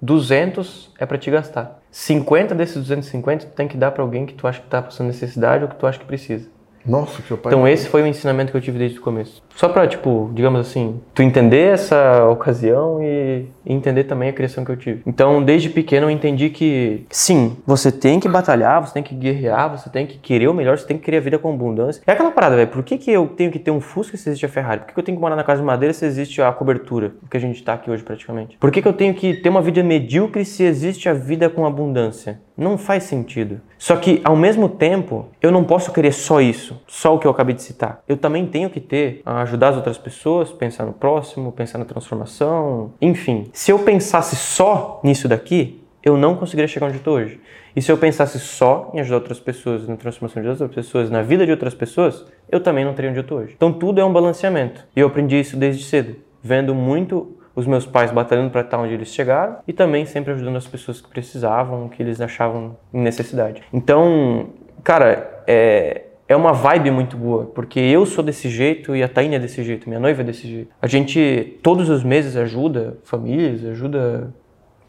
200 0.00 0.92
é 0.96 1.04
pra 1.04 1.18
te 1.18 1.28
gastar. 1.28 1.80
50 1.90 2.54
desses 2.54 2.76
250 2.76 3.46
tu 3.46 3.52
tem 3.52 3.66
que 3.66 3.76
dar 3.76 3.90
pra 3.90 4.04
alguém 4.04 4.26
que 4.26 4.34
tu 4.34 4.46
acha 4.46 4.60
que 4.60 4.68
tá 4.68 4.80
passando 4.80 5.08
necessidade 5.08 5.64
ou 5.64 5.68
que 5.68 5.74
tu 5.74 5.84
acha 5.84 5.98
que 5.98 6.04
precisa. 6.04 6.48
Nossa, 6.84 7.20
que 7.20 7.28
seu 7.28 7.36
pai. 7.36 7.52
Então 7.52 7.66
esse 7.66 7.88
foi 7.88 8.02
o 8.02 8.06
ensinamento 8.06 8.50
que 8.50 8.56
eu 8.56 8.60
tive 8.60 8.78
desde 8.78 8.98
o 8.98 9.02
começo. 9.02 9.42
Só 9.54 9.68
pra, 9.68 9.86
tipo, 9.86 10.30
digamos 10.32 10.60
assim, 10.60 11.00
tu 11.14 11.22
entender 11.22 11.74
essa 11.74 12.24
ocasião 12.26 13.02
e 13.02 13.46
e 13.64 13.72
entender 13.72 14.04
também 14.04 14.28
a 14.28 14.32
criação 14.32 14.64
que 14.64 14.70
eu 14.70 14.76
tive. 14.76 15.02
Então, 15.06 15.42
desde 15.42 15.68
pequeno 15.68 16.06
eu 16.06 16.10
entendi 16.10 16.50
que, 16.50 17.06
sim, 17.10 17.56
você 17.66 17.92
tem 17.92 18.18
que 18.18 18.28
batalhar, 18.28 18.80
você 18.80 18.94
tem 18.94 19.02
que 19.02 19.14
guerrear, 19.14 19.70
você 19.70 19.88
tem 19.90 20.06
que 20.06 20.18
querer 20.18 20.48
o 20.48 20.54
melhor, 20.54 20.78
você 20.78 20.86
tem 20.86 20.96
que 20.96 21.04
querer 21.04 21.18
a 21.18 21.20
vida 21.20 21.38
com 21.38 21.52
abundância. 21.52 22.02
É 22.06 22.12
aquela 22.12 22.30
parada, 22.30 22.56
velho, 22.56 22.68
por 22.68 22.82
que, 22.82 22.98
que 22.98 23.10
eu 23.10 23.26
tenho 23.28 23.50
que 23.50 23.58
ter 23.58 23.70
um 23.70 23.80
Fusca 23.80 24.16
se 24.16 24.28
existe 24.28 24.46
a 24.46 24.48
Ferrari? 24.48 24.80
Por 24.80 24.88
que, 24.88 24.94
que 24.94 25.00
eu 25.00 25.04
tenho 25.04 25.16
que 25.16 25.22
morar 25.22 25.36
na 25.36 25.44
casa 25.44 25.60
de 25.60 25.66
madeira 25.66 25.92
se 25.92 26.04
existe 26.04 26.40
a 26.42 26.52
cobertura, 26.52 27.12
que 27.30 27.36
a 27.36 27.40
gente 27.40 27.62
tá 27.62 27.74
aqui 27.74 27.90
hoje 27.90 28.02
praticamente? 28.02 28.56
Por 28.58 28.70
que, 28.70 28.82
que 28.82 28.88
eu 28.88 28.92
tenho 28.92 29.14
que 29.14 29.34
ter 29.34 29.48
uma 29.48 29.62
vida 29.62 29.82
medíocre 29.82 30.44
se 30.44 30.62
existe 30.62 31.08
a 31.08 31.14
vida 31.14 31.48
com 31.48 31.66
abundância? 31.66 32.40
Não 32.56 32.76
faz 32.76 33.04
sentido. 33.04 33.60
Só 33.80 33.96
que, 33.96 34.20
ao 34.22 34.36
mesmo 34.36 34.68
tempo, 34.68 35.30
eu 35.40 35.50
não 35.50 35.64
posso 35.64 35.90
querer 35.90 36.12
só 36.12 36.38
isso, 36.38 36.78
só 36.86 37.14
o 37.14 37.18
que 37.18 37.26
eu 37.26 37.30
acabei 37.30 37.54
de 37.54 37.62
citar. 37.62 38.02
Eu 38.06 38.14
também 38.14 38.44
tenho 38.44 38.68
que 38.68 38.78
ter, 38.78 39.22
a 39.24 39.40
ajudar 39.40 39.70
as 39.70 39.76
outras 39.76 39.96
pessoas, 39.96 40.52
pensar 40.52 40.84
no 40.84 40.92
próximo, 40.92 41.50
pensar 41.50 41.78
na 41.78 41.86
transformação, 41.86 42.92
enfim. 43.00 43.48
Se 43.54 43.72
eu 43.72 43.78
pensasse 43.78 44.36
só 44.36 45.00
nisso 45.02 45.26
daqui, 45.26 45.82
eu 46.04 46.18
não 46.18 46.36
conseguiria 46.36 46.68
chegar 46.68 46.88
onde 46.88 46.98
estou 46.98 47.16
hoje. 47.16 47.40
E 47.74 47.80
se 47.80 47.90
eu 47.90 47.96
pensasse 47.96 48.38
só 48.38 48.90
em 48.92 49.00
ajudar 49.00 49.16
outras 49.16 49.40
pessoas, 49.40 49.88
na 49.88 49.96
transformação 49.96 50.42
de 50.42 50.48
outras 50.50 50.70
pessoas, 50.70 51.10
na 51.10 51.22
vida 51.22 51.46
de 51.46 51.50
outras 51.50 51.72
pessoas, 51.72 52.26
eu 52.50 52.60
também 52.60 52.84
não 52.84 52.92
teria 52.92 53.10
onde 53.10 53.20
estou 53.20 53.38
hoje. 53.38 53.54
Então 53.56 53.72
tudo 53.72 53.98
é 53.98 54.04
um 54.04 54.12
balanceamento. 54.12 54.86
E 54.94 55.00
eu 55.00 55.06
aprendi 55.06 55.40
isso 55.40 55.56
desde 55.56 55.84
cedo, 55.84 56.16
vendo 56.42 56.74
muito 56.74 57.34
os 57.54 57.66
meus 57.66 57.86
pais 57.86 58.10
batalhando 58.10 58.50
para 58.50 58.60
estar 58.62 58.78
onde 58.78 58.94
eles 58.94 59.08
chegaram 59.08 59.56
e 59.66 59.72
também 59.72 60.06
sempre 60.06 60.32
ajudando 60.32 60.56
as 60.56 60.66
pessoas 60.66 61.00
que 61.00 61.08
precisavam, 61.08 61.88
que 61.88 62.02
eles 62.02 62.20
achavam 62.20 62.76
em 62.92 63.00
necessidade. 63.00 63.62
Então, 63.72 64.48
cara, 64.82 65.42
é, 65.46 66.02
é 66.28 66.36
uma 66.36 66.52
vibe 66.52 66.92
muito 66.92 67.16
boa, 67.16 67.46
porque 67.46 67.80
eu 67.80 68.06
sou 68.06 68.22
desse 68.22 68.48
jeito 68.48 68.94
e 68.94 69.02
a 69.02 69.08
Taine 69.08 69.34
é 69.34 69.38
desse 69.38 69.64
jeito, 69.64 69.88
minha 69.88 70.00
noiva 70.00 70.22
é 70.22 70.24
desse 70.24 70.46
jeito. 70.46 70.70
A 70.80 70.86
gente 70.86 71.58
todos 71.62 71.88
os 71.88 72.04
meses 72.04 72.36
ajuda 72.36 72.98
famílias, 73.02 73.64
ajuda. 73.64 74.32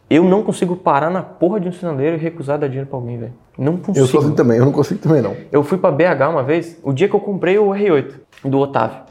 Eu 0.08 0.24
não 0.24 0.44
consigo 0.44 0.76
parar 0.76 1.10
na 1.10 1.24
porra 1.24 1.60
de 1.60 1.68
um 1.68 1.72
sinaleiro 1.72 2.18
e 2.18 2.20
recusar 2.20 2.60
dar 2.60 2.68
dinheiro 2.68 2.88
pra 2.88 3.00
alguém, 3.00 3.18
velho. 3.18 3.34
Não 3.58 3.78
consigo. 3.78 3.98
Eu 3.98 4.08
sou 4.08 4.20
assim 4.20 4.36
também, 4.36 4.58
eu 4.58 4.66
não 4.66 4.72
consigo 4.72 5.00
também 5.00 5.22
não. 5.22 5.36
Eu 5.52 5.64
fui 5.64 5.78
pra 5.78 5.90
BH 5.90 6.30
uma 6.30 6.44
vez, 6.44 6.80
o 6.84 6.94
dia 6.94 7.08
que 7.08 7.16
eu 7.16 7.20
comprei 7.20 7.58
o 7.58 7.70
R8 7.70 8.14
do 8.46 8.60
Otávio. 8.60 9.11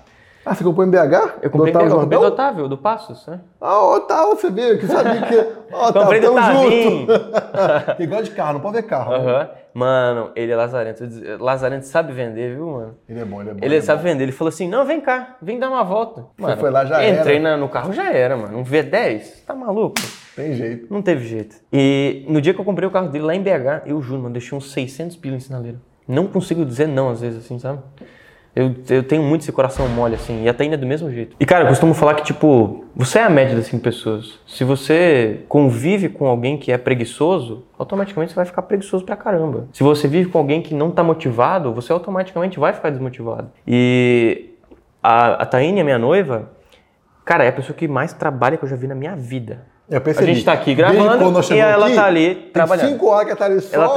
Ah, 0.50 0.54
você 0.56 0.64
comprou 0.64 0.84
em 0.84 0.90
BH? 0.90 0.96
Eu 1.42 1.48
comprei, 1.50 1.72
Do 1.72 1.78
Otávio 1.78 1.92
eu 1.94 2.00
comprei 2.00 2.18
do? 2.18 2.26
Otávio, 2.26 2.68
do 2.68 2.76
Passos, 2.76 3.24
né? 3.28 3.38
Ah, 3.60 3.86
Otávio, 3.94 4.34
você 4.34 4.50
viu 4.50 4.78
que 4.80 4.86
sabia 4.88 5.22
que. 5.22 5.36
Otávio, 5.72 5.92
Comprei 6.02 6.20
do 6.20 6.26
junto. 6.26 7.06
Quem 7.96 8.08
gosta 8.08 8.24
de 8.24 8.30
carro, 8.32 8.54
não 8.54 8.60
pode 8.60 8.74
ver 8.74 8.82
carro. 8.82 9.12
né? 9.12 9.18
Aham. 9.18 9.48
Mano, 9.72 10.30
ele 10.34 10.50
é 10.50 10.56
lazarento. 10.56 11.04
Lazarento 11.38 11.86
sabe 11.86 12.12
vender, 12.12 12.56
viu, 12.56 12.66
mano? 12.66 12.96
Ele 13.08 13.20
é 13.20 13.24
bom, 13.24 13.40
ele 13.40 13.50
é 13.50 13.54
bom. 13.54 13.60
Ele 13.62 13.76
é 13.76 13.80
sabe 13.80 14.02
bom. 14.02 14.08
vender. 14.08 14.24
Ele 14.24 14.32
falou 14.32 14.48
assim: 14.48 14.68
não, 14.68 14.84
vem 14.84 15.00
cá, 15.00 15.36
vem 15.40 15.56
dar 15.60 15.68
uma 15.68 15.84
volta. 15.84 16.26
Mano, 16.36 16.56
foi 16.56 16.70
lá, 16.70 16.84
já 16.84 17.08
Entrei 17.08 17.36
era. 17.36 17.56
no 17.56 17.68
carro, 17.68 17.92
já 17.92 18.12
era, 18.12 18.36
mano. 18.36 18.58
Um 18.58 18.64
V10? 18.64 19.44
Tá 19.46 19.54
maluco? 19.54 19.94
Tem 20.34 20.52
jeito. 20.54 20.92
Não 20.92 21.00
teve 21.00 21.24
jeito. 21.28 21.54
E 21.72 22.24
no 22.28 22.40
dia 22.40 22.52
que 22.52 22.60
eu 22.60 22.64
comprei 22.64 22.88
o 22.88 22.90
carro 22.90 23.08
dele 23.08 23.24
lá 23.24 23.36
em 23.36 23.40
BH, 23.42 23.86
eu 23.86 24.02
juro, 24.02 24.22
mano, 24.22 24.32
deixei 24.32 24.58
uns 24.58 24.72
600 24.72 25.14
pila 25.16 25.36
em 25.36 25.40
sinaleiro. 25.40 25.80
Não 26.08 26.26
consigo 26.26 26.64
dizer 26.64 26.88
não 26.88 27.08
às 27.08 27.20
vezes, 27.20 27.44
assim, 27.44 27.56
sabe? 27.60 27.78
Eu, 28.54 28.74
eu 28.88 29.02
tenho 29.04 29.22
muito 29.22 29.42
esse 29.42 29.52
coração 29.52 29.88
mole, 29.88 30.16
assim, 30.16 30.42
e 30.44 30.48
a 30.48 30.54
Taina 30.54 30.74
é 30.74 30.76
do 30.76 30.86
mesmo 30.86 31.10
jeito. 31.10 31.36
E, 31.38 31.46
cara, 31.46 31.64
eu 31.64 31.68
costumo 31.68 31.94
falar 31.94 32.14
que, 32.14 32.24
tipo, 32.24 32.84
você 32.96 33.20
é 33.20 33.22
a 33.22 33.30
média 33.30 33.54
das 33.54 33.66
cinco 33.66 33.82
pessoas. 33.82 34.40
Se 34.46 34.64
você 34.64 35.44
convive 35.48 36.08
com 36.08 36.26
alguém 36.26 36.58
que 36.58 36.72
é 36.72 36.78
preguiçoso, 36.78 37.64
automaticamente 37.78 38.32
você 38.32 38.36
vai 38.36 38.44
ficar 38.44 38.62
preguiçoso 38.62 39.04
pra 39.04 39.16
caramba. 39.16 39.68
Se 39.72 39.84
você 39.84 40.08
vive 40.08 40.28
com 40.30 40.38
alguém 40.38 40.62
que 40.62 40.74
não 40.74 40.90
tá 40.90 41.02
motivado, 41.02 41.72
você 41.72 41.92
automaticamente 41.92 42.58
vai 42.58 42.72
ficar 42.72 42.90
desmotivado. 42.90 43.50
E 43.66 44.50
a, 45.00 45.42
a 45.42 45.46
Taine, 45.46 45.80
a 45.80 45.84
minha 45.84 45.98
noiva, 45.98 46.50
cara, 47.24 47.44
é 47.44 47.48
a 47.48 47.52
pessoa 47.52 47.76
que 47.76 47.86
mais 47.86 48.12
trabalha 48.12 48.56
que 48.56 48.64
eu 48.64 48.68
já 48.68 48.76
vi 48.76 48.88
na 48.88 48.94
minha 48.96 49.14
vida. 49.14 49.62
Eu 49.90 49.98
A 49.98 50.00
percebi. 50.00 50.34
gente 50.34 50.44
tá 50.44 50.52
aqui 50.52 50.72
gravando 50.72 51.00
e 51.52 51.58
ela 51.58 51.86
aqui, 51.86 51.94
tá 51.96 52.04
ali 52.04 52.34
trabalhando. 52.52 52.88
cinco 52.90 53.06
horas 53.08 53.24
que 53.24 53.30
ela 53.30 53.38
tá 53.38 53.44
ali 53.46 53.60
só 53.60 53.74
Ela 53.74 53.88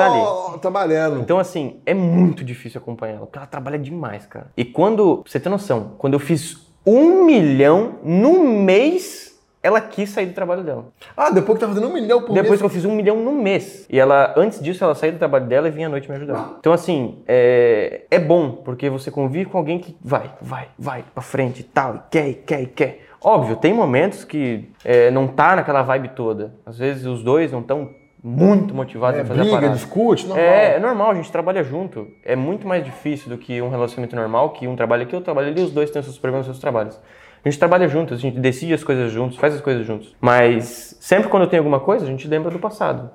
tá 0.54 0.58
trabalhando. 0.58 1.20
Então, 1.22 1.38
assim, 1.38 1.78
é 1.86 1.94
muito 1.94 2.44
difícil 2.44 2.82
acompanhar 2.82 3.18
ela, 3.18 3.26
porque 3.28 3.38
ela 3.38 3.46
trabalha 3.48 3.78
demais, 3.78 4.26
cara. 4.26 4.48
E 4.58 4.66
quando, 4.66 5.18
pra 5.18 5.32
você 5.32 5.40
ter 5.40 5.50
noção, 5.50 5.92
quando 6.00 6.14
eu 6.14 6.20
fiz 6.20 6.66
um 6.86 7.24
milhão 7.26 8.00
no 8.04 8.44
mês, 8.44 9.40
ela 9.62 9.80
quis 9.80 10.10
sair 10.10 10.26
do 10.26 10.34
trabalho 10.34 10.64
dela. 10.64 10.88
Ah, 11.16 11.30
depois 11.30 11.58
que 11.60 11.64
tá 11.66 11.68
fazendo 11.72 11.88
um 11.88 11.94
milhão 11.94 12.22
por 12.22 12.34
Depois 12.34 12.50
mês. 12.50 12.60
que 12.60 12.66
eu 12.66 12.70
fiz 12.70 12.86
um 12.86 12.96
milhão 12.96 13.16
no 13.18 13.32
mês. 13.32 13.86
E 13.90 14.00
ela, 14.00 14.34
antes 14.36 14.60
disso, 14.60 14.84
ela 14.84 14.96
saiu 14.96 15.14
do 15.14 15.20
trabalho 15.20 15.46
dela 15.46 15.68
e 15.68 15.72
vinha 15.72 15.86
à 15.88 15.90
noite 15.90 16.10
me 16.10 16.16
ajudar. 16.18 16.56
Então, 16.60 16.74
assim, 16.74 17.20
é, 17.28 18.02
é 18.10 18.18
bom, 18.20 18.52
porque 18.66 18.90
você 18.90 19.12
convive 19.12 19.46
com 19.50 19.58
alguém 19.60 19.78
que 19.78 19.96
vai, 20.04 20.32
vai, 20.42 20.68
vai 20.78 21.06
pra 21.14 21.22
frente 21.22 21.60
e 21.60 21.64
tal, 21.64 21.96
e 21.96 22.00
quer, 22.10 22.28
e 22.30 22.34
quer, 22.34 22.62
e 22.64 22.66
quer. 22.66 23.00
Óbvio, 23.24 23.56
tem 23.56 23.74
momentos 23.74 24.24
que 24.26 24.70
é, 24.84 25.10
não 25.12 25.28
tá 25.28 25.56
naquela 25.56 25.82
vibe 25.82 26.10
toda. 26.10 26.54
Às 26.66 26.78
vezes 26.78 27.06
os 27.06 27.24
dois 27.24 27.52
não 27.52 27.62
estão 27.62 27.90
muito 28.24 28.74
motivados 28.74 29.20
É, 29.20 29.24
em 29.24 29.26
fazer 29.26 29.40
a 29.42 29.44
briga, 29.44 29.58
parada. 29.60 29.76
discute, 29.76 30.28
normal. 30.28 30.46
É, 30.46 30.76
é 30.76 30.80
normal, 30.80 31.12
a 31.12 31.14
gente 31.16 31.32
trabalha 31.32 31.64
junto. 31.64 32.08
É 32.24 32.36
muito 32.36 32.68
mais 32.68 32.84
difícil 32.84 33.30
do 33.30 33.38
que 33.38 33.62
um 33.62 33.70
relacionamento 33.70 34.16
normal, 34.16 34.52
que 34.52 34.68
um 34.68 34.76
trabalha 34.76 35.04
aqui, 35.04 35.16
outro 35.16 35.26
trabalha 35.26 35.48
ali, 35.48 35.62
os 35.62 35.72
dois 35.72 35.90
têm 35.92 36.02
seus 36.02 36.18
problemas, 36.18 36.46
seus 36.46 36.60
trabalhos. 36.60 37.00
A 37.46 37.50
gente 37.50 37.60
trabalha 37.60 37.88
juntos, 37.90 38.20
a 38.20 38.22
gente 38.22 38.40
decide 38.40 38.74
as 38.74 38.84
coisas 38.84 39.12
juntos, 39.12 39.38
faz 39.38 39.54
as 39.54 39.60
coisas 39.62 39.86
juntos. 39.86 40.16
Mas 40.22 40.96
sempre 41.02 41.28
quando 41.30 41.48
tem 41.48 41.60
alguma 41.60 41.80
coisa, 41.82 42.06
a 42.06 42.08
gente 42.08 42.26
lembra 42.28 42.50
do 42.50 42.60
passado. 42.60 43.10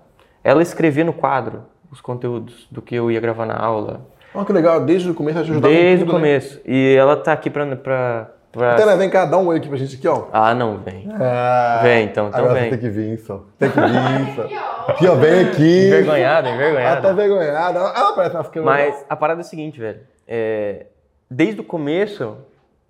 Ela 0.45 0.63
escrevia 0.63 1.05
no 1.05 1.13
quadro 1.15 1.63
os 1.91 2.01
conteúdos 2.03 2.69
do 2.71 2.83
que 2.83 2.95
eu 2.95 3.11
ia 3.11 3.21
gravar 3.21 3.47
na 3.47 3.57
aula, 3.57 4.07
Olha 4.35 4.45
que 4.45 4.53
legal, 4.53 4.85
desde 4.85 5.11
o 5.11 5.15
começo 5.15 5.39
ela 5.39 5.47
te 5.47 5.51
ajudava 5.53 5.73
desde 5.75 6.05
com 6.05 6.11
o 6.11 6.13
tudo, 6.15 6.23
né? 6.23 6.29
começo. 6.29 6.61
E 6.67 6.95
ela 6.95 7.17
tá 7.17 7.33
aqui 7.33 7.49
pra. 7.49 7.75
pra, 7.77 8.31
pra- 8.53 8.75
Tena, 8.77 8.97
vem 8.97 9.09
cá, 9.11 9.25
dá 9.25 9.37
um 9.39 9.47
oi 9.49 9.59
aqui 9.59 9.69
pra 9.69 9.77
gente 9.79 9.97
aqui, 9.97 10.07
ó. 10.09 10.25
Ah, 10.33 10.55
não, 10.55 10.79
vem. 10.79 11.09
Ah, 11.21 11.81
Vem, 11.83 12.05
então, 12.07 12.29
então 12.29 12.41
agora 12.45 12.61
vem. 12.61 12.71
tem 12.71 12.79
que 12.79 12.89
vir, 12.89 13.19
só. 13.19 13.45
Tem 13.59 13.71
que 13.71 13.79
vir, 13.81 13.89
só. 14.37 14.93
Aqui, 14.93 15.07
ó, 15.07 15.15
vem 15.15 15.41
aqui. 15.49 15.87
Envergonhada, 15.89 16.49
Ela 16.49 16.57
envergonhada. 16.57 17.01
tá 17.03 17.13
envergonhada. 17.13 17.79
Ela 17.79 18.13
parece 18.15 18.35
uma 18.37 18.45
ficando... 18.45 18.65
Mas 18.65 19.05
a 19.09 19.17
parada 19.17 19.41
é 19.41 19.43
a 19.43 19.45
seguinte, 19.45 19.79
velho. 19.79 20.01
É, 20.27 20.87
desde 21.31 21.61
o 21.61 21.65
começo, 21.65 22.37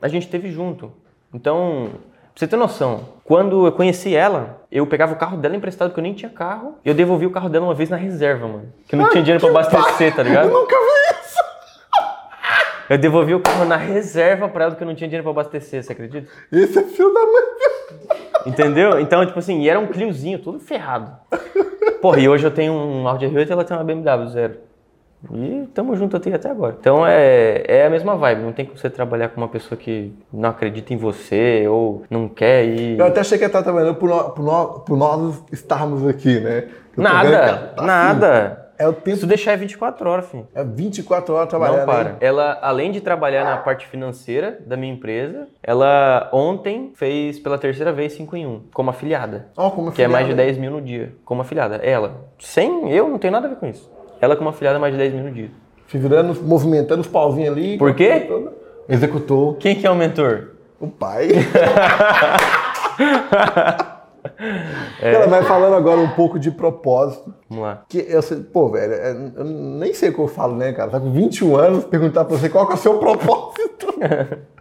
a 0.01 0.09
gente 0.09 0.29
teve 0.29 0.51
junto. 0.51 0.93
Então, 1.35 1.89
pra 1.93 2.01
você 2.35 2.47
ter 2.47 2.57
noção, 2.57 3.01
quando 3.25 3.67
eu 3.67 3.73
conheci 3.73 4.15
ela, 4.17 4.63
eu 4.73 4.87
pegava 4.87 5.13
o 5.13 5.17
carro 5.17 5.37
dela 5.37 5.55
emprestado, 5.57 5.89
porque 5.91 6.01
eu 6.01 6.05
nem 6.05 6.15
tinha 6.15 6.31
carro, 6.31 6.77
e 6.85 6.89
eu 6.89 6.95
devolvi 6.95 7.27
o 7.27 7.31
carro 7.31 7.49
dela 7.49 7.67
uma 7.67 7.75
vez 7.75 7.91
na 7.91 7.97
reserva, 7.97 8.47
mano. 8.47 8.73
Que 8.87 8.95
eu 8.95 8.99
não 8.99 9.07
Ah, 9.07 9.11
tinha 9.11 9.23
dinheiro 9.23 9.45
pra 9.45 9.63
que 9.65 9.69
abastecer, 9.77 10.15
tá 10.15 10.23
ligado? 10.23 10.49
Eu 10.49 10.53
nunca 10.55 10.75
vi 10.77 11.19
isso. 11.21 11.28
Eu 12.89 12.99
devolvi 12.99 13.35
o 13.35 13.41
carro 13.41 13.65
na 13.65 13.77
reserva 13.77 14.49
pra 14.49 14.65
ela, 14.65 14.71
porque 14.73 14.85
eu 14.85 14.89
não 14.89 14.95
tinha 14.95 15.09
dinheiro 15.09 15.23
pra 15.23 15.31
abastecer, 15.33 15.83
você 15.83 15.93
acredita? 15.93 16.27
Esse 16.51 16.79
é 16.79 16.83
filho 16.83 17.13
da 17.13 17.21
mãe. 17.21 17.43
Entendeu? 18.47 18.99
Então, 19.01 19.25
tipo 19.27 19.39
assim, 19.39 19.61
e 19.61 19.69
era 19.69 19.79
um 19.79 19.87
Cliozinho, 19.87 20.39
todo 20.39 20.59
ferrado. 20.59 21.13
Porra, 22.01 22.21
e 22.21 22.29
hoje 22.29 22.47
eu 22.47 22.51
tenho 22.51 22.73
um 22.73 23.07
Audi 23.07 23.27
R8 23.27 23.49
e 23.49 23.53
ela 23.53 23.65
tem 23.65 23.77
uma 23.77 23.85
BMW 23.85 24.27
zero. 24.29 24.55
E 25.33 25.67
tamo 25.75 25.97
junto 25.97 26.17
até, 26.17 26.33
até 26.33 26.49
agora. 26.49 26.77
Então 26.79 27.05
é, 27.05 27.65
é 27.67 27.87
a 27.87 27.91
mesma 27.91 28.17
vibe. 28.17 28.43
Não 28.43 28.53
tem 28.53 28.65
como 28.65 28.79
você 28.79 28.89
trabalhar 28.89 29.29
com 29.31 29.41
uma 29.41 29.49
pessoa 29.49 29.77
que 29.77 30.13
não 30.33 30.49
acredita 30.49 30.95
em 30.95 30.97
você 30.97 31.67
ou 31.69 32.05
não 32.09 32.29
quer 32.29 32.65
e. 32.65 32.97
Eu 32.97 33.05
até 33.05 33.21
achei 33.21 33.37
que 33.37 33.43
ela 33.43 33.49
estava 33.49 33.65
trabalhando 33.65 33.97
por 33.97 34.09
nós, 34.09 34.33
por, 34.33 34.45
nós, 34.45 34.83
por 34.85 34.97
nós 34.97 35.45
estarmos 35.51 36.07
aqui, 36.07 36.39
né? 36.39 36.69
Eu 36.97 37.03
Nada, 37.03 37.73
tá 37.77 37.83
nada. 37.83 38.47
assim. 38.47 38.68
É 38.79 38.87
o 38.87 38.95
Se 38.95 39.01
tempo. 39.01 39.21
tu 39.21 39.27
deixar 39.27 39.53
é 39.53 39.57
24 39.57 40.09
horas, 40.09 40.27
filho. 40.31 40.47
É 40.55 40.63
24 40.63 41.35
horas 41.35 41.49
trabalhando. 41.49 41.79
Não 41.81 41.87
para. 41.87 42.11
hein? 42.11 42.17
Ela, 42.21 42.59
além 42.63 42.93
de 42.93 43.01
trabalhar 43.01 43.45
na 43.45 43.57
parte 43.57 43.87
financeira 43.87 44.59
da 44.65 44.77
minha 44.77 44.93
empresa, 44.93 45.49
ela 45.63 46.29
ontem 46.33 46.93
fez 46.95 47.39
pela 47.41 47.59
terceira 47.59 47.93
vez 47.93 48.13
5 48.13 48.37
em 48.37 48.47
1, 48.47 48.63
como 48.73 48.91
afiliada. 48.91 49.49
Ó, 49.57 49.71
como 49.71 49.91
Que 49.91 50.03
é 50.03 50.09
mais 50.09 50.27
de 50.27 50.33
afiliada. 50.33 50.53
10 50.53 50.59
mil 50.59 50.71
no 50.71 50.81
dia, 50.81 51.13
como 51.25 51.43
afiliada. 51.43 51.77
Ela. 51.77 52.25
Sem 52.39 52.91
eu, 52.93 53.09
não 53.09 53.19
tem 53.19 53.31
nada 53.31 53.47
a 53.47 53.51
ver 53.51 53.57
com 53.57 53.67
isso. 53.67 53.91
Ela 54.21 54.37
como 54.37 54.49
afiliada, 54.49 54.79
mais 54.79 54.93
de 54.93 54.99
10 54.99 55.15
mil 55.15 55.25
no 55.25 55.31
dia. 55.33 55.51
Figurando, 55.87 56.35
movimentando 56.43 57.01
os 57.01 57.09
pauzinhos 57.09 57.57
ali. 57.57 57.79
Por 57.79 57.95
quê? 57.95 58.29
Executou 58.89 59.55
Quem 59.55 59.75
que 59.75 59.87
é 59.87 59.91
o 59.91 59.95
mentor? 59.95 60.51
o 60.81 60.87
pai. 60.87 61.29
Ela 65.01 65.27
vai 65.27 65.43
falando 65.43 65.75
agora 65.75 65.99
um 66.01 66.09
pouco 66.11 66.39
de 66.39 66.51
propósito. 66.51 67.35
Vamos 67.49 67.65
lá. 67.65 67.83
Que 67.89 68.05
eu 68.09 68.23
sei, 68.23 68.39
pô, 68.39 68.69
velho, 68.71 68.93
é, 68.93 69.11
eu 69.37 69.45
nem 69.45 69.93
sei 69.95 70.11
o 70.11 70.15
que 70.15 70.19
eu 70.21 70.29
falo, 70.29 70.57
né, 70.57 70.73
cara? 70.73 70.91
Tá 70.91 71.01
com 71.01 71.11
21 71.11 71.57
anos, 71.57 71.85
perguntar 71.85 72.25
pra 72.25 72.37
você 72.37 72.49
qual 72.49 72.67
que 72.67 72.73
é 72.73 72.77
o 72.77 72.79
seu 72.79 72.99
propósito. 73.01 73.87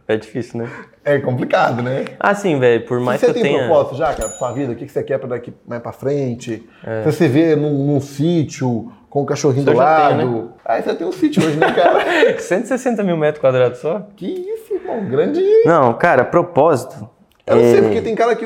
É 0.08 0.16
difícil, 0.16 0.62
né? 0.62 0.70
É 1.04 1.20
complicado, 1.20 1.82
né? 1.84 2.06
Ah, 2.20 2.34
sim, 2.34 2.58
velho. 2.60 2.86
Por 2.86 3.00
mais 3.00 3.20
você 3.20 3.28
que 3.28 3.32
eu 3.32 3.34
tem 3.36 3.44
tenha. 3.44 3.66
propósito 3.68 3.96
já, 3.98 4.08
cara, 4.14 4.30
pra 4.30 4.38
sua 4.38 4.52
vida? 4.54 4.72
O 4.72 4.76
que 4.76 4.88
você 4.88 5.04
quer 5.04 5.18
pra 5.20 5.28
daqui 5.30 5.54
mais 5.68 5.82
pra 5.82 5.92
frente? 5.92 6.68
É. 6.84 7.04
Você 7.04 7.12
se 7.12 7.28
vê 7.28 7.56
num, 7.56 7.86
num 7.86 8.00
sítio 8.00 8.92
com 9.10 9.22
o 9.22 9.26
cachorrinho 9.26 9.66
do 9.66 9.72
já 9.74 9.78
lado. 9.78 10.18
tenho, 10.18 10.32
né? 10.44 10.48
Aí 10.66 10.82
você 10.82 10.94
tem 10.96 11.06
um 11.08 11.12
sítio 11.12 11.46
hoje, 11.46 11.58
né, 11.58 11.72
cara? 11.74 12.04
160 12.40 13.04
mil 13.04 13.18
metros 13.18 13.42
quadrados 13.42 13.80
só? 13.80 14.08
que 14.16 14.26
isso, 14.28 14.74
irmão? 14.74 15.06
Grande. 15.10 15.42
Não, 15.66 15.94
cara, 15.94 16.24
propósito. 16.26 17.08
Eu 17.46 17.56
não 17.58 17.64
é- 17.64 17.72
sei, 17.72 17.82
porque 17.82 18.02
tem 18.02 18.16
cara 18.16 18.36
que 18.36 18.46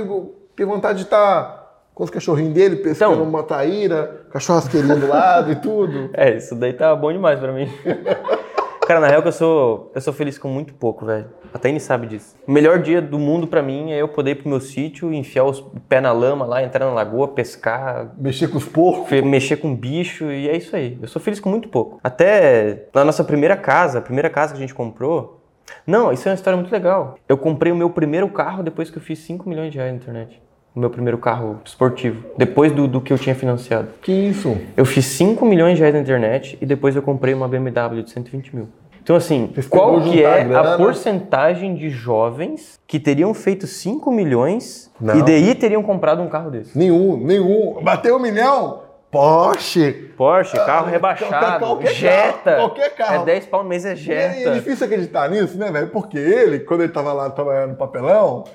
tem 0.55 0.65
vontade 0.65 0.99
de 0.99 1.03
estar 1.05 1.59
com 1.93 2.03
os 2.03 2.09
cachorrinhos 2.09 2.53
dele, 2.53 2.77
pescando 2.77 3.13
Então. 3.15 3.23
uma 3.27 3.43
traíra, 3.43 4.25
cachorrasqueirinha 4.31 4.95
do 4.95 5.07
lado 5.07 5.51
e 5.51 5.55
tudo. 5.55 6.09
É, 6.15 6.35
isso 6.35 6.55
daí 6.55 6.73
tá 6.73 6.95
bom 6.95 7.11
demais 7.11 7.39
pra 7.39 7.51
mim. 7.51 7.67
Cara, 8.87 8.99
na 8.99 9.07
real 9.07 9.21
que 9.21 9.27
eu 9.29 9.31
sou, 9.31 9.91
eu 9.95 10.01
sou 10.01 10.11
feliz 10.11 10.37
com 10.37 10.47
muito 10.49 10.73
pouco, 10.73 11.05
velho. 11.05 11.25
Até 11.53 11.69
ele 11.69 11.79
sabe 11.79 12.07
disso. 12.07 12.35
O 12.45 12.51
melhor 12.51 12.79
dia 12.79 13.01
do 13.01 13.17
mundo 13.19 13.45
pra 13.47 13.61
mim 13.61 13.91
é 13.91 14.01
eu 14.01 14.07
poder 14.07 14.31
ir 14.31 14.35
pro 14.35 14.49
meu 14.49 14.59
sítio, 14.59 15.13
enfiar 15.13 15.43
os 15.45 15.61
pés 15.87 16.01
na 16.01 16.11
lama 16.11 16.45
lá, 16.45 16.61
entrar 16.63 16.85
na 16.85 16.91
lagoa, 16.93 17.27
pescar, 17.29 18.11
Mexer 18.17 18.47
com 18.49 18.57
os 18.57 18.65
porcos. 18.65 19.09
mexer 19.21 19.57
com 19.57 19.73
bicho 19.75 20.25
e 20.31 20.49
é 20.49 20.57
isso 20.57 20.75
aí. 20.75 20.97
Eu 21.01 21.07
sou 21.07 21.21
feliz 21.21 21.39
com 21.39 21.49
muito 21.49 21.69
pouco. 21.69 21.99
Até 22.03 22.87
na 22.93 23.05
nossa 23.05 23.23
primeira 23.23 23.55
casa, 23.55 23.99
a 23.99 24.01
primeira 24.01 24.29
casa 24.29 24.53
que 24.53 24.57
a 24.57 24.61
gente 24.61 24.73
comprou. 24.73 25.40
Não, 25.85 26.11
isso 26.11 26.27
é 26.27 26.31
uma 26.31 26.35
história 26.35 26.57
muito 26.57 26.71
legal. 26.71 27.15
Eu 27.27 27.37
comprei 27.37 27.71
o 27.71 27.75
meu 27.75 27.89
primeiro 27.89 28.27
carro 28.29 28.63
depois 28.63 28.89
que 28.89 28.97
eu 28.97 29.01
fiz 29.01 29.19
5 29.19 29.47
milhões 29.49 29.71
de 29.71 29.77
reais 29.77 29.91
na 29.93 29.97
internet. 29.97 30.41
O 30.73 30.79
meu 30.79 30.89
primeiro 30.89 31.17
carro 31.17 31.59
esportivo. 31.65 32.23
Depois 32.37 32.71
do, 32.71 32.87
do 32.87 33.01
que 33.01 33.11
eu 33.11 33.17
tinha 33.17 33.35
financiado. 33.35 33.89
Que 34.01 34.11
isso? 34.11 34.57
Eu 34.77 34.85
fiz 34.85 35.05
5 35.05 35.45
milhões 35.45 35.75
de 35.75 35.79
reais 35.81 35.93
na 35.93 36.01
internet 36.01 36.57
e 36.61 36.65
depois 36.65 36.95
eu 36.95 37.01
comprei 37.01 37.33
uma 37.33 37.47
BMW 37.47 38.03
de 38.03 38.09
120 38.11 38.55
mil. 38.55 38.67
Então, 39.03 39.15
assim, 39.15 39.49
Vocês 39.51 39.67
qual 39.67 39.99
que 40.01 40.23
é 40.23 40.41
a 40.41 40.43
grana? 40.43 40.73
a 40.75 40.77
porcentagem 40.77 41.73
de 41.75 41.89
jovens 41.89 42.79
que 42.87 42.99
teriam 42.99 43.33
feito 43.33 43.65
5 43.65 44.11
milhões 44.11 44.91
Não. 45.01 45.17
e 45.17 45.23
daí 45.23 45.55
teriam 45.55 45.81
comprado 45.81 46.21
um 46.21 46.29
carro 46.29 46.51
desse? 46.51 46.77
Nenhum, 46.77 47.17
nenhum. 47.17 47.81
Bateu 47.83 48.15
um 48.15 48.19
milhão? 48.19 48.83
Porsche. 49.11 49.91
Porsche, 50.15 50.55
carro 50.57 50.87
Ah, 50.87 50.89
rebaixado, 50.89 51.59
qualquer 51.65 51.93
Jetta. 51.93 52.51
carro, 52.55 52.57
qualquer 52.69 52.95
carro. 52.95 53.21
É 53.21 53.25
10 53.25 53.45
pau 53.47 53.63
no 53.63 53.69
mês, 53.69 53.85
é 53.85 53.89
E 53.89 53.91
é, 53.91 53.95
Jetta. 53.95 54.49
é 54.49 54.53
difícil 54.53 54.85
acreditar 54.85 55.29
nisso, 55.29 55.57
né, 55.57 55.69
velho? 55.71 55.87
Porque 55.89 56.17
ele, 56.17 56.59
quando 56.61 56.81
ele 56.83 56.91
tava 56.93 57.11
lá 57.11 57.29
trabalhando 57.29 57.71
no 57.71 57.75
papelão, 57.75 58.45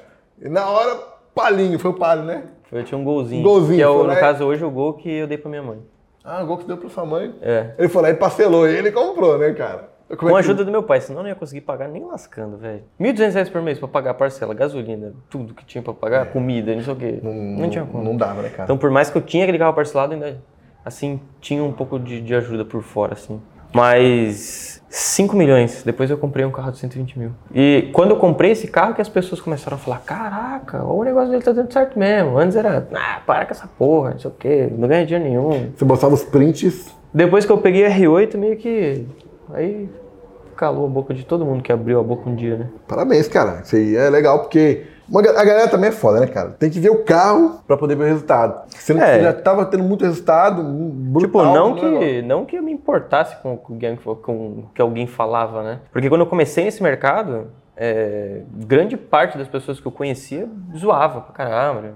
na 0.41 0.67
hora, 0.69 0.97
palinho, 1.35 1.79
foi 1.79 1.91
o 1.91 1.95
palho, 1.95 2.23
né? 2.23 2.45
Eu 2.73 2.83
tinha 2.85 2.99
um 2.99 3.05
golzinho. 3.05 3.43
Golzinho, 3.43 3.77
que 3.77 3.83
é, 3.83 3.89
o, 3.89 4.05
no 4.05 4.13
e- 4.13 4.17
caso, 4.17 4.45
hoje 4.45 4.65
o 4.65 4.71
gol 4.71 4.95
que 4.95 5.11
eu 5.11 5.27
dei 5.27 5.39
pra 5.39 5.49
minha 5.51 5.63
mãe. 5.63 5.79
Ah, 6.25 6.43
o 6.43 6.47
gol 6.47 6.57
que 6.59 6.65
deu 6.67 6.77
pra 6.77 6.89
sua 6.89 7.05
mãe. 7.05 7.35
É. 7.41 7.71
Ele 7.79 7.89
foi 7.89 8.03
lá 8.03 8.11
e 8.11 8.15
parcelou 8.15 8.67
ele 8.67 8.89
e 8.89 8.93
comprou, 8.93 9.39
né, 9.39 9.53
cara? 9.53 9.91
Como 10.09 10.19
Com 10.19 10.29
é 10.29 10.31
a 10.31 10.35
que- 10.35 10.49
ajuda 10.49 10.65
do 10.65 10.71
meu 10.71 10.83
pai, 10.85 11.01
senão 11.01 11.21
eu 11.21 11.23
não 11.25 11.29
ia 11.31 11.35
conseguir 11.35 11.63
pagar 11.63 11.89
nem 11.89 12.05
lascando, 12.05 12.57
velho. 12.57 12.83
1.200 13.01 13.35
reais 13.35 13.49
por 13.49 13.61
mês 13.61 13.79
pra 13.79 13.89
pagar 13.89 14.15
parcela, 14.15 14.55
gasolina, 14.55 15.13
tudo 15.29 15.53
que 15.53 15.65
tinha 15.65 15.83
pra 15.83 15.93
pagar, 15.93 16.27
comida, 16.27 16.75
não 16.75 16.83
sei 16.83 16.93
o 16.93 16.97
quê. 16.97 17.19
Não, 17.23 17.69
tinha 17.69 17.85
como. 17.85 18.05
Não 18.05 18.17
dava, 18.17 18.41
né, 18.43 18.49
cara? 18.51 18.65
Então, 18.65 18.79
por 18.79 18.91
mais 18.91 19.11
que 19.11 19.19
eu 19.19 19.23
tinha 19.23 19.43
aquele 19.45 19.59
carro 19.59 19.75
parcelado, 19.75 20.13
ainda, 20.15 20.39
assim, 20.85 21.21
tinha 21.41 21.63
um 21.65 21.73
pouco 21.73 21.99
de, 21.99 22.21
de 22.21 22.35
ajuda 22.37 22.65
por 22.65 22.83
fora, 22.83 23.15
assim. 23.15 23.41
Mas 23.75 24.81
5 24.89 25.37
milhões, 25.37 25.83
depois 25.85 26.09
eu 26.11 26.17
comprei 26.17 26.45
um 26.45 26.51
carro 26.51 26.71
de 26.71 26.79
120 26.79 27.19
mil. 27.19 27.33
E 27.53 27.91
quando 27.93 28.13
eu 28.13 28.17
comprei 28.17 28.53
esse 28.53 28.69
carro, 28.69 28.95
que 28.95 29.01
as 29.03 29.09
pessoas 29.09 29.41
começaram 29.41 29.77
a 29.77 29.79
falar, 29.79 29.99
caraca, 30.01 30.85
o 30.85 31.03
negócio 31.03 31.31
dele 31.31 31.43
tá 31.43 31.53
dando 31.53 31.73
certo 31.73 31.99
mesmo. 31.99 32.39
Antes 32.39 32.57
era, 32.57 32.89
ah, 32.95 33.21
para 33.27 33.45
com 33.45 33.53
essa 33.53 33.67
porra, 33.67 34.11
não 34.13 34.19
sei 34.19 34.31
o 34.31 34.35
quê, 34.35 34.69
não 34.71 34.87
ganha 34.89 35.05
dinheiro 35.05 35.29
nenhum. 35.29 35.73
Você 35.77 35.85
botava 35.85 36.15
os 36.15 36.23
prints. 36.25 36.95
Depois 37.13 37.45
que 37.45 37.53
eu 37.53 37.59
peguei 37.59 37.85
o 37.87 37.91
R8, 37.91 38.37
meio 38.37 38.57
que. 38.57 39.05
Aí 39.53 39.89
calou 40.57 40.87
a 40.87 40.89
boca 40.89 41.13
de 41.13 41.25
todo 41.25 41.45
mundo 41.45 41.63
que 41.63 41.71
abriu 41.73 42.01
a 42.01 42.03
boca 42.03 42.29
um 42.29 42.35
dia, 42.35 42.57
né? 42.57 42.69
Parabéns, 42.89 43.29
cara. 43.29 43.61
Isso 43.63 43.77
aí 43.77 43.95
é 43.97 44.09
legal, 44.09 44.41
porque 44.41 44.87
uma 45.09 45.21
a 45.21 45.45
galera 45.45 45.69
também 45.69 45.91
é 45.91 45.93
foda, 45.93 46.19
né, 46.21 46.27
cara? 46.27 46.51
Tem 46.51 46.71
que 46.71 46.81
ver 46.81 46.91
o 46.91 47.05
carro 47.05 47.61
pra 47.67 47.77
poder 47.77 47.95
ver 47.95 48.05
o 48.05 48.07
resultado. 48.07 48.63
Você 48.71 48.95
não- 48.95 49.03
É. 49.03 49.21
já 49.23 49.33
tava 49.35 49.67
tendo 49.67 49.85
muito 49.85 50.05
resultado, 50.05 50.63
brutal. 50.63 51.21
Tipo, 51.21 51.43
não 51.45 51.75
né, 51.75 51.99
que, 51.99 52.23
não 52.23 52.45
que 52.47 52.57
eu 52.57 52.63
me 52.63 52.73
importasse 52.73 53.37
com, 53.43 53.57
com, 53.57 53.75
alguém- 53.75 53.97
com 53.97 54.13
o 54.33 54.65
que 54.75 54.81
alguém 54.81 55.07
falava, 55.07 55.63
né? 55.63 55.81
Porque 55.93 56.09
quando 56.09 56.23
eu 56.23 56.27
comecei 56.27 56.65
nesse 56.65 56.83
mercado, 56.83 57.49
é, 57.77 58.41
grande 58.67 58.97
parte 58.97 59.37
das 59.37 59.47
pessoas 59.49 59.79
que 59.79 59.87
eu 59.87 59.93
conhecia 59.93 60.49
zoava 60.77 61.21
pra 61.21 61.35
caramba, 61.35 61.93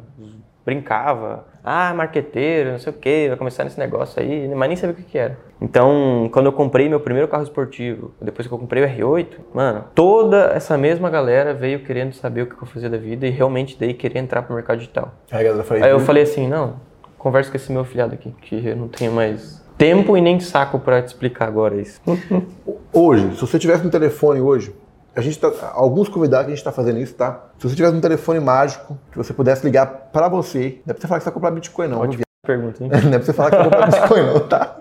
brincava. 0.65 1.47
Ah, 1.65 1.93
marqueteiro, 1.95 2.73
não 2.73 2.79
sei 2.79 2.93
o 2.93 2.97
que, 2.97 3.29
vai 3.29 3.37
começar 3.37 3.65
nesse 3.65 3.79
negócio 3.79 4.21
aí, 4.23 4.49
mas 4.49 4.69
nem 4.69 4.77
sabia 4.77 4.95
o 4.95 4.97
que, 4.97 5.03
que 5.03 5.19
era. 5.19 5.39
Então, 5.61 6.29
quando 6.33 6.47
eu 6.47 6.53
comprei 6.53 6.89
meu 6.89 7.01
primeiro 7.01 7.29
carro 7.29 7.43
esportivo, 7.43 8.13
depois 8.21 8.49
que 8.49 8.55
eu 8.55 8.59
comprei 8.59 8.83
o 8.83 8.89
R8, 8.89 9.27
mano, 9.53 9.85
toda 9.95 10.53
essa 10.55 10.79
mesma 10.79 11.11
galera 11.11 11.53
veio 11.53 11.81
querendo 11.81 12.15
saber 12.15 12.43
o 12.43 12.47
que 12.47 12.61
eu 12.61 12.67
fazia 12.67 12.89
da 12.89 12.97
vida 12.97 13.27
e 13.27 13.31
realmente 13.31 13.77
daí 13.79 13.93
queria 13.93 14.21
entrar 14.21 14.43
pro 14.43 14.55
mercado 14.55 14.79
digital. 14.79 15.13
Aí 15.31 15.45
galera 15.45 15.63
falei, 15.63 15.83
Aí 15.83 15.91
eu 15.91 16.01
falei 16.01 16.23
assim, 16.23 16.49
não, 16.49 16.77
conversa 17.19 17.51
com 17.51 17.57
esse 17.57 17.71
meu 17.71 17.85
filhado 17.85 18.15
aqui, 18.15 18.35
que 18.41 18.67
eu 18.67 18.77
não 18.77 18.89
tenho 18.89 19.13
mais 19.13 19.61
tempo 19.77 20.17
e 20.17 20.21
nem 20.21 20.41
saco 20.41 20.79
pra 20.79 21.03
te 21.03 21.09
explicar 21.09 21.49
agora 21.49 21.77
isso. 21.77 22.01
Hoje, 22.93 23.35
se 23.35 23.41
você 23.41 23.59
tivesse 23.59 23.87
um 23.87 23.91
telefone 23.91 24.41
hoje, 24.41 24.75
a 25.15 25.21
gente 25.21 25.39
tá, 25.39 25.51
alguns 25.75 26.09
convidados 26.09 26.47
que 26.47 26.53
a 26.53 26.55
gente 26.55 26.65
tá 26.65 26.73
fazendo 26.73 26.99
isso, 26.99 27.15
tá? 27.15 27.47
Se 27.59 27.69
você 27.69 27.75
tivesse 27.75 27.95
um 27.95 28.01
telefone 28.01 28.41
mágico 28.41 28.99
que 29.11 29.19
você 29.19 29.33
pudesse 29.33 29.65
ligar 29.65 29.87
pra 30.13 30.29
você, 30.29 30.81
não 30.87 30.93
é 30.93 30.95
pra 30.95 31.01
você 31.01 31.09
falar 31.09 31.19
que 31.19 31.25
você 31.25 31.31
vai 31.31 31.35
comprar 31.35 31.51
Bitcoin 31.51 31.89
não, 31.89 32.09
viu, 32.09 32.21
Pergunta, 32.47 32.83
hein? 32.83 32.91
Não 33.05 33.15
é 33.15 33.19
pra 33.19 33.23
você 33.23 33.33
falar 33.33 33.51
que 33.51 33.57
vai 33.57 33.65
comprar 33.65 33.87
Bitcoin, 33.91 34.23
não, 34.23 34.41
tá? 34.49 34.81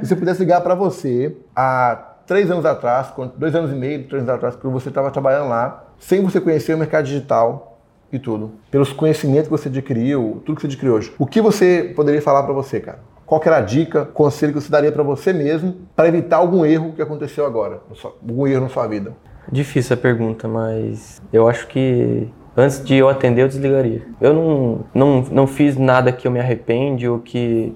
Se 0.00 0.08
você 0.08 0.16
pudesse 0.16 0.40
ligar 0.40 0.60
pra 0.60 0.74
você 0.74 1.36
há 1.54 2.14
três 2.26 2.50
anos 2.50 2.64
atrás, 2.64 3.12
dois 3.36 3.54
anos 3.54 3.72
e 3.72 3.74
meio, 3.74 4.06
três 4.08 4.22
anos 4.22 4.34
atrás, 4.34 4.56
quando 4.56 4.72
você 4.72 4.88
estava 4.88 5.10
trabalhando 5.10 5.48
lá, 5.48 5.84
sem 5.98 6.22
você 6.22 6.40
conhecer 6.40 6.74
o 6.74 6.78
mercado 6.78 7.04
digital 7.04 7.80
e 8.12 8.18
tudo, 8.18 8.52
pelos 8.70 8.92
conhecimentos 8.92 9.44
que 9.44 9.50
você 9.50 9.68
adquiriu, 9.68 10.42
tudo 10.44 10.56
que 10.56 10.62
você 10.62 10.68
adquiriu 10.68 10.94
hoje, 10.94 11.12
o 11.18 11.26
que 11.26 11.40
você 11.40 11.92
poderia 11.94 12.22
falar 12.22 12.44
pra 12.44 12.52
você, 12.52 12.80
cara? 12.80 13.00
Qual 13.26 13.42
era 13.44 13.56
a 13.56 13.60
dica, 13.60 14.04
conselho 14.04 14.52
que 14.52 14.60
você 14.60 14.70
daria 14.70 14.92
pra 14.92 15.02
você 15.02 15.32
mesmo 15.32 15.74
para 15.96 16.06
evitar 16.06 16.36
algum 16.36 16.64
erro 16.64 16.92
que 16.92 17.02
aconteceu 17.02 17.44
agora, 17.44 17.80
algum 18.04 18.46
erro 18.46 18.62
na 18.62 18.68
sua 18.68 18.86
vida? 18.86 19.12
Difícil 19.50 19.94
a 19.94 19.96
pergunta, 19.96 20.48
mas 20.48 21.22
eu 21.32 21.48
acho 21.48 21.66
que 21.68 22.28
antes 22.56 22.84
de 22.84 22.96
eu 22.96 23.08
atender, 23.08 23.42
eu 23.42 23.48
desligaria. 23.48 24.02
Eu 24.20 24.34
não, 24.34 24.84
não, 24.92 25.22
não 25.30 25.46
fiz 25.46 25.76
nada 25.76 26.10
que 26.10 26.26
eu 26.26 26.32
me 26.32 26.40
arrepende 26.40 27.08
ou 27.08 27.20
que, 27.20 27.72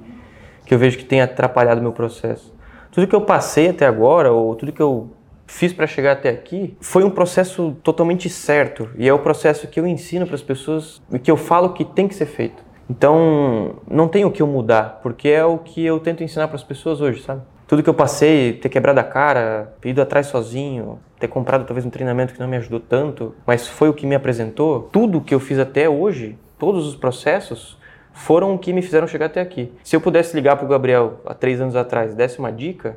que 0.64 0.74
eu 0.74 0.78
vejo 0.78 0.98
que 0.98 1.04
tenha 1.04 1.24
atrapalhado 1.24 1.80
meu 1.80 1.92
processo. 1.92 2.54
Tudo 2.90 3.06
que 3.06 3.14
eu 3.14 3.20
passei 3.20 3.68
até 3.68 3.86
agora, 3.86 4.32
ou 4.32 4.54
tudo 4.56 4.72
que 4.72 4.82
eu 4.82 5.10
fiz 5.46 5.72
para 5.72 5.86
chegar 5.86 6.12
até 6.12 6.30
aqui, 6.30 6.76
foi 6.80 7.04
um 7.04 7.10
processo 7.10 7.76
totalmente 7.82 8.28
certo. 8.28 8.88
E 8.96 9.08
é 9.08 9.12
o 9.12 9.18
processo 9.18 9.68
que 9.68 9.78
eu 9.78 9.86
ensino 9.86 10.26
para 10.26 10.34
as 10.34 10.42
pessoas 10.42 11.00
e 11.12 11.18
que 11.18 11.30
eu 11.30 11.36
falo 11.36 11.72
que 11.72 11.84
tem 11.84 12.08
que 12.08 12.14
ser 12.14 12.26
feito. 12.26 12.64
Então, 12.88 13.76
não 13.88 14.08
tem 14.08 14.24
o 14.24 14.32
que 14.32 14.42
eu 14.42 14.46
mudar, 14.48 14.98
porque 15.00 15.28
é 15.28 15.44
o 15.44 15.58
que 15.58 15.84
eu 15.84 16.00
tento 16.00 16.24
ensinar 16.24 16.48
para 16.48 16.56
as 16.56 16.64
pessoas 16.64 17.00
hoje, 17.00 17.22
sabe? 17.22 17.42
Tudo 17.70 17.84
que 17.84 17.88
eu 17.88 17.94
passei, 17.94 18.54
ter 18.54 18.68
quebrado 18.68 18.98
a 18.98 19.04
cara, 19.04 19.72
ido 19.84 20.02
atrás 20.02 20.26
sozinho, 20.26 20.98
ter 21.20 21.28
comprado 21.28 21.64
talvez 21.64 21.86
um 21.86 21.90
treinamento 21.90 22.34
que 22.34 22.40
não 22.40 22.48
me 22.48 22.56
ajudou 22.56 22.80
tanto, 22.80 23.32
mas 23.46 23.68
foi 23.68 23.88
o 23.88 23.94
que 23.94 24.04
me 24.04 24.16
apresentou, 24.16 24.88
tudo 24.90 25.20
que 25.20 25.32
eu 25.32 25.38
fiz 25.38 25.56
até 25.56 25.88
hoje, 25.88 26.36
todos 26.58 26.84
os 26.84 26.96
processos, 26.96 27.78
foram 28.12 28.54
o 28.54 28.58
que 28.58 28.72
me 28.72 28.82
fizeram 28.82 29.06
chegar 29.06 29.26
até 29.26 29.40
aqui. 29.40 29.72
Se 29.84 29.94
eu 29.94 30.00
pudesse 30.00 30.34
ligar 30.34 30.56
para 30.56 30.66
o 30.66 30.68
Gabriel 30.68 31.20
há 31.24 31.32
três 31.32 31.60
anos 31.60 31.76
atrás, 31.76 32.12
desse 32.12 32.40
uma 32.40 32.50
dica, 32.50 32.96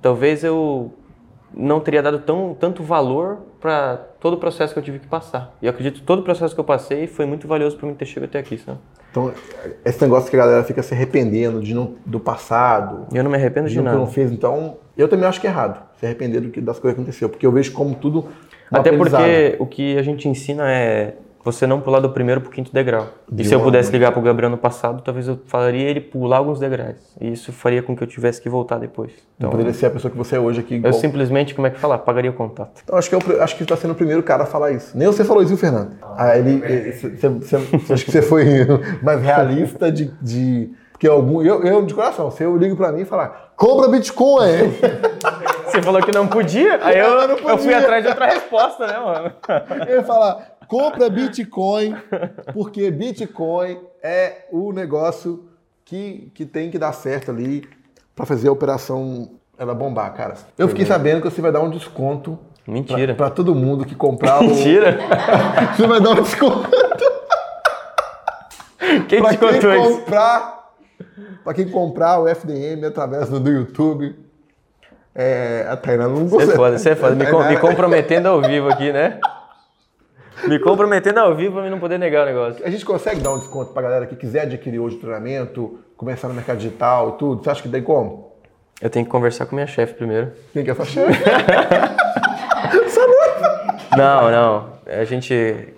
talvez 0.00 0.42
eu 0.42 0.92
não 1.54 1.80
teria 1.80 2.02
dado 2.02 2.18
tão, 2.20 2.56
tanto 2.58 2.82
valor 2.82 3.38
para 3.60 3.96
todo 4.20 4.34
o 4.34 4.36
processo 4.36 4.72
que 4.72 4.78
eu 4.78 4.82
tive 4.82 4.98
que 4.98 5.06
passar. 5.06 5.54
E 5.60 5.66
eu 5.66 5.70
acredito 5.70 6.00
que 6.00 6.06
todo 6.06 6.20
o 6.20 6.22
processo 6.22 6.54
que 6.54 6.60
eu 6.60 6.64
passei 6.64 7.06
foi 7.06 7.26
muito 7.26 7.46
valioso 7.46 7.76
para 7.76 7.88
mim 7.88 7.94
ter 7.94 8.06
chegado 8.06 8.28
até 8.28 8.38
aqui, 8.38 8.58
sabe? 8.58 8.78
Então, 9.10 9.32
esse 9.84 10.00
negócio 10.00 10.30
que 10.30 10.36
a 10.36 10.38
galera 10.38 10.64
fica 10.64 10.82
se 10.82 10.94
arrependendo 10.94 11.60
de 11.60 11.74
não, 11.74 11.94
do 12.06 12.18
passado. 12.18 13.06
Eu 13.12 13.22
não 13.22 13.30
me 13.30 13.36
arrependo 13.36 13.68
de, 13.68 13.74
de 13.74 13.82
nada. 13.82 13.96
Que 13.96 14.02
não 14.02 14.10
fez, 14.10 14.32
então, 14.32 14.78
eu 14.96 15.06
também 15.08 15.28
acho 15.28 15.40
que 15.40 15.46
é 15.46 15.50
errado 15.50 15.82
se 15.98 16.06
arrepender 16.06 16.40
do 16.40 16.50
que, 16.50 16.60
das 16.60 16.80
coisas 16.80 16.96
que 16.96 17.00
aconteceu, 17.00 17.28
porque 17.28 17.46
eu 17.46 17.52
vejo 17.52 17.72
como 17.72 17.94
tudo. 17.94 18.26
Até 18.70 18.90
porque 18.96 19.56
o 19.60 19.66
que 19.66 19.96
a 19.98 20.02
gente 20.02 20.28
ensina 20.28 20.68
é 20.68 21.16
você 21.44 21.66
não 21.66 21.80
pular 21.80 22.00
do 22.00 22.10
primeiro 22.10 22.40
para 22.40 22.48
o 22.48 22.52
quinto 22.52 22.72
degrau. 22.72 23.08
De 23.30 23.42
e 23.42 23.44
se 23.44 23.54
eu 23.54 23.60
pudesse 23.60 23.90
ligar 23.90 24.12
para 24.12 24.20
o 24.20 24.22
Gabriel 24.22 24.50
no 24.50 24.56
passado, 24.56 25.02
talvez 25.02 25.26
eu 25.26 25.38
falaria 25.46 25.88
ele 25.88 26.00
pular 26.00 26.38
alguns 26.38 26.60
degraus. 26.60 26.96
E 27.20 27.32
isso 27.32 27.52
faria 27.52 27.82
com 27.82 27.96
que 27.96 28.02
eu 28.02 28.06
tivesse 28.06 28.40
que 28.40 28.48
voltar 28.48 28.78
depois. 28.78 29.12
Então, 29.36 29.48
não 29.48 29.50
poderia 29.50 29.72
ser 29.72 29.86
a 29.86 29.90
pessoa 29.90 30.10
que 30.10 30.16
você 30.16 30.36
é 30.36 30.40
hoje 30.40 30.60
aqui. 30.60 30.80
Eu 30.82 30.92
simplesmente, 30.92 31.54
como 31.54 31.66
é 31.66 31.70
que 31.70 31.80
falar? 31.80 31.98
Pagaria 31.98 32.30
o 32.30 32.34
contato. 32.34 32.80
Então, 32.84 32.96
acho 32.96 33.08
que, 33.08 33.14
eu, 33.14 33.42
acho 33.42 33.54
que 33.54 33.58
você 33.58 33.64
está 33.64 33.76
sendo 33.76 33.92
o 33.92 33.96
primeiro 33.96 34.22
cara 34.22 34.44
a 34.44 34.46
falar 34.46 34.70
isso. 34.70 34.96
Nem 34.96 35.06
você 35.06 35.24
falou 35.24 35.42
isso, 35.42 35.56
Fernando? 35.56 35.96
Ah, 36.16 36.38
ele, 36.38 36.62
acho 37.90 38.04
que 38.04 38.10
você 38.10 38.22
foi 38.22 38.44
mais 39.02 39.20
realista 39.22 39.90
de... 39.90 40.12
de 40.20 40.70
porque 40.92 41.08
algum, 41.08 41.42
eu, 41.42 41.64
eu, 41.64 41.84
de 41.84 41.92
coração, 41.92 42.30
se 42.30 42.44
eu 42.44 42.56
ligo 42.56 42.76
para 42.76 42.92
mim 42.92 43.00
e 43.00 43.04
falar, 43.04 43.52
compra 43.56 43.88
Bitcoin. 43.88 44.72
Você 45.66 45.82
falou 45.82 46.00
que 46.00 46.12
não 46.12 46.28
podia, 46.28 46.78
aí 46.80 46.94
eu, 47.00 47.06
eu, 47.06 47.38
eu 47.38 47.58
fui 47.58 47.74
atrás 47.74 48.04
de 48.04 48.08
outra 48.08 48.26
resposta, 48.26 48.86
né, 48.86 49.00
mano? 49.00 49.32
Eu 49.88 49.96
ia 49.96 50.02
falar, 50.04 50.51
compra 50.72 51.10
Bitcoin, 51.10 51.94
porque 52.54 52.90
Bitcoin 52.90 53.78
é 54.02 54.46
o 54.50 54.72
negócio 54.72 55.44
que, 55.84 56.32
que 56.32 56.46
tem 56.46 56.70
que 56.70 56.78
dar 56.78 56.94
certo 56.94 57.30
ali 57.30 57.68
para 58.16 58.24
fazer 58.24 58.48
a 58.48 58.52
operação 58.52 59.32
ela 59.58 59.74
bombar, 59.74 60.14
cara. 60.14 60.34
Eu 60.56 60.68
fiquei 60.68 60.86
sabendo 60.86 61.20
que 61.20 61.28
você 61.28 61.42
vai 61.42 61.52
dar 61.52 61.60
um 61.60 61.68
desconto 61.68 62.38
Mentira. 62.66 63.12
Para 63.12 63.28
todo 63.28 63.56
mundo 63.56 63.84
que 63.84 63.94
comprar 63.94 64.40
o. 64.40 64.44
Mentira! 64.44 64.96
você 65.76 65.84
vai 65.84 66.00
dar 66.00 66.10
um 66.10 66.22
desconto. 66.22 66.70
Quem 69.08 69.20
pra 69.20 69.36
quem 69.36 69.60
comprar, 69.60 70.70
Para 71.42 71.54
quem 71.54 71.68
comprar 71.68 72.20
o 72.20 72.28
FDM 72.28 72.86
através 72.86 73.28
do, 73.28 73.50
YouTube. 73.50 74.16
É, 75.12 75.66
a 75.68 75.76
Tainá 75.76 76.06
não 76.06 76.28
Você 76.28 76.52
é 76.52 76.54
foda, 76.54 76.78
você 76.78 76.90
é 76.90 76.96
foda. 76.96 77.16
Me, 77.16 77.26
me 77.26 77.58
comprometendo 77.58 78.28
ao 78.28 78.40
vivo 78.40 78.68
aqui, 78.68 78.92
né? 78.92 79.18
Me 80.46 80.58
comprometendo 80.58 81.18
ao 81.18 81.34
vivo 81.34 81.54
para 81.54 81.62
mim 81.62 81.70
não 81.70 81.78
poder 81.78 81.98
negar 81.98 82.22
o 82.22 82.26
negócio. 82.26 82.64
A 82.64 82.70
gente 82.70 82.84
consegue 82.84 83.20
dar 83.20 83.32
um 83.32 83.38
desconto 83.38 83.72
para 83.72 83.82
galera 83.82 84.06
que 84.06 84.16
quiser 84.16 84.42
adquirir 84.42 84.78
hoje 84.78 84.96
o 84.96 84.98
treinamento, 84.98 85.78
começar 85.96 86.28
no 86.28 86.34
mercado 86.34 86.58
digital 86.58 87.10
e 87.10 87.18
tudo? 87.18 87.44
Você 87.44 87.50
acha 87.50 87.62
que 87.62 87.68
tem 87.68 87.82
como? 87.82 88.32
Eu 88.80 88.90
tenho 88.90 89.04
que 89.04 89.10
conversar 89.10 89.46
com 89.46 89.54
minha 89.54 89.66
chefe 89.66 89.94
primeiro. 89.94 90.32
Quem 90.52 90.64
que 90.64 90.70
é 90.70 90.72
essa 90.72 90.84
chefe? 90.84 91.22
não, 93.96 94.30
não. 94.30 94.72
A 94.86 95.04
gente 95.04 95.68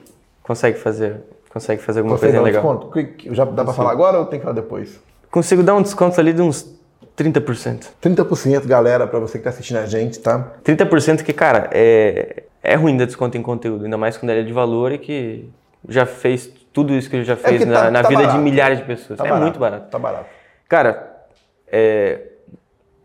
consegue 0.43 0.79
fazer, 0.79 1.17
consegue 1.51 1.83
fazer 1.83 2.01
alguma 2.01 2.19
coisa 2.19 2.41
legal. 2.41 2.63
Desconto? 2.63 3.35
Já 3.35 3.45
dá 3.45 3.65
para 3.65 3.75
falar 3.75 3.91
agora 3.91 4.19
ou 4.19 4.27
tem 4.27 4.39
que 4.39 4.45
falar 4.45 4.55
depois? 4.55 4.99
Consigo 5.31 5.63
dar 5.63 5.75
um 5.75 5.83
desconto 5.83 6.19
ali 6.19 6.33
de 6.33 6.41
uns 6.41 6.75
30%. 7.19 7.89
30%, 8.03 8.67
galera, 8.67 9.07
para 9.07 9.19
você 9.19 9.33
que 9.33 9.39
está 9.39 9.51
assistindo 9.51 9.77
a 9.77 9.87
gente, 9.87 10.19
tá? 10.21 10.53
30% 10.65 11.23
que, 11.23 11.33
cara, 11.33 11.69
é, 11.73 12.45
é 12.65 12.75
ruim 12.75 12.97
dar 12.97 13.05
desconto 13.05 13.37
em 13.37 13.43
conteúdo, 13.43 13.85
ainda 13.85 13.99
mais 13.99 14.17
quando 14.17 14.31
ele 14.31 14.41
é 14.41 14.43
de 14.43 14.53
valor 14.53 14.91
e 14.91 14.99
que 14.99 15.49
já 15.89 16.07
fez 16.07 16.51
tudo 16.73 16.95
isso 16.95 17.11
que 17.11 17.17
ele 17.17 17.25
já 17.25 17.35
é 17.35 17.37
fez 17.37 17.63
é 17.63 17.67
na, 17.67 17.75
tá, 17.75 17.91
na 17.91 18.03
tá 18.03 18.09
vida 18.09 18.23
barato. 18.23 18.39
de 18.39 18.43
milhares 18.43 18.79
de 18.79 18.85
pessoas. 18.85 19.19
Tá 19.19 19.25
é 19.25 19.29
barato, 19.29 19.43
muito 19.43 19.59
barato. 19.61 19.91
Tá 19.91 19.99
barato. 19.99 20.27
Cara, 20.67 21.15
é, 21.69 22.23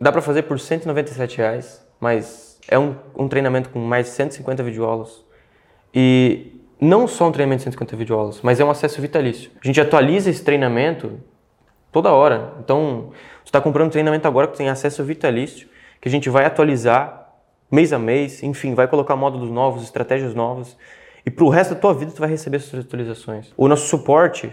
dá 0.00 0.10
para 0.10 0.22
fazer 0.22 0.42
por 0.42 0.58
197 0.58 1.36
reais, 1.38 1.86
mas 2.00 2.58
é 2.66 2.78
um, 2.78 2.96
um 3.14 3.28
treinamento 3.28 3.68
com 3.68 3.78
mais 3.78 4.06
de 4.06 4.12
150 4.12 4.62
videoaulas. 4.62 5.22
E 5.94 6.58
não 6.80 7.06
só 7.06 7.28
um 7.28 7.32
treinamento 7.32 7.58
de 7.58 7.64
150 7.64 7.96
videoaulas, 7.96 8.40
mas 8.42 8.58
é 8.60 8.64
um 8.64 8.70
acesso 8.70 9.00
vitalício. 9.00 9.50
A 9.62 9.66
gente 9.66 9.80
atualiza 9.80 10.30
esse 10.30 10.42
treinamento 10.42 11.20
toda 11.92 12.10
hora. 12.10 12.54
Então, 12.60 13.10
você 13.44 13.48
está 13.48 13.60
comprando 13.60 13.88
um 13.88 13.90
treinamento 13.90 14.26
agora 14.26 14.48
que 14.48 14.56
tem 14.56 14.70
acesso 14.70 15.04
vitalício, 15.04 15.68
que 16.00 16.08
a 16.08 16.10
gente 16.10 16.30
vai 16.30 16.46
atualizar 16.46 17.19
mês 17.70 17.92
a 17.92 17.98
mês, 17.98 18.42
enfim, 18.42 18.74
vai 18.74 18.88
colocar 18.88 19.16
módulos 19.16 19.50
novos, 19.50 19.82
estratégias 19.82 20.34
novas. 20.34 20.76
E 21.24 21.30
para 21.30 21.44
o 21.44 21.48
resto 21.48 21.74
da 21.74 21.80
tua 21.80 21.94
vida, 21.94 22.10
tu 22.12 22.20
vai 22.20 22.28
receber 22.28 22.56
essas 22.56 22.80
atualizações. 22.80 23.52
O 23.56 23.68
nosso 23.68 23.86
suporte 23.86 24.52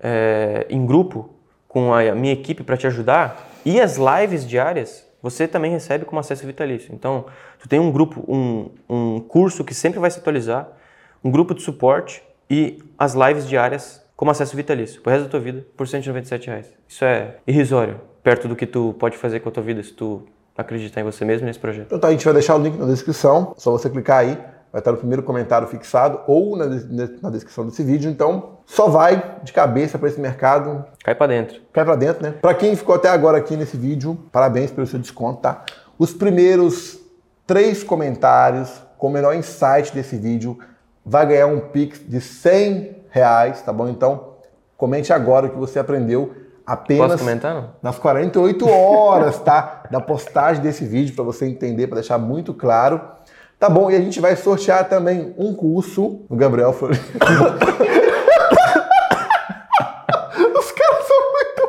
é, 0.00 0.66
em 0.68 0.84
grupo, 0.84 1.30
com 1.68 1.94
a 1.94 2.14
minha 2.14 2.32
equipe 2.32 2.62
para 2.62 2.76
te 2.76 2.86
ajudar, 2.86 3.48
e 3.64 3.80
as 3.80 3.96
lives 3.96 4.46
diárias, 4.46 5.08
você 5.22 5.46
também 5.46 5.70
recebe 5.70 6.04
como 6.04 6.20
acesso 6.20 6.44
vitalício. 6.44 6.92
Então, 6.92 7.26
tu 7.58 7.68
tem 7.68 7.78
um 7.78 7.90
grupo, 7.90 8.24
um, 8.28 8.70
um 8.88 9.20
curso 9.20 9.64
que 9.64 9.72
sempre 9.72 10.00
vai 10.00 10.10
se 10.10 10.18
atualizar, 10.18 10.68
um 11.24 11.30
grupo 11.30 11.54
de 11.54 11.62
suporte 11.62 12.22
e 12.50 12.82
as 12.98 13.14
lives 13.14 13.48
diárias 13.48 14.02
como 14.16 14.30
acesso 14.30 14.56
vitalício, 14.56 15.00
o 15.04 15.08
resto 15.08 15.24
da 15.24 15.30
tua 15.30 15.40
vida, 15.40 15.66
por 15.76 15.88
197 15.88 16.46
reais. 16.48 16.72
Isso 16.88 17.04
é 17.04 17.36
irrisório, 17.46 18.00
perto 18.22 18.46
do 18.46 18.54
que 18.54 18.66
tu 18.66 18.94
pode 18.98 19.16
fazer 19.16 19.40
com 19.40 19.48
a 19.48 19.52
tua 19.52 19.62
vida 19.62 19.82
se 19.82 19.92
tu 19.92 20.24
acreditar 20.56 21.00
em 21.00 21.04
você 21.04 21.24
mesmo 21.24 21.46
nesse 21.46 21.58
projeto. 21.58 21.86
Então 21.86 21.98
tá, 21.98 22.08
a 22.08 22.10
gente 22.10 22.24
vai 22.24 22.34
deixar 22.34 22.56
o 22.56 22.58
link 22.58 22.76
na 22.76 22.86
descrição, 22.86 23.54
só 23.56 23.70
você 23.70 23.88
clicar 23.88 24.18
aí, 24.18 24.38
vai 24.72 24.80
estar 24.80 24.90
no 24.90 24.98
primeiro 24.98 25.22
comentário 25.22 25.68
fixado 25.68 26.20
ou 26.26 26.56
na, 26.56 26.66
na 27.20 27.30
descrição 27.30 27.66
desse 27.66 27.82
vídeo. 27.82 28.10
Então, 28.10 28.58
só 28.64 28.88
vai 28.88 29.36
de 29.42 29.52
cabeça 29.52 29.98
para 29.98 30.08
esse 30.08 30.18
mercado. 30.18 30.84
Cai 31.04 31.14
para 31.14 31.26
dentro. 31.26 31.60
Cai 31.72 31.84
para 31.84 31.94
dentro, 31.94 32.22
né? 32.22 32.34
Para 32.40 32.54
quem 32.54 32.74
ficou 32.74 32.94
até 32.94 33.08
agora 33.10 33.36
aqui 33.36 33.54
nesse 33.54 33.76
vídeo, 33.76 34.18
parabéns 34.32 34.70
pelo 34.70 34.86
seu 34.86 34.98
desconto, 34.98 35.42
tá? 35.42 35.64
Os 35.98 36.14
primeiros 36.14 36.98
três 37.46 37.84
comentários 37.84 38.80
com 38.96 39.08
o 39.08 39.10
melhor 39.10 39.34
insight 39.34 39.92
desse 39.92 40.16
vídeo 40.16 40.58
vai 41.04 41.26
ganhar 41.26 41.48
um 41.48 41.60
Pix 41.60 42.00
de 42.08 42.20
100 42.20 42.96
reais, 43.10 43.60
tá 43.60 43.72
bom? 43.72 43.88
Então, 43.88 44.36
comente 44.76 45.12
agora 45.12 45.46
o 45.46 45.50
que 45.50 45.58
você 45.58 45.78
aprendeu 45.78 46.34
apenas 46.72 47.20
comentar, 47.20 47.54
não? 47.54 47.70
nas 47.82 47.98
48 47.98 48.68
horas, 48.68 49.38
tá? 49.38 49.82
Da 49.90 50.00
postagem 50.00 50.62
desse 50.62 50.84
vídeo 50.84 51.14
para 51.14 51.24
você 51.24 51.46
entender, 51.46 51.86
para 51.86 51.96
deixar 51.96 52.16
muito 52.18 52.54
claro. 52.54 53.00
Tá 53.58 53.68
bom, 53.68 53.90
e 53.90 53.94
a 53.94 54.00
gente 54.00 54.20
vai 54.20 54.34
sortear 54.34 54.88
também 54.88 55.34
um 55.36 55.54
curso. 55.54 56.22
O 56.28 56.34
Gabriel 56.34 56.72
foi. 56.72 56.90
Os 60.56 60.72
caras 60.72 61.06
são 61.06 61.32
muito 61.32 61.62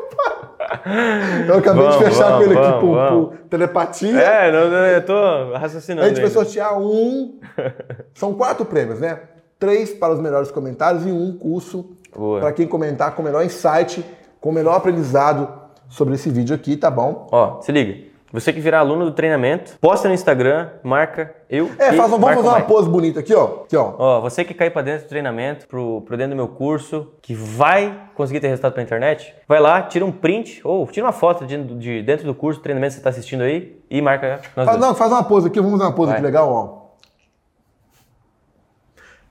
Eu 1.47 1.57
acabei 1.57 1.83
vamos, 1.83 1.97
de 1.97 2.03
fechar 2.05 2.29
vamos, 2.31 2.45
com 2.45 2.51
ele 2.51 2.59
aqui 2.59 2.79
por, 2.79 3.07
por, 3.09 3.33
telepatia. 3.49 4.19
É, 4.19 4.51
não, 4.51 4.59
eu 4.87 5.05
tô 5.05 5.53
raciocinando. 5.53 6.05
A 6.05 6.09
gente 6.09 6.21
vai 6.21 6.29
sortear 6.29 6.79
um. 6.79 7.39
São 8.15 8.33
quatro 8.33 8.65
prêmios, 8.65 8.99
né? 8.99 9.19
Três 9.59 9.93
para 9.93 10.13
os 10.13 10.19
melhores 10.19 10.49
comentários 10.49 11.05
e 11.05 11.11
um 11.11 11.37
curso 11.37 11.95
para 12.39 12.51
quem 12.51 12.67
comentar 12.67 13.13
com 13.15 13.21
o 13.21 13.25
melhor 13.25 13.43
insight 13.43 14.03
com 14.43 14.49
o 14.49 14.53
melhor 14.53 14.75
aprendizado 14.75 15.47
sobre 15.87 16.15
esse 16.15 16.29
vídeo 16.29 16.53
aqui, 16.53 16.75
tá 16.75 16.91
bom? 16.91 17.29
Ó, 17.31 17.61
se 17.61 17.71
liga. 17.71 18.11
Você 18.33 18.51
que 18.51 18.59
virar 18.59 18.79
aluno 18.79 19.05
do 19.05 19.11
treinamento, 19.13 19.77
posta 19.79 20.09
no 20.09 20.13
Instagram, 20.13 20.69
marca 20.83 21.33
eu. 21.49 21.71
É, 21.79 21.93
faz, 21.93 22.11
vamos 22.11 22.27
fazer 22.27 22.47
uma 22.49 22.61
pose 22.61 22.89
bonita 22.89 23.21
aqui, 23.21 23.33
ó. 23.33 23.61
Aqui, 23.63 23.77
ó. 23.77 23.93
Ó, 23.97 24.19
você 24.19 24.43
que 24.43 24.53
cair 24.53 24.71
para 24.71 24.81
dentro 24.81 25.05
do 25.05 25.07
treinamento, 25.07 25.65
pro, 25.65 26.01
pro 26.01 26.17
dentro 26.17 26.31
do 26.31 26.35
meu 26.35 26.49
curso, 26.49 27.13
que 27.21 27.33
vai 27.33 28.09
conseguir 28.15 28.41
ter 28.41 28.47
resultado 28.49 28.73
pela 28.73 28.83
internet, 28.83 29.33
vai 29.47 29.61
lá, 29.61 29.81
tira 29.83 30.03
um 30.03 30.11
print 30.11 30.59
ou 30.65 30.85
tira 30.87 31.05
uma 31.05 31.13
foto 31.13 31.45
de, 31.45 31.63
de 31.75 32.01
dentro 32.01 32.25
do 32.25 32.35
curso, 32.35 32.59
do 32.59 32.63
treinamento 32.63 32.89
que 32.89 32.95
você 32.95 32.99
está 32.99 33.11
assistindo 33.11 33.43
aí 33.43 33.79
e 33.89 34.01
marca 34.01 34.41
nós 34.57 34.65
faz, 34.65 34.77
Não, 34.77 34.93
faz 34.93 35.09
uma 35.09 35.23
pose 35.23 35.47
aqui, 35.47 35.61
vamos 35.61 35.77
fazer 35.77 35.89
uma 35.89 35.95
pose 35.95 36.07
vai. 36.09 36.17
aqui 36.17 36.25
legal, 36.25 36.51
ó. 36.51 36.83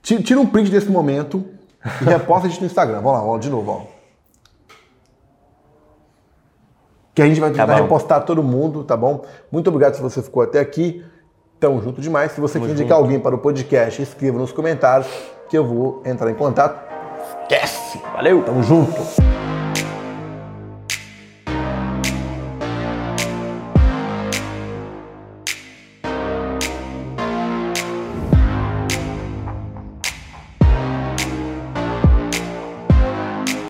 Tira 0.01 0.39
um 0.39 0.47
print 0.47 0.71
desse 0.71 0.89
momento 0.89 1.45
e 2.01 2.05
reposta 2.05 2.47
a 2.47 2.49
gente 2.49 2.61
no 2.61 2.65
Instagram. 2.65 3.01
Vamos 3.01 3.11
lá, 3.11 3.23
ó, 3.23 3.37
de 3.37 3.51
novo, 3.51 3.69
ó. 3.71 3.92
Que 7.13 7.21
a 7.21 7.25
gente 7.25 7.39
vai 7.39 7.51
tentar 7.51 7.67
tá 7.67 7.75
repostar 7.75 8.25
todo 8.25 8.41
mundo, 8.41 8.83
tá 8.83 8.97
bom? 8.97 9.23
Muito 9.51 9.67
obrigado 9.67 9.95
se 9.95 10.01
você 10.01 10.21
ficou 10.21 10.43
até 10.43 10.59
aqui. 10.59 11.03
Tamo 11.59 11.81
junto 11.81 12.01
demais. 12.01 12.31
Se 12.31 12.41
você 12.41 12.53
Tamo 12.53 12.65
quer 12.65 12.71
indicar 12.73 12.97
junto. 12.97 13.03
alguém 13.05 13.19
para 13.19 13.35
o 13.35 13.37
podcast, 13.37 14.01
escreva 14.01 14.37
nos 14.37 14.51
comentários 14.51 15.07
que 15.49 15.57
eu 15.57 15.65
vou 15.65 16.01
entrar 16.05 16.29
em 16.29 16.35
contato. 16.35 16.83
Esquece! 17.41 18.01
Valeu! 18.13 18.43
Tamo 18.43 18.63
junto! 18.63 19.52